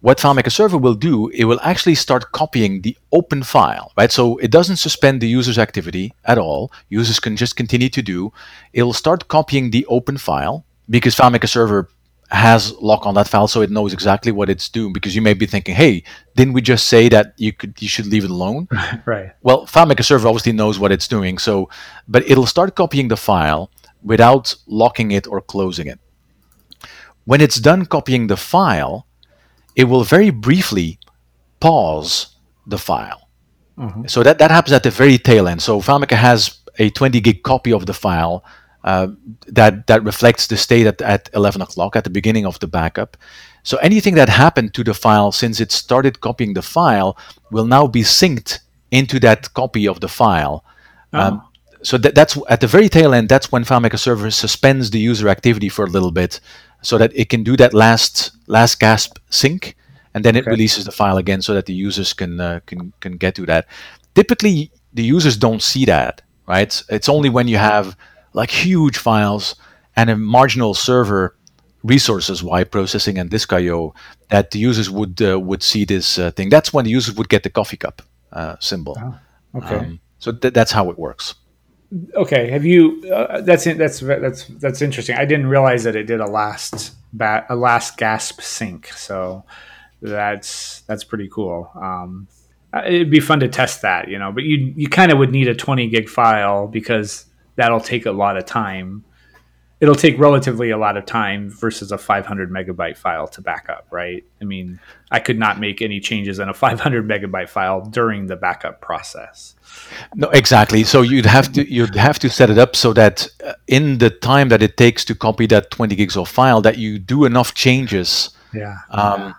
What 0.00 0.18
FileMaker 0.18 0.52
Server 0.52 0.78
will 0.78 0.94
do, 0.94 1.28
it 1.28 1.44
will 1.44 1.58
actually 1.62 1.96
start 1.96 2.30
copying 2.30 2.82
the 2.82 2.96
open 3.10 3.42
file, 3.42 3.92
right? 3.96 4.12
So 4.12 4.36
it 4.38 4.50
doesn't 4.52 4.76
suspend 4.76 5.20
the 5.20 5.26
user's 5.26 5.58
activity 5.58 6.14
at 6.24 6.38
all. 6.38 6.70
Users 6.88 7.18
can 7.18 7.36
just 7.36 7.56
continue 7.56 7.88
to 7.88 8.00
do. 8.00 8.32
It'll 8.72 8.92
start 8.92 9.26
copying 9.26 9.70
the 9.70 9.84
open 9.86 10.16
file 10.16 10.64
because 10.88 11.16
FileMaker 11.16 11.48
Server 11.48 11.88
has 12.30 12.72
lock 12.74 13.06
on 13.06 13.14
that 13.14 13.26
file, 13.26 13.48
so 13.48 13.60
it 13.60 13.70
knows 13.70 13.92
exactly 13.92 14.30
what 14.30 14.48
it's 14.48 14.68
doing. 14.68 14.92
Because 14.92 15.16
you 15.16 15.22
may 15.22 15.34
be 15.34 15.46
thinking, 15.46 15.74
"Hey, 15.74 16.04
didn't 16.36 16.52
we 16.52 16.60
just 16.60 16.86
say 16.86 17.08
that 17.08 17.32
you 17.36 17.52
could 17.52 17.80
you 17.80 17.88
should 17.88 18.06
leave 18.06 18.24
it 18.24 18.30
alone?" 18.30 18.68
right. 19.06 19.32
Well, 19.42 19.66
FileMaker 19.66 20.04
Server 20.04 20.28
obviously 20.28 20.52
knows 20.52 20.78
what 20.78 20.92
it's 20.92 21.08
doing, 21.08 21.38
so 21.38 21.68
but 22.06 22.28
it'll 22.30 22.46
start 22.46 22.76
copying 22.76 23.08
the 23.08 23.16
file 23.16 23.70
without 24.02 24.54
locking 24.66 25.10
it 25.10 25.26
or 25.26 25.40
closing 25.40 25.88
it. 25.88 25.98
When 27.24 27.40
it's 27.40 27.58
done 27.58 27.86
copying 27.86 28.28
the 28.28 28.36
file, 28.36 29.07
it 29.78 29.84
will 29.84 30.04
very 30.04 30.30
briefly 30.30 30.98
pause 31.60 32.36
the 32.66 32.78
file. 32.78 33.28
So 34.08 34.24
that, 34.24 34.38
that 34.38 34.50
happens 34.50 34.72
at 34.72 34.82
the 34.82 34.90
very 34.90 35.18
tail 35.18 35.46
end. 35.46 35.62
So 35.62 35.80
FileMaker 35.80 36.16
has 36.16 36.58
a 36.80 36.90
20 36.90 37.20
gig 37.20 37.44
copy 37.44 37.72
of 37.72 37.86
the 37.86 37.94
file 37.94 38.44
uh, 38.82 39.08
that 39.46 39.86
that 39.86 40.02
reflects 40.02 40.48
the 40.48 40.56
state 40.56 40.86
at, 40.86 41.00
at 41.00 41.30
11 41.32 41.62
o'clock 41.62 41.94
at 41.94 42.02
the 42.02 42.10
beginning 42.10 42.44
of 42.44 42.58
the 42.58 42.66
backup. 42.66 43.16
So 43.62 43.76
anything 43.78 44.16
that 44.16 44.28
happened 44.28 44.74
to 44.74 44.82
the 44.82 44.94
file 44.94 45.30
since 45.30 45.60
it 45.60 45.70
started 45.70 46.20
copying 46.20 46.54
the 46.54 46.62
file 46.62 47.16
will 47.52 47.66
now 47.66 47.86
be 47.86 48.02
synced 48.02 48.58
into 48.90 49.20
that 49.20 49.54
copy 49.54 49.86
of 49.86 50.00
the 50.00 50.08
file. 50.08 50.64
Um, 51.12 51.42
so 51.82 51.98
that, 51.98 52.14
that's 52.14 52.36
at 52.48 52.60
the 52.60 52.66
very 52.66 52.88
tail 52.88 53.14
end. 53.14 53.28
That's 53.28 53.52
when 53.52 53.64
FileMaker 53.64 53.98
Server 53.98 54.30
suspends 54.30 54.90
the 54.90 54.98
user 54.98 55.28
activity 55.28 55.68
for 55.68 55.84
a 55.84 55.88
little 55.88 56.10
bit, 56.10 56.40
so 56.88 56.98
that 56.98 57.10
it 57.14 57.28
can 57.28 57.42
do 57.44 57.56
that 57.56 57.72
last 57.72 58.32
last 58.46 58.80
gasp 58.80 59.18
sync, 59.30 59.74
and 60.14 60.24
then 60.24 60.36
it 60.36 60.44
Okay. 60.44 60.50
releases 60.50 60.84
the 60.84 60.92
file 60.92 61.18
again, 61.18 61.42
so 61.42 61.52
that 61.54 61.66
the 61.66 61.74
users 61.88 62.14
can 62.14 62.40
uh, 62.40 62.60
can 62.66 62.92
can 63.00 63.16
get 63.18 63.34
to 63.34 63.46
that. 63.46 63.64
Typically, 64.14 64.70
the 64.94 65.02
users 65.16 65.36
don't 65.38 65.62
see 65.62 65.84
that, 65.86 66.22
right? 66.48 66.82
It's 66.88 67.08
only 67.08 67.30
when 67.30 67.48
you 67.48 67.58
have 67.58 67.96
like 68.32 68.50
huge 68.66 68.98
files 68.98 69.54
and 69.94 70.10
a 70.10 70.16
marginal 70.16 70.74
server 70.74 71.34
resources 71.84 72.42
why 72.42 72.64
processing 72.64 73.18
and 73.18 73.30
disk 73.30 73.52
I/O 73.52 73.94
that 74.28 74.50
the 74.50 74.58
users 74.68 74.88
would 74.90 75.20
uh, 75.22 75.38
would 75.48 75.62
see 75.62 75.84
this 75.86 76.18
uh, 76.18 76.30
thing. 76.36 76.50
That's 76.50 76.72
when 76.72 76.84
the 76.84 76.96
users 76.96 77.14
would 77.16 77.28
get 77.28 77.42
the 77.42 77.50
coffee 77.50 77.76
cup 77.78 78.02
uh, 78.32 78.56
symbol. 78.60 78.96
Okay. 79.54 79.76
Um, 79.76 80.00
so 80.18 80.32
th- 80.32 80.54
that's 80.54 80.72
how 80.72 80.90
it 80.90 80.98
works. 80.98 81.34
Okay. 82.14 82.50
Have 82.50 82.64
you? 82.64 83.02
Uh, 83.12 83.40
that's 83.40 83.64
that's 83.64 84.00
that's 84.00 84.44
that's 84.44 84.82
interesting. 84.82 85.16
I 85.16 85.24
didn't 85.24 85.46
realize 85.46 85.84
that 85.84 85.96
it 85.96 86.04
did 86.04 86.20
a 86.20 86.26
last 86.26 86.94
bat 87.12 87.46
a 87.48 87.56
last 87.56 87.96
gasp 87.96 88.40
sync. 88.40 88.88
So 88.88 89.44
that's 90.02 90.82
that's 90.82 91.04
pretty 91.04 91.28
cool. 91.28 91.70
Um, 91.74 92.28
uh, 92.72 92.82
it'd 92.84 93.10
be 93.10 93.20
fun 93.20 93.40
to 93.40 93.48
test 93.48 93.82
that, 93.82 94.08
you 94.08 94.18
know. 94.18 94.32
But 94.32 94.44
you 94.44 94.72
you 94.76 94.88
kind 94.88 95.10
of 95.10 95.18
would 95.18 95.30
need 95.30 95.48
a 95.48 95.54
20 95.54 95.88
gig 95.88 96.08
file 96.08 96.66
because 96.66 97.26
that'll 97.56 97.80
take 97.80 98.06
a 98.06 98.12
lot 98.12 98.36
of 98.36 98.44
time. 98.44 99.04
It'll 99.80 99.94
take 99.94 100.18
relatively 100.18 100.70
a 100.70 100.76
lot 100.76 100.96
of 100.96 101.06
time 101.06 101.50
versus 101.50 101.92
a 101.92 101.98
500 101.98 102.50
megabyte 102.50 102.96
file 102.96 103.28
to 103.28 103.40
back 103.40 103.68
up, 103.68 103.86
right? 103.92 104.24
I 104.40 104.44
mean, 104.44 104.80
I 105.10 105.20
could 105.20 105.38
not 105.38 105.60
make 105.60 105.80
any 105.80 106.00
changes 106.00 106.40
in 106.40 106.48
a 106.48 106.54
500 106.54 107.08
megabyte 107.08 107.48
file 107.48 107.82
during 107.82 108.26
the 108.26 108.34
backup 108.34 108.80
process. 108.80 109.54
No, 110.14 110.28
exactly. 110.30 110.84
So 110.84 111.02
you'd 111.02 111.26
have 111.26 111.52
to 111.52 111.62
you'd 111.72 111.94
have 111.96 112.18
to 112.20 112.28
set 112.30 112.50
it 112.50 112.58
up 112.58 112.74
so 112.76 112.92
that 112.92 113.28
uh, 113.46 113.52
in 113.66 113.98
the 113.98 114.10
time 114.10 114.48
that 114.48 114.62
it 114.62 114.76
takes 114.76 115.04
to 115.06 115.14
copy 115.14 115.46
that 115.46 115.70
20 115.70 115.94
gigs 115.96 116.16
of 116.16 116.28
file, 116.28 116.60
that 116.62 116.78
you 116.78 116.98
do 116.98 117.24
enough 117.24 117.52
changes 117.54 118.30
Yeah. 118.54 118.76
um, 118.90 119.34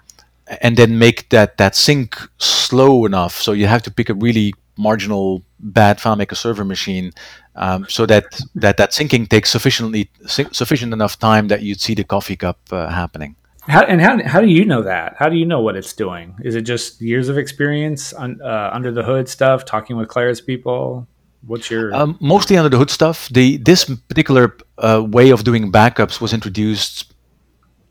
and 0.61 0.77
then 0.77 0.97
make 0.97 1.29
that 1.29 1.57
that 1.57 1.75
sync 1.75 2.15
slow 2.37 3.05
enough. 3.05 3.41
So 3.41 3.51
you 3.53 3.67
have 3.67 3.81
to 3.83 3.91
pick 3.91 4.09
a 4.09 4.13
really 4.13 4.53
marginal 4.77 5.41
bad 5.59 5.97
FileMaker 5.99 6.35
server 6.35 6.63
machine, 6.65 7.11
um, 7.55 7.85
so 7.89 8.05
that 8.05 8.23
that 8.55 8.77
that 8.77 8.91
syncing 8.91 9.27
takes 9.27 9.49
sufficiently 9.49 10.09
su- 10.25 10.49
sufficient 10.53 10.93
enough 10.93 11.17
time 11.19 11.47
that 11.49 11.61
you'd 11.61 11.81
see 11.81 11.95
the 11.95 12.03
coffee 12.03 12.35
cup 12.37 12.57
uh, 12.71 12.87
happening. 12.89 13.35
How, 13.69 13.83
and 13.83 14.01
how, 14.01 14.21
how 14.25 14.41
do 14.41 14.47
you 14.47 14.65
know 14.65 14.81
that? 14.81 15.15
How 15.17 15.29
do 15.29 15.37
you 15.37 15.45
know 15.45 15.61
what 15.61 15.75
it's 15.75 15.93
doing? 15.93 16.35
Is 16.43 16.55
it 16.55 16.61
just 16.61 16.99
years 17.01 17.29
of 17.29 17.37
experience 17.37 18.13
on, 18.13 18.41
uh, 18.41 18.71
under 18.73 18.91
the 18.91 19.03
hood 19.03 19.29
stuff, 19.29 19.63
talking 19.63 19.95
with 19.95 20.07
Claris 20.07 20.41
people? 20.41 21.07
What's 21.45 21.69
your 21.69 21.93
Um, 21.93 22.17
mostly 22.19 22.57
under 22.57 22.69
the 22.69 22.77
hood 22.77 22.89
stuff. 22.89 23.29
The 23.29 23.57
this 23.57 23.85
particular 23.85 24.57
uh, 24.79 25.05
way 25.07 25.29
of 25.29 25.43
doing 25.43 25.71
backups 25.71 26.19
was 26.19 26.33
introduced. 26.33 27.13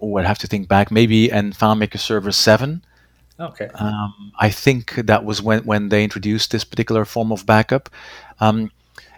Oh, 0.01 0.17
I'd 0.17 0.27
have 0.27 0.39
to 0.39 0.49
think 0.49 0.69
back. 0.69 0.91
Maybe 0.91 1.31
in 1.31 1.53
FileMaker 1.53 1.99
Server 1.99 2.33
Seven. 2.33 2.85
okay? 3.39 3.69
Um, 3.75 4.33
I 4.39 4.51
think 4.51 4.95
that 4.97 5.25
was 5.25 5.41
when, 5.41 5.65
when 5.65 5.89
they 5.91 6.03
introduced 6.03 6.51
this 6.51 6.65
particular 6.65 7.05
form 7.05 7.31
of 7.31 7.47
backup. 7.47 7.89
Um, 8.41 8.71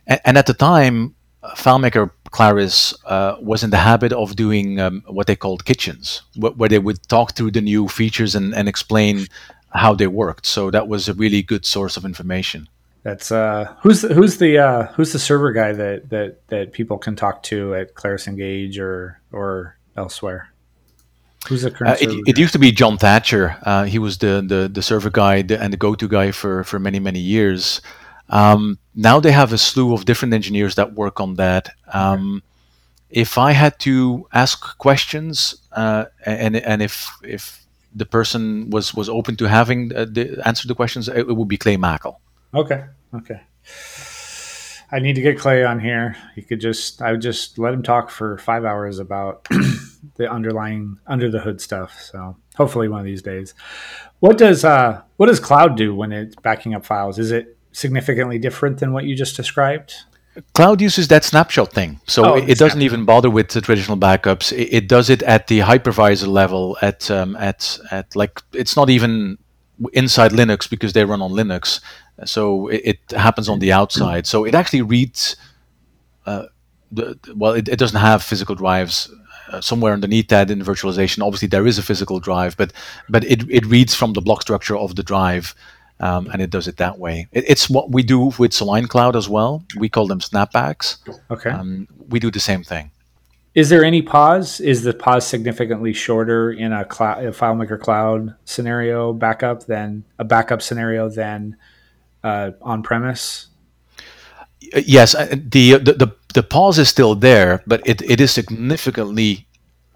and, 0.07 0.21
and 0.25 0.39
at 0.39 0.47
the 0.47 0.55
time, 0.55 1.15
FileMaker 1.43 2.11
Claris 2.30 2.95
uh, 3.07 3.36
was 3.41 3.62
in 3.62 3.70
the 3.70 3.76
habit 3.76 4.12
of 4.12 4.36
doing 4.36 4.78
um, 4.78 5.03
what 5.07 5.26
they 5.26 5.36
called 5.36 5.64
kitchens, 5.64 6.22
wh- 6.34 6.57
where 6.59 6.68
they 6.68 6.78
would 6.78 7.03
talk 7.09 7.34
through 7.34 7.51
the 7.51 7.61
new 7.61 7.88
features 7.88 8.34
and, 8.34 8.55
and 8.55 8.68
explain 8.68 9.26
how 9.70 9.95
they 9.95 10.07
worked. 10.07 10.47
So 10.47 10.70
that 10.70 10.88
was 10.88 11.09
a 11.09 11.14
really 11.14 11.43
good 11.43 11.64
source 11.64 11.97
of 11.97 12.05
information. 12.05 12.68
That's 13.03 13.32
uh, 13.32 13.74
who's 13.82 14.03
the, 14.03 14.12
who's 14.12 14.36
the 14.36 14.59
uh, 14.59 14.86
who's 14.93 15.12
the 15.12 15.18
server 15.18 15.53
guy 15.53 15.72
that 15.72 16.11
that 16.11 16.47
that 16.49 16.72
people 16.72 16.99
can 16.99 17.16
talk 17.16 17.43
to 17.45 17.74
at 17.74 17.95
Claris 17.95 18.28
Engage 18.28 18.78
or 18.78 19.20
or 19.32 19.78
elsewhere? 19.97 20.53
Who's 21.49 21.62
the 21.62 21.70
current 21.70 22.03
Uh, 22.03 22.11
it, 22.11 22.28
it 22.28 22.38
used 22.38 22.53
to 22.53 22.59
be 22.59 22.70
John 22.70 22.99
Thatcher. 22.99 23.57
Uh, 23.62 23.84
he 23.84 23.99
was 23.99 24.18
the, 24.18 24.45
the, 24.47 24.68
the 24.68 24.82
server 24.82 25.09
guy 25.09 25.36
and 25.36 25.72
the 25.72 25.78
go-to 25.78 26.07
guy 26.07 26.32
for, 26.32 26.64
for 26.64 26.78
many, 26.78 27.01
many 27.01 27.18
years. 27.18 27.80
Um, 28.31 28.78
now 28.95 29.20
they 29.20 29.33
have 29.33 29.53
a 29.53 29.59
slew 29.59 29.93
of 29.93 30.05
different 30.05 30.35
engineers 30.35 30.76
that 30.76 30.95
work 30.95 31.20
on 31.20 31.35
that. 31.35 31.70
Um, 31.93 32.43
if 33.11 33.37
I 33.37 33.53
had 33.53 33.78
to 33.81 34.26
ask 34.33 34.78
questions, 34.78 35.55
uh, 35.72 36.07
and 36.24 36.57
and 36.57 36.81
if 36.81 37.11
if 37.22 37.66
the 37.95 38.07
person 38.07 38.70
was 38.70 38.95
was 38.95 39.09
open 39.09 39.37
to 39.37 39.49
having 39.49 39.95
uh, 39.95 40.07
the 40.09 40.41
answer 40.47 40.68
the 40.68 40.75
questions, 40.75 41.09
it, 41.09 41.18
it 41.18 41.37
would 41.37 41.49
be 41.49 41.59
Clay 41.59 41.76
Maeckel. 41.76 42.17
Okay. 42.55 42.84
Okay. 43.13 43.41
I 44.92 44.99
need 44.99 45.14
to 45.14 45.21
get 45.21 45.38
Clay 45.38 45.64
on 45.64 45.79
here. 45.79 46.17
He 46.34 46.42
could 46.42 46.61
just 46.61 47.03
I 47.03 47.13
would 47.13 47.22
just 47.22 47.59
let 47.59 47.75
him 47.75 47.83
talk 47.83 48.11
for 48.11 48.38
five 48.38 48.64
hours 48.64 48.99
about 48.99 49.46
the 50.17 50.30
underlying 50.30 50.99
under 51.07 51.30
the 51.30 51.41
hood 51.41 51.61
stuff. 51.61 52.00
So 52.00 52.37
hopefully 52.57 52.88
one 52.88 53.00
of 53.00 53.07
these 53.07 53.22
days. 53.22 53.55
What 54.21 54.38
does 54.38 54.64
uh 54.64 55.03
what 55.17 55.26
does 55.26 55.41
cloud 55.41 55.76
do 55.76 55.95
when 55.95 56.13
it's 56.13 56.37
backing 56.37 56.75
up 56.75 56.84
files? 56.84 57.18
Is 57.18 57.30
it 57.30 57.57
significantly 57.72 58.38
different 58.38 58.79
than 58.79 58.92
what 58.92 59.05
you 59.05 59.14
just 59.17 59.37
described? 59.37 59.95
Cloud 60.55 60.80
uses 60.80 61.09
that 61.09 61.25
snapshot 61.25 61.72
thing, 61.72 62.01
so 62.07 62.25
Oh, 62.25 62.34
it, 62.34 62.49
it 62.51 62.59
doesn't 62.59 62.83
even 62.83 63.05
bother 63.05 63.29
with 63.29 63.49
the 63.49 63.61
traditional 63.61 63.99
backups. 63.99 64.53
It, 64.53 64.68
it 64.72 64.88
does 64.88 65.11
it 65.11 65.22
at 65.25 65.49
the 65.49 65.59
hypervisor 65.61 66.29
level, 66.29 66.79
at 66.80 67.11
um, 67.11 67.34
at 67.37 67.79
at 67.91 68.14
like 68.14 68.41
it's 68.53 68.76
not 68.76 68.88
even 68.91 69.38
inside 69.92 70.30
Linux 70.30 70.71
because 70.71 70.92
they 70.92 71.05
run 71.05 71.21
on 71.21 71.33
Linux, 71.33 71.80
so 72.25 72.68
it, 72.68 72.83
it 73.11 73.17
happens 73.17 73.49
on 73.49 73.59
the 73.59 73.72
outside. 73.72 74.26
So 74.26 74.45
it 74.45 74.55
actually 74.55 74.83
reads. 74.83 75.37
Uh, 76.26 76.45
the, 76.92 77.18
the- 77.22 77.34
well, 77.34 77.53
it, 77.53 77.68
it 77.68 77.79
doesn't 77.79 78.01
have 78.01 78.22
physical 78.22 78.55
drives. 78.55 79.13
Uh, 79.51 79.61
somewhere 79.61 79.92
underneath 79.92 80.29
that 80.29 80.49
in 80.49 80.61
virtualization, 80.61 81.26
obviously 81.26 81.49
there 81.49 81.67
is 81.67 81.76
a 81.76 81.83
physical 81.83 82.21
drive, 82.21 82.57
but 82.57 82.72
but 83.09 83.25
it, 83.25 83.42
it 83.51 83.67
reads 83.67 83.97
from 83.97 84.13
the 84.13 84.21
block 84.21 84.42
structure 84.42 84.76
of 84.76 84.95
the 84.95 85.03
drive, 85.03 85.57
um, 86.01 86.29
and 86.33 86.43
it 86.43 86.51
does 86.51 86.67
it 86.67 86.79
that 86.79 86.99
way. 86.99 87.29
It, 87.33 87.45
it's 87.49 87.71
what 87.71 87.91
we 87.91 88.03
do 88.03 88.33
with 88.39 88.53
Soliant 88.53 88.89
Cloud 88.89 89.17
as 89.17 89.29
well. 89.29 89.63
We 89.77 89.89
call 89.89 90.07
them 90.07 90.21
snapbacks. 90.21 90.99
Okay. 91.31 91.51
Um, 91.51 91.87
we 92.09 92.18
do 92.18 92.31
the 92.31 92.41
same 92.41 92.64
thing. 92.64 92.91
Is 93.55 93.68
there 93.68 93.85
any 93.85 94.01
pause? 94.01 94.61
Is 94.61 94.85
the 94.85 94.95
pause 94.95 95.27
significantly 95.27 95.93
shorter 95.93 96.53
in 96.53 96.72
a, 96.72 96.85
cloud, 96.85 97.25
a 97.25 97.33
FileMaker 97.33 97.81
Cloud 97.81 98.35
scenario 98.45 99.13
backup 99.13 99.67
than 99.67 100.05
a 100.18 100.25
backup 100.25 100.63
scenario 100.63 101.09
than 101.09 101.57
uh, 102.22 102.53
on 102.63 102.83
premise? 102.83 103.49
Uh, 104.75 104.81
yes, 104.87 105.14
uh, 105.14 105.27
the, 105.31 105.79
the 105.79 105.95
the 105.95 106.17
the 106.33 106.43
pause 106.45 106.79
is 106.79 106.89
still 106.89 107.17
there, 107.17 107.63
but 107.67 107.83
it, 107.85 108.03
it 108.03 108.21
is 108.21 108.31
significantly 108.31 109.49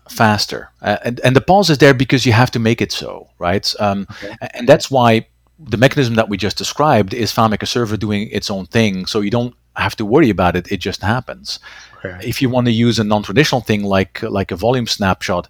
faster. 0.09 0.71
Uh, 0.83 0.97
and 1.05 1.21
and 1.21 1.37
the 1.37 1.41
pause 1.41 1.71
is 1.71 1.79
there 1.79 1.95
because 1.95 2.27
you 2.27 2.33
have 2.33 2.51
to 2.51 2.59
make 2.59 2.83
it 2.83 2.91
so, 2.91 3.29
right? 3.39 3.73
Um, 3.79 4.07
Okay. 4.11 4.35
And 4.55 4.69
that's 4.69 4.91
why 4.91 5.29
the 5.69 5.77
mechanism 5.77 6.15
that 6.15 6.29
we 6.29 6.37
just 6.37 6.57
described 6.57 7.15
is 7.15 7.33
FileMaker 7.33 7.67
Server 7.67 7.97
doing 7.97 8.29
its 8.31 8.51
own 8.51 8.67
thing. 8.67 9.07
So 9.07 9.21
you 9.21 9.31
don't 9.31 9.55
have 9.77 9.97
to 9.97 10.05
worry 10.05 10.31
about 10.31 10.57
it. 10.57 10.71
It 10.71 10.79
just 10.79 11.03
happens. 11.03 11.59
Okay. 12.05 12.29
If 12.29 12.43
you 12.43 12.49
want 12.51 12.67
to 12.67 12.73
use 12.73 12.99
a 12.99 13.05
non-traditional 13.05 13.63
thing 13.63 13.83
like 13.83 14.23
like 14.23 14.51
a 14.51 14.57
volume 14.57 14.87
snapshot, 14.87 15.49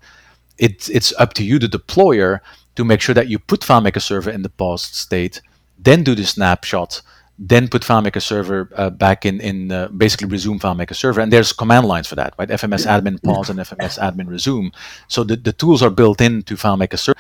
it's 0.59 0.89
it's 0.89 1.13
up 1.19 1.35
to 1.35 1.45
you, 1.45 1.59
the 1.59 1.69
deployer, 1.69 2.41
to 2.77 2.85
make 2.85 3.01
sure 3.01 3.15
that 3.15 3.29
you 3.29 3.39
put 3.39 3.61
FileMaker 3.61 4.01
Server 4.01 4.31
in 4.31 4.43
the 4.43 4.49
paused 4.49 4.95
state, 4.95 5.41
then 5.79 6.03
do 6.05 6.15
the 6.15 6.25
snapshot, 6.25 7.03
then 7.39 7.69
put 7.69 7.83
FileMaker 7.83 8.23
Server 8.23 8.71
uh, 8.77 8.91
back 8.91 9.27
in 9.27 9.41
in 9.41 9.73
uh, 9.73 9.89
basically 9.89 10.29
resume 10.29 10.59
FileMaker 10.61 10.95
Server, 10.95 11.21
and 11.21 11.33
there's 11.33 11.53
command 11.53 11.87
lines 11.87 12.07
for 12.07 12.15
that, 12.15 12.35
right? 12.39 12.49
FMS 12.49 12.87
admin 12.87 13.23
pause 13.23 13.51
and 13.51 13.59
FMS 13.59 13.99
admin 13.99 14.29
resume. 14.29 14.71
So 15.09 15.25
the, 15.25 15.37
the 15.37 15.53
tools 15.53 15.83
are 15.83 15.91
built 15.91 16.21
into 16.21 16.55
FileMaker 16.55 16.99
Server, 16.99 17.19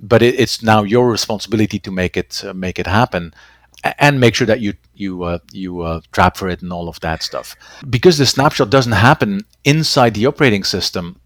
but 0.00 0.22
it, 0.22 0.38
it's 0.38 0.62
now 0.62 0.82
your 0.82 1.10
responsibility 1.10 1.78
to 1.78 1.90
make 1.90 2.16
it 2.16 2.42
uh, 2.44 2.54
make 2.54 2.78
it 2.78 2.86
happen, 2.86 3.34
and 3.98 4.18
make 4.18 4.34
sure 4.34 4.46
that 4.46 4.60
you 4.60 4.74
you 4.94 5.22
uh, 5.22 5.38
you 5.52 5.80
uh, 5.80 6.00
trap 6.12 6.36
for 6.36 6.48
it 6.48 6.62
and 6.62 6.72
all 6.72 6.88
of 6.88 7.00
that 7.00 7.22
stuff. 7.22 7.54
Because 7.88 8.18
the 8.18 8.26
snapshot 8.26 8.70
doesn't 8.70 8.92
happen 8.92 9.42
inside 9.64 10.14
the 10.14 10.26
operating 10.26 10.64
system, 10.64 11.20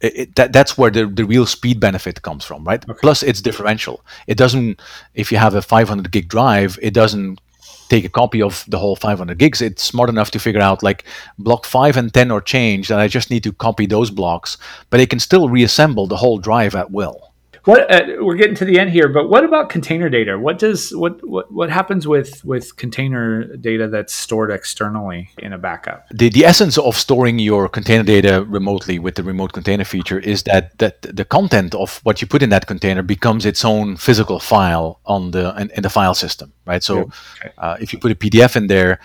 it, 0.00 0.34
that 0.36 0.52
that's 0.52 0.78
where 0.78 0.90
the, 0.90 1.06
the 1.06 1.24
real 1.24 1.46
speed 1.46 1.80
benefit 1.80 2.22
comes 2.22 2.44
from, 2.44 2.64
right? 2.64 2.88
Okay. 2.88 2.98
Plus, 3.00 3.22
it's 3.22 3.40
differential. 3.40 4.04
It 4.26 4.36
doesn't. 4.36 4.80
If 5.14 5.32
you 5.32 5.38
have 5.38 5.54
a 5.54 5.62
500 5.62 6.10
gig 6.10 6.28
drive, 6.28 6.78
it 6.82 6.94
doesn't 6.94 7.40
take 7.88 8.04
a 8.04 8.08
copy 8.08 8.42
of 8.42 8.64
the 8.68 8.78
whole 8.78 8.96
500 8.96 9.38
gigs. 9.38 9.62
It's 9.62 9.82
smart 9.82 10.10
enough 10.10 10.30
to 10.32 10.38
figure 10.40 10.60
out 10.60 10.82
like 10.82 11.04
block 11.38 11.64
five 11.64 11.96
and 11.96 12.12
10 12.12 12.30
are 12.30 12.40
changed, 12.40 12.90
and 12.90 13.00
I 13.00 13.08
just 13.08 13.30
need 13.30 13.44
to 13.44 13.52
copy 13.52 13.86
those 13.86 14.10
blocks, 14.10 14.58
but 14.90 15.00
it 15.00 15.10
can 15.10 15.20
still 15.20 15.48
reassemble 15.48 16.06
the 16.06 16.16
whole 16.16 16.38
drive 16.38 16.74
at 16.74 16.90
will. 16.90 17.32
What 17.66 17.90
uh, 17.90 18.22
we're 18.24 18.36
getting 18.36 18.54
to 18.56 18.64
the 18.64 18.78
end 18.78 18.90
here, 18.90 19.08
but 19.08 19.28
what 19.28 19.42
about 19.42 19.70
container 19.70 20.08
data? 20.08 20.38
What 20.38 20.60
does 20.60 20.94
what 20.94 21.18
what 21.26 21.52
what 21.52 21.68
happens 21.68 22.06
with 22.06 22.44
with 22.44 22.76
container 22.76 23.56
data 23.56 23.88
that's 23.88 24.14
stored 24.14 24.52
externally 24.52 25.30
in 25.38 25.52
a 25.52 25.58
backup? 25.58 26.06
The 26.14 26.28
the 26.28 26.44
essence 26.44 26.78
of 26.78 26.96
storing 26.96 27.40
your 27.40 27.68
container 27.68 28.04
data 28.04 28.44
remotely 28.44 29.00
with 29.00 29.16
the 29.16 29.24
remote 29.24 29.52
container 29.52 29.82
feature 29.84 30.20
is 30.20 30.44
that 30.44 30.78
that 30.78 31.02
the 31.02 31.24
content 31.24 31.74
of 31.74 31.98
what 32.04 32.22
you 32.22 32.28
put 32.28 32.40
in 32.40 32.50
that 32.50 32.68
container 32.68 33.02
becomes 33.02 33.44
its 33.44 33.64
own 33.64 33.96
physical 33.96 34.38
file 34.38 35.00
on 35.04 35.32
the 35.32 35.52
in, 35.60 35.68
in 35.70 35.82
the 35.82 35.90
file 35.90 36.14
system, 36.14 36.52
right? 36.66 36.84
So 36.84 36.98
okay. 36.98 37.50
uh, 37.58 37.78
if 37.80 37.92
you 37.92 37.98
put 37.98 38.12
a 38.12 38.14
PDF 38.14 38.54
in 38.54 38.68
there, 38.68 39.00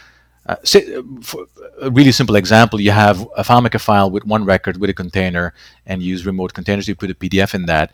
uh, 0.46 0.58
say, 0.64 1.02
for 1.24 1.48
a 1.82 1.90
really 1.90 2.12
simple 2.12 2.36
example, 2.36 2.80
you 2.80 2.92
have 2.92 3.22
a 3.36 3.44
FileMaker 3.44 3.82
file 3.82 4.12
with 4.12 4.24
one 4.26 4.46
record 4.46 4.78
with 4.78 4.92
a 4.92 4.94
container 4.94 5.56
and 5.88 6.04
use 6.04 6.28
remote 6.28 6.54
containers. 6.54 6.88
You 6.88 6.94
put 6.94 7.10
a 7.10 7.16
PDF 7.16 7.56
in 7.56 7.66
that 7.66 7.92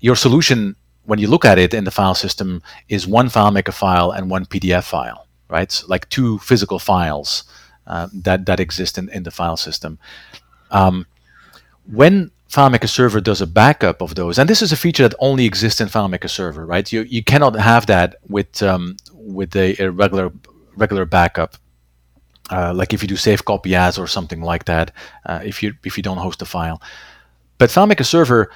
your 0.00 0.16
solution, 0.16 0.76
when 1.04 1.18
you 1.18 1.28
look 1.28 1.44
at 1.44 1.58
it 1.58 1.74
in 1.74 1.84
the 1.84 1.90
file 1.90 2.14
system, 2.14 2.62
is 2.88 3.06
one 3.06 3.28
FileMaker 3.28 3.72
file 3.72 4.10
and 4.10 4.30
one 4.30 4.46
PDF 4.46 4.84
file, 4.84 5.26
right? 5.48 5.82
like 5.88 6.08
two 6.08 6.38
physical 6.38 6.78
files 6.78 7.44
uh, 7.86 8.08
that 8.12 8.46
that 8.46 8.60
exist 8.60 8.98
in, 8.98 9.08
in 9.10 9.22
the 9.22 9.30
file 9.30 9.56
system. 9.56 9.98
Um, 10.70 11.06
when 11.90 12.30
FileMaker 12.50 12.88
Server 12.88 13.20
does 13.20 13.40
a 13.40 13.46
backup 13.46 14.00
of 14.00 14.14
those, 14.14 14.38
and 14.38 14.48
this 14.48 14.62
is 14.62 14.72
a 14.72 14.76
feature 14.76 15.08
that 15.08 15.16
only 15.18 15.44
exists 15.44 15.80
in 15.80 15.88
FileMaker 15.88 16.30
Server, 16.30 16.64
right? 16.64 16.90
You 16.92 17.02
you 17.02 17.22
cannot 17.22 17.56
have 17.56 17.86
that 17.86 18.16
with 18.28 18.62
um, 18.62 18.96
with 19.12 19.56
a, 19.56 19.76
a, 19.82 19.90
regular 19.90 20.32
regular 20.76 21.04
backup. 21.04 21.56
Uh, 22.50 22.72
like 22.72 22.94
if 22.94 23.02
you 23.02 23.08
do 23.08 23.16
save 23.16 23.44
copy 23.44 23.74
as 23.74 23.98
or 23.98 24.06
something 24.06 24.40
like 24.40 24.64
that, 24.64 24.92
uh, 25.26 25.40
if 25.44 25.62
you 25.62 25.74
if 25.84 25.96
you 25.96 26.02
don't 26.02 26.18
host 26.18 26.40
a 26.40 26.46
file, 26.46 26.80
but 27.58 27.70
FileMaker 27.70 28.04
Server 28.04 28.50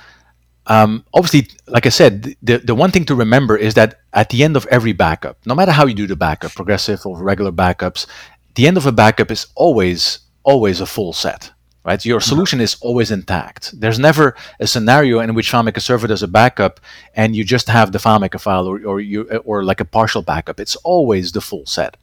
um, 0.66 1.04
obviously, 1.12 1.48
like 1.66 1.86
I 1.86 1.88
said, 1.88 2.36
the, 2.42 2.58
the 2.58 2.74
one 2.74 2.90
thing 2.90 3.04
to 3.06 3.14
remember 3.14 3.56
is 3.56 3.74
that 3.74 4.00
at 4.12 4.28
the 4.28 4.44
end 4.44 4.56
of 4.56 4.66
every 4.70 4.92
backup, 4.92 5.38
no 5.44 5.54
matter 5.54 5.72
how 5.72 5.86
you 5.86 5.94
do 5.94 6.06
the 6.06 6.16
backup, 6.16 6.52
progressive 6.54 7.04
or 7.04 7.22
regular 7.22 7.52
backups, 7.52 8.06
the 8.54 8.66
end 8.66 8.76
of 8.76 8.86
a 8.86 8.92
backup 8.92 9.30
is 9.30 9.46
always 9.54 10.20
always 10.44 10.80
a 10.80 10.86
full 10.86 11.12
set. 11.12 11.50
Right, 11.84 12.04
your 12.04 12.20
mm-hmm. 12.20 12.28
solution 12.28 12.60
is 12.60 12.76
always 12.80 13.10
intact. 13.10 13.80
There's 13.80 13.98
never 13.98 14.36
a 14.60 14.68
scenario 14.68 15.18
in 15.18 15.34
which 15.34 15.50
FileMaker 15.50 15.80
Server 15.80 16.06
does 16.06 16.22
a 16.22 16.28
backup 16.28 16.78
and 17.16 17.34
you 17.34 17.42
just 17.42 17.68
have 17.68 17.90
the 17.90 17.98
FileMaker 17.98 18.40
file 18.40 18.68
or, 18.68 18.80
or 18.86 19.00
you 19.00 19.24
or 19.44 19.64
like 19.64 19.80
a 19.80 19.84
partial 19.84 20.22
backup. 20.22 20.60
It's 20.60 20.76
always 20.76 21.32
the 21.32 21.40
full 21.40 21.66
set. 21.66 21.96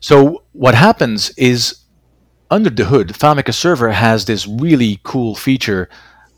So 0.00 0.44
what 0.52 0.74
happens 0.74 1.36
is 1.36 1.80
under 2.50 2.70
the 2.70 2.86
hood, 2.86 3.08
FileMaker 3.08 3.52
Server 3.52 3.90
has 3.92 4.24
this 4.24 4.46
really 4.46 5.00
cool 5.02 5.34
feature 5.34 5.90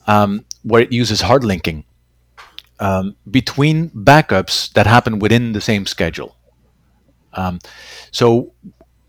um, 0.08 0.44
where 0.62 0.82
it 0.82 0.92
uses 0.92 1.20
hard 1.20 1.44
linking 1.44 1.84
um, 2.80 3.16
between 3.30 3.90
backups 3.90 4.72
that 4.72 4.86
happen 4.86 5.18
within 5.18 5.52
the 5.52 5.60
same 5.60 5.86
schedule. 5.86 6.36
Um, 7.34 7.60
so 8.10 8.52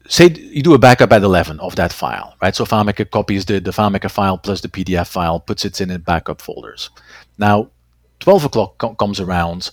say 0.07 0.29
you 0.29 0.61
do 0.61 0.73
a 0.73 0.77
backup 0.79 1.11
at 1.11 1.23
11 1.23 1.59
of 1.59 1.75
that 1.75 1.91
file, 1.91 2.35
right? 2.41 2.55
So 2.55 2.65
FileMaker 2.65 3.09
copies 3.09 3.45
the, 3.45 3.59
the 3.59 3.71
FileMaker 3.71 4.11
file 4.11 4.37
plus 4.37 4.61
the 4.61 4.67
PDF 4.67 5.07
file, 5.07 5.39
puts 5.39 5.65
it 5.65 5.81
in 5.81 5.89
the 5.89 5.99
backup 5.99 6.41
folders. 6.41 6.89
Now, 7.37 7.71
12 8.19 8.45
o'clock 8.45 8.77
co- 8.77 8.95
comes 8.95 9.19
around, 9.19 9.71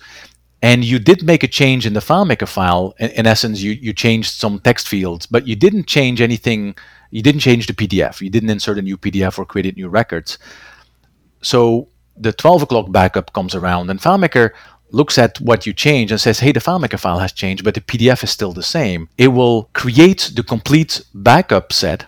and 0.62 0.85
you 0.85 0.98
did 0.98 1.23
make 1.23 1.43
a 1.43 1.48
change 1.48 1.86
in 1.86 1.93
the 1.93 2.01
FileMaker 2.01 2.48
file. 2.48 2.94
In, 2.98 3.11
in, 3.11 3.27
essence, 3.27 3.61
you, 3.61 3.73
you 3.73 3.93
changed 3.93 4.32
some 4.32 4.61
text 4.61 4.89
fields, 4.89 5.27
but 5.27 5.47
you 5.47 5.57
didn't 5.57 5.86
change 5.86 6.20
anything. 6.20 6.74
You 7.11 7.23
didn't 7.23 7.40
change 7.40 7.66
the 7.66 7.73
PDF. 7.73 8.20
You 8.20 8.31
didn't 8.31 8.51
insert 8.51 8.78
a 8.78 8.82
new 8.82 8.97
PDF 8.97 9.39
or 9.39 9.44
create 9.44 9.77
new 9.77 9.89
records 9.89 10.39
so 11.43 11.89
the 12.17 12.33
12 12.33 12.62
o'clock 12.62 12.93
backup 12.93 13.33
comes 13.33 13.55
around 13.55 13.91
and 13.91 14.01
FileMaker 14.01 14.51
looks 14.93 15.19
at 15.19 15.41
what 15.41 15.67
you 15.67 15.73
change 15.73 16.11
and 16.11 16.21
says, 16.21 16.41
hey, 16.41 16.53
the 16.53 16.61
FileMaker 16.61 16.99
file 16.99 17.19
has 17.19 17.33
changed, 17.33 17.65
but 17.65 17.75
the 17.75 17.81
PDF 17.81 18.23
is 18.25 18.31
still 18.31 18.53
the 18.53 18.62
same. 18.62 19.09
It 19.17 19.29
will 19.29 19.71
create 19.73 20.33
the 20.35 20.43
complete 20.43 21.03
backup 21.15 21.73
set, 21.73 22.07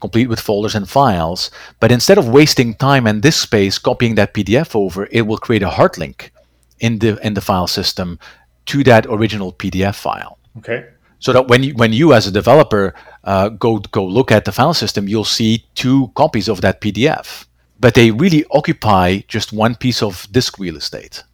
complete 0.00 0.28
with 0.28 0.40
folders 0.40 0.74
and 0.74 0.88
files, 0.88 1.50
but 1.78 1.92
instead 1.92 2.18
of 2.18 2.28
wasting 2.28 2.74
time 2.74 3.06
and 3.06 3.20
disk 3.20 3.42
space 3.42 3.78
copying 3.78 4.14
that 4.14 4.32
PDF 4.32 4.74
over, 4.74 5.08
it 5.10 5.22
will 5.22 5.38
create 5.38 5.62
a 5.62 5.70
hard 5.70 5.98
link 5.98 6.32
in 6.78 6.98
the 6.98 7.18
in 7.26 7.34
the 7.34 7.40
file 7.42 7.66
system 7.66 8.18
to 8.66 8.82
that 8.84 9.06
original 9.06 9.52
PDF 9.52 9.94
file. 9.94 10.38
Okay. 10.58 10.86
So 11.18 11.34
that 11.34 11.48
when 11.48 11.62
you, 11.62 11.74
when 11.74 11.92
you 11.92 12.14
as 12.14 12.26
a 12.26 12.30
developer 12.30 12.94
uh, 13.24 13.50
go 13.50 13.78
go 13.78 14.04
look 14.06 14.32
at 14.32 14.46
the 14.46 14.52
file 14.52 14.72
system, 14.72 15.06
you'll 15.06 15.24
see 15.24 15.66
two 15.74 16.08
copies 16.14 16.48
of 16.48 16.62
that 16.62 16.80
PDF 16.80 17.44
but 17.80 17.94
they 17.94 18.10
really 18.10 18.44
occupy 18.50 19.20
just 19.26 19.52
one 19.52 19.74
piece 19.74 20.02
of 20.02 20.28
disk 20.30 20.58
real 20.58 20.76
estate. 20.76 21.24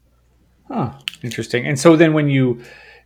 Huh, 0.69 0.93
interesting. 1.23 1.67
And 1.67 1.79
so 1.79 1.97
then 1.97 2.13
when 2.13 2.31
you 2.31 2.63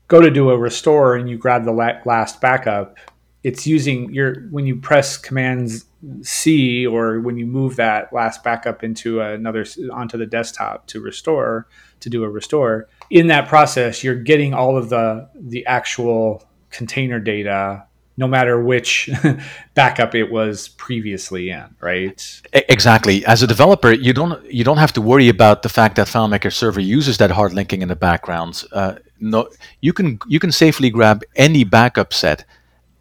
go 0.08 0.20
to 0.20 0.30
do 0.30 0.50
a 0.50 0.58
restore 0.58 1.16
and 1.16 1.28
you 1.28 1.38
grab 1.38 1.64
the 1.64 1.72
last 1.72 2.40
backup, 2.40 2.98
it's 3.42 3.66
using 3.66 4.12
your 4.12 4.42
when 4.50 4.66
you 4.66 4.76
press 4.76 5.16
commands 5.16 5.86
C 6.22 6.86
or 6.86 7.20
when 7.20 7.38
you 7.38 7.46
move 7.46 7.76
that 7.76 8.12
last 8.12 8.44
backup 8.44 8.84
into 8.84 9.20
another 9.20 9.64
onto 9.90 10.18
the 10.18 10.26
desktop 10.26 10.86
to 10.88 11.00
restore 11.00 11.66
to 12.00 12.10
do 12.10 12.22
a 12.22 12.28
restore. 12.28 12.88
In 13.08 13.28
that 13.28 13.48
process, 13.48 14.04
you're 14.04 14.14
getting 14.14 14.52
all 14.52 14.76
of 14.76 14.90
the 14.90 15.28
the 15.34 15.64
actual 15.64 16.44
container 16.70 17.18
data 17.18 17.86
no 18.20 18.28
matter 18.28 18.62
which 18.62 19.08
backup 19.74 20.14
it 20.14 20.30
was 20.30 20.68
previously 20.68 21.48
in, 21.50 21.64
right? 21.80 22.42
Exactly. 22.52 23.24
As 23.24 23.42
a 23.42 23.46
developer, 23.46 23.92
you 23.92 24.12
don't 24.12 24.38
you 24.44 24.62
don't 24.62 24.76
have 24.76 24.92
to 24.92 25.00
worry 25.00 25.28
about 25.30 25.62
the 25.62 25.70
fact 25.70 25.96
that 25.96 26.06
FileMaker 26.06 26.52
Server 26.52 26.80
uses 26.80 27.16
that 27.18 27.30
hard 27.30 27.52
linking 27.54 27.80
in 27.82 27.88
the 27.88 27.96
background. 27.96 28.62
Uh, 28.72 28.94
no, 29.18 29.48
you 29.80 29.92
can 29.94 30.18
you 30.28 30.38
can 30.38 30.52
safely 30.52 30.90
grab 30.90 31.22
any 31.34 31.64
backup 31.64 32.12
set 32.12 32.44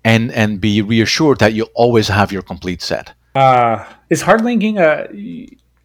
and 0.05 0.31
and 0.31 0.61
be 0.61 0.81
reassured 0.81 1.39
that 1.39 1.53
you'll 1.53 1.75
always 1.75 2.07
have 2.07 2.31
your 2.31 2.41
complete 2.41 2.81
set. 2.81 3.13
Uh, 3.35 3.85
is 4.09 4.21
hard 4.21 4.41
linking 4.41 4.77
a, 4.77 5.07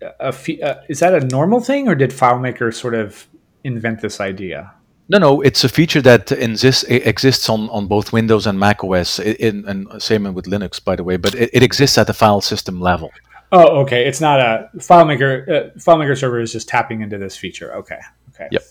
a, 0.01 0.31
a 0.31 0.63
uh, 0.63 0.83
is 0.89 1.01
that 1.01 1.13
a 1.13 1.27
normal 1.27 1.61
thing, 1.61 1.89
or 1.89 1.97
did 1.97 2.11
FileMaker 2.11 2.73
sort 2.73 2.95
of 2.95 3.27
invent 3.65 4.01
this 4.01 4.21
idea? 4.21 4.73
No, 5.09 5.19
no, 5.19 5.41
it's 5.43 5.65
a 5.65 5.69
feature 5.69 6.01
that 6.03 6.33
exists 6.33 6.83
exists 6.85 7.49
on, 7.51 7.69
on 7.71 7.87
both 7.87 8.13
Windows 8.13 8.47
and 8.47 8.59
Mac 8.59 8.83
OS, 8.83 9.19
in, 9.19 9.67
and 9.69 10.03
same 10.03 10.33
with 10.33 10.47
Linux, 10.47 10.83
by 10.83 10.97
the 10.97 11.05
way. 11.05 11.19
But 11.19 11.35
it, 11.35 11.51
it 11.53 11.63
exists 11.63 11.99
at 11.99 12.07
the 12.07 12.15
file 12.15 12.41
system 12.41 12.81
level. 12.81 13.13
Oh, 13.53 13.83
okay. 13.83 14.07
It's 14.07 14.21
not 14.21 14.41
a 14.41 14.71
FileMaker. 14.79 15.49
Uh, 15.49 15.71
FileMaker 15.79 16.19
server 16.19 16.41
is 16.41 16.53
just 16.53 16.69
tapping 16.69 17.03
into 17.03 17.19
this 17.19 17.37
feature. 17.37 17.75
Okay, 17.77 18.01
okay. 18.31 18.49
Yep. 18.51 18.63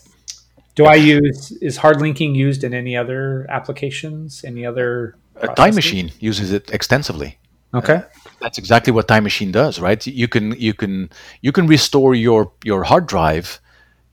Do. 0.74 0.86
I 0.86 0.96
use 0.96 1.52
is 1.62 1.76
hard 1.76 2.00
linking 2.00 2.34
used 2.34 2.64
in 2.64 2.74
any 2.74 2.96
other 2.96 3.46
applications? 3.48 4.44
Any 4.44 4.66
other? 4.66 5.16
A 5.36 5.48
Time 5.54 5.76
Machine 5.76 6.10
uses 6.18 6.50
it 6.50 6.70
extensively. 6.70 7.38
Okay. 7.72 7.94
Uh, 7.94 8.02
that's 8.40 8.58
exactly 8.58 8.92
what 8.92 9.06
Time 9.06 9.22
Machine 9.22 9.52
does, 9.52 9.78
right? 9.78 10.04
You 10.04 10.26
can 10.26 10.52
you 10.58 10.74
can 10.74 11.10
you 11.42 11.52
can 11.52 11.68
restore 11.68 12.14
your 12.14 12.52
your 12.64 12.82
hard 12.82 13.06
drive 13.06 13.60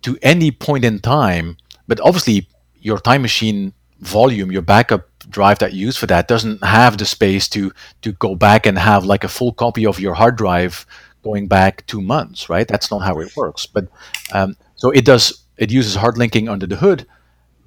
to 0.04 0.18
any 0.22 0.52
point 0.52 0.86
in 0.86 1.00
time 1.00 1.58
but 1.88 2.00
obviously, 2.02 2.48
your 2.80 3.00
time 3.00 3.22
machine 3.22 3.74
volume, 4.00 4.52
your 4.52 4.62
backup 4.62 5.08
drive 5.30 5.60
that 5.60 5.74
you 5.74 5.86
use 5.86 5.98
for 5.98 6.08
that 6.08 6.28
doesn't 6.28 6.64
have 6.64 6.98
the 6.98 7.06
space 7.06 7.48
to 7.50 7.72
to 8.02 8.12
go 8.14 8.36
back 8.36 8.66
and 8.66 8.78
have 8.78 9.06
like 9.06 9.24
a 9.24 9.30
full 9.30 9.54
copy 9.54 9.86
of 9.86 10.00
your 10.00 10.16
hard 10.16 10.36
drive 10.36 10.86
going 11.24 11.48
back 11.48 11.86
two 11.86 12.02
months, 12.02 12.50
right? 12.50 12.68
That's 12.68 12.90
not 12.90 13.00
how 13.00 13.20
it 13.20 13.36
works. 13.36 13.66
But 13.66 13.88
um, 14.34 14.56
so 14.76 14.90
it 14.92 15.06
does. 15.06 15.44
It 15.58 15.72
uses 15.72 15.96
hard 15.96 16.18
linking 16.18 16.50
under 16.50 16.66
the 16.66 16.78
hood, 16.78 17.06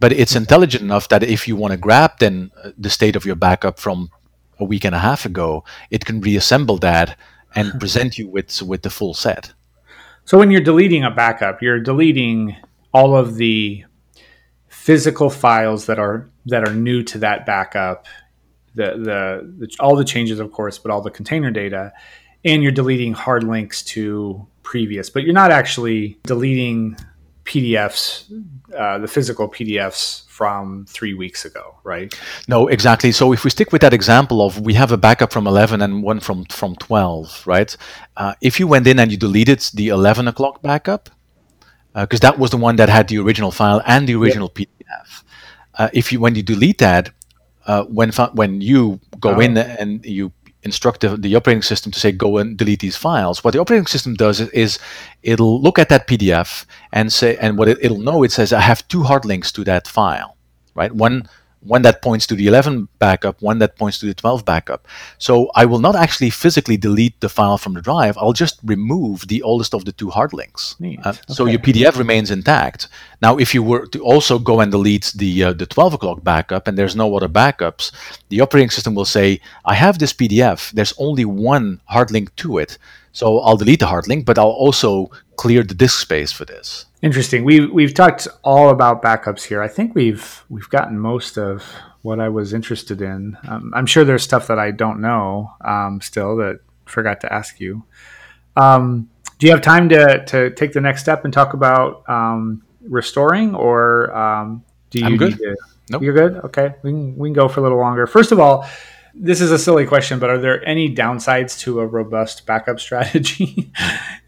but 0.01 0.13
it's 0.13 0.35
intelligent 0.35 0.83
enough 0.83 1.09
that 1.09 1.23
if 1.23 1.47
you 1.47 1.55
want 1.55 1.73
to 1.73 1.79
grab 1.79 2.19
then 2.19 2.51
uh, 2.63 2.71
the 2.77 2.91
state 2.91 3.15
of 3.15 3.25
your 3.25 3.37
backup 3.37 3.79
from 3.79 4.11
a 4.59 4.65
week 4.65 4.85
and 4.85 4.95
a 4.95 4.99
half 4.99 5.25
ago, 5.25 5.65
it 5.91 6.05
can 6.05 6.21
reassemble 6.21 6.79
that 6.79 7.17
and 7.55 7.73
present 7.81 8.19
you 8.19 8.29
with 8.29 8.63
with 8.63 8.83
the 8.83 8.91
full 8.91 9.15
set. 9.15 9.53
So 10.25 10.39
when 10.39 10.51
you're 10.51 10.63
deleting 10.63 11.05
a 11.05 11.11
backup, 11.11 11.63
you're 11.63 11.81
deleting 11.81 12.57
all 12.93 13.17
of 13.17 13.37
the 13.37 13.85
physical 14.85 15.31
files 15.31 15.87
that 15.87 15.99
are 15.99 16.29
that 16.45 16.69
are 16.69 16.75
new 16.75 17.03
to 17.03 17.17
that 17.17 17.47
backup, 17.47 18.07
the, 18.75 18.91
the, 19.09 19.67
the 19.67 19.77
all 19.81 19.97
the 19.97 20.05
changes, 20.05 20.39
of 20.39 20.53
course, 20.53 20.77
but 20.79 20.91
all 20.91 21.01
the 21.01 21.11
container 21.11 21.51
data, 21.51 21.91
and 22.45 22.63
you're 22.63 22.71
deleting 22.71 23.15
hard 23.15 23.45
links 23.45 23.83
to 23.83 24.47
previous. 24.63 25.09
But 25.09 25.23
you're 25.23 25.33
not 25.33 25.51
actually 25.51 26.19
deleting 26.25 26.99
PDFs, 27.45 28.31
uh, 28.77 28.99
the 28.99 29.09
physical 29.09 29.49
PDFs 29.49 30.29
from 30.29 30.85
three 30.87 31.15
weeks 31.15 31.47
ago, 31.47 31.77
right? 31.83 32.15
No, 32.47 32.69
exactly. 32.69 33.11
So 33.11 33.33
if 33.33 33.43
we 33.43 33.49
stick 33.49 33.73
with 33.73 33.81
that 33.81 33.95
example 33.95 34.43
of 34.43 34.61
we 34.61 34.75
have 34.75 34.93
a 34.93 34.99
backup 34.99 35.33
from 35.33 35.47
11 35.47 35.81
and 35.81 36.03
one 36.03 36.21
from 36.21 36.45
from 36.45 36.77
12, 36.77 37.47
right? 37.47 37.75
Uh, 38.19 38.35
if 38.43 38.61
you 38.61 38.67
went 38.67 38.87
in 38.87 38.99
and 38.99 39.11
you 39.11 39.17
deleted 39.17 39.61
the 39.73 39.89
11 39.89 40.29
o'clock 40.29 40.61
backup, 40.61 41.09
because 41.95 42.21
uh, 42.21 42.31
that 42.31 42.39
was 42.39 42.51
the 42.51 42.57
one 42.57 42.77
that 42.77 42.89
had 42.89 43.09
the 43.09 43.19
original 43.19 43.51
file 43.51 43.81
and 43.87 44.09
the 44.09 44.15
original 44.15 44.53
yep. 44.57 44.69
PDF. 44.69 45.23
Uh, 45.77 45.89
if 45.93 46.13
you 46.13 46.21
when 46.21 46.35
you 46.35 46.43
delete 46.43 46.79
that, 46.79 47.11
uh, 47.67 47.85
when 47.85 48.11
when 48.35 48.61
you 48.61 49.01
go 49.21 49.37
oh. 49.37 49.41
in 49.41 49.57
and 49.57 50.05
you 50.05 50.33
instruct 50.65 51.03
the, 51.03 51.17
the, 51.17 51.37
operating 51.37 51.63
system 51.63 51.93
to 51.93 52.01
say 52.01 52.11
go 52.11 52.39
and 52.39 52.57
delete 52.57 52.81
these 52.81 52.97
files. 52.97 53.45
What 53.45 53.53
the 53.53 53.61
operating 53.61 53.87
system 53.87 54.15
does 54.15 54.41
is, 54.41 54.49
is 54.51 54.79
it'll 55.23 55.61
look 55.61 55.79
at 55.79 55.91
that 55.91 56.09
PDF 56.09 56.65
and 56.91 57.13
say, 57.13 57.37
and 57.37 57.59
what 57.59 57.69
it, 57.69 57.79
it'll 57.83 57.99
know, 57.99 58.23
it 58.23 58.33
says 58.33 58.53
I 58.53 58.61
have 58.61 58.87
two 58.89 59.03
hard 59.03 59.27
links 59.27 59.53
to 59.53 59.65
that 59.65 59.87
file, 59.87 60.37
right? 60.75 60.91
One 60.91 61.29
one 61.65 61.83
that 61.83 62.03
points 62.03 62.27
to 62.27 62.35
the 62.35 62.47
11 62.47 62.89
backup, 62.99 63.41
one 63.43 63.59
that 63.59 63.77
points 63.77 63.99
to 63.99 64.07
the 64.07 64.15
12 64.15 64.45
backup. 64.45 64.87
So 65.19 65.51
I 65.55 65.65
will 65.65 65.79
not 65.79 65.97
actually 65.97 66.31
physically 66.31 66.77
delete 66.77 67.21
the 67.21 67.29
file 67.29 67.59
from 67.59 67.75
the 67.75 67.81
drive. 67.81 68.17
I'll 68.19 68.33
just 68.33 68.61
remove 68.65 69.29
the 69.29 69.43
oldest 69.43 69.75
of 69.75 69.85
the 69.85 69.93
two 69.93 70.11
hard 70.11 70.33
links. 70.33 70.77
Uh, 71.05 71.11
okay. 71.11 71.19
So 71.29 71.47
your 71.47 71.61
PDF 71.61 71.99
remains 71.99 72.31
intact. 72.31 72.89
Now, 73.23 73.39
if 73.39 73.55
you 73.55 73.63
were 73.63 73.87
to 73.87 74.01
also 74.01 74.39
go 74.39 74.61
and 74.61 74.71
delete 74.71 75.13
the 75.17 75.45
uh, 75.45 75.53
the 75.53 75.67
12 75.67 75.95
o'clock 75.95 76.23
backup 76.23 76.69
and 76.69 76.77
there's 76.77 76.97
no 76.97 77.17
other 77.17 77.29
backups, 77.29 77.93
the 78.29 78.41
operating 78.41 78.71
system 78.71 78.95
will 78.95 79.05
say, 79.05 79.41
I 79.65 79.75
have 79.75 79.99
this 79.99 80.13
PDF. 80.13 80.71
There's 80.73 80.95
only 80.99 81.25
one 81.25 81.81
hard 81.87 82.11
link 82.11 82.35
to 82.37 82.59
it. 82.59 82.79
So 83.15 83.39
I'll 83.39 83.57
delete 83.57 83.79
the 83.79 83.87
hard 83.87 84.09
link, 84.09 84.27
but 84.27 84.39
I'll 84.39 84.49
also 84.49 85.09
clear 85.37 85.63
the 85.63 85.75
disk 85.75 86.01
space 86.01 86.33
for 86.33 86.45
this. 86.45 86.87
Interesting. 87.01 87.45
We 87.45 87.65
we've 87.65 87.95
talked 87.95 88.27
all 88.43 88.71
about 88.71 89.03
backups 89.03 89.45
here. 89.45 89.63
I 89.63 89.69
think 89.69 89.95
we've 89.95 90.45
we've 90.51 90.69
gotten 90.69 90.99
most 90.99 91.39
of 91.39 91.63
what 92.03 92.19
I 92.19 92.29
was 92.29 92.53
interested 92.53 93.01
in. 93.01 93.39
Um, 93.47 93.73
I'm 93.75 93.87
sure 93.87 94.05
there's 94.05 94.25
stuff 94.25 94.49
that 94.49 94.59
I 94.59 94.73
don't 94.73 95.01
know 95.01 95.53
um, 95.65 96.01
still 96.01 96.37
that 96.37 96.59
forgot 96.87 97.21
to 97.21 97.33
ask 97.33 97.61
you. 97.61 97.85
Um, 98.57 99.09
do 99.39 99.47
you 99.47 99.53
have 99.53 99.63
time 99.63 99.89
to 99.91 100.25
to 100.25 100.51
take 100.51 100.73
the 100.73 100.81
next 100.81 101.03
step 101.03 101.25
and 101.25 101.33
talk 101.33 101.55
about 101.55 102.03
um, 102.09 102.65
restoring, 102.83 103.55
or 103.55 104.15
um, 104.17 104.65
do 104.91 104.99
you 104.99 105.07
I'm 105.07 105.17
good. 105.17 105.31
need 105.31 105.39
to? 105.39 105.57
Nope. 105.91 106.03
You're 106.03 106.15
good. 106.15 106.37
Okay, 106.47 106.75
we 106.83 106.91
can 106.91 107.17
we 107.17 107.29
can 107.29 107.35
go 107.35 107.47
for 107.47 107.61
a 107.61 107.63
little 107.63 107.79
longer. 107.79 108.09
First 108.09 108.33
of 108.33 108.41
all, 108.41 108.67
this 109.15 109.41
is 109.41 109.51
a 109.51 109.59
silly 109.59 109.87
question, 109.87 110.19
but 110.19 110.31
are 110.31 110.39
there 110.39 110.67
any 110.67 110.95
downsides 110.95 111.59
to 111.61 111.81
a 111.81 111.87
robust 111.87 112.47
backup 112.47 112.81
strategy? 112.87 113.73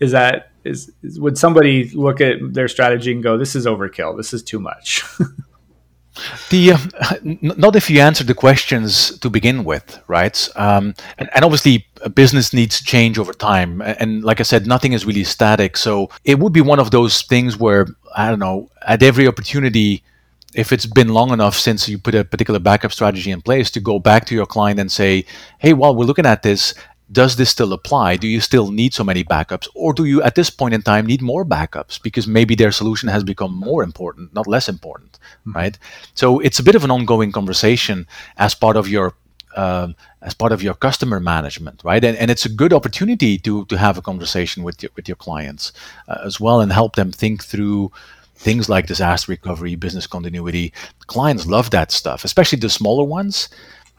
is 0.01 0.13
that 0.13 0.51
is, 0.65 0.93
is, 1.03 1.21
would 1.21 1.39
somebody 1.39 1.91
look 1.91 2.21
at 2.21 2.37
their 2.41 2.69
strategy 2.69 3.13
and 3.13 3.23
go, 3.23 3.37
"This 3.39 3.55
is 3.55 3.67
overkill. 3.67 4.17
This 4.17 4.33
is 4.33 4.43
too 4.43 4.59
much"? 4.59 5.05
the 6.51 6.73
uh, 6.73 6.79
not 7.23 7.77
if 7.77 7.91
you 7.91 8.01
answer 8.01 8.25
the 8.25 8.35
questions 8.35 9.19
to 9.19 9.31
begin 9.31 9.65
with, 9.65 10.01
right? 10.09 10.49
Um, 10.57 10.95
and, 11.19 11.29
and, 11.35 11.45
obviously, 11.45 11.87
business 12.15 12.53
needs 12.53 12.81
change 12.83 13.19
over 13.19 13.33
time. 13.33 13.81
And 13.81 14.25
like 14.25 14.41
I 14.41 14.45
said, 14.45 14.67
nothing 14.67 14.93
is 14.93 15.05
really 15.05 15.25
static. 15.25 15.77
So 15.77 16.11
it 16.25 16.39
would 16.39 16.53
be 16.53 16.61
one 16.61 16.79
of 16.79 16.91
those 16.91 17.23
things 17.23 17.57
where 17.57 17.87
I 18.17 18.29
don't 18.29 18.39
know 18.39 18.71
at 18.87 19.03
every 19.03 19.29
opportunity 19.29 20.03
if 20.57 20.73
it's 20.73 20.87
been 20.87 21.09
long 21.09 21.33
enough 21.33 21.55
since 21.55 21.87
you 21.87 21.99
put 21.99 22.15
a 22.15 22.25
particular 22.25 22.59
backup 22.59 22.91
strategy 22.91 23.31
in 23.31 23.43
place 23.43 23.71
to 23.71 23.81
go 23.81 23.99
back 23.99 24.25
to 24.27 24.35
your 24.35 24.47
client 24.47 24.81
and 24.81 24.91
say, 24.91 25.25
hey, 25.59 25.75
while 25.75 25.95
we're 25.95 26.07
looking 26.07 26.25
at 26.25 26.43
this, 26.43 26.75
does 27.13 27.37
this 27.37 27.51
still 27.51 27.73
apply? 27.75 28.17
Do 28.17 28.27
you 28.27 28.41
still 28.41 28.73
need 28.73 28.95
so 28.95 29.05
many 29.05 29.23
backups? 29.23 29.69
Or 29.75 29.93
do 29.93 30.07
you, 30.07 30.23
at 30.23 30.35
this 30.35 30.49
point 30.49 30.75
in 30.75 30.81
time, 30.83 31.07
need 31.07 31.21
more 31.21 31.45
backups 31.45 32.03
because 32.03 32.27
maybe 32.27 32.55
their 32.55 32.73
solution 32.73 33.09
has 33.11 33.23
become 33.23 33.55
more 33.55 33.85
important, 33.85 34.35
not 34.35 34.47
less 34.47 34.67
important, 34.69 35.19
mm-hmm. 35.41 35.53
right? 35.53 35.79
So 36.15 36.41
it's 36.41 36.59
a 36.59 36.65
bit 36.65 36.75
of 36.75 36.85
an 36.85 36.91
ongoing 36.91 37.33
conversation 37.33 38.07
as 38.39 38.55
part 38.55 38.77
of 38.77 38.89
your 38.89 39.15
um, 39.57 39.95
as 40.21 40.35
part 40.35 40.53
of 40.53 40.63
your 40.63 40.75
customer 40.75 41.19
management, 41.19 41.81
right? 41.83 42.05
And, 42.05 42.17
and 42.19 42.31
it's 42.31 42.45
a 42.45 42.51
good 42.51 42.73
opportunity 42.73 43.39
to 43.39 43.65
to 43.67 43.77
have 43.79 43.97
a 43.97 44.03
conversation 44.03 44.63
with 44.65 44.83
your, 44.83 44.91
with 44.97 45.09
your 45.09 45.17
clients 45.17 45.73
uh, 46.09 46.19
as 46.25 46.41
well 46.41 46.61
and 46.61 46.73
help 46.73 46.97
them 46.97 47.13
think 47.13 47.45
through 47.45 47.91
things 48.37 48.69
like 48.69 48.87
disaster 48.87 49.33
recovery, 49.33 49.75
business 49.75 50.07
continuity. 50.07 50.73
Clients 51.07 51.47
love 51.47 51.71
that 51.71 51.91
stuff, 51.91 52.25
especially 52.25 52.59
the 52.59 52.69
smaller 52.69 53.05
ones 53.05 53.49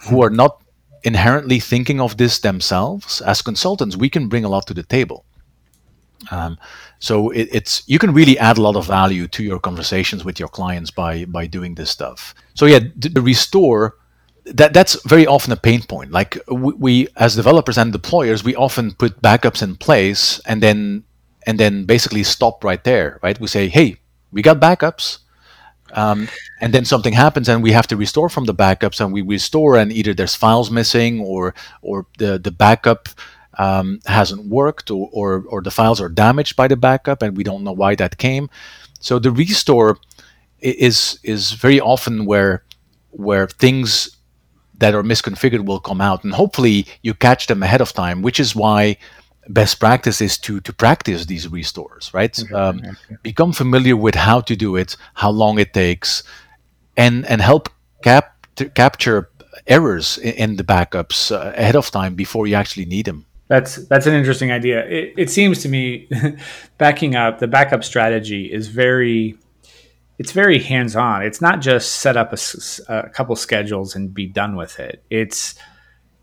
who 0.07 0.23
are 0.23 0.29
not 0.29 0.61
inherently 1.03 1.59
thinking 1.59 1.99
of 1.99 2.17
this 2.17 2.39
themselves. 2.39 3.21
As 3.21 3.41
consultants, 3.41 3.95
we 3.95 4.09
can 4.09 4.27
bring 4.27 4.45
a 4.45 4.49
lot 4.49 4.67
to 4.67 4.73
the 4.73 4.83
table. 4.83 5.25
Um, 6.31 6.57
so 6.99 7.29
it, 7.29 7.49
it's 7.51 7.83
you 7.87 7.99
can 7.99 8.13
really 8.13 8.37
add 8.39 8.57
a 8.57 8.61
lot 8.61 8.75
of 8.75 8.87
value 8.87 9.27
to 9.27 9.43
your 9.43 9.59
conversations 9.59 10.25
with 10.25 10.39
your 10.39 10.49
clients 10.49 10.91
by 10.91 11.25
by 11.25 11.45
doing 11.45 11.75
this 11.75 11.91
stuff. 11.91 12.33
So 12.55 12.65
yeah, 12.65 12.79
the, 12.95 13.21
restore 13.21 13.95
that 14.45 14.73
that's 14.73 15.01
very 15.03 15.27
often 15.27 15.51
a 15.53 15.57
pain 15.57 15.81
point. 15.81 16.11
Like 16.11 16.37
we, 16.47 16.73
we, 16.73 17.07
as 17.17 17.35
developers 17.35 17.77
and 17.77 17.93
deployers, 17.93 18.43
we 18.43 18.55
often 18.55 18.93
put 18.93 19.21
backups 19.21 19.61
in 19.61 19.75
place 19.75 20.39
and 20.45 20.63
then 20.63 21.03
and 21.45 21.59
then 21.59 21.85
basically 21.85 22.23
stop 22.23 22.63
right 22.63 22.83
there. 22.83 23.19
Right? 23.21 23.39
We 23.39 23.47
say, 23.47 23.67
hey, 23.67 23.97
we 24.31 24.41
got 24.41 24.59
backups. 24.59 25.19
Um, 25.93 26.27
and 26.59 26.73
then 26.73 26.83
something 26.83 27.13
happens 27.13 27.47
and 27.47 27.63
we 27.63 27.71
have 27.71 27.87
to 27.87 27.95
restore 27.95 28.27
from 28.29 28.43
the 28.43 28.53
backups 28.53 28.99
and 28.99 29.13
we 29.13 29.21
restore 29.21 29.77
and 29.77 29.91
either 29.91 30.13
there's 30.13 30.35
files 30.35 30.69
missing 30.69 31.21
or 31.21 31.53
or 31.81 32.05
the 32.17 32.37
the 32.37 32.51
backup 32.51 33.07
um, 33.57 33.99
hasn't 34.05 34.49
worked 34.49 34.91
or, 34.91 35.09
or 35.13 35.45
or 35.47 35.61
the 35.61 35.71
files 35.71 36.01
are 36.01 36.09
damaged 36.09 36.57
by 36.57 36.67
the 36.67 36.75
backup 36.75 37.21
and 37.21 37.37
we 37.37 37.43
don't 37.43 37.63
know 37.63 37.71
why 37.71 37.95
that 37.95 38.17
came 38.17 38.49
so 38.99 39.17
the 39.17 39.31
restore 39.31 39.97
is 40.59 41.19
is 41.23 41.53
very 41.53 41.79
often 41.79 42.25
where 42.25 42.63
where 43.11 43.47
things 43.47 44.17
that 44.77 44.93
are 44.93 45.03
misconfigured 45.03 45.65
will 45.65 45.79
come 45.79 46.01
out 46.01 46.23
and 46.25 46.33
hopefully 46.33 46.85
you 47.01 47.13
catch 47.13 47.47
them 47.47 47.63
ahead 47.63 47.81
of 47.81 47.93
time 47.93 48.21
which 48.21 48.39
is 48.41 48.55
why 48.55 48.97
best 49.49 49.79
practice 49.79 50.21
is 50.21 50.37
to 50.39 50.59
to 50.61 50.73
practice 50.73 51.25
these 51.25 51.47
restores, 51.47 52.13
right? 52.13 52.37
Um, 52.53 52.81
become 53.23 53.53
familiar 53.53 53.95
with 53.95 54.15
how 54.15 54.41
to 54.41 54.55
do 54.55 54.75
it, 54.75 54.95
how 55.15 55.29
long 55.31 55.59
it 55.59 55.73
takes, 55.73 56.23
and 56.95 57.25
and 57.25 57.41
help 57.41 57.69
cap 58.03 58.45
capture 58.75 59.29
errors 59.65 60.17
in, 60.17 60.33
in 60.33 60.55
the 60.55 60.63
backups 60.63 61.31
uh, 61.31 61.53
ahead 61.55 61.75
of 61.75 61.89
time 61.91 62.15
before 62.15 62.47
you 62.47 62.55
actually 62.55 62.85
need 62.85 63.05
them. 63.05 63.25
That's 63.47 63.75
that's 63.87 64.07
an 64.07 64.13
interesting 64.13 64.51
idea. 64.51 64.85
It, 64.85 65.13
it 65.17 65.29
seems 65.29 65.61
to 65.61 65.69
me, 65.69 66.09
backing 66.77 67.15
up 67.15 67.39
the 67.39 67.47
backup 67.47 67.83
strategy 67.83 68.51
is 68.51 68.67
very 68.67 69.37
it's 70.19 70.31
very 70.31 70.59
hands 70.59 70.95
on. 70.95 71.21
It's 71.23 71.41
not 71.41 71.61
just 71.61 71.97
set 71.97 72.17
up 72.17 72.33
a, 72.33 72.37
a 72.89 73.09
couple 73.09 73.35
schedules 73.35 73.95
and 73.95 74.13
be 74.13 74.25
done 74.25 74.55
with 74.55 74.79
it. 74.79 75.03
It's 75.09 75.55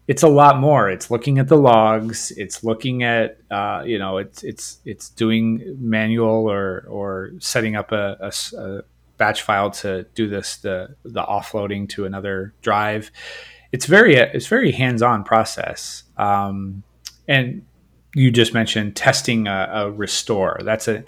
it's 0.07 0.23
a 0.23 0.29
lot 0.29 0.59
more. 0.59 0.91
It's 0.91 1.11
looking 1.11 1.39
at 1.39 1.49
the 1.49 1.57
logs. 1.57 2.31
It's 2.33 2.63
looking 2.63 3.03
at 3.03 3.39
uh, 3.51 3.83
you 3.87 3.99
know 3.99 4.19
it's 4.19 4.43
it's 4.43 4.79
it's 4.85 5.09
doing 5.11 5.77
manual 5.79 6.51
or 6.51 6.87
or 6.89 7.33
setting 7.39 7.75
up 7.75 7.93
a, 7.93 8.17
a, 8.21 8.57
a, 8.59 8.83
batch 9.17 9.43
file 9.43 9.71
to 9.71 10.05
do 10.15 10.29
this 10.29 10.57
the 10.57 10.95
the 11.05 11.23
offloading 11.23 11.89
to 11.91 12.05
another 12.05 12.53
drive. 12.61 13.11
It's 13.73 13.87
very 13.87 14.17
it's 14.17 14.47
very 14.47 14.73
hands 14.73 15.03
on 15.03 15.25
process. 15.25 16.05
Um, 16.17 16.83
and 17.27 17.65
you 18.15 18.31
just 18.31 18.53
mentioned 18.53 18.97
testing 18.97 19.49
a, 19.49 19.71
a 19.73 19.91
restore. 19.91 20.61
That's 20.63 20.87
an 20.87 21.05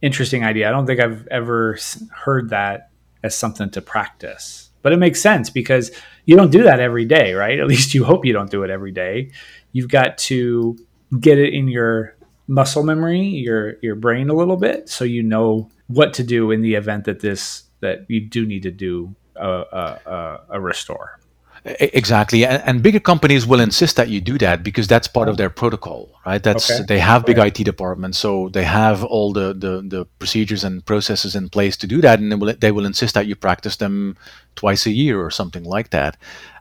interesting 0.00 0.42
idea. 0.42 0.68
I 0.68 0.72
don't 0.72 0.86
think 0.86 1.00
I've 1.00 1.26
ever 1.28 1.78
heard 2.12 2.48
that 2.48 2.90
as 3.22 3.36
something 3.36 3.68
to 3.70 3.82
practice, 3.82 4.70
but 4.82 4.92
it 4.92 4.96
makes 4.96 5.20
sense 5.20 5.50
because 5.50 5.90
you 6.28 6.36
don't 6.36 6.52
do 6.52 6.64
that 6.64 6.78
every 6.78 7.06
day, 7.06 7.32
right? 7.32 7.58
At 7.60 7.66
least 7.66 7.94
you 7.94 8.04
hope 8.04 8.26
you 8.26 8.34
don't 8.34 8.50
do 8.50 8.62
it 8.62 8.70
every 8.70 8.92
day. 8.92 9.30
You've 9.72 9.88
got 9.88 10.18
to 10.18 10.76
get 11.18 11.38
it 11.38 11.54
in 11.54 11.68
your 11.68 12.14
muscle 12.46 12.82
memory, 12.82 13.20
your 13.20 13.76
your 13.80 13.94
brain 13.94 14.28
a 14.28 14.34
little 14.34 14.58
bit, 14.58 14.90
so 14.90 15.04
you 15.04 15.22
know 15.22 15.70
what 15.86 16.12
to 16.14 16.22
do 16.22 16.50
in 16.50 16.60
the 16.60 16.74
event 16.74 17.04
that 17.04 17.20
this 17.20 17.64
that 17.80 18.04
you 18.08 18.20
do 18.20 18.44
need 18.44 18.62
to 18.64 18.70
do 18.70 19.16
a, 19.36 19.48
a, 19.48 20.40
a 20.50 20.60
restore. 20.60 21.17
Exactly, 21.64 22.44
and, 22.46 22.62
and, 22.64 22.82
bigger 22.82 23.00
companies 23.00 23.46
will 23.46 23.60
insist 23.60 23.96
that 23.96 24.08
you 24.08 24.20
do 24.20 24.38
that 24.38 24.62
because 24.62 24.86
that's 24.86 25.08
part 25.08 25.28
of 25.28 25.36
their 25.36 25.50
protocol, 25.50 26.08
right? 26.24 26.42
That's 26.42 26.70
okay. 26.70 26.84
they 26.86 26.98
have 26.98 27.26
big 27.26 27.38
IT 27.38 27.64
departments, 27.64 28.18
so 28.18 28.48
they 28.50 28.64
have 28.64 29.02
all 29.04 29.32
the, 29.32 29.52
the, 29.52 29.82
the 29.82 30.04
procedures 30.18 30.64
and 30.64 30.84
processes 30.84 31.34
in 31.34 31.48
place 31.48 31.76
to 31.78 31.86
do 31.86 32.00
that, 32.00 32.20
and 32.20 32.30
they 32.30 32.36
will 32.36 32.54
they 32.54 32.70
will 32.70 32.86
insist 32.86 33.14
that 33.14 33.26
you 33.26 33.34
practice 33.34 33.76
them 33.76 34.16
twice 34.54 34.86
a 34.86 34.90
year 34.90 35.20
or 35.20 35.30
something 35.30 35.64
like 35.64 35.90
that. 35.90 36.16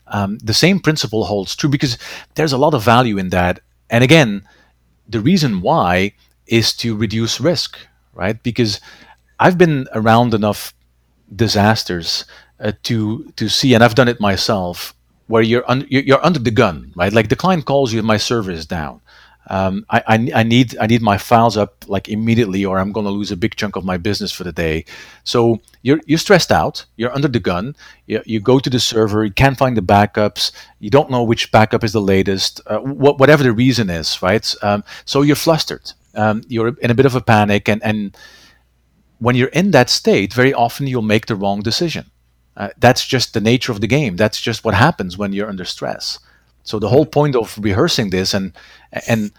Um, 0.07 0.37
the 0.39 0.53
same 0.53 0.79
principle 0.79 1.25
holds 1.25 1.55
true 1.55 1.69
because 1.69 1.97
there's 2.35 2.53
a 2.53 2.57
lot 2.57 2.73
of 2.73 2.83
value 2.83 3.17
in 3.17 3.29
that. 3.29 3.59
And 3.89 4.03
again, 4.03 4.47
the 5.07 5.19
reason 5.19 5.61
why 5.61 6.13
is 6.47 6.73
to 6.77 6.95
reduce 6.95 7.39
risk, 7.39 7.77
right? 8.13 8.41
Because 8.41 8.79
I've 9.39 9.57
been 9.57 9.87
around 9.93 10.33
enough 10.33 10.73
disasters 11.33 12.25
uh, 12.59 12.71
to 12.83 13.31
to 13.35 13.49
see, 13.49 13.73
and 13.73 13.83
I've 13.83 13.95
done 13.95 14.07
it 14.07 14.19
myself, 14.19 14.93
where 15.27 15.41
you're 15.43 15.69
un- 15.69 15.87
you're 15.89 16.23
under 16.25 16.39
the 16.39 16.51
gun, 16.51 16.93
right? 16.95 17.13
Like 17.13 17.29
the 17.29 17.35
client 17.35 17.65
calls 17.65 17.93
you, 17.93 18.01
my 18.03 18.17
server 18.17 18.51
is 18.51 18.65
down. 18.65 19.01
Um, 19.49 19.85
I, 19.89 20.03
I, 20.07 20.29
I, 20.35 20.43
need 20.43 20.77
I 20.77 20.87
need 20.87 21.01
my 21.01 21.17
files 21.17 21.55
up 21.55 21.85
like 21.87 22.09
immediately, 22.09 22.65
or 22.65 22.79
I'm 22.79 22.91
going 22.91 23.05
to 23.05 23.11
lose 23.11 23.31
a 23.31 23.37
big 23.37 23.55
chunk 23.55 23.77
of 23.77 23.85
my 23.85 23.97
business 23.97 24.31
for 24.31 24.43
the 24.43 24.51
day. 24.51 24.83
So 25.23 25.61
you're 25.83 26.01
you're 26.05 26.17
stressed 26.17 26.51
out. 26.51 26.85
You're 26.97 27.15
under 27.15 27.29
the 27.29 27.39
gun. 27.39 27.75
You, 28.07 28.21
you 28.25 28.39
go 28.41 28.59
to 28.59 28.69
the 28.69 28.79
server. 28.79 29.23
You 29.23 29.31
can't 29.31 29.57
find 29.57 29.77
the 29.77 29.81
backups. 29.81 30.51
You 30.79 30.89
don't 30.89 31.09
know 31.09 31.23
which 31.23 31.51
backup 31.51 31.83
is 31.83 31.93
the 31.93 32.01
latest. 32.01 32.59
Uh, 32.67 32.79
wh- 32.79 33.17
whatever 33.19 33.43
the 33.43 33.53
reason 33.53 33.89
is, 33.89 34.21
right? 34.21 34.53
Um, 34.61 34.83
so 35.05 35.21
you're 35.21 35.37
flustered. 35.37 35.93
Um, 36.13 36.43
you're 36.49 36.69
in 36.79 36.91
a 36.91 36.95
bit 36.95 37.05
of 37.05 37.15
a 37.15 37.21
panic, 37.21 37.69
and 37.69 37.81
and 37.83 38.17
when 39.19 39.35
you're 39.35 39.47
in 39.49 39.71
that 39.71 39.89
state, 39.89 40.33
very 40.33 40.53
often 40.53 40.87
you'll 40.87 41.01
make 41.01 41.27
the 41.27 41.35
wrong 41.35 41.61
decision. 41.61 42.05
Uh, 42.57 42.69
that's 42.79 43.05
just 43.05 43.33
the 43.33 43.39
nature 43.41 43.71
of 43.71 43.81
the 43.81 43.87
game. 43.87 44.15
That's 44.15 44.41
just 44.41 44.65
what 44.65 44.73
happens 44.73 45.17
when 45.17 45.31
you're 45.31 45.49
under 45.49 45.65
stress. 45.65 46.19
So 46.63 46.79
the 46.79 46.89
whole 46.89 47.05
point 47.05 47.35
of 47.35 47.57
rehearsing 47.61 48.09
this, 48.09 48.33
and 48.33 48.51
and 49.07 49.31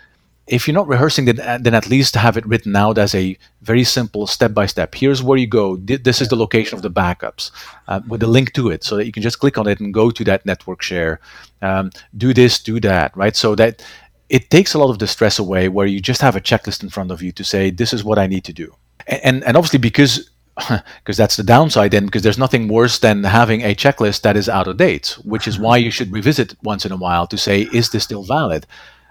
if 0.47 0.66
you're 0.66 0.74
not 0.74 0.89
rehearsing 0.89 1.28
it, 1.28 1.36
then 1.36 1.74
at 1.74 1.90
least 1.90 2.15
have 2.15 2.39
it 2.39 2.47
written 2.47 2.74
out 2.77 2.97
as 2.97 3.15
a 3.15 3.36
very 3.61 3.85
simple 3.85 4.27
step 4.27 4.55
by 4.55 4.66
step. 4.66 4.95
Here's 4.95 5.23
where 5.23 5.36
you 5.36 5.47
go. 5.47 5.77
This 5.77 6.23
is 6.23 6.28
the 6.28 6.36
location 6.36 6.77
of 6.77 6.82
the 6.82 6.90
backups 6.90 7.51
uh, 7.89 8.01
with 8.09 8.23
a 8.23 8.27
link 8.27 8.55
to 8.55 8.70
it, 8.70 8.85
so 8.85 8.97
that 8.97 9.05
you 9.05 9.12
can 9.12 9.23
just 9.23 9.40
click 9.40 9.59
on 9.59 9.66
it 9.66 9.81
and 9.81 9.93
go 9.93 10.11
to 10.11 10.24
that 10.24 10.47
network 10.47 10.81
share. 10.81 11.20
Um, 11.61 11.90
do 12.16 12.32
this, 12.32 12.61
do 12.61 12.81
that, 12.81 13.15
right? 13.16 13.36
So 13.36 13.55
that 13.57 13.85
it 14.28 14.49
takes 14.49 14.74
a 14.74 14.78
lot 14.78 14.90
of 14.90 14.99
the 15.01 15.07
stress 15.07 15.39
away, 15.39 15.69
where 15.69 15.86
you 15.86 16.01
just 16.01 16.23
have 16.23 16.36
a 16.36 16.40
checklist 16.40 16.82
in 16.82 16.89
front 16.89 17.11
of 17.11 17.20
you 17.20 17.32
to 17.32 17.45
say, 17.45 17.70
"This 17.70 17.93
is 17.93 18.05
what 18.05 18.19
I 18.19 18.27
need 18.28 18.45
to 18.45 18.53
do." 18.53 18.74
And 19.07 19.45
and 19.45 19.57
obviously 19.57 19.81
because 19.81 20.31
because 20.98 21.16
that's 21.16 21.36
the 21.36 21.43
downside 21.43 21.90
then 21.90 22.06
because 22.06 22.22
there's 22.22 22.39
nothing 22.39 22.68
worse 22.68 22.98
than 22.98 23.24
having 23.24 23.62
a 23.62 23.74
checklist 23.74 24.22
that 24.22 24.36
is 24.36 24.48
out 24.48 24.66
of 24.66 24.76
date 24.76 25.16
which 25.24 25.47
is 25.47 25.59
why 25.59 25.76
you 25.76 25.90
should 25.90 26.12
revisit 26.12 26.55
once 26.62 26.85
in 26.85 26.93
a 26.93 26.97
while 26.97 27.26
to 27.26 27.39
say 27.39 27.62
is 27.72 27.90
this 27.90 28.05
still 28.05 28.24
valid? 28.24 28.66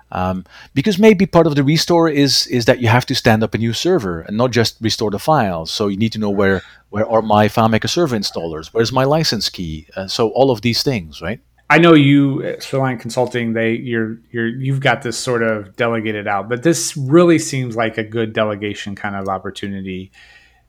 Um, 0.10 0.46
because 0.74 0.98
maybe 0.98 1.26
part 1.26 1.48
of 1.48 1.56
the 1.56 1.64
restore 1.64 2.08
is 2.08 2.48
is 2.48 2.66
that 2.66 2.80
you 2.80 2.88
have 2.88 3.06
to 3.08 3.16
stand 3.16 3.44
up 3.44 3.54
a 3.54 3.58
new 3.58 3.74
server 3.74 4.22
and 4.22 4.38
not 4.38 4.52
just 4.52 4.78
restore 4.80 5.12
the 5.12 5.20
files. 5.20 5.70
So 5.70 5.88
you 5.90 5.98
need 5.98 6.14
to 6.14 6.20
know 6.20 6.30
where 6.30 6.62
where 6.90 7.06
are 7.06 7.22
my 7.22 7.50
FileMaker 7.50 7.90
server 7.90 8.18
installers? 8.18 8.68
Where's 8.68 8.94
my 8.94 9.04
license 9.04 9.50
key? 9.50 9.88
Uh, 9.96 10.08
so 10.08 10.30
all 10.30 10.50
of 10.50 10.62
these 10.62 10.82
things 10.82 11.22
right? 11.22 11.42
I 11.70 11.80
know 11.80 11.96
you, 11.96 12.38
Soliant 12.60 13.02
Consulting. 13.02 13.52
They, 13.52 13.74
you're, 13.74 14.20
you're, 14.32 14.48
you've 14.48 14.80
got 14.80 15.02
this 15.02 15.18
sort 15.18 15.44
of 15.44 15.76
delegated 15.76 16.26
out, 16.26 16.48
but 16.48 16.64
this 16.64 16.96
really 16.96 17.38
seems 17.40 17.76
like 17.76 17.98
a 17.98 18.06
good 18.06 18.32
delegation 18.32 18.96
kind 18.96 19.18
of 19.18 19.28
opportunity 19.28 20.10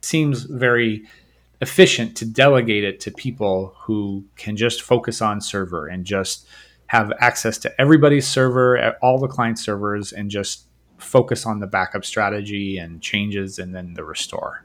seems 0.01 0.43
very 0.45 1.05
efficient 1.61 2.16
to 2.16 2.25
delegate 2.25 2.85
it 2.85 3.01
to 3.01 3.11
people 3.11 3.75
who 3.81 4.25
can 4.37 4.57
just 4.57 4.83
focus 4.83 5.20
on 5.20 5.41
server 5.41 5.87
and 5.87 6.05
just 6.05 6.47
have 6.87 7.12
access 7.20 7.59
to 7.59 7.81
everybody's 7.81 8.27
server, 8.27 8.97
all 9.03 9.19
the 9.19 9.29
client 9.29 9.59
servers, 9.59 10.12
and 10.12 10.31
just 10.31 10.65
focus 10.99 11.47
on 11.47 11.61
the 11.61 11.66
backup 11.66 12.05
strategy 12.05 12.79
and 12.79 13.01
changes 13.01 13.59
and 13.59 13.75
then 13.75 13.95
the 13.95 14.05
restore. 14.05 14.65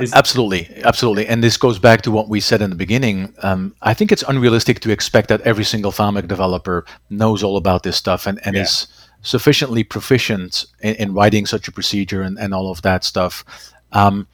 Is- 0.00 0.12
absolutely, 0.12 0.68
absolutely, 0.84 1.26
and 1.26 1.42
this 1.42 1.56
goes 1.56 1.78
back 1.78 2.02
to 2.02 2.10
what 2.10 2.28
we 2.28 2.40
said 2.40 2.62
in 2.62 2.70
the 2.70 2.76
beginning. 2.76 3.34
Um, 3.42 3.74
I 3.82 3.92
think 3.92 4.12
it's 4.12 4.22
unrealistic 4.22 4.80
to 4.80 4.90
expect 4.90 5.28
that 5.28 5.40
every 5.40 5.64
single 5.64 5.90
FileMaker 5.90 6.28
developer 6.28 6.86
knows 7.10 7.42
all 7.42 7.56
about 7.56 7.82
this 7.82 7.96
stuff 7.96 8.26
and, 8.26 8.38
and 8.44 8.54
yeah. 8.54 8.62
is 8.62 8.86
sufficiently 9.22 9.82
proficient 9.82 10.64
in, 10.80 10.94
in, 10.94 11.12
writing 11.12 11.44
such 11.44 11.66
a 11.66 11.72
procedure 11.72 12.22
and, 12.22 12.38
and 12.38 12.54
all 12.54 12.70
of 12.70 12.82
that 12.82 13.02
stuff. 13.04 13.44
Um, 13.92 14.26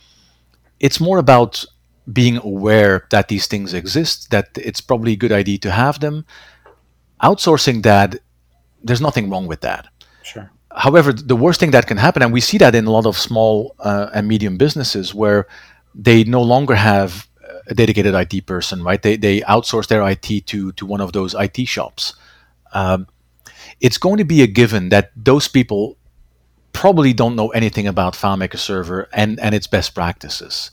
it's 0.81 1.01
more 1.01 1.19
about 1.19 1.65
being 2.13 2.37
aware 2.39 3.07
that 3.11 3.29
these 3.29 3.47
things 3.47 3.75
exist, 3.75 4.31
that 4.31 4.51
it's 4.57 4.81
probably 4.81 5.13
a 5.13 5.17
good 5.17 5.33
idea 5.33 5.59
to 5.59 5.71
have 5.71 6.01
them. 6.01 6.25
Outsourcing 7.23 7.83
that, 7.83 8.17
there's 8.83 9.01
nothing 9.01 9.31
wrong 9.31 9.47
with 9.47 9.63
that. 9.63 9.89
Sure. 10.23 10.51
However, 10.71 11.13
the 11.13 11.37
worst 11.37 11.59
thing 11.59 11.71
that 11.71 11.87
can 11.87 11.97
happen, 11.97 12.23
and 12.23 12.33
we 12.33 12.41
see 12.41 12.59
that 12.59 12.75
in 12.75 12.87
a 12.87 12.91
lot 12.91 13.07
of 13.07 13.17
small 13.17 13.75
uh, 13.79 14.11
and 14.15 14.29
medium 14.29 14.57
businesses 14.57 15.15
where 15.15 15.47
they 15.95 16.23
no 16.25 16.43
longer 16.43 16.75
have 16.75 17.27
a 17.67 17.75
dedicated 17.75 18.15
IT 18.15 18.47
person, 18.47 18.83
right? 18.83 19.03
They, 19.03 19.17
they 19.17 19.41
outsource 19.41 19.89
their 19.89 20.07
IT 20.09 20.47
to, 20.47 20.73
to 20.73 20.87
one 20.87 21.01
of 21.01 21.13
those 21.13 21.35
IT 21.35 21.67
shops. 21.67 22.15
Um, 22.73 23.07
it's 23.81 23.99
going 23.99 24.19
to 24.19 24.25
be 24.25 24.43
a 24.43 24.47
given 24.47 24.91
that 24.91 25.13
those 25.17 25.49
people 25.49 25.97
probably 26.77 27.13
don't 27.13 27.37
know 27.37 27.49
anything 27.49 27.87
about 27.87 28.15
FileMaker 28.15 28.59
Server 28.59 29.09
and, 29.13 29.41
and 29.41 29.55
its 29.55 29.67
best 29.67 29.95
practices. 29.95 30.71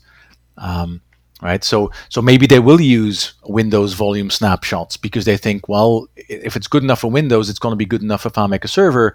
Um, 0.56 1.00
right? 1.42 1.64
So 1.64 1.90
so 2.08 2.22
maybe 2.22 2.46
they 2.46 2.60
will 2.60 2.80
use 2.80 3.34
Windows 3.44 3.94
volume 3.94 4.30
snapshots 4.30 4.96
because 4.96 5.24
they 5.24 5.36
think, 5.36 5.68
well, 5.68 6.06
if 6.16 6.56
it's 6.56 6.68
good 6.68 6.82
enough 6.82 7.00
for 7.00 7.10
Windows, 7.10 7.50
it's 7.50 7.58
going 7.58 7.72
to 7.72 7.76
be 7.76 7.86
good 7.86 8.02
enough 8.02 8.22
for 8.22 8.30
FileMaker 8.30 8.68
Server. 8.68 9.14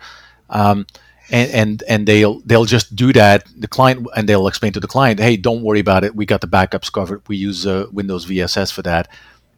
Um, 0.49 0.85
and, 1.31 1.51
and 1.51 1.83
and 1.87 2.07
they'll 2.07 2.41
they'll 2.41 2.65
just 2.65 2.95
do 2.95 3.13
that. 3.13 3.47
The 3.55 3.67
client 3.67 4.07
and 4.15 4.27
they'll 4.27 4.47
explain 4.47 4.73
to 4.73 4.79
the 4.79 4.87
client, 4.87 5.19
hey, 5.19 5.37
don't 5.37 5.61
worry 5.63 5.79
about 5.79 6.03
it. 6.03 6.15
We 6.15 6.25
got 6.25 6.41
the 6.41 6.47
backups 6.47 6.91
covered. 6.91 7.21
We 7.27 7.37
use 7.37 7.67
uh, 7.67 7.85
Windows 7.91 8.25
VSS 8.25 8.73
for 8.73 8.81
that. 8.81 9.07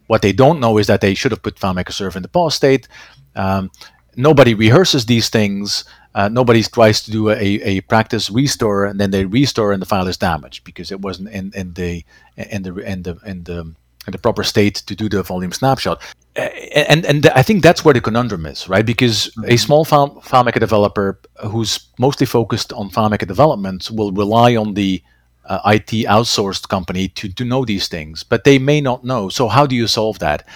What 0.08 0.22
they 0.22 0.34
don't 0.34 0.60
know 0.60 0.78
is 0.78 0.88
that 0.88 1.00
they 1.00 1.14
should 1.14 1.32
have 1.32 1.42
put 1.42 1.56
FileMaker 1.56 1.94
Server 1.94 2.18
in 2.18 2.24
the 2.24 2.30
pause 2.30 2.56
state. 2.56 2.90
Um, 3.36 3.72
nobody 4.18 4.54
rehearses 4.54 5.06
these 5.06 5.30
things 5.30 5.86
uh, 6.14 6.28
nobody 6.28 6.62
tries 6.64 7.02
to 7.04 7.12
do 7.12 7.30
a, 7.30 7.36
a 7.40 7.82
practice 7.82 8.30
restore 8.30 8.86
and 8.86 9.00
then 9.00 9.12
they 9.12 9.26
restore 9.26 9.72
and 9.72 9.82
the 9.82 9.86
file 9.86 10.08
is 10.08 10.18
damaged 10.18 10.64
because 10.64 10.92
it 10.92 11.00
wasn't 11.00 11.30
in, 11.30 11.52
in 11.56 11.74
the 11.74 12.04
in 12.36 12.64
the 12.64 12.76
in 12.80 13.04
the 13.04 13.18
in 13.26 13.44
the 13.44 13.60
in 14.08 14.12
the 14.12 14.18
proper 14.18 14.44
state 14.44 14.76
to 14.76 14.96
do 14.96 15.08
the 15.08 15.24
volume 15.24 15.52
snapshot. 15.52 16.02
And 16.36 17.06
and 17.06 17.26
I 17.28 17.44
think 17.44 17.62
that's 17.62 17.86
where 17.86 17.94
the 17.94 18.02
conundrum 18.02 18.46
is, 18.46 18.68
right? 18.68 18.86
Because 18.86 19.28
a 19.28 19.30
mm-hmm. 19.30 19.56
small 19.56 19.86
file, 19.86 20.22
FileMaker 20.22 20.60
developer 20.60 21.20
who's 21.46 21.88
mostly 21.98 22.26
focused 22.26 22.74
on 22.74 22.90
FileMaker 22.90 23.28
development 23.28 23.90
will 23.92 24.12
rely 24.12 24.56
on 24.56 24.74
the 24.74 25.04
uh, 25.46 25.60
IT 25.66 26.08
outsourced 26.08 26.68
company 26.70 27.08
to, 27.10 27.30
to 27.34 27.44
know 27.44 27.66
these 27.66 27.88
things, 27.88 28.24
but 28.24 28.44
they 28.44 28.60
may 28.60 28.80
not 28.80 29.04
know. 29.04 29.30
So 29.30 29.48
how 29.48 29.66
do 29.66 29.76
you 29.76 29.88
solve 29.88 30.20
that? 30.20 30.48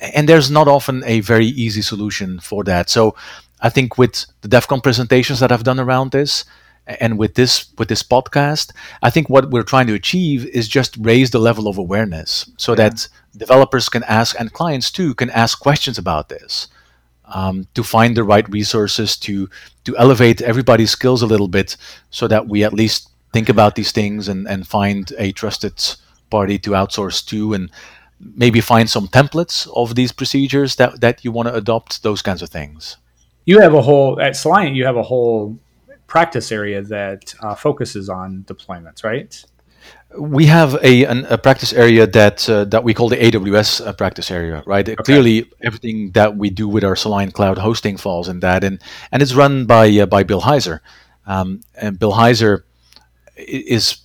And 0.00 0.28
there's 0.28 0.50
not 0.50 0.66
often 0.66 1.04
a 1.04 1.20
very 1.20 1.46
easy 1.46 1.82
solution 1.82 2.40
for 2.40 2.64
that. 2.64 2.88
So 2.88 3.14
I 3.60 3.68
think 3.68 3.98
with 3.98 4.26
the 4.40 4.48
DevCon 4.48 4.82
presentations 4.82 5.40
that 5.40 5.52
I've 5.52 5.64
done 5.64 5.80
around 5.80 6.12
this, 6.12 6.44
and 6.86 7.18
with 7.18 7.34
this 7.34 7.66
with 7.78 7.88
this 7.88 8.02
podcast, 8.02 8.72
I 9.02 9.10
think 9.10 9.28
what 9.28 9.50
we're 9.50 9.62
trying 9.62 9.86
to 9.88 9.94
achieve 9.94 10.46
is 10.46 10.68
just 10.68 10.96
raise 10.98 11.30
the 11.30 11.38
level 11.38 11.68
of 11.68 11.78
awareness 11.78 12.50
so 12.56 12.72
yeah. 12.72 12.76
that 12.88 13.08
developers 13.36 13.88
can 13.88 14.02
ask 14.04 14.38
and 14.38 14.52
clients 14.52 14.90
too 14.90 15.14
can 15.14 15.30
ask 15.30 15.60
questions 15.60 15.98
about 15.98 16.28
this. 16.28 16.68
Um, 17.32 17.68
to 17.74 17.84
find 17.84 18.16
the 18.16 18.24
right 18.24 18.48
resources 18.48 19.16
to 19.18 19.48
to 19.84 19.96
elevate 19.96 20.42
everybody's 20.42 20.90
skills 20.90 21.22
a 21.22 21.28
little 21.28 21.46
bit 21.46 21.76
so 22.10 22.26
that 22.26 22.48
we 22.48 22.64
at 22.64 22.72
least 22.72 23.08
think 23.32 23.48
about 23.48 23.76
these 23.76 23.92
things 23.92 24.26
and, 24.26 24.48
and 24.48 24.66
find 24.66 25.12
a 25.16 25.30
trusted 25.30 25.80
party 26.28 26.58
to 26.58 26.70
outsource 26.70 27.24
to 27.26 27.54
and 27.54 27.70
maybe 28.18 28.60
find 28.60 28.90
some 28.90 29.06
templates 29.06 29.68
of 29.76 29.94
these 29.94 30.10
procedures 30.10 30.74
that, 30.74 31.00
that 31.00 31.24
you 31.24 31.30
want 31.30 31.46
to 31.46 31.54
adopt 31.54 32.02
those 32.02 32.20
kinds 32.20 32.42
of 32.42 32.48
things 32.48 32.96
you 33.44 33.60
have 33.60 33.74
a 33.74 33.82
whole 33.82 34.20
at 34.20 34.32
Soliant. 34.32 34.74
You 34.74 34.84
have 34.86 34.96
a 34.96 35.02
whole 35.02 35.58
practice 36.06 36.50
area 36.52 36.82
that 36.82 37.34
uh, 37.40 37.54
focuses 37.54 38.08
on 38.08 38.44
deployments, 38.46 39.04
right? 39.04 39.44
We 40.18 40.46
have 40.46 40.74
a, 40.82 41.04
an, 41.04 41.24
a 41.26 41.38
practice 41.38 41.72
area 41.72 42.04
that 42.08 42.48
uh, 42.50 42.64
that 42.64 42.82
we 42.82 42.92
call 42.94 43.08
the 43.08 43.16
AWS 43.16 43.86
uh, 43.86 43.92
practice 43.92 44.30
area, 44.30 44.62
right? 44.66 44.86
Okay. 44.88 44.96
Clearly, 44.96 45.48
everything 45.62 46.10
that 46.12 46.36
we 46.36 46.50
do 46.50 46.66
with 46.68 46.84
our 46.84 46.96
Soliant 46.96 47.32
Cloud 47.32 47.58
hosting 47.58 47.96
falls 47.96 48.28
in 48.28 48.40
that, 48.40 48.64
and 48.64 48.82
and 49.12 49.22
it's 49.22 49.34
run 49.34 49.66
by 49.66 49.88
uh, 49.88 50.06
by 50.06 50.24
Bill 50.24 50.40
Heiser, 50.40 50.80
um, 51.26 51.60
and 51.80 51.98
Bill 51.98 52.12
Heiser 52.12 52.64
is 53.36 53.98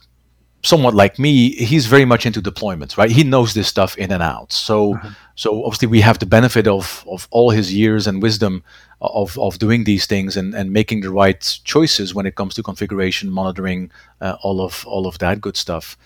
somewhat 0.65 0.93
like 0.93 1.17
me. 1.17 1.51
He's 1.51 1.87
very 1.87 2.05
much 2.05 2.25
into 2.25 2.41
deployments, 2.41 2.97
right? 2.97 3.09
He 3.09 3.23
knows 3.23 3.53
this 3.53 3.67
stuff 3.67 3.97
in 3.97 4.11
and 4.11 4.23
out. 4.23 4.53
So 4.53 4.93
uh-huh. 4.93 5.09
so 5.35 5.65
obviously 5.65 5.87
we 5.87 6.01
have 6.01 6.19
the 6.19 6.27
benefit 6.27 6.67
of 6.67 7.03
of 7.07 7.27
all 7.31 7.49
his 7.49 7.73
years 7.73 8.07
and 8.07 8.21
wisdom 8.21 8.63
of, 9.01 9.37
of 9.37 9.59
doing 9.59 9.83
these 9.83 10.05
things 10.05 10.37
and, 10.37 10.53
and 10.53 10.71
making 10.71 11.01
the 11.01 11.11
right 11.11 11.59
choices 11.63 12.13
when 12.13 12.25
it 12.25 12.35
comes 12.35 12.53
to 12.55 12.63
configuration, 12.63 13.29
monitoring, 13.31 13.91
uh, 14.21 14.37
all 14.41 14.61
of 14.61 14.85
all 14.87 15.07
of 15.07 15.17
that 15.19 15.41
good 15.41 15.57
stuff. 15.57 15.97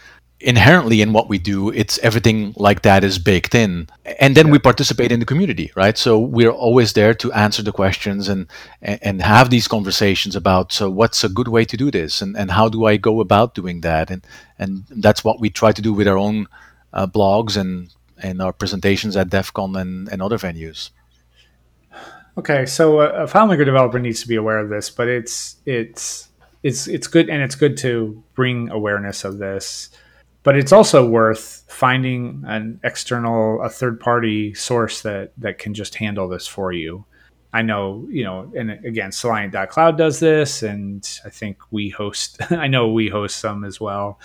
Inherently 0.41 1.01
in 1.01 1.11
what 1.11 1.27
we 1.27 1.37
do, 1.37 1.69
it's 1.69 1.99
everything 1.99 2.53
like 2.55 2.81
that 2.83 3.03
is 3.03 3.19
baked 3.19 3.53
in, 3.53 3.89
and 4.21 4.37
then 4.37 4.47
yeah. 4.47 4.53
we 4.53 4.59
participate 4.59 5.11
in 5.11 5.19
the 5.19 5.25
community, 5.25 5.69
right? 5.75 5.97
So 5.97 6.17
we're 6.17 6.49
always 6.49 6.93
there 6.93 7.13
to 7.15 7.33
answer 7.33 7.61
the 7.61 7.73
questions 7.73 8.29
and 8.29 8.47
and 8.81 9.21
have 9.21 9.49
these 9.49 9.67
conversations 9.67 10.37
about 10.37 10.71
so 10.71 10.89
what's 10.89 11.25
a 11.25 11.29
good 11.29 11.49
way 11.49 11.65
to 11.65 11.75
do 11.75 11.91
this, 11.91 12.21
and, 12.21 12.37
and 12.37 12.51
how 12.51 12.69
do 12.69 12.85
I 12.85 12.95
go 12.95 13.19
about 13.19 13.53
doing 13.53 13.81
that, 13.81 14.09
and 14.09 14.25
and 14.57 14.85
that's 14.89 15.25
what 15.25 15.41
we 15.41 15.49
try 15.49 15.73
to 15.73 15.81
do 15.81 15.91
with 15.91 16.07
our 16.07 16.17
own 16.17 16.47
uh, 16.93 17.05
blogs 17.05 17.57
and 17.57 17.93
in 18.23 18.41
our 18.41 18.53
presentations 18.53 19.15
at 19.15 19.29
DevCon 19.29 19.79
and, 19.79 20.09
and 20.09 20.21
other 20.21 20.37
venues. 20.37 20.91
Okay, 22.37 22.65
so 22.65 23.01
a, 23.01 23.23
a 23.23 23.27
FileMaker 23.27 23.65
developer 23.65 23.99
needs 23.99 24.21
to 24.21 24.27
be 24.27 24.35
aware 24.35 24.59
of 24.59 24.69
this, 24.69 24.89
but 24.89 25.07
it's 25.07 25.57
it's 25.65 26.29
it's 26.63 26.87
it's 26.87 27.07
good 27.07 27.29
and 27.29 27.41
it's 27.41 27.55
good 27.55 27.77
to 27.77 28.23
bring 28.35 28.69
awareness 28.69 29.23
of 29.23 29.37
this. 29.37 29.89
But 30.43 30.55
it's 30.55 30.71
also 30.71 31.07
worth 31.07 31.65
finding 31.67 32.43
an 32.47 32.79
external, 32.83 33.61
a 33.61 33.69
third 33.69 33.99
party 33.99 34.53
source 34.53 35.01
that 35.01 35.33
that 35.37 35.57
can 35.57 35.73
just 35.73 35.95
handle 35.95 36.27
this 36.27 36.47
for 36.47 36.71
you. 36.71 37.05
I 37.51 37.63
know, 37.63 38.07
you 38.09 38.23
know, 38.23 38.51
and 38.55 38.71
again, 38.85 39.11
Cloud 39.11 39.97
does 39.97 40.19
this, 40.19 40.61
and 40.61 41.07
I 41.25 41.29
think 41.29 41.57
we 41.71 41.89
host. 41.89 42.37
I 42.51 42.67
know 42.67 42.89
we 42.89 43.09
host 43.09 43.37
some 43.37 43.63
as 43.63 43.81
well. 43.81 44.19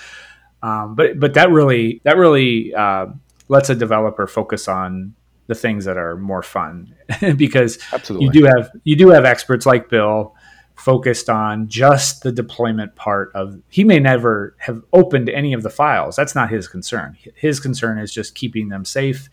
Um, 0.62 0.94
but 0.94 1.18
but 1.18 1.34
that 1.34 1.50
really 1.50 2.00
that 2.04 2.16
really 2.16 2.74
uh, 2.74 3.06
lets 3.48 3.70
a 3.70 3.74
developer 3.74 4.26
focus 4.26 4.68
on 4.68 5.14
the 5.46 5.54
things 5.54 5.84
that 5.84 5.96
are 5.96 6.16
more 6.16 6.42
fun. 6.42 6.94
Because 7.36 7.78
Absolutely. 7.92 8.26
you 8.26 8.32
do 8.32 8.44
have 8.44 8.70
you 8.84 8.96
do 8.96 9.08
have 9.10 9.24
experts 9.24 9.66
like 9.66 9.88
Bill 9.88 10.34
focused 10.76 11.30
on 11.30 11.68
just 11.68 12.22
the 12.22 12.32
deployment 12.32 12.96
part 12.96 13.30
of 13.34 13.60
he 13.68 13.84
may 13.84 13.98
never 13.98 14.56
have 14.58 14.82
opened 14.92 15.28
any 15.28 15.52
of 15.52 15.62
the 15.62 15.70
files. 15.70 16.16
That's 16.16 16.34
not 16.34 16.50
his 16.50 16.66
concern. 16.66 17.16
His 17.34 17.60
concern 17.60 17.98
is 17.98 18.12
just 18.12 18.34
keeping 18.34 18.68
them 18.68 18.84
safe 18.84 19.28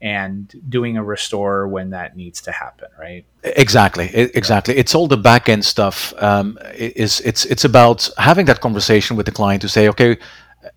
and 0.00 0.54
doing 0.68 0.96
a 0.96 1.02
restore 1.02 1.66
when 1.66 1.90
that 1.90 2.16
needs 2.16 2.42
to 2.42 2.52
happen 2.52 2.88
right? 2.98 3.24
Exactly. 3.42 4.10
Exactly. 4.14 4.76
It's 4.76 4.94
all 4.94 5.08
the 5.08 5.16
back 5.16 5.48
end 5.48 5.64
stuff. 5.64 6.12
Um, 6.18 6.58
it's 6.74 7.20
it's 7.20 7.44
it's 7.46 7.64
about 7.64 8.08
having 8.18 8.46
that 8.46 8.60
conversation 8.60 9.16
with 9.16 9.26
the 9.26 9.32
client 9.32 9.62
to 9.62 9.68
say 9.68 9.88
okay 9.88 10.18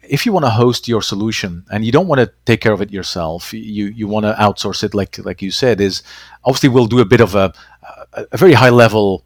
if 0.02 0.26
you 0.26 0.34
want 0.34 0.45
to 0.45 0.49
host 0.49 0.88
your 0.88 1.02
solution 1.02 1.66
and 1.72 1.86
you 1.86 1.91
don't 1.91 2.07
want 2.07 2.20
to 2.20 2.32
take 2.45 2.61
care 2.61 2.74
of 2.74 2.82
it 2.82 2.91
yourself, 2.91 3.53
you 3.53 3.86
you 3.88 4.07
want 4.07 4.26
to 4.26 4.34
outsource 4.34 4.84
it, 4.84 4.94
like 4.94 5.18
like 5.20 5.41
you 5.41 5.52
said, 5.52 5.82
is 5.82 6.03
obviously 6.44 6.70
we'll 6.70 6.88
do 6.88 6.99
a 6.99 7.06
bit 7.06 7.22
of 7.22 7.36
a 7.36 7.53
a 8.32 8.38
very 8.38 8.53
high 8.53 8.70
level 8.70 9.24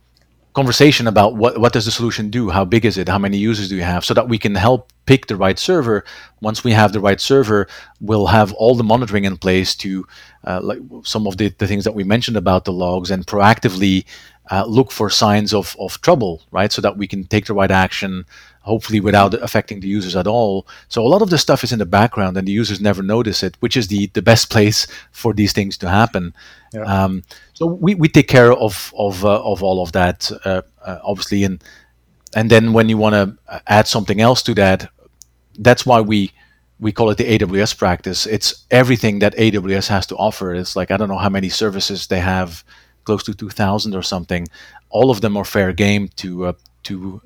conversation 0.54 1.08
about 1.08 1.36
what 1.36 1.58
what 1.58 1.74
does 1.74 1.86
the 1.86 1.92
solution 1.92 2.30
do, 2.30 2.50
how 2.50 2.66
big 2.66 2.86
is 2.86 2.98
it, 2.98 3.10
how 3.10 3.18
many 3.18 3.38
users 3.38 3.70
do 3.70 3.76
you 3.76 3.84
have, 3.84 4.06
so 4.06 4.14
that 4.14 4.30
we 4.30 4.38
can 4.38 4.56
help 4.56 4.92
pick 5.06 5.28
the 5.28 5.36
right 5.36 5.60
server. 5.60 6.04
Once 6.42 6.64
we 6.64 6.72
have 6.72 6.94
the 6.94 7.00
right 7.00 7.20
server, 7.20 7.68
we'll 8.00 8.28
have 8.28 8.54
all 8.54 8.76
the 8.76 8.84
monitoring 8.84 9.26
in 9.26 9.38
place 9.38 9.76
to 9.76 10.06
uh, 10.46 10.60
like 10.62 10.80
some 11.04 11.28
of 11.28 11.38
the, 11.38 11.50
the 11.58 11.68
things 11.68 11.84
that 11.84 11.96
we 11.96 12.04
mentioned 12.04 12.38
about 12.38 12.66
the 12.66 12.72
logs 12.72 13.12
and 13.12 13.26
proactively 13.26 14.06
uh, 14.52 14.66
look 14.66 14.92
for 14.92 15.10
signs 15.10 15.54
of, 15.54 15.76
of 15.80 16.00
trouble, 16.02 16.44
right? 16.52 16.72
So 16.72 16.82
that 16.82 16.98
we 16.98 17.08
can 17.08 17.24
take 17.24 17.46
the 17.46 17.54
right 17.54 17.72
action, 17.72 18.26
hopefully 18.64 19.00
without 19.00 19.34
affecting 19.36 19.80
the 19.80 19.88
users 19.88 20.16
at 20.16 20.28
all. 20.28 20.68
So 20.90 21.06
a 21.06 21.08
lot 21.08 21.22
of 21.22 21.30
the 21.30 21.38
stuff 21.38 21.64
is 21.64 21.72
in 21.72 21.80
the 21.80 21.86
background 21.86 22.38
and 22.38 22.48
the 22.48 22.52
users 22.52 22.82
never 22.82 23.04
notice 23.04 23.44
it, 23.44 23.56
which 23.60 23.78
is 23.78 23.88
the, 23.88 24.08
the 24.14 24.22
best 24.22 24.50
place 24.50 24.88
for 25.12 25.34
these 25.34 25.54
things 25.54 25.78
to 25.78 25.90
happen. 25.90 26.34
Yeah. 26.74 26.84
Um, 26.84 27.24
so 27.54 27.66
we, 27.68 27.96
we 27.96 28.08
take 28.08 28.28
care 28.28 28.52
of 28.52 28.94
of, 28.98 29.24
uh, 29.24 29.44
of 29.44 29.62
all 29.64 29.82
of 29.82 29.92
that, 29.92 30.32
uh, 30.46 30.64
uh, 30.84 31.00
obviously, 31.04 31.44
and 31.44 31.64
and 32.36 32.50
then 32.50 32.74
when 32.74 32.90
you 32.90 32.98
want 32.98 33.14
to 33.14 33.62
add 33.68 33.88
something 33.88 34.20
else 34.20 34.42
to 34.44 34.56
that, 34.56 34.90
that's 35.60 35.86
why 35.86 36.02
we 36.02 36.32
we 36.80 36.92
call 36.92 37.12
it 37.12 37.18
the 37.18 37.38
AWS 37.38 37.78
practice. 37.78 38.26
It's 38.26 38.66
everything 38.72 39.20
that 39.20 39.36
AWS 39.36 39.88
has 39.90 40.08
to 40.08 40.16
offer. 40.16 40.56
It's 40.56 40.76
like 40.76 40.90
I 40.90 40.98
don't 40.98 41.10
know 41.10 41.20
how 41.20 41.30
many 41.30 41.50
services 41.50 42.08
they 42.08 42.20
have 42.20 42.64
close 43.06 43.24
to 43.24 43.34
2000 43.34 43.96
or 43.96 44.02
something 44.02 44.48
all 44.94 45.10
of 45.10 45.20
them 45.20 45.36
are 45.36 45.44
fair 45.44 45.74
game 45.74 46.08
to 46.16 46.46
uh, 46.46 46.54
to 46.84 47.22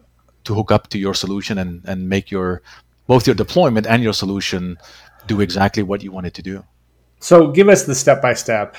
to 0.48 0.56
hook 0.56 0.72
up 0.72 0.88
to 0.88 0.98
your 0.98 1.14
solution 1.14 1.57
and 1.57 1.82
and 1.86 2.10
make 2.10 2.32
your 2.32 2.61
both 3.06 3.28
your 3.28 3.36
deployment 3.36 3.86
and 3.86 4.03
your 4.03 4.14
solution 4.14 4.78
do 5.28 5.41
exactly 5.41 5.84
what 5.84 6.03
you 6.03 6.11
want 6.11 6.26
it 6.26 6.34
to 6.34 6.41
do 6.41 6.64
so 7.19 7.52
give 7.52 7.69
us 7.69 7.84
the 7.84 7.95
step 7.95 8.22
by 8.22 8.34
step 8.34 8.76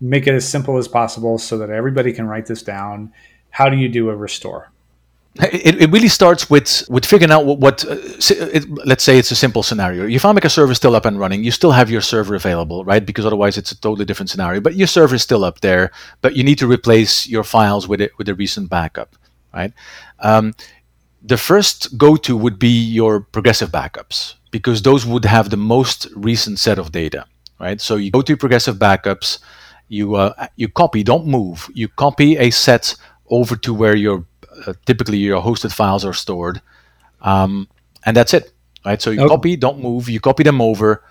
make 0.00 0.26
it 0.26 0.34
as 0.34 0.48
simple 0.48 0.76
as 0.76 0.86
possible 0.86 1.38
so 1.38 1.58
that 1.58 1.70
everybody 1.70 2.12
can 2.12 2.26
write 2.26 2.46
this 2.46 2.62
down 2.62 3.12
how 3.50 3.68
do 3.68 3.76
you 3.76 3.88
do 3.88 4.10
a 4.10 4.16
restore 4.16 4.70
it, 5.38 5.82
it 5.82 5.90
really 5.90 6.08
starts 6.08 6.48
with 6.48 6.84
with 6.88 7.04
figuring 7.04 7.30
out 7.30 7.44
what, 7.44 7.58
what 7.58 7.84
uh, 7.84 7.96
it, 8.30 8.68
let's 8.86 9.04
say 9.04 9.18
it's 9.18 9.30
a 9.30 9.36
simple 9.36 9.62
scenario. 9.62 10.06
Your 10.06 10.20
FileMaker 10.20 10.50
server 10.50 10.72
is 10.72 10.78
still 10.78 10.96
up 10.96 11.04
and 11.04 11.18
running. 11.18 11.44
You 11.44 11.50
still 11.50 11.72
have 11.72 11.90
your 11.90 12.00
server 12.00 12.34
available, 12.34 12.84
right? 12.84 13.04
Because 13.04 13.26
otherwise 13.26 13.58
it's 13.58 13.72
a 13.72 13.80
totally 13.80 14.04
different 14.04 14.30
scenario. 14.30 14.60
But 14.60 14.76
your 14.76 14.86
server 14.86 15.14
is 15.14 15.22
still 15.22 15.44
up 15.44 15.60
there, 15.60 15.90
but 16.22 16.36
you 16.36 16.44
need 16.44 16.58
to 16.58 16.66
replace 16.66 17.28
your 17.28 17.44
files 17.44 17.86
with 17.86 18.00
it 18.00 18.16
with 18.18 18.28
a 18.28 18.34
recent 18.34 18.70
backup, 18.70 19.16
right? 19.52 19.72
Um, 20.20 20.54
the 21.26 21.36
first 21.36 21.98
go-to 21.98 22.36
would 22.36 22.58
be 22.58 22.68
your 22.68 23.20
progressive 23.20 23.70
backups 23.70 24.34
because 24.52 24.82
those 24.82 25.04
would 25.04 25.24
have 25.24 25.50
the 25.50 25.56
most 25.56 26.06
recent 26.14 26.58
set 26.60 26.78
of 26.78 26.92
data, 26.92 27.26
right? 27.58 27.80
So 27.80 27.96
you 27.96 28.12
go 28.12 28.22
to 28.22 28.36
progressive 28.36 28.76
backups, 28.76 29.40
you 29.88 30.14
uh, 30.14 30.46
you 30.54 30.68
copy, 30.68 31.02
don't 31.02 31.26
move. 31.26 31.68
You 31.74 31.88
copy 31.88 32.36
a 32.36 32.50
set 32.50 32.94
over 33.28 33.56
to 33.56 33.74
where 33.74 33.96
your 33.96 34.24
uh, 34.66 34.74
typically 34.84 35.18
your 35.18 35.42
hosted 35.42 35.72
files 35.72 36.04
are 36.04 36.12
stored, 36.12 36.62
um, 37.22 37.68
and 38.04 38.16
that's 38.16 38.32
it, 38.32 38.52
right? 38.84 39.02
So 39.02 39.10
you 39.10 39.20
okay. 39.22 39.28
copy, 39.28 39.56
don't 39.56 39.80
move. 39.80 40.08
You 40.08 40.20
copy 40.20 40.44
them 40.44 40.60
over. 40.60 41.02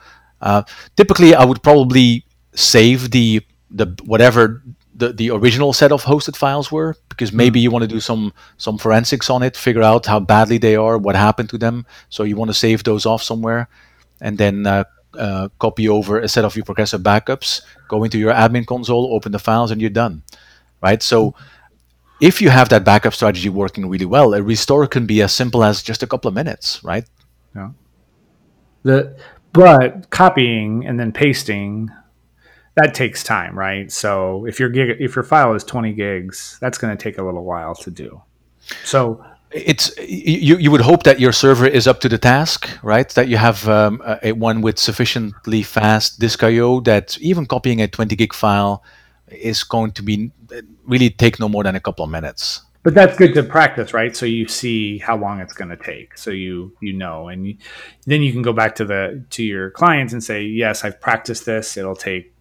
Uh, 0.42 0.64
typically, 0.96 1.36
I 1.36 1.44
would 1.44 1.62
probably 1.62 2.26
save 2.54 3.12
the 3.12 3.42
the 3.70 3.88
whatever 4.06 4.64
the, 4.98 5.12
the 5.12 5.30
original 5.32 5.74
set 5.74 5.92
of 5.92 6.04
hosted 6.04 6.36
files 6.36 6.72
were 6.72 6.96
because 7.10 7.30
hmm. 7.30 7.38
maybe 7.38 7.60
you 7.60 7.70
want 7.70 7.84
to 7.84 7.88
do 7.88 8.00
some 8.00 8.34
some 8.58 8.78
forensics 8.78 9.30
on 9.30 9.44
it, 9.44 9.58
figure 9.58 9.84
out 9.84 10.06
how 10.06 10.20
badly 10.20 10.58
they 10.58 10.76
are, 10.76 10.98
what 10.98 11.16
happened 11.16 11.50
to 11.50 11.58
them. 11.58 11.86
So 12.10 12.24
you 12.24 12.36
want 12.36 12.50
to 12.50 12.54
save 12.54 12.84
those 12.84 13.06
off 13.06 13.22
somewhere, 13.22 13.68
and 14.22 14.38
then 14.38 14.66
uh, 14.66 14.86
uh, 15.18 15.50
copy 15.60 15.90
over 15.90 16.20
a 16.20 16.28
set 16.28 16.46
of 16.46 16.56
your 16.56 16.66
progressive 16.66 17.02
backups, 17.02 17.62
go 17.88 18.04
into 18.04 18.18
your 18.18 18.34
admin 18.34 18.66
console, 18.66 19.14
open 19.14 19.32
the 19.32 19.40
files, 19.40 19.72
and 19.72 19.82
you're 19.82 19.90
done, 19.90 20.24
right? 20.82 21.04
So 21.04 21.36
if 22.22 22.42
you 22.42 22.50
have 22.50 22.70
that 22.70 22.86
backup 22.86 23.14
strategy 23.14 23.50
working 23.50 23.90
really 23.90 24.06
well, 24.06 24.34
a 24.34 24.42
restore 24.42 24.88
can 24.88 25.06
be 25.06 25.22
as 25.22 25.34
simple 25.34 25.64
as 25.64 25.84
just 25.84 26.04
a 26.04 26.08
couple 26.08 26.30
of 26.30 26.34
minutes, 26.34 26.84
right? 26.84 27.06
Yeah. 27.56 27.72
The 28.84 29.18
but 29.52 30.10
copying 30.10 30.86
and 30.86 31.00
then 31.00 31.12
pasting 31.12 31.90
that 32.76 32.94
takes 32.94 33.24
time, 33.24 33.58
right? 33.58 33.92
So 33.92 34.46
if 34.46 34.60
your 34.60 34.70
gig 34.70 34.98
if 35.00 35.16
your 35.16 35.24
file 35.24 35.54
is 35.54 35.64
20 35.64 35.94
gigs, 35.94 36.58
that's 36.62 36.78
going 36.78 36.96
to 36.96 37.02
take 37.02 37.18
a 37.18 37.24
little 37.24 37.44
while 37.44 37.76
to 37.76 37.92
do. 37.92 38.22
So 38.84 39.24
it's 39.52 39.96
you, 39.98 40.58
you 40.58 40.70
would 40.72 40.82
hope 40.82 41.04
that 41.04 41.20
your 41.20 41.32
server 41.32 41.66
is 41.66 41.88
up 41.88 42.02
to 42.02 42.10
the 42.10 42.18
task, 42.18 42.70
right? 42.84 43.08
That 43.10 43.30
you 43.30 43.38
have 43.38 43.68
um, 43.70 44.02
a, 44.22 44.34
one 44.34 44.62
with 44.62 44.78
sufficiently 44.78 45.64
fast 45.64 46.20
disk 46.20 46.44
I/O 46.44 46.82
that 46.82 47.18
even 47.20 47.46
copying 47.46 47.82
a 47.82 47.88
20 47.88 48.16
gig 48.16 48.34
file 48.34 48.84
is 49.30 49.64
going 49.64 49.92
to 49.94 50.04
be 50.04 50.32
really 50.86 51.10
take 51.10 51.40
no 51.40 51.48
more 51.48 51.64
than 51.64 51.76
a 51.76 51.80
couple 51.80 52.04
of 52.04 52.12
minutes. 52.12 52.62
But 52.84 52.94
that's 52.94 53.18
good 53.18 53.34
to 53.34 53.42
practice, 53.42 53.96
right? 53.96 54.16
So 54.16 54.28
you 54.28 54.48
see 54.48 55.00
how 55.00 55.18
long 55.18 55.40
it's 55.40 55.54
going 55.54 55.70
to 55.70 55.78
take, 55.78 56.18
so 56.18 56.30
you 56.30 56.76
you 56.82 56.94
know, 56.94 57.30
and 57.30 57.48
you, 57.48 57.58
then 58.06 58.22
you 58.22 58.32
can 58.34 58.42
go 58.42 58.54
back 58.54 58.76
to 58.76 58.86
the 58.86 59.24
to 59.32 59.44
your 59.44 59.72
clients 59.72 60.12
and 60.12 60.24
say, 60.24 60.44
yes, 60.44 60.84
I've 60.84 61.00
practiced 61.00 61.46
this. 61.46 61.78
It'll 61.78 61.96
take 61.96 62.35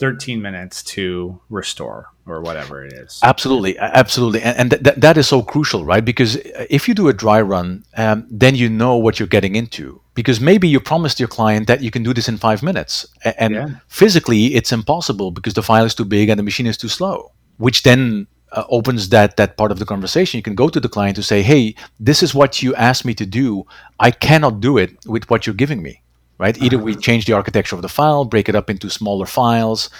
13 0.00 0.40
minutes 0.40 0.82
to 0.82 1.38
restore 1.50 2.10
or 2.26 2.40
whatever 2.40 2.84
it 2.84 2.92
is. 2.92 3.20
Absolutely, 3.22 3.78
absolutely, 3.78 4.40
and, 4.42 4.72
and 4.72 4.84
th- 4.84 4.96
that 4.96 5.16
is 5.18 5.28
so 5.28 5.42
crucial, 5.42 5.84
right? 5.84 6.04
Because 6.04 6.36
if 6.70 6.88
you 6.88 6.94
do 6.94 7.08
a 7.08 7.12
dry 7.12 7.40
run, 7.40 7.84
um, 7.96 8.26
then 8.30 8.54
you 8.54 8.68
know 8.68 8.96
what 8.96 9.18
you're 9.18 9.28
getting 9.28 9.56
into. 9.56 10.00
Because 10.14 10.40
maybe 10.40 10.66
you 10.68 10.80
promised 10.80 11.20
your 11.20 11.28
client 11.28 11.66
that 11.66 11.82
you 11.82 11.90
can 11.90 12.02
do 12.02 12.14
this 12.14 12.28
in 12.28 12.38
five 12.38 12.62
minutes, 12.62 13.06
and 13.24 13.54
yeah. 13.54 13.68
physically 13.88 14.54
it's 14.54 14.72
impossible 14.72 15.30
because 15.30 15.54
the 15.54 15.62
file 15.62 15.84
is 15.84 15.94
too 15.94 16.04
big 16.04 16.28
and 16.28 16.38
the 16.38 16.42
machine 16.42 16.66
is 16.66 16.76
too 16.76 16.88
slow. 16.88 17.32
Which 17.58 17.82
then 17.82 18.26
uh, 18.52 18.64
opens 18.68 19.10
that 19.10 19.36
that 19.36 19.56
part 19.56 19.70
of 19.70 19.78
the 19.78 19.84
conversation. 19.84 20.38
You 20.38 20.42
can 20.42 20.54
go 20.54 20.68
to 20.68 20.80
the 20.80 20.88
client 20.88 21.16
to 21.16 21.22
say, 21.22 21.42
"Hey, 21.42 21.74
this 21.98 22.22
is 22.22 22.34
what 22.34 22.62
you 22.62 22.74
asked 22.74 23.04
me 23.04 23.14
to 23.14 23.26
do. 23.26 23.64
I 23.98 24.10
cannot 24.10 24.60
do 24.60 24.78
it 24.78 24.90
with 25.06 25.28
what 25.30 25.46
you're 25.46 25.54
giving 25.54 25.82
me." 25.82 26.02
Right? 26.40 26.60
Either 26.60 26.78
we 26.78 26.92
uh-huh. 26.92 27.00
change 27.00 27.26
the 27.26 27.34
architecture 27.34 27.76
of 27.76 27.82
the 27.82 27.88
file, 27.88 28.24
break 28.24 28.48
it 28.48 28.56
up 28.56 28.70
into 28.70 28.88
smaller 28.88 29.26
files, 29.26 29.90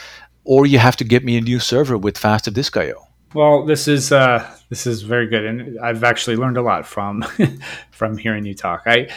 or 0.45 0.65
you 0.67 0.79
have 0.79 0.97
to 0.97 1.05
get 1.05 1.23
me 1.23 1.37
a 1.37 1.41
new 1.41 1.61
server 1.61 1.99
with 1.99 2.17
faster 2.17 2.51
disk 2.51 2.77
I/O. 2.77 3.07
Well, 3.35 3.67
this 3.67 3.87
is 3.87 4.11
uh, 4.11 4.51
this 4.71 4.87
is 4.87 5.03
very 5.03 5.29
good, 5.29 5.45
and 5.45 5.79
I've 5.79 6.03
actually 6.03 6.37
learned 6.37 6.57
a 6.57 6.63
lot 6.63 6.87
from 6.87 7.23
from 7.91 8.17
hearing 8.17 8.47
you 8.47 8.55
talk. 8.55 8.83
I, 8.87 9.09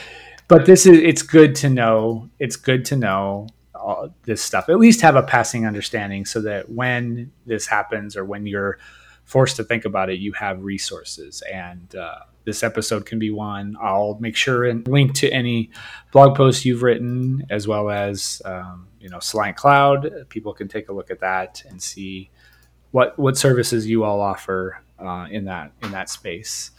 but 0.50 0.66
this 0.66 0.86
is 0.86 1.00
it's 1.00 1.22
good 1.22 1.56
to 1.56 1.70
know. 1.70 2.30
It's 2.40 2.58
good 2.58 2.84
to 2.86 2.98
know 2.98 3.48
all 3.74 4.14
this 4.24 4.42
stuff. 4.42 4.68
At 4.68 4.78
least 4.78 5.02
have 5.02 5.16
a 5.16 5.24
passing 5.24 5.66
understanding, 5.66 6.26
so 6.26 6.42
that 6.42 6.70
when 6.70 7.32
this 7.46 7.68
happens 7.68 8.18
or 8.18 8.26
when 8.26 8.46
you're 8.46 8.78
forced 9.24 9.56
to 9.56 9.64
think 9.64 9.86
about 9.86 10.10
it, 10.10 10.20
you 10.20 10.34
have 10.34 10.62
resources 10.62 11.42
and. 11.52 11.96
Uh, 11.96 12.20
this 12.46 12.64
episode 12.64 13.06
can 13.06 13.20
be 13.20 13.30
one. 13.30 13.76
I'll 13.82 14.18
make 14.20 14.36
sure 14.36 14.66
and 14.66 14.88
link 14.88 15.14
to 15.16 15.30
any 15.32 15.72
blog 16.12 16.36
posts 16.36 16.66
you've 16.66 16.84
written, 16.84 17.46
as 17.50 17.68
well 17.68 17.90
as 17.90 18.42
um, 18.46 18.88
you 19.00 19.10
know 19.10 19.18
Soliant 19.18 19.56
Cloud. 19.56 20.28
People 20.30 20.54
can 20.54 20.68
take 20.68 20.90
a 20.90 20.94
look 20.94 21.12
at 21.12 21.20
that 21.20 21.64
and 21.68 21.82
see 21.82 22.30
what 22.92 23.18
what 23.18 23.38
services 23.38 23.88
you 23.88 24.04
all 24.04 24.22
offer 24.22 24.82
uh, 25.00 25.28
in 25.30 25.46
that 25.46 25.72
in 25.82 25.92
that 25.92 26.10
space. 26.10 26.72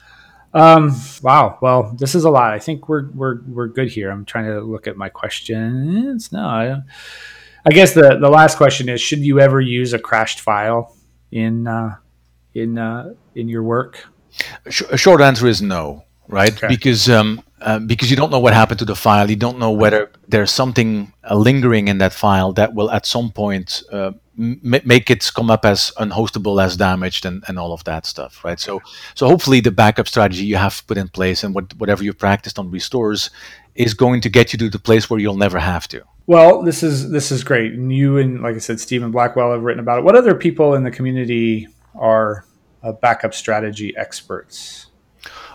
Um, 0.54 0.94
wow. 1.20 1.58
Well, 1.60 1.94
this 1.98 2.14
is 2.14 2.24
a 2.24 2.30
lot. 2.30 2.52
I 2.52 2.60
think 2.60 2.88
we're 2.88 3.10
we're 3.10 3.42
we're 3.42 3.66
good 3.66 3.90
here. 3.90 4.10
I'm 4.10 4.24
trying 4.24 4.46
to 4.46 4.60
look 4.60 4.86
at 4.86 4.96
my 4.96 5.08
questions. 5.08 6.30
No, 6.32 6.46
I, 6.46 6.76
I 7.66 7.70
guess 7.70 7.92
the 7.92 8.16
the 8.20 8.30
last 8.30 8.56
question 8.56 8.88
is: 8.88 9.00
Should 9.00 9.18
you 9.18 9.40
ever 9.40 9.60
use 9.60 9.92
a 9.92 9.98
crashed 9.98 10.40
file 10.40 10.96
in 11.32 11.66
uh, 11.66 11.96
in 12.54 12.78
uh, 12.78 13.14
in 13.34 13.48
your 13.48 13.64
work? 13.64 14.06
A 14.66 14.96
short 14.96 15.20
answer 15.20 15.46
is 15.46 15.62
no, 15.62 16.04
right? 16.28 16.54
Okay. 16.56 16.68
Because 16.68 17.08
um, 17.08 17.42
uh, 17.60 17.78
because 17.78 18.10
you 18.10 18.16
don't 18.16 18.30
know 18.30 18.38
what 18.40 18.52
happened 18.52 18.78
to 18.78 18.84
the 18.84 18.94
file. 18.94 19.28
You 19.30 19.36
don't 19.36 19.58
know 19.58 19.70
whether 19.70 20.10
there's 20.28 20.50
something 20.50 21.12
uh, 21.28 21.34
lingering 21.34 21.88
in 21.88 21.98
that 21.98 22.12
file 22.12 22.52
that 22.52 22.74
will 22.74 22.90
at 22.90 23.06
some 23.06 23.30
point 23.30 23.82
uh, 23.90 24.12
m- 24.38 24.60
make 24.62 25.10
it 25.10 25.30
come 25.34 25.50
up 25.50 25.64
as 25.64 25.90
unhostable, 25.98 26.62
as 26.62 26.76
damaged, 26.76 27.24
and, 27.24 27.42
and 27.48 27.58
all 27.58 27.72
of 27.72 27.82
that 27.84 28.04
stuff, 28.06 28.44
right? 28.44 28.60
So 28.60 28.82
so 29.14 29.26
hopefully 29.26 29.60
the 29.60 29.70
backup 29.70 30.08
strategy 30.08 30.44
you 30.44 30.56
have 30.56 30.86
put 30.86 30.98
in 30.98 31.08
place 31.08 31.42
and 31.42 31.54
what, 31.54 31.74
whatever 31.78 32.04
you 32.04 32.12
practiced 32.12 32.58
on 32.58 32.70
restores 32.70 33.30
is 33.74 33.94
going 33.94 34.20
to 34.20 34.28
get 34.28 34.52
you 34.52 34.58
to 34.58 34.68
the 34.68 34.78
place 34.78 35.08
where 35.08 35.18
you'll 35.18 35.36
never 35.36 35.58
have 35.58 35.88
to. 35.88 36.02
Well, 36.26 36.62
this 36.62 36.82
is 36.82 37.10
this 37.10 37.30
is 37.30 37.44
great, 37.44 37.72
and 37.72 37.94
you 37.94 38.18
and 38.18 38.42
like 38.42 38.56
I 38.56 38.58
said, 38.58 38.80
Steven 38.80 39.10
Blackwell 39.10 39.52
have 39.52 39.62
written 39.62 39.80
about 39.80 39.98
it. 39.98 40.04
What 40.04 40.16
other 40.16 40.34
people 40.34 40.74
in 40.74 40.82
the 40.82 40.90
community 40.90 41.68
are 41.94 42.44
uh, 42.84 42.92
backup 42.92 43.34
strategy 43.34 43.96
experts? 43.96 44.86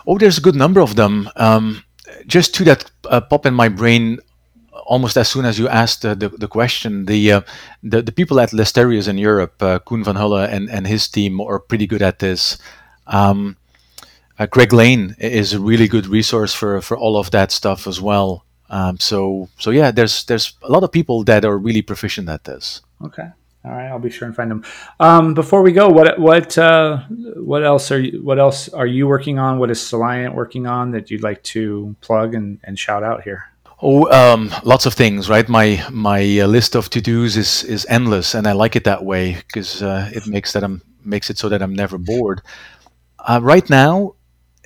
Oh, 0.06 0.18
there's 0.18 0.38
a 0.38 0.40
good 0.40 0.56
number 0.56 0.80
of 0.80 0.96
them. 0.96 1.30
Um, 1.36 1.84
just 2.26 2.54
two 2.54 2.64
that 2.64 2.90
uh, 3.08 3.20
pop 3.20 3.46
in 3.46 3.54
my 3.54 3.68
brain 3.68 4.18
almost 4.86 5.16
as 5.16 5.28
soon 5.28 5.44
as 5.44 5.58
you 5.58 5.68
asked 5.68 6.04
uh, 6.04 6.14
the, 6.14 6.28
the 6.28 6.48
question. 6.48 7.06
The, 7.06 7.32
uh, 7.32 7.40
the 7.82 8.02
the 8.02 8.12
people 8.12 8.40
at 8.40 8.50
Lesterius 8.50 9.08
in 9.08 9.18
Europe, 9.18 9.62
uh, 9.62 9.78
Koen 9.78 10.04
van 10.04 10.16
Hulle 10.16 10.44
and, 10.48 10.68
and 10.68 10.86
his 10.86 11.08
team 11.08 11.40
are 11.40 11.60
pretty 11.60 11.86
good 11.86 12.02
at 12.02 12.18
this. 12.18 12.58
Um, 13.06 13.56
uh, 14.38 14.46
Greg 14.46 14.72
Lane 14.72 15.14
is 15.18 15.52
a 15.52 15.60
really 15.60 15.86
good 15.86 16.06
resource 16.06 16.54
for, 16.54 16.80
for 16.80 16.96
all 16.96 17.16
of 17.16 17.30
that 17.30 17.52
stuff 17.52 17.86
as 17.86 18.00
well. 18.00 18.44
Um, 18.70 18.98
so 18.98 19.48
so 19.58 19.70
yeah, 19.70 19.90
there's 19.90 20.24
there's 20.24 20.54
a 20.62 20.70
lot 20.70 20.82
of 20.82 20.92
people 20.92 21.24
that 21.24 21.44
are 21.44 21.58
really 21.58 21.82
proficient 21.82 22.28
at 22.28 22.44
this. 22.44 22.82
Okay. 23.04 23.28
All 23.62 23.72
right, 23.72 23.88
I'll 23.88 23.98
be 23.98 24.08
sure 24.08 24.26
and 24.26 24.34
find 24.34 24.50
them. 24.50 24.64
Um, 24.98 25.34
before 25.34 25.60
we 25.60 25.72
go, 25.72 25.88
what 25.88 26.18
what 26.18 26.56
uh, 26.56 26.98
what 27.36 27.62
else 27.62 27.90
are 27.90 28.00
you, 28.00 28.22
what 28.22 28.38
else 28.38 28.70
are 28.70 28.86
you 28.86 29.06
working 29.06 29.38
on? 29.38 29.58
What 29.58 29.70
is 29.70 29.78
Soliant 29.78 30.34
working 30.34 30.66
on 30.66 30.92
that 30.92 31.10
you'd 31.10 31.22
like 31.22 31.42
to 31.54 31.94
plug 32.00 32.34
and, 32.34 32.58
and 32.64 32.78
shout 32.78 33.02
out 33.02 33.22
here? 33.22 33.50
Oh, 33.82 34.10
um, 34.10 34.50
lots 34.64 34.86
of 34.86 34.94
things, 34.94 35.28
right? 35.28 35.46
My 35.46 35.84
my 35.90 36.40
uh, 36.40 36.46
list 36.46 36.74
of 36.74 36.88
to 36.90 37.02
dos 37.02 37.36
is 37.36 37.62
is 37.64 37.86
endless, 37.90 38.34
and 38.34 38.46
I 38.46 38.52
like 38.52 38.76
it 38.76 38.84
that 38.84 39.04
way 39.04 39.34
because 39.46 39.82
uh, 39.82 40.10
it 40.10 40.26
makes 40.26 40.54
that 40.54 40.64
I'm 40.64 40.80
makes 41.04 41.28
it 41.28 41.36
so 41.36 41.50
that 41.50 41.60
I'm 41.60 41.74
never 41.74 41.98
bored. 41.98 42.40
Uh, 43.18 43.40
right 43.42 43.68
now, 43.68 44.14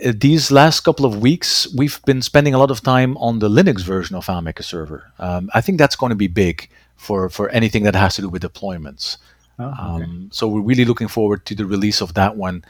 uh, 0.04 0.12
these 0.16 0.52
last 0.52 0.80
couple 0.80 1.04
of 1.04 1.20
weeks, 1.20 1.66
we've 1.76 2.00
been 2.04 2.22
spending 2.22 2.54
a 2.54 2.58
lot 2.58 2.70
of 2.70 2.80
time 2.80 3.16
on 3.16 3.40
the 3.40 3.48
Linux 3.48 3.82
version 3.82 4.14
of 4.14 4.24
FileMaker 4.24 4.62
Server. 4.62 5.12
Um, 5.18 5.50
I 5.52 5.60
think 5.60 5.78
that's 5.78 5.96
going 5.96 6.10
to 6.10 6.16
be 6.16 6.28
big 6.28 6.68
for 7.04 7.28
for 7.28 7.48
anything 7.50 7.84
that 7.84 7.94
has 7.94 8.16
to 8.16 8.22
do 8.22 8.28
with 8.28 8.42
deployments. 8.42 9.18
Oh, 9.58 9.66
okay. 9.66 10.04
um, 10.04 10.30
so 10.32 10.48
we're 10.48 10.60
really 10.60 10.84
looking 10.84 11.08
forward 11.08 11.44
to 11.46 11.54
the 11.54 11.66
release 11.66 12.00
of 12.00 12.14
that 12.14 12.36
one. 12.36 12.64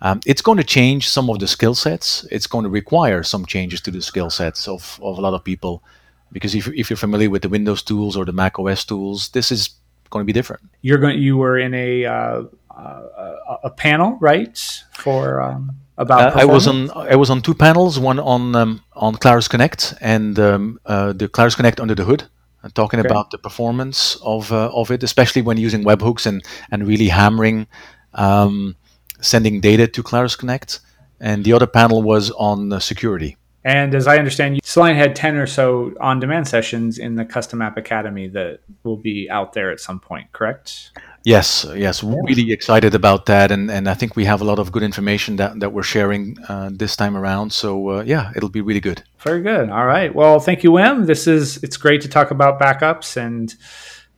Um, 0.00 0.20
it's 0.24 0.42
going 0.42 0.58
to 0.58 0.64
change 0.64 1.08
some 1.08 1.28
of 1.28 1.40
the 1.40 1.48
skill 1.48 1.74
sets. 1.74 2.24
It's 2.30 2.46
going 2.46 2.62
to 2.62 2.70
require 2.70 3.24
some 3.24 3.44
changes 3.44 3.80
to 3.80 3.90
the 3.90 4.00
skill 4.00 4.30
sets 4.30 4.68
of, 4.68 5.00
of 5.02 5.18
a 5.18 5.20
lot 5.20 5.34
of 5.34 5.42
people, 5.42 5.82
because 6.30 6.54
if, 6.54 6.68
if 6.68 6.88
you're 6.88 6.96
familiar 6.96 7.30
with 7.30 7.42
the 7.42 7.48
Windows 7.48 7.82
tools 7.82 8.16
or 8.16 8.24
the 8.24 8.32
Mac 8.32 8.58
OS 8.60 8.84
tools, 8.84 9.30
this 9.30 9.50
is 9.50 9.70
going 10.10 10.22
to 10.22 10.26
be 10.26 10.32
different. 10.32 10.62
You're 10.82 10.98
going. 10.98 11.18
You 11.18 11.36
were 11.36 11.58
in 11.58 11.74
a 11.74 12.04
uh, 12.04 12.42
uh, 12.70 13.58
a 13.64 13.70
panel, 13.70 14.16
right? 14.20 14.56
For 14.94 15.42
um, 15.42 15.74
about. 15.96 16.36
Uh, 16.36 16.40
I 16.40 16.44
was 16.44 16.68
on. 16.68 16.90
I 16.92 17.16
was 17.16 17.30
on 17.30 17.42
two 17.42 17.54
panels. 17.54 17.98
One 17.98 18.20
on 18.20 18.54
um, 18.54 18.82
on 18.94 19.16
Claris 19.16 19.48
Connect 19.48 19.94
and 20.00 20.38
um, 20.38 20.78
uh, 20.86 21.12
the 21.12 21.28
Claris 21.28 21.56
Connect 21.56 21.80
under 21.80 21.96
the 21.96 22.04
hood 22.04 22.22
and 22.62 22.74
talking 22.74 23.00
okay. 23.00 23.08
about 23.08 23.30
the 23.30 23.38
performance 23.38 24.16
of 24.22 24.52
uh, 24.52 24.70
of 24.72 24.90
it, 24.90 25.02
especially 25.02 25.42
when 25.42 25.56
using 25.56 25.84
webhooks 25.84 26.26
and 26.26 26.44
and 26.70 26.86
really 26.86 27.08
hammering 27.08 27.66
um, 28.14 28.76
sending 29.20 29.60
data 29.60 29.86
to 29.86 30.02
Claris 30.02 30.36
Connect. 30.36 30.80
And 31.20 31.44
the 31.44 31.52
other 31.52 31.66
panel 31.66 32.02
was 32.02 32.30
on 32.32 32.72
uh, 32.72 32.78
security. 32.78 33.36
And 33.64 33.94
as 33.94 34.06
I 34.06 34.18
understand, 34.18 34.60
Soliant 34.62 34.96
had 34.96 35.16
10 35.16 35.36
or 35.36 35.46
so 35.46 35.92
on 36.00 36.20
demand 36.20 36.46
sessions 36.46 36.96
in 36.96 37.16
the 37.16 37.24
Custom 37.24 37.60
App 37.60 37.76
Academy 37.76 38.28
that 38.28 38.60
will 38.84 38.96
be 38.96 39.28
out 39.28 39.52
there 39.52 39.70
at 39.70 39.80
some 39.80 39.98
point, 39.98 40.32
correct? 40.32 40.92
Yes, 41.28 41.66
yes, 41.76 42.02
really 42.02 42.52
excited 42.52 42.94
about 42.94 43.26
that, 43.26 43.50
and, 43.50 43.70
and 43.70 43.86
I 43.86 43.92
think 43.92 44.16
we 44.16 44.24
have 44.24 44.40
a 44.40 44.44
lot 44.44 44.58
of 44.58 44.72
good 44.72 44.82
information 44.82 45.36
that, 45.36 45.60
that 45.60 45.74
we're 45.74 45.82
sharing 45.82 46.38
uh, 46.48 46.70
this 46.72 46.96
time 46.96 47.14
around. 47.18 47.52
So 47.52 47.90
uh, 47.90 48.02
yeah, 48.06 48.32
it'll 48.34 48.48
be 48.48 48.62
really 48.62 48.80
good. 48.80 49.02
Very 49.18 49.42
good. 49.42 49.68
All 49.68 49.84
right. 49.84 50.14
Well, 50.14 50.40
thank 50.40 50.64
you, 50.64 50.70
Wim. 50.70 51.04
This 51.04 51.26
is 51.26 51.62
it's 51.62 51.76
great 51.76 52.00
to 52.00 52.08
talk 52.08 52.30
about 52.30 52.58
backups, 52.58 53.18
and 53.18 53.54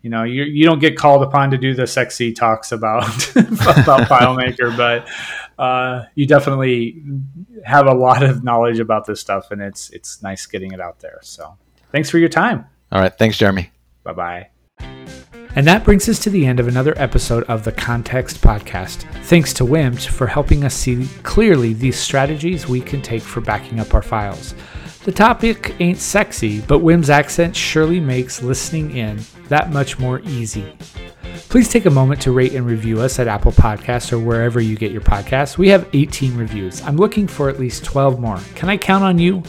you 0.02 0.10
know 0.10 0.22
you 0.22 0.44
you 0.44 0.64
don't 0.64 0.78
get 0.78 0.96
called 0.96 1.24
upon 1.24 1.50
to 1.50 1.58
do 1.58 1.74
the 1.74 1.88
sexy 1.88 2.32
talks 2.32 2.70
about 2.70 3.08
about 3.30 4.06
FileMaker, 4.06 4.76
but 4.76 5.08
uh, 5.60 6.04
you 6.14 6.28
definitely 6.28 7.02
have 7.64 7.88
a 7.88 7.94
lot 7.94 8.22
of 8.22 8.44
knowledge 8.44 8.78
about 8.78 9.06
this 9.06 9.20
stuff, 9.20 9.50
and 9.50 9.60
it's 9.60 9.90
it's 9.90 10.22
nice 10.22 10.46
getting 10.46 10.70
it 10.70 10.80
out 10.80 11.00
there. 11.00 11.18
So 11.22 11.58
thanks 11.90 12.08
for 12.08 12.18
your 12.18 12.28
time. 12.28 12.66
All 12.92 13.00
right. 13.00 13.12
Thanks, 13.18 13.36
Jeremy. 13.36 13.72
Bye 14.04 14.12
bye. 14.12 15.26
And 15.56 15.66
that 15.66 15.84
brings 15.84 16.08
us 16.08 16.20
to 16.20 16.30
the 16.30 16.46
end 16.46 16.60
of 16.60 16.68
another 16.68 16.94
episode 16.96 17.42
of 17.44 17.64
the 17.64 17.72
Context 17.72 18.40
Podcast. 18.40 19.02
Thanks 19.24 19.52
to 19.54 19.64
WIMT 19.64 20.06
for 20.06 20.28
helping 20.28 20.64
us 20.64 20.74
see 20.74 21.08
clearly 21.24 21.72
these 21.72 21.98
strategies 21.98 22.68
we 22.68 22.80
can 22.80 23.02
take 23.02 23.22
for 23.22 23.40
backing 23.40 23.80
up 23.80 23.92
our 23.92 24.02
files. 24.02 24.54
The 25.10 25.16
topic 25.16 25.74
ain't 25.80 25.98
sexy, 25.98 26.60
but 26.60 26.78
Wim's 26.78 27.10
accent 27.10 27.56
surely 27.56 27.98
makes 27.98 28.44
listening 28.44 28.96
in 28.96 29.18
that 29.48 29.72
much 29.72 29.98
more 29.98 30.20
easy. 30.20 30.72
Please 31.48 31.68
take 31.68 31.86
a 31.86 31.90
moment 31.90 32.22
to 32.22 32.30
rate 32.30 32.54
and 32.54 32.64
review 32.64 33.00
us 33.00 33.18
at 33.18 33.26
Apple 33.26 33.50
Podcasts 33.50 34.12
or 34.12 34.20
wherever 34.20 34.60
you 34.60 34.76
get 34.76 34.92
your 34.92 35.00
podcasts. 35.00 35.58
We 35.58 35.68
have 35.70 35.88
18 35.94 36.36
reviews. 36.36 36.80
I'm 36.82 36.96
looking 36.96 37.26
for 37.26 37.48
at 37.48 37.58
least 37.58 37.82
12 37.82 38.20
more. 38.20 38.38
Can 38.54 38.68
I 38.68 38.76
count 38.76 39.02
on 39.02 39.18
you? 39.18 39.42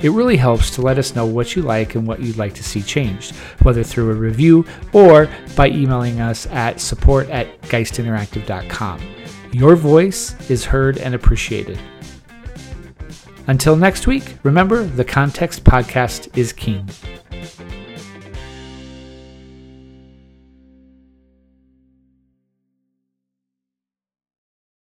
It 0.00 0.12
really 0.12 0.38
helps 0.38 0.70
to 0.76 0.80
let 0.80 0.96
us 0.96 1.14
know 1.14 1.26
what 1.26 1.54
you 1.54 1.60
like 1.60 1.94
and 1.94 2.06
what 2.06 2.20
you'd 2.20 2.38
like 2.38 2.54
to 2.54 2.64
see 2.64 2.80
changed, 2.80 3.34
whether 3.60 3.82
through 3.82 4.12
a 4.12 4.14
review 4.14 4.64
or 4.94 5.28
by 5.54 5.68
emailing 5.68 6.22
us 6.22 6.46
at 6.46 6.80
support 6.80 7.28
at 7.28 7.60
geistinteractive.com. 7.64 9.02
Your 9.52 9.76
voice 9.76 10.34
is 10.48 10.64
heard 10.64 10.96
and 10.96 11.14
appreciated. 11.14 11.78
Until 13.46 13.76
next 13.76 14.06
week, 14.06 14.36
remember 14.42 14.84
the 14.84 15.04
context 15.04 15.64
podcast 15.64 16.36
is 16.36 16.52
king. 16.52 16.88